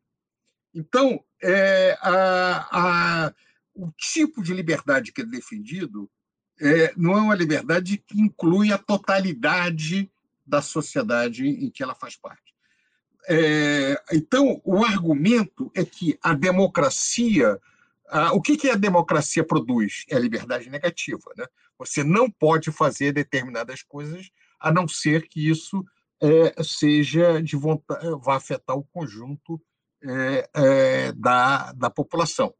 Então, 0.74 1.22
é, 1.42 1.96
a, 2.00 3.26
a, 3.26 3.34
o 3.74 3.92
tipo 3.92 4.42
de 4.42 4.52
liberdade 4.52 5.12
que 5.12 5.20
é 5.20 5.24
defendido 5.24 6.10
é, 6.60 6.92
não 6.96 7.16
é 7.16 7.20
uma 7.20 7.34
liberdade 7.34 7.98
que 7.98 8.20
inclui 8.20 8.72
a 8.72 8.78
totalidade 8.78 10.10
da 10.46 10.60
sociedade 10.60 11.46
em 11.46 11.70
que 11.70 11.82
ela 11.82 11.94
faz 11.94 12.16
parte. 12.16 12.54
É, 13.26 14.00
então, 14.12 14.60
o 14.64 14.84
argumento 14.84 15.70
é 15.74 15.84
que 15.84 16.18
a 16.22 16.34
democracia. 16.34 17.58
A, 18.14 18.32
o 18.32 18.40
que, 18.40 18.56
que 18.56 18.70
a 18.70 18.76
democracia 18.76 19.44
produz? 19.44 20.04
É 20.08 20.14
a 20.14 20.20
liberdade 20.20 20.70
negativa. 20.70 21.32
Né? 21.36 21.44
Você 21.76 22.04
não 22.04 22.30
pode 22.30 22.70
fazer 22.70 23.12
determinadas 23.12 23.82
coisas 23.82 24.30
a 24.60 24.72
não 24.72 24.86
ser 24.86 25.26
que 25.26 25.50
isso 25.50 25.84
é, 26.22 26.62
seja 26.62 27.42
de 27.42 27.56
vontade, 27.56 28.06
vá 28.22 28.36
afetar 28.36 28.76
o 28.76 28.84
conjunto 28.84 29.60
é, 30.00 30.48
é, 30.54 31.12
da, 31.12 31.72
da 31.72 31.90
população. 31.90 32.54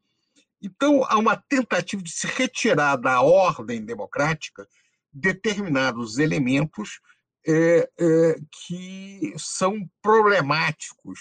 Então, 0.60 1.04
há 1.04 1.16
uma 1.18 1.36
tentativa 1.36 2.02
de 2.02 2.10
se 2.10 2.26
retirar 2.26 2.96
da 2.96 3.22
ordem 3.22 3.84
democrática 3.84 4.66
determinados 5.12 6.18
elementos 6.18 6.98
é, 7.46 7.88
é, 7.96 8.36
que 8.50 9.32
são 9.38 9.88
problemáticos 10.02 11.20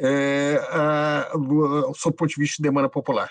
é, 0.00 0.56
a, 0.70 1.32
do, 1.36 1.92
sob 1.92 2.14
o 2.14 2.16
ponto 2.16 2.30
de 2.30 2.40
vista 2.40 2.56
de 2.56 2.62
demanda 2.62 2.88
popular. 2.88 3.28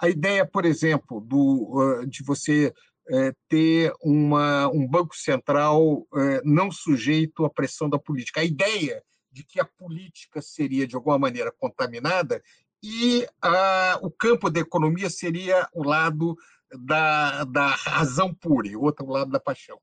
A 0.00 0.08
ideia, 0.08 0.46
por 0.46 0.64
exemplo, 0.64 1.20
do, 1.20 2.04
de 2.06 2.22
você 2.22 2.72
é, 3.10 3.34
ter 3.48 3.92
uma, 4.02 4.68
um 4.68 4.86
banco 4.86 5.16
central 5.16 6.06
é, 6.14 6.40
não 6.44 6.70
sujeito 6.70 7.44
à 7.44 7.50
pressão 7.50 7.88
da 7.88 7.98
política. 7.98 8.40
A 8.40 8.44
ideia 8.44 9.02
de 9.32 9.44
que 9.44 9.60
a 9.60 9.64
política 9.64 10.40
seria, 10.40 10.86
de 10.86 10.96
alguma 10.96 11.18
maneira, 11.18 11.52
contaminada 11.52 12.42
e 12.82 13.26
a, 13.42 13.98
o 14.02 14.10
campo 14.10 14.48
da 14.48 14.60
economia 14.60 15.10
seria 15.10 15.68
o 15.72 15.82
lado 15.82 16.36
da, 16.72 17.44
da 17.44 17.68
razão 17.68 18.32
pura, 18.32 18.68
e 18.68 18.76
outro 18.76 19.06
lado 19.06 19.30
da 19.30 19.40
paixão. 19.40 19.80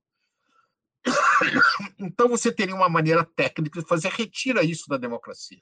Então, 1.99 2.27
você 2.27 2.51
teria 2.51 2.75
uma 2.75 2.89
maneira 2.89 3.23
técnica 3.23 3.79
de 3.79 3.87
fazer, 3.87 4.09
retira 4.09 4.63
isso 4.63 4.89
da 4.89 4.97
democracia. 4.97 5.59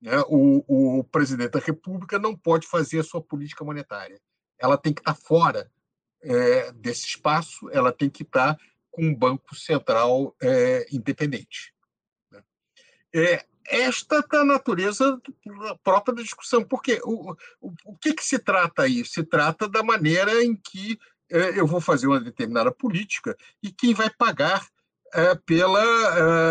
Né? 0.00 0.12
O, 0.28 0.98
o 0.98 1.04
presidente 1.04 1.52
da 1.52 1.60
República 1.60 2.18
não 2.18 2.36
pode 2.36 2.66
fazer 2.66 3.00
a 3.00 3.04
sua 3.04 3.22
política 3.22 3.64
monetária. 3.64 4.20
Ela 4.58 4.76
tem 4.76 4.92
que 4.92 5.00
estar 5.00 5.14
fora 5.14 5.70
é, 6.22 6.72
desse 6.72 7.06
espaço, 7.06 7.68
ela 7.70 7.92
tem 7.92 8.10
que 8.10 8.22
estar 8.22 8.58
com 8.90 9.04
um 9.04 9.14
banco 9.14 9.54
central 9.54 10.34
é, 10.42 10.86
independente. 10.90 11.72
Né? 12.30 12.42
É, 13.14 13.44
esta 13.68 14.24
a 14.32 14.44
natureza 14.44 15.20
própria 15.84 16.14
da 16.14 16.22
discussão, 16.22 16.64
porque 16.64 17.00
o, 17.04 17.32
o, 17.60 17.72
o 17.84 17.96
que, 17.98 18.14
que 18.14 18.24
se 18.24 18.38
trata 18.38 18.82
aí? 18.82 19.04
Se 19.04 19.22
trata 19.22 19.68
da 19.68 19.82
maneira 19.82 20.42
em 20.42 20.56
que 20.56 20.98
é, 21.30 21.58
eu 21.60 21.66
vou 21.66 21.80
fazer 21.80 22.06
uma 22.06 22.20
determinada 22.20 22.72
política 22.72 23.36
e 23.62 23.70
quem 23.70 23.92
vai 23.92 24.08
pagar 24.08 24.66
é, 25.14 25.34
pela, 25.34 25.82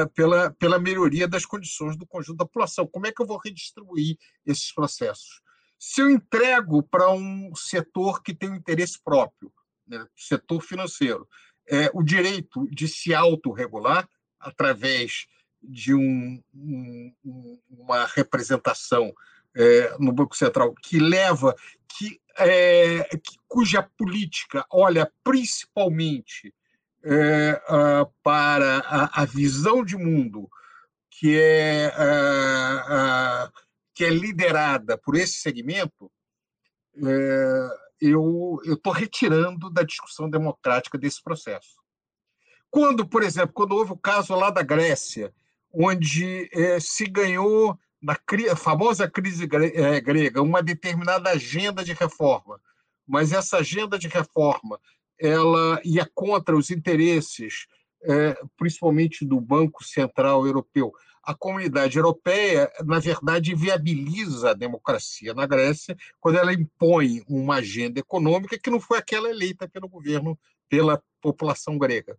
é, 0.02 0.06
pela, 0.08 0.52
pela 0.52 0.80
melhoria 0.80 1.28
das 1.28 1.46
condições 1.46 1.96
do 1.98 2.06
conjunto 2.06 2.38
da 2.38 2.46
população. 2.46 2.88
Como 2.88 3.08
é 3.08 3.12
que 3.12 3.22
eu 3.22 3.26
vou 3.26 3.38
redistribuir 3.38 4.18
esses 4.46 4.72
processos? 4.72 5.42
Se 5.80 6.02
eu 6.02 6.10
entrego 6.10 6.82
para 6.82 7.12
um 7.12 7.54
setor 7.56 8.24
que 8.24 8.34
tem 8.34 8.50
um 8.50 8.56
interesse 8.56 9.00
próprio, 9.04 9.52
né, 9.88 10.06
setor 10.16 10.62
financeiro, 10.62 11.28
é, 11.70 11.90
o 11.94 12.02
direito 12.02 12.68
de 12.72 12.88
se 12.88 13.14
autorregular 13.14 14.10
através 14.40 15.28
de 15.62 15.94
um, 15.94 16.42
um, 16.54 17.60
uma 17.70 18.06
representação 18.06 19.14
é, 19.56 19.96
no 20.00 20.12
Banco 20.12 20.36
Central 20.36 20.74
que 20.76 21.00
leva, 21.00 21.56
que, 21.90 22.20
é, 22.38 23.04
que 23.18 23.38
cuja 23.48 23.84
política 23.84 24.66
olha 24.72 25.12
principalmente 25.24 26.54
é, 27.04 27.62
para 28.24 28.80
a, 28.80 29.22
a, 29.22 29.26
visão 29.26 29.84
de 29.84 29.96
mundo 29.96 30.50
que 31.10 31.40
é, 31.40 31.92
que 33.94 34.06
é 34.06 34.10
liderada 34.10 34.98
por 34.98 35.16
esse 35.16 35.40
segmento, 35.40 36.12
é, 37.04 37.70
eu 38.00 38.60
estou 38.66 38.94
retirando 38.94 39.70
da 39.70 39.84
discussão 39.84 40.30
democrática 40.30 40.98
desse 40.98 41.22
processo. 41.24 41.78
Quando, 42.70 43.08
por 43.08 43.24
exemplo, 43.24 43.54
quando 43.54 43.72
houve 43.72 43.94
o 43.94 43.98
caso 43.98 44.36
lá 44.36 44.52
da 44.52 44.62
Grécia, 44.62 45.34
onde 45.74 46.50
é, 46.54 46.80
se 46.80 47.06
ganhou 47.06 47.78
na 48.02 48.16
famosa 48.56 49.10
crise 49.10 49.48
é, 49.74 50.00
grega 50.00 50.42
uma 50.42 50.62
determinada 50.62 51.32
agenda 51.32 51.84
de 51.84 51.94
reforma, 51.94 52.62
mas 53.08 53.32
essa 53.32 53.58
agenda 53.58 53.98
de 53.98 54.08
reforma 54.08 54.80
ela 55.20 55.80
ia 55.84 56.10
contra 56.14 56.56
os 56.56 56.70
interesses, 56.70 57.68
é, 58.04 58.38
principalmente 58.58 59.26
do 59.26 59.40
Banco 59.40 59.84
Central 59.84 60.46
Europeu. 60.46 60.94
A 61.24 61.34
comunidade 61.34 61.98
europeia, 61.98 62.72
na 62.86 63.00
verdade, 63.00 63.54
viabiliza 63.54 64.52
a 64.52 64.54
democracia 64.54 65.34
na 65.34 65.46
Grécia 65.46 65.98
quando 66.20 66.38
ela 66.38 66.54
impõe 66.54 67.22
uma 67.28 67.56
agenda 67.56 68.00
econômica 68.00 68.58
que 68.58 68.70
não 68.70 68.80
foi 68.80 68.98
aquela 68.98 69.30
eleita 69.30 69.68
pelo 69.68 69.90
governo, 69.90 70.40
pela 70.70 71.04
população 71.22 71.78
grega. 71.78 72.18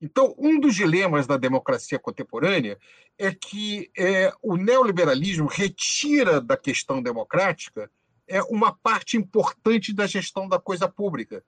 Então, 0.00 0.34
um 0.38 0.60
dos 0.60 0.74
dilemas 0.74 1.26
da 1.26 1.36
democracia 1.36 1.98
contemporânea 1.98 2.78
é 3.18 3.32
que 3.32 3.90
é, 3.96 4.32
o 4.42 4.56
neoliberalismo 4.56 5.46
retira 5.46 6.40
da 6.40 6.56
questão 6.56 7.02
democrática 7.02 7.90
é, 8.28 8.42
uma 8.44 8.72
parte 8.72 9.16
importante 9.16 9.92
da 9.92 10.06
gestão 10.06 10.48
da 10.48 10.58
coisa 10.58 10.88
pública. 10.88 11.44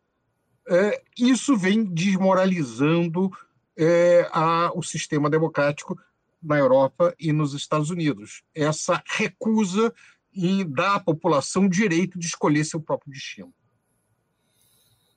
É, 0.68 1.02
isso 1.16 1.56
vem 1.56 1.84
desmoralizando 1.84 3.30
é, 3.76 4.28
a, 4.32 4.72
o 4.74 4.82
sistema 4.82 5.30
democrático 5.30 5.96
na 6.42 6.58
Europa 6.58 7.14
e 7.18 7.32
nos 7.32 7.54
Estados 7.54 7.90
Unidos. 7.90 8.42
Essa 8.54 9.02
recusa 9.06 9.92
em 10.34 10.68
dar 10.68 10.96
à 10.96 11.00
população 11.00 11.66
o 11.66 11.70
direito 11.70 12.18
de 12.18 12.26
escolher 12.26 12.64
seu 12.64 12.80
próprio 12.80 13.12
destino. 13.12 13.52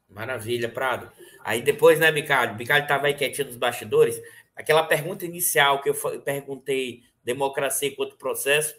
Maravilha, 0.09 0.69
Prado. 0.69 1.11
Aí 1.43 1.61
depois, 1.61 1.99
né, 1.99 2.11
Bicalho? 2.11 2.55
Bicalho 2.55 2.83
estava 2.83 3.07
aí 3.07 3.13
quietinho 3.13 3.47
nos 3.47 3.57
bastidores. 3.57 4.19
Aquela 4.55 4.83
pergunta 4.83 5.25
inicial 5.25 5.81
que 5.81 5.89
eu 5.89 5.95
perguntei, 6.21 7.03
democracia 7.23 7.89
enquanto 7.89 8.17
processo, 8.17 8.75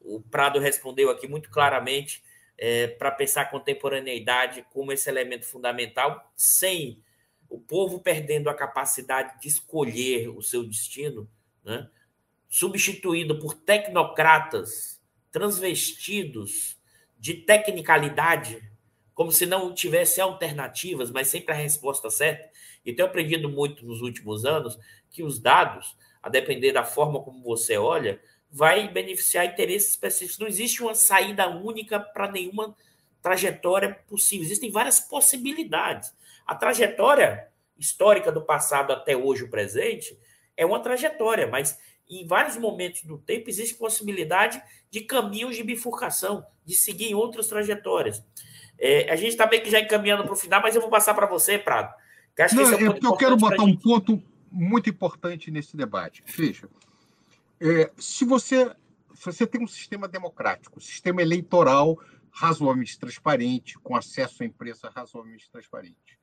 o 0.00 0.20
Prado 0.20 0.58
respondeu 0.58 1.10
aqui 1.10 1.26
muito 1.26 1.50
claramente 1.50 2.22
é, 2.58 2.86
para 2.86 3.10
pensar 3.10 3.42
a 3.42 3.46
contemporaneidade 3.46 4.64
como 4.72 4.92
esse 4.92 5.08
elemento 5.08 5.46
fundamental, 5.46 6.32
sem 6.34 7.02
o 7.48 7.58
povo 7.58 8.00
perdendo 8.00 8.48
a 8.48 8.54
capacidade 8.54 9.40
de 9.40 9.48
escolher 9.48 10.28
o 10.28 10.42
seu 10.42 10.64
destino, 10.64 11.28
né? 11.64 11.88
substituído 12.48 13.38
por 13.38 13.54
tecnocratas 13.54 15.00
transvestidos 15.30 16.76
de 17.18 17.34
tecnicalidade 17.34 18.62
como 19.14 19.32
se 19.32 19.46
não 19.46 19.72
tivesse 19.72 20.20
alternativas, 20.20 21.10
mas 21.10 21.28
sempre 21.28 21.54
a 21.54 21.56
resposta 21.56 22.10
certa. 22.10 22.50
E 22.84 22.92
tenho 22.92 23.08
aprendido 23.08 23.48
muito 23.48 23.84
nos 23.86 24.02
últimos 24.02 24.44
anos 24.44 24.78
que 25.10 25.22
os 25.22 25.38
dados, 25.38 25.96
a 26.22 26.28
depender 26.28 26.72
da 26.72 26.84
forma 26.84 27.22
como 27.22 27.42
você 27.42 27.78
olha, 27.78 28.20
vai 28.50 28.88
beneficiar 28.88 29.46
interesses 29.46 29.90
específicos. 29.90 30.38
Não 30.38 30.46
existe 30.46 30.82
uma 30.82 30.94
saída 30.94 31.48
única 31.48 31.98
para 32.00 32.30
nenhuma 32.30 32.74
trajetória 33.22 33.94
possível. 34.08 34.44
Existem 34.44 34.70
várias 34.70 35.00
possibilidades. 35.00 36.14
A 36.46 36.54
trajetória 36.54 37.48
histórica 37.78 38.30
do 38.30 38.40
passado 38.40 38.92
até 38.92 39.16
hoje, 39.16 39.44
o 39.44 39.50
presente, 39.50 40.18
é 40.56 40.64
uma 40.64 40.80
trajetória, 40.80 41.46
mas 41.46 41.78
em 42.08 42.26
vários 42.26 42.56
momentos 42.56 43.02
do 43.02 43.18
tempo, 43.18 43.50
existe 43.50 43.74
possibilidade 43.74 44.62
de 44.90 45.00
caminhos 45.00 45.56
de 45.56 45.64
bifurcação, 45.64 46.46
de 46.64 46.74
seguir 46.74 47.14
outras 47.14 47.48
trajetórias. 47.48 48.22
É, 48.78 49.10
a 49.10 49.16
gente 49.16 49.30
está 49.30 49.46
bem 49.46 49.60
que 49.60 49.70
já 49.70 49.80
encaminhando 49.80 50.22
para 50.24 50.32
o 50.32 50.36
final, 50.36 50.62
mas 50.62 50.74
eu 50.74 50.80
vou 50.80 50.90
passar 50.90 51.14
para 51.14 51.26
você, 51.26 51.58
Prado. 51.58 51.92
Que 52.34 52.42
acho 52.42 52.54
Não, 52.54 52.76
que 52.76 52.84
é 52.84 52.90
um 52.90 52.96
eu 53.02 53.16
quero 53.16 53.36
botar 53.36 53.64
um 53.64 53.76
ponto 53.76 54.22
muito 54.50 54.88
importante 54.88 55.50
nesse 55.50 55.76
debate. 55.76 56.22
Veja, 56.26 56.68
é, 57.60 57.92
se 57.98 58.24
você 58.24 58.74
se 59.14 59.24
você 59.24 59.46
tem 59.46 59.62
um 59.62 59.66
sistema 59.66 60.06
democrático, 60.06 60.78
um 60.78 60.82
sistema 60.82 61.22
eleitoral 61.22 61.98
razoavelmente 62.30 62.98
transparente, 62.98 63.78
com 63.78 63.96
acesso 63.96 64.42
à 64.42 64.46
imprensa 64.46 64.90
razoavelmente 64.94 65.50
transparente, 65.50 66.18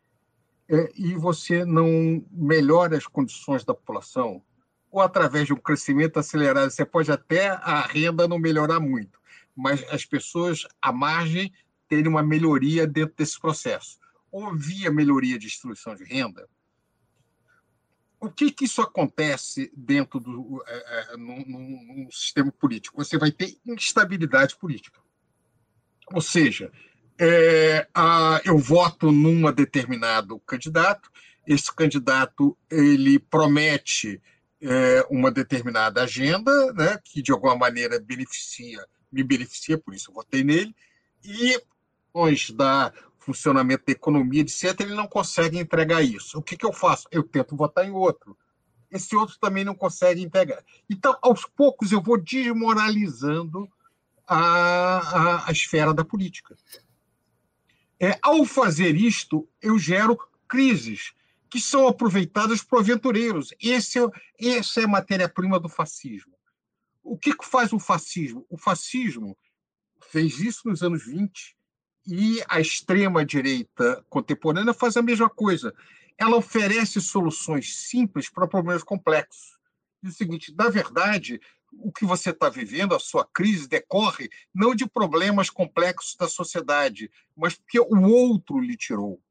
é, 0.69 0.91
e 0.95 1.15
você 1.15 1.65
não 1.65 2.23
melhora 2.31 2.95
as 2.95 3.07
condições 3.07 3.65
da 3.65 3.73
população, 3.73 4.43
ou 4.91 5.01
através 5.01 5.47
de 5.47 5.53
um 5.53 5.57
crescimento 5.57 6.19
acelerado, 6.19 6.69
você 6.69 6.85
pode 6.85 7.11
até 7.11 7.47
a 7.49 7.81
renda 7.81 8.27
não 8.27 8.38
melhorar 8.38 8.80
muito, 8.80 9.19
mas 9.55 9.84
as 9.91 10.05
pessoas 10.05 10.68
à 10.80 10.91
margem 10.91 11.51
terem 11.88 12.07
uma 12.07 12.22
melhoria 12.22 12.85
dentro 12.85 13.15
desse 13.15 13.39
processo. 13.39 13.97
Ou 14.31 14.55
via 14.55 14.91
melhoria 14.91 15.38
de 15.38 15.47
distribuição 15.47 15.95
de 15.95 16.03
renda, 16.03 16.47
o 18.24 18.32
que, 18.32 18.50
que 18.52 18.64
isso 18.64 18.82
acontece 18.82 19.70
dentro 19.76 20.18
do 20.18 20.64
é, 20.66 21.14
é, 21.14 21.18
num, 21.18 21.44
num, 21.45 22.08
sistema 22.10 22.50
político? 22.54 23.04
Você 23.04 23.18
vai 23.18 23.32
ter 23.32 23.58
instabilidade 23.66 24.56
política. 24.56 24.98
Ou 26.14 26.22
seja, 26.22 26.72
é, 27.20 27.86
a, 27.94 28.40
eu 28.45 28.58
voto 28.58 29.12
num 29.12 29.52
determinado 29.52 30.40
candidato, 30.40 31.12
esse 31.45 31.74
candidato 31.76 32.58
ele 32.72 33.20
promete 33.20 34.22
é, 34.62 35.06
uma 35.10 35.30
determinada 35.30 36.04
agenda, 36.04 36.72
né, 36.72 36.98
que 37.04 37.22
de 37.22 37.34
alguma 37.34 37.58
maneira 37.58 38.00
beneficia, 38.00 38.86
me 39.12 39.22
beneficia, 39.22 39.78
por 39.78 39.94
isso 39.94 40.10
eu 40.10 40.16
votei 40.16 40.45
nele, 40.45 40.74
e 41.26 41.62
da 42.54 42.94
funcionamento 43.24 43.86
da 43.86 43.94
economia, 43.94 44.41
etc., 44.41 44.80
ele 44.82 44.95
não 44.95 45.08
consegue 45.08 45.58
entregar 45.58 46.02
isso. 46.02 46.38
O 46.38 46.41
que, 46.41 46.58
que 46.58 46.66
eu 46.66 46.74
faço? 46.74 47.08
Eu 47.12 47.24
tento 47.24 47.56
votar 47.56 47.86
em 47.86 47.91
outro. 47.91 48.38
Esse 48.91 49.16
outro 49.16 49.38
também 49.40 49.64
não 49.64 49.74
consegue 49.74 50.22
entregar. 50.22 50.64
Então, 50.90 51.18
aos 51.22 51.45
poucos, 51.45 51.91
eu 51.91 52.02
vou 52.02 52.20
desmoralizando 52.20 53.68
a, 54.28 54.38
a, 54.38 55.50
a 55.50 55.52
esfera 55.52 55.94
da 55.94 56.06
política. 56.06 56.56
É, 58.00 58.20
ao 58.22 58.45
fazer 58.45 58.95
isto, 58.95 59.48
eu 59.62 59.80
gero 59.80 60.18
crises 60.48 61.14
que 61.50 61.60
são 61.60 61.88
aproveitadas 61.88 62.62
por 62.62 62.80
aventureiros. 62.80 63.54
Esse 63.62 64.00
é, 64.00 64.58
essa 64.58 64.82
é 64.82 64.84
a 64.84 64.88
matéria-prima 64.88 65.60
do 65.60 65.70
fascismo. 65.70 66.34
O 67.02 67.18
que, 67.18 67.36
que 67.36 67.45
faz 67.45 67.72
o 67.74 67.80
fascismo? 67.80 68.45
O 68.50 68.58
fascismo 68.58 69.38
fez 70.12 70.40
isso 70.40 70.68
nos 70.68 70.84
anos 70.84 71.06
20, 71.06 71.56
e 72.05 72.43
a 72.47 72.59
extrema-direita 72.59 74.05
contemporânea 74.09 74.73
faz 74.73 74.97
a 74.97 75.01
mesma 75.01 75.30
coisa. 75.30 75.73
Ela 76.17 76.35
oferece 76.35 77.01
soluções 77.01 77.75
simples 77.88 78.30
para 78.30 78.47
problemas 78.47 78.84
complexos. 78.84 79.57
E 80.01 80.07
o 80.07 80.11
seguinte, 80.11 80.53
na 80.57 80.69
verdade, 80.69 81.39
o 81.71 81.91
que 81.91 82.05
você 82.05 82.30
está 82.30 82.49
vivendo, 82.49 82.93
a 82.93 82.99
sua 82.99 83.25
crise, 83.25 83.67
decorre 83.67 84.30
não 84.53 84.75
de 84.75 84.88
problemas 84.88 85.49
complexos 85.49 86.15
da 86.15 86.27
sociedade, 86.27 87.09
mas 87.35 87.55
porque 87.55 87.80
o 87.80 88.03
outro 88.03 88.59
lhe 88.59 88.75
tirou. 88.75 89.21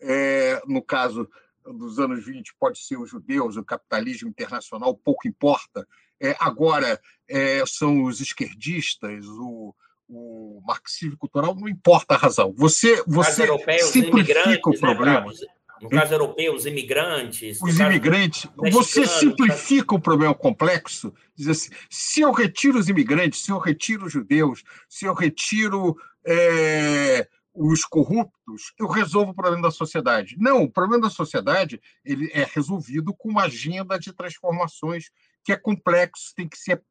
É, 0.00 0.62
no 0.66 0.82
caso 0.82 1.28
dos 1.64 1.98
anos 1.98 2.24
20, 2.24 2.54
pode 2.58 2.78
ser 2.78 2.96
os 2.96 3.10
judeus, 3.10 3.56
o 3.56 3.64
capitalismo 3.64 4.28
internacional, 4.28 4.96
pouco 4.96 5.26
importa. 5.26 5.86
É, 6.20 6.36
agora, 6.38 7.00
é, 7.28 7.64
são 7.66 8.04
os 8.04 8.20
esquerdistas, 8.20 9.26
o, 9.26 9.74
o 10.08 10.60
marxismo 10.66 11.16
cultural, 11.16 11.54
não 11.54 11.68
importa 11.68 12.14
a 12.14 12.18
razão. 12.18 12.54
Você, 12.56 13.02
você 13.06 13.46
simplifica 13.80 14.68
o 14.68 14.72
né, 14.72 14.78
problema. 14.78 15.32
no 15.80 15.88
caso 15.90 16.14
europeu, 16.14 16.54
os 16.54 16.66
imigrantes. 16.66 17.60
Os 17.60 17.78
imigrantes. 17.78 18.48
Você 18.70 19.06
simplifica 19.06 19.94
o 19.94 20.00
problema 20.00 20.34
complexo. 20.34 21.12
Diz 21.34 21.48
assim: 21.48 21.70
se 21.90 22.20
eu 22.20 22.32
retiro 22.32 22.78
os 22.78 22.88
imigrantes, 22.88 23.42
se 23.42 23.50
eu 23.50 23.58
retiro 23.58 24.06
os 24.06 24.12
judeus, 24.12 24.62
se 24.88 25.06
eu 25.06 25.14
retiro 25.14 25.96
é, 26.24 27.28
os 27.52 27.84
corruptos, 27.84 28.72
eu 28.78 28.86
resolvo 28.86 29.32
o 29.32 29.34
problema 29.34 29.62
da 29.62 29.70
sociedade. 29.70 30.36
Não, 30.38 30.62
o 30.62 30.70
problema 30.70 31.02
da 31.02 31.10
sociedade 31.10 31.80
ele 32.04 32.30
é 32.32 32.46
resolvido 32.54 33.14
com 33.14 33.28
uma 33.28 33.44
agenda 33.44 33.98
de 33.98 34.12
transformações 34.12 35.10
que 35.42 35.52
é 35.52 35.56
complexo, 35.56 36.34
tem 36.34 36.48
que 36.48 36.58
ser 36.58 36.82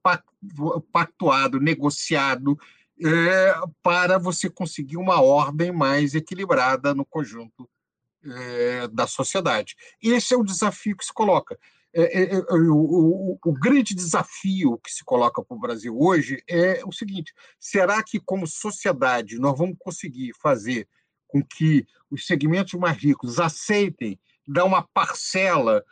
pactuado, 0.92 1.60
negociado, 1.60 2.58
é, 3.04 3.54
para 3.84 4.18
você 4.18 4.50
conseguir 4.50 4.98
uma 4.98 5.22
ordem 5.22 5.72
mais 5.72 6.16
equilibrada 6.16 6.94
no 6.94 7.06
conjunto 7.06 7.70
é, 8.24 8.88
da 8.88 9.06
sociedade. 9.06 9.76
Esse 10.02 10.34
é 10.34 10.38
o 10.38 10.44
desafio 10.44 10.96
que 10.96 11.06
se 11.06 11.14
coloca. 11.14 11.58
É, 11.94 12.24
é, 12.24 12.36
é 12.36 12.54
o, 12.54 12.76
o, 12.76 13.40
o, 13.44 13.54
grande 13.54 13.96
desafio 13.96 14.78
que 14.84 14.92
se 14.92 15.04
coloca 15.04 15.42
para 15.42 15.56
o 15.56 15.60
Brasil 15.60 15.98
hoje 15.98 16.44
é 16.48 16.82
o 16.86 16.92
seguinte: 16.92 17.34
será 17.60 18.04
que, 18.04 18.20
como 18.20 18.46
sociedade, 18.46 19.40
nós 19.40 19.58
vamos 19.58 19.78
conseguir 19.80 20.34
fazer 20.42 20.88
com 21.28 21.42
que 21.44 21.86
os 22.10 22.26
segmentos 22.26 22.74
mais 22.74 22.98
ricos 22.98 23.40
aceitem 23.40 24.20
dar 24.48 24.66
uma 24.66 24.86
parcela 24.94 25.84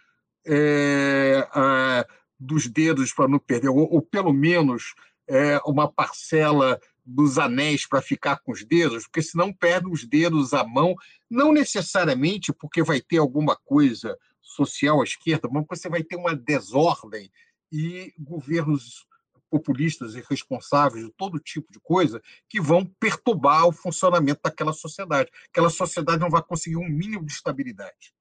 é, 0.45 1.47
a, 1.51 2.05
dos 2.37 2.67
dedos 2.67 3.13
para 3.13 3.27
não 3.27 3.39
perder, 3.39 3.69
ou, 3.69 3.89
ou 3.93 4.01
pelo 4.01 4.33
menos 4.33 4.93
é, 5.27 5.57
uma 5.65 5.89
parcela 5.89 6.79
dos 7.05 7.37
anéis 7.37 7.87
para 7.87 8.01
ficar 8.01 8.39
com 8.39 8.51
os 8.51 8.63
dedos, 8.63 9.03
porque 9.03 9.21
senão 9.21 9.53
perde 9.53 9.89
os 9.89 10.05
dedos 10.05 10.53
à 10.53 10.63
mão, 10.63 10.95
não 11.29 11.51
necessariamente 11.51 12.53
porque 12.53 12.81
vai 12.83 13.01
ter 13.01 13.17
alguma 13.17 13.55
coisa 13.55 14.17
social 14.41 15.01
à 15.01 15.03
esquerda, 15.03 15.49
mas 15.51 15.65
você 15.67 15.89
vai 15.89 16.03
ter 16.03 16.15
uma 16.15 16.35
desordem 16.35 17.31
e 17.71 18.13
governos 18.17 19.05
populistas 19.49 20.15
e 20.15 20.25
responsáveis 20.27 21.05
de 21.05 21.11
todo 21.13 21.39
tipo 21.39 21.71
de 21.71 21.79
coisa 21.79 22.21
que 22.49 22.59
vão 22.59 22.85
perturbar 22.99 23.67
o 23.67 23.71
funcionamento 23.71 24.41
daquela 24.43 24.73
sociedade. 24.73 25.29
Aquela 25.49 25.69
sociedade 25.69 26.19
não 26.19 26.29
vai 26.29 26.41
conseguir 26.41 26.77
um 26.77 26.89
mínimo 26.89 27.23
de 27.25 27.33
estabilidade. 27.33 28.15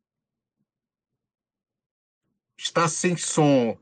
Está 2.56 2.86
sem 2.86 3.16
som. 3.16 3.78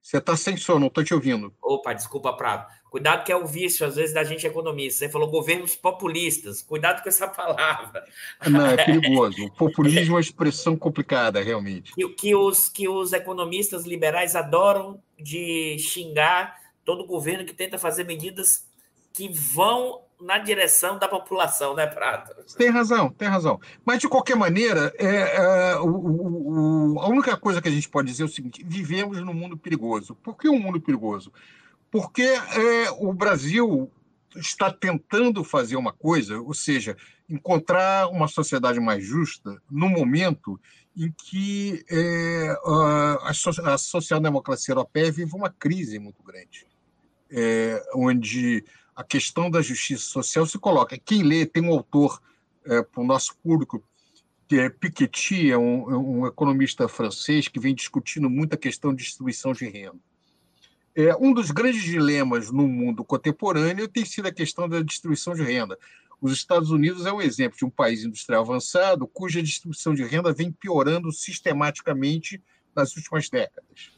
Você 0.00 0.18
está 0.18 0.36
sem 0.36 0.56
som, 0.56 0.78
não 0.78 0.86
estou 0.86 1.04
te 1.04 1.12
ouvindo. 1.12 1.54
Opa, 1.60 1.92
desculpa, 1.92 2.36
Prado. 2.36 2.72
Cuidado 2.90 3.24
que 3.24 3.30
é 3.30 3.36
o 3.36 3.46
vício, 3.46 3.86
às 3.86 3.94
vezes, 3.94 4.12
da 4.12 4.24
gente 4.24 4.44
economista. 4.44 4.98
Você 4.98 5.08
falou 5.08 5.30
governos 5.30 5.76
populistas. 5.76 6.60
Cuidado 6.60 7.02
com 7.02 7.08
essa 7.08 7.26
palavra. 7.30 8.04
Não, 8.48 8.66
é 8.66 8.84
perigoso. 8.84 9.44
O 9.44 9.50
populismo 9.52 10.14
é 10.14 10.14
uma 10.16 10.20
expressão 10.20 10.76
complicada, 10.76 11.40
realmente. 11.40 11.94
Que, 11.94 12.08
que, 12.08 12.34
os, 12.34 12.68
que 12.68 12.88
os 12.88 13.12
economistas 13.12 13.86
liberais 13.86 14.34
adoram 14.34 15.00
de 15.16 15.76
xingar 15.78 16.58
todo 16.84 17.06
governo 17.06 17.44
que 17.44 17.54
tenta 17.54 17.78
fazer 17.78 18.02
medidas 18.02 18.66
que 19.12 19.28
vão 19.28 20.00
na 20.20 20.38
direção 20.38 20.98
da 20.98 21.06
população, 21.06 21.74
né, 21.74 21.86
Prado? 21.86 22.34
Tem 22.56 22.70
razão, 22.70 23.08
tem 23.10 23.28
razão. 23.28 23.60
Mas, 23.84 24.00
de 24.00 24.08
qualquer 24.08 24.36
maneira, 24.36 24.92
é, 24.98 25.36
é 25.36 25.76
o, 25.76 26.94
o, 26.94 27.00
a 27.00 27.08
única 27.08 27.36
coisa 27.36 27.62
que 27.62 27.68
a 27.68 27.72
gente 27.72 27.88
pode 27.88 28.08
dizer 28.08 28.24
é 28.24 28.26
o 28.26 28.28
seguinte: 28.28 28.64
vivemos 28.66 29.20
num 29.20 29.32
mundo 29.32 29.56
perigoso. 29.56 30.16
Por 30.16 30.36
que 30.36 30.48
um 30.48 30.58
mundo 30.58 30.80
perigoso? 30.80 31.32
Porque 31.90 32.22
é, 32.22 32.90
o 32.98 33.12
Brasil 33.12 33.90
está 34.36 34.70
tentando 34.72 35.42
fazer 35.42 35.76
uma 35.76 35.92
coisa, 35.92 36.40
ou 36.40 36.54
seja, 36.54 36.96
encontrar 37.28 38.08
uma 38.08 38.28
sociedade 38.28 38.78
mais 38.78 39.04
justa 39.04 39.60
no 39.70 39.88
momento 39.88 40.60
em 40.96 41.12
que 41.12 41.84
é, 41.90 42.56
a, 42.64 43.30
a 43.30 43.78
social-democracia 43.78 44.72
europeia 44.72 45.10
vive 45.10 45.34
uma 45.34 45.50
crise 45.50 45.98
muito 45.98 46.22
grande, 46.22 46.66
é, 47.30 47.82
onde 47.94 48.64
a 48.94 49.02
questão 49.02 49.50
da 49.50 49.62
justiça 49.62 50.04
social 50.04 50.46
se 50.46 50.58
coloca. 50.58 50.98
Quem 50.98 51.22
lê, 51.22 51.46
tem 51.46 51.64
um 51.64 51.72
autor 51.72 52.20
é, 52.66 52.82
para 52.82 53.00
o 53.00 53.06
nosso 53.06 53.36
público, 53.38 53.82
que 54.48 54.58
é 54.58 54.68
Piketty, 54.68 55.50
é 55.50 55.56
um, 55.56 56.20
um 56.20 56.26
economista 56.26 56.88
francês 56.88 57.48
que 57.48 57.60
vem 57.60 57.74
discutindo 57.74 58.28
muito 58.28 58.54
a 58.54 58.58
questão 58.58 58.92
de 58.92 59.04
distribuição 59.04 59.52
de 59.52 59.68
renda. 59.68 60.09
É, 61.00 61.16
um 61.16 61.32
dos 61.32 61.50
grandes 61.50 61.82
dilemas 61.82 62.50
no 62.50 62.68
mundo 62.68 63.02
contemporâneo 63.02 63.88
tem 63.88 64.04
sido 64.04 64.28
a 64.28 64.32
questão 64.32 64.68
da 64.68 64.82
distribuição 64.82 65.34
de 65.34 65.42
renda. 65.42 65.78
Os 66.20 66.30
Estados 66.30 66.70
Unidos 66.70 67.06
é 67.06 67.12
um 67.12 67.22
exemplo 67.22 67.56
de 67.56 67.64
um 67.64 67.70
país 67.70 68.04
industrial 68.04 68.42
avançado 68.42 69.06
cuja 69.06 69.42
distribuição 69.42 69.94
de 69.94 70.04
renda 70.04 70.30
vem 70.30 70.52
piorando 70.52 71.10
sistematicamente 71.10 72.42
nas 72.76 72.94
últimas 72.94 73.30
décadas. 73.30 73.92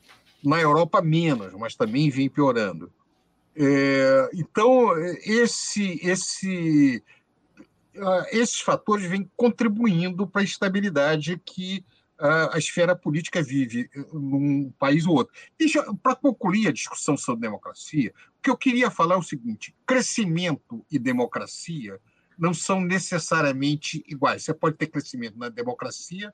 Na 0.44 0.60
Europa, 0.60 1.02
menos, 1.02 1.52
mas 1.54 1.74
também 1.74 2.08
vem 2.08 2.28
piorando. 2.28 2.92
É, 3.56 4.30
então, 4.34 4.96
esse, 5.24 5.98
esse, 6.04 7.02
uh, 7.96 8.26
esses 8.30 8.60
fatores 8.60 9.06
vêm 9.06 9.28
contribuindo 9.36 10.24
para 10.24 10.42
a 10.42 10.44
instabilidade 10.44 11.40
que 11.44 11.84
a 12.52 12.56
esfera 12.56 12.94
política 12.94 13.42
vive 13.42 13.90
num 14.12 14.70
país 14.78 15.06
ou 15.06 15.16
outro. 15.16 15.34
Para 16.02 16.14
concluir 16.14 16.68
a 16.68 16.72
discussão 16.72 17.16
sobre 17.16 17.42
democracia, 17.42 18.12
o 18.38 18.42
que 18.42 18.50
eu 18.50 18.56
queria 18.56 18.90
falar 18.90 19.16
é 19.16 19.18
o 19.18 19.22
seguinte: 19.22 19.74
crescimento 19.84 20.86
e 20.90 20.98
democracia 20.98 21.98
não 22.38 22.54
são 22.54 22.80
necessariamente 22.80 24.04
iguais. 24.06 24.44
Você 24.44 24.54
pode 24.54 24.76
ter 24.76 24.86
crescimento 24.86 25.38
na 25.38 25.48
democracia 25.48 26.32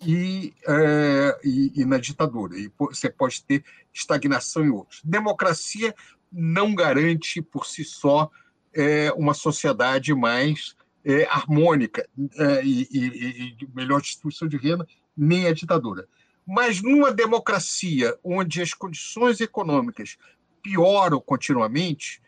e, 0.00 0.54
é, 0.66 1.40
e, 1.44 1.80
e, 1.80 1.84
na 1.84 1.98
ditadura, 1.98 2.58
e 2.58 2.70
você 2.78 3.08
pode 3.10 3.42
ter 3.44 3.64
estagnação 3.92 4.64
em 4.64 4.70
outros. 4.70 5.00
Democracia 5.04 5.94
não 6.30 6.74
garante 6.74 7.40
por 7.40 7.66
si 7.66 7.84
só 7.84 8.30
é, 8.72 9.12
uma 9.12 9.34
sociedade 9.34 10.14
mais 10.14 10.76
é, 11.04 11.24
harmônica 11.26 12.08
é, 12.36 12.64
e, 12.64 12.88
e, 12.90 13.56
e 13.60 13.68
melhor 13.74 14.00
distribuição 14.00 14.48
de 14.48 14.56
renda, 14.56 14.86
nem 15.16 15.46
a 15.46 15.52
ditadura. 15.52 16.06
Mas 16.46 16.82
numa 16.82 17.12
democracia 17.12 18.18
onde 18.22 18.60
as 18.60 18.74
condições 18.74 19.40
econômicas 19.40 20.16
pioram 20.62 21.20
continuamente, 21.20 22.22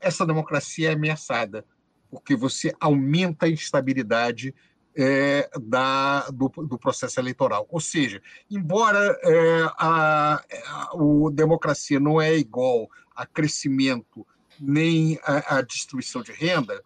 essa 0.00 0.26
democracia 0.26 0.90
é 0.90 0.94
ameaçada, 0.94 1.64
porque 2.10 2.34
você 2.34 2.74
aumenta 2.80 3.46
a 3.46 3.50
instabilidade 3.50 4.54
é, 4.96 5.48
da, 5.60 6.28
do, 6.30 6.48
do, 6.48 6.78
processo 6.78 7.20
eleitoral. 7.20 7.66
Ou 7.70 7.80
seja, 7.80 8.20
embora 8.50 9.18
é, 9.22 9.62
a, 9.76 10.34
a, 10.34 10.90
a 10.92 11.30
democracia 11.32 12.00
não 12.00 12.20
é 12.20 12.36
igual 12.36 12.90
a 13.14 13.24
crescimento 13.24 14.26
nem 14.58 15.18
a, 15.22 15.58
a 15.58 15.62
distribuição 15.62 16.22
de 16.22 16.32
renda, 16.32 16.82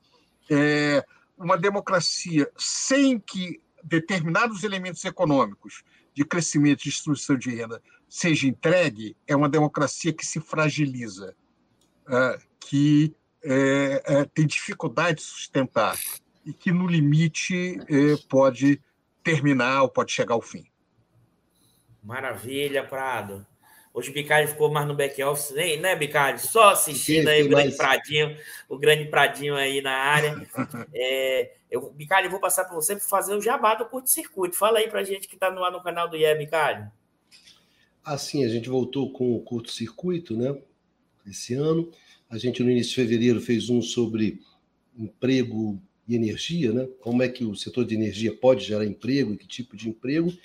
é, 0.51 1.05
uma 1.37 1.57
democracia 1.57 2.49
sem 2.57 3.19
que 3.19 3.61
determinados 3.85 4.65
elementos 4.65 5.05
econômicos 5.05 5.85
de 6.15 6.25
crescimento 6.25 6.83
e 6.83 6.85
distribuição 6.85 7.37
de 7.37 7.51
renda 7.51 7.83
seja 8.09 8.47
entregue, 8.47 9.17
é 9.27 9.35
uma 9.35 9.49
democracia 9.49 10.13
que 10.13 10.25
se 10.25 10.41
fragiliza, 10.41 11.35
é, 12.09 12.39
que 12.61 13.15
é, 13.43 14.03
é, 14.07 14.25
tem 14.25 14.47
dificuldade 14.47 15.19
de 15.19 15.25
sustentar 15.25 15.99
e 16.47 16.53
que, 16.53 16.71
no 16.71 16.87
limite, 16.87 17.79
pode 18.29 18.81
terminar 19.23 19.83
ou 19.83 19.89
pode 19.89 20.13
chegar 20.13 20.35
ao 20.35 20.43
fim. 20.43 20.67
Maravilha, 22.03 22.87
Prado. 22.87 23.47
Hoje 23.95 24.11
o 24.11 24.13
Bicalho 24.13 24.49
ficou 24.49 24.73
mais 24.73 24.89
no 24.89 24.95
back-office, 24.95 25.53
né, 25.53 25.95
Bicalho? 25.95 26.41
Só 26.41 26.71
assistindo 26.71 27.29
aí 27.29 27.45
o 27.45 27.49
grande 27.49 27.69
mais... 27.69 27.77
Pradinho, 27.77 28.37
o 28.69 28.77
grande 28.77 29.05
Pradinho 29.05 29.55
aí 29.55 29.81
na 29.81 29.93
área. 29.93 30.45
É, 30.93 31.53
eu, 31.71 31.93
Bicalho, 31.93 32.27
eu 32.27 32.31
vou 32.31 32.41
passar 32.41 32.65
para 32.65 32.75
você 32.75 32.97
para 32.97 33.05
fazer 33.05 33.37
o 33.37 33.41
jabá 33.41 33.77
do 33.77 33.87
curto-circuito. 33.87 34.57
Fala 34.57 34.81
aí 34.81 34.89
para 34.89 34.99
a 34.99 35.05
gente 35.05 35.29
que 35.29 35.35
está 35.35 35.49
no, 35.49 35.71
no 35.71 35.81
canal 35.81 36.09
do 36.09 36.17
IE, 36.17 36.35
Bicalho. 36.35 36.91
Assim, 38.05 38.45
a 38.45 38.49
gente 38.49 38.69
voltou 38.69 39.13
com 39.13 39.37
o 39.37 39.41
curto-circuito, 39.41 40.37
né? 40.37 40.57
Esse 41.25 41.55
ano. 41.55 41.89
A 42.29 42.37
gente, 42.37 42.65
no 42.65 42.71
início 42.71 42.91
de 42.91 42.97
fevereiro, 42.97 43.41
fez 43.41 43.71
um 43.71 43.81
sobre 43.81 44.41
emprego 44.99 45.81
e 46.09 46.17
energia, 46.17 46.73
né? 46.73 46.89
Como 47.01 47.23
é 47.23 47.29
que 47.29 47.45
o 47.45 47.55
setor 47.55 47.85
de 47.85 47.95
energia 47.95 48.35
pode 48.35 48.65
gerar 48.65 48.85
emprego 48.85 49.33
e 49.33 49.37
que 49.37 49.47
tipo 49.47 49.77
de 49.77 49.89
emprego. 49.89 50.37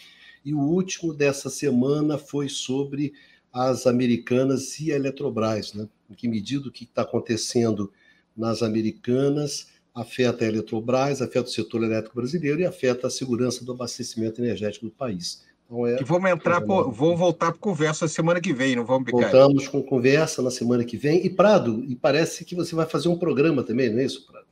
E 0.46 0.54
o 0.54 0.60
último 0.60 1.14
dessa 1.14 1.50
semana 1.50 2.18
foi 2.18 2.48
sobre 2.48 3.14
as 3.54 3.88
americanas 3.88 4.80
e 4.80 4.92
a 4.92 4.96
Eletrobras, 4.96 5.74
né? 5.74 5.88
Em 6.10 6.14
que 6.14 6.28
medida 6.28 6.68
o 6.68 6.72
que 6.72 6.84
está 6.84 7.02
acontecendo 7.04 7.92
nas 8.36 8.64
americanas 8.64 9.68
afeta 9.94 10.46
a 10.46 10.48
Eletrobras, 10.48 11.22
afeta 11.22 11.48
o 11.48 11.52
setor 11.52 11.84
elétrico 11.84 12.16
brasileiro 12.16 12.62
e 12.62 12.66
afeta 12.66 13.08
a 13.08 13.10
segurança 13.10 13.66
do 13.66 13.72
abastecimento 13.72 14.42
energético 14.42 14.86
do 14.86 14.92
país. 14.92 15.44
Então 15.66 15.86
é, 15.86 16.02
e 16.02 16.04
vamos 16.04 16.30
entrar, 16.32 16.62
por, 16.62 16.92
vamos 16.92 17.20
voltar 17.20 17.52
para 17.52 17.60
conversa 17.60 18.08
semana 18.08 18.42
que 18.42 18.52
vem, 18.52 18.76
não 18.76 18.86
vamos 18.86 19.04
brincar? 19.04 19.32
Voltamos 19.32 19.68
com 19.68 19.84
conversa 19.84 20.42
na 20.42 20.50
semana 20.50 20.84
que 20.84 20.98
vem. 20.98 21.24
E 21.24 21.30
Prado, 21.30 21.84
e 21.88 21.96
parece 21.96 22.44
que 22.44 22.56
você 22.56 22.74
vai 22.76 22.88
fazer 22.88 23.08
um 23.08 23.18
programa 23.18 23.62
também, 23.62 23.92
não 23.92 24.00
é 24.00 24.06
isso, 24.06 24.26
Prado? 24.26 24.49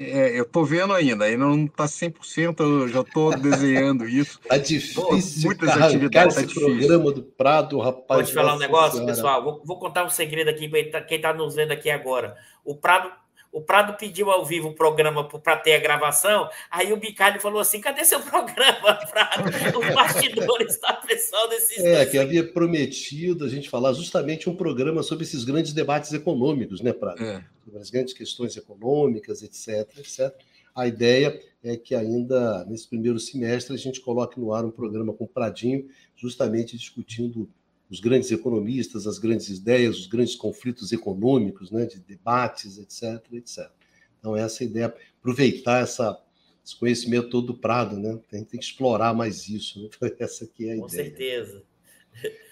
É, 0.00 0.38
eu 0.38 0.44
estou 0.44 0.64
vendo 0.64 0.92
ainda, 0.92 1.24
ainda 1.24 1.44
não 1.44 1.64
está 1.64 1.84
100%, 1.84 2.60
eu 2.60 2.88
já 2.88 3.00
estou 3.00 3.34
desenhando 3.38 4.08
isso. 4.08 4.38
Está 4.42 4.56
difícil, 4.56 5.46
muitas 5.46 5.70
atividades. 5.70 6.34
Tá 6.36 6.42
esse 6.42 6.48
difícil. 6.48 6.78
programa 6.78 7.12
do 7.12 7.22
Prado, 7.22 7.78
rapaz. 7.80 8.20
Pode 8.20 8.32
falar 8.32 8.54
um 8.54 8.58
negócio, 8.58 8.92
senhora. 8.92 9.12
pessoal? 9.12 9.42
Vou, 9.42 9.62
vou, 9.64 9.78
contar 9.78 10.04
um 10.04 10.08
segredo 10.08 10.48
aqui 10.48 10.68
para 10.68 11.02
quem 11.02 11.16
está 11.16 11.34
nos 11.34 11.54
vendo 11.56 11.72
aqui 11.72 11.90
agora. 11.90 12.36
O 12.64 12.76
Prado 12.76 13.10
o 13.52 13.60
Prado 13.62 13.96
pediu 13.96 14.30
ao 14.30 14.44
vivo 14.44 14.68
o 14.68 14.74
programa 14.74 15.26
para 15.28 15.56
ter 15.56 15.74
a 15.74 15.78
gravação, 15.78 16.48
aí 16.70 16.92
o 16.92 16.96
Bicalho 16.96 17.40
falou 17.40 17.60
assim: 17.60 17.80
cadê 17.80 18.04
seu 18.04 18.20
programa, 18.20 18.94
Prado? 19.10 19.48
Os 19.78 19.94
bastidores 19.94 20.80
da 20.80 20.92
pressão 20.94 21.48
desses. 21.48 21.78
É, 21.84 22.04
que 22.06 22.18
havia 22.18 22.46
prometido 22.46 23.44
a 23.44 23.48
gente 23.48 23.68
falar 23.68 23.92
justamente 23.92 24.48
um 24.48 24.56
programa 24.56 25.02
sobre 25.02 25.24
esses 25.24 25.44
grandes 25.44 25.72
debates 25.72 26.12
econômicos, 26.12 26.80
né, 26.80 26.92
Prado? 26.92 27.22
É. 27.22 27.44
Sobre 27.64 27.80
as 27.80 27.90
grandes 27.90 28.14
questões 28.14 28.56
econômicas, 28.56 29.42
etc, 29.42 29.98
etc. 29.98 30.34
A 30.74 30.86
ideia 30.86 31.40
é 31.64 31.76
que 31.76 31.94
ainda 31.94 32.64
nesse 32.66 32.86
primeiro 32.86 33.18
semestre 33.18 33.74
a 33.74 33.78
gente 33.78 34.00
coloque 34.00 34.38
no 34.38 34.52
ar 34.52 34.64
um 34.64 34.70
programa 34.70 35.12
com 35.12 35.24
o 35.24 35.28
Pradinho, 35.28 35.88
justamente 36.14 36.76
discutindo 36.76 37.50
os 37.90 38.00
grandes 38.00 38.30
economistas, 38.30 39.06
as 39.06 39.18
grandes 39.18 39.48
ideias, 39.48 39.98
os 39.98 40.06
grandes 40.06 40.34
conflitos 40.34 40.92
econômicos, 40.92 41.70
né, 41.70 41.86
de 41.86 41.98
debates, 42.00 42.78
etc, 42.78 43.24
etc. 43.32 43.70
Então, 44.18 44.36
essa 44.36 44.62
é 44.62 44.66
a 44.66 44.70
ideia, 44.70 44.94
aproveitar 45.20 45.82
essa, 45.82 46.20
esse 46.64 46.76
conhecimento 46.76 47.30
todo 47.30 47.48
do 47.48 47.54
Prado, 47.54 47.96
né? 47.96 48.18
Tem, 48.30 48.44
tem 48.44 48.60
que 48.60 48.66
explorar 48.66 49.14
mais 49.14 49.48
isso. 49.48 49.82
Né? 49.82 50.10
Essa 50.18 50.44
aqui 50.44 50.68
é 50.68 50.74
a 50.74 50.76
Com 50.76 50.86
ideia. 50.86 51.10
Com 51.10 51.16
certeza. 51.16 51.62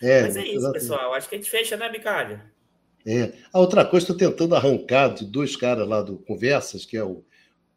É, 0.00 0.22
Mas 0.22 0.36
é 0.36 0.42
isso, 0.42 0.50
exatamente. 0.58 0.72
pessoal. 0.80 1.14
Acho 1.14 1.28
que 1.28 1.34
a 1.34 1.38
gente 1.38 1.50
fecha, 1.50 1.76
né, 1.76 1.90
Bicalho? 1.90 2.40
É. 3.04 3.32
A 3.52 3.58
outra 3.58 3.84
coisa, 3.84 4.04
estou 4.04 4.16
tentando 4.16 4.54
arrancar 4.54 5.14
de 5.14 5.24
dois 5.24 5.56
caras 5.56 5.86
lá 5.86 6.02
do 6.02 6.18
Conversas, 6.18 6.84
que 6.84 6.96
é 6.96 7.04
o 7.04 7.24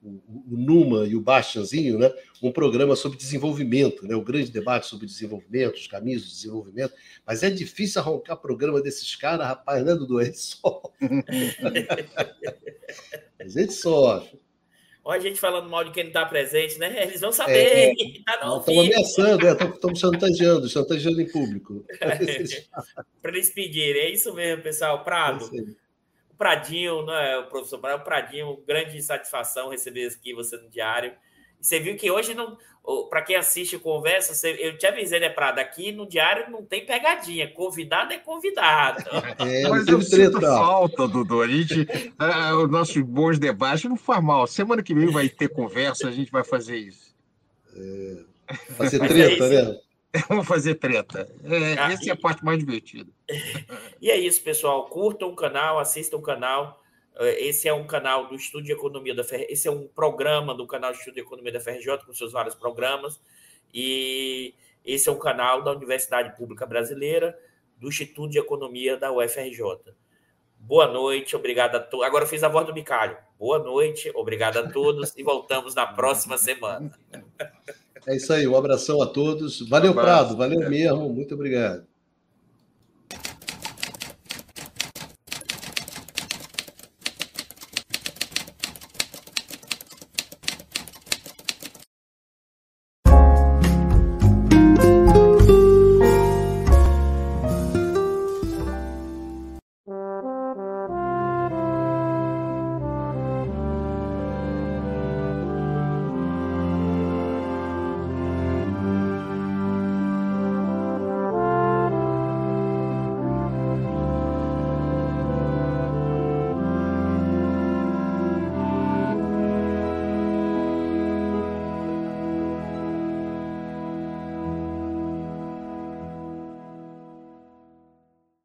o, 0.01 0.57
Numa 0.57 1.05
e 1.05 1.15
o 1.15 1.21
Bastianzinho, 1.21 1.99
né, 1.99 2.11
um 2.41 2.51
programa 2.51 2.95
sobre 2.95 3.17
desenvolvimento, 3.17 4.07
né, 4.07 4.15
o 4.15 4.21
grande 4.21 4.51
debate 4.51 4.87
sobre 4.87 5.05
desenvolvimento, 5.05 5.75
os 5.75 5.87
caminhos 5.87 6.23
de 6.23 6.29
desenvolvimento, 6.29 6.93
mas 7.25 7.43
é 7.43 7.49
difícil 7.49 8.01
arrancar 8.01 8.37
programa 8.37 8.81
desses 8.81 9.13
caras, 9.15 9.47
rapaz, 9.47 9.83
né, 9.83 9.93
Dudu? 9.95 10.19
A 10.19 10.23
gente 10.23 10.39
sofre. 10.39 10.91
a 13.39 13.47
gente 13.47 13.73
sofre. 13.73 14.39
Olha 15.03 15.17
a 15.17 15.23
gente 15.23 15.39
falando 15.39 15.69
mal 15.69 15.83
de 15.83 15.91
quem 15.91 16.03
não 16.03 16.09
está 16.09 16.25
presente, 16.25 16.77
né? 16.77 17.03
Eles 17.03 17.21
vão 17.21 17.31
saber. 17.31 17.57
É, 17.57 17.95
tá 18.25 18.57
Estão 18.59 18.79
ameaçando, 18.79 19.47
estão 19.47 19.89
é, 19.89 19.95
chantageando, 19.95 20.69
chantageando 20.69 21.21
em 21.21 21.27
público. 21.27 21.83
Para 23.21 23.31
eles 23.31 23.49
pedirem, 23.49 24.03
é 24.03 24.11
isso 24.11 24.31
mesmo, 24.35 24.61
pessoal. 24.61 25.03
Prado. 25.03 25.45
É 25.45 25.88
Pradinho, 26.39 27.05
né, 27.05 27.37
o 27.39 27.49
professor 27.49 27.77
Pradinho, 28.01 28.63
grande 28.65 29.01
satisfação 29.01 29.69
receber 29.69 30.07
aqui 30.07 30.33
você 30.33 30.55
no 30.55 30.69
diário. 30.69 31.11
Você 31.59 31.81
viu 31.81 31.97
que 31.97 32.09
hoje, 32.09 32.33
não, 32.33 32.57
para 33.09 33.21
quem 33.21 33.35
assiste 33.35 33.77
conversa, 33.77 34.33
você, 34.33 34.55
eu 34.61 34.77
te 34.77 34.87
avisei, 34.87 35.19
né, 35.19 35.27
Prado? 35.27 35.59
Aqui 35.59 35.91
no 35.91 36.07
diário 36.07 36.49
não 36.49 36.63
tem 36.63 36.85
pegadinha. 36.85 37.51
Convidado 37.51 38.13
é 38.13 38.17
convidado. 38.17 39.03
É, 39.39 39.67
Mas 39.67 39.87
eu 39.87 40.01
sinto 40.01 40.39
falta, 40.39 41.07
Dudu. 41.07 41.41
A 41.41 41.47
gente, 41.47 41.85
é, 42.19 42.53
os 42.53 42.69
nossos 42.69 43.01
bons 43.01 43.37
debates 43.37 43.83
não 43.89 43.97
faz 43.97 44.23
mal. 44.23 44.47
Semana 44.47 44.81
que 44.81 44.93
vem 44.93 45.11
vai 45.11 45.27
ter 45.27 45.49
conversa, 45.49 46.07
a 46.07 46.11
gente 46.11 46.31
vai 46.31 46.43
fazer 46.43 46.77
isso. 46.77 47.13
É, 47.75 48.23
fazer 48.77 48.99
treta, 48.99 49.45
é 49.45 49.63
né? 49.63 49.79
Vamos 50.27 50.47
fazer 50.47 50.75
treta. 50.75 51.29
É, 51.43 51.79
ah, 51.79 51.91
essa 51.91 52.05
e... 52.05 52.09
é 52.09 52.13
a 52.13 52.17
parte 52.17 52.43
mais 52.43 52.59
divertida. 52.59 53.11
e 54.01 54.09
é 54.09 54.17
isso, 54.17 54.41
pessoal. 54.41 54.87
Curtam 54.87 55.29
o 55.29 55.35
canal, 55.35 55.79
assistam 55.79 56.17
o 56.17 56.21
canal. 56.21 56.81
É, 57.15 57.47
esse 57.47 57.67
é 57.67 57.73
um 57.73 57.85
canal 57.85 58.27
do 58.27 58.35
Estudo 58.35 58.63
de 58.63 58.71
Economia 58.71 59.13
da 59.13 59.23
FRJ. 59.23 59.47
Esse 59.49 59.67
é 59.67 59.71
um 59.71 59.87
programa 59.87 60.55
do 60.55 60.65
canal 60.65 60.91
Estudo 60.91 61.13
de 61.13 61.21
Economia 61.21 61.51
da 61.51 61.59
FRJ, 61.59 62.05
com 62.05 62.13
seus 62.13 62.31
vários 62.31 62.55
programas. 62.55 63.21
E 63.73 64.55
esse 64.83 65.07
é 65.09 65.11
um 65.11 65.19
canal 65.19 65.61
da 65.61 65.71
Universidade 65.71 66.35
Pública 66.35 66.65
Brasileira, 66.65 67.37
do 67.77 67.87
Instituto 67.87 68.31
de 68.31 68.39
Economia 68.39 68.97
da 68.97 69.11
UFRJ. 69.11 69.93
Boa 70.57 70.87
noite, 70.87 71.35
obrigado 71.35 71.75
a 71.75 71.79
todos. 71.79 72.05
Agora 72.05 72.25
eu 72.25 72.27
fiz 72.27 72.43
a 72.43 72.49
voz 72.49 72.65
do 72.65 72.73
Bicalho. 72.73 73.17
Boa 73.37 73.59
noite, 73.59 74.11
obrigado 74.13 74.57
a 74.57 74.69
todos 74.69 75.15
e 75.15 75.23
voltamos 75.23 75.73
na 75.73 75.87
próxima 75.87 76.37
semana. 76.37 76.91
É 78.09 78.15
isso 78.15 78.33
aí, 78.33 78.47
um 78.47 78.55
abração 78.55 78.99
a 79.03 79.05
todos. 79.05 79.61
Valeu, 79.69 79.91
um 79.91 79.93
Prado, 79.93 80.35
valeu 80.35 80.67
mesmo, 80.67 81.09
muito 81.09 81.35
obrigado. 81.35 81.85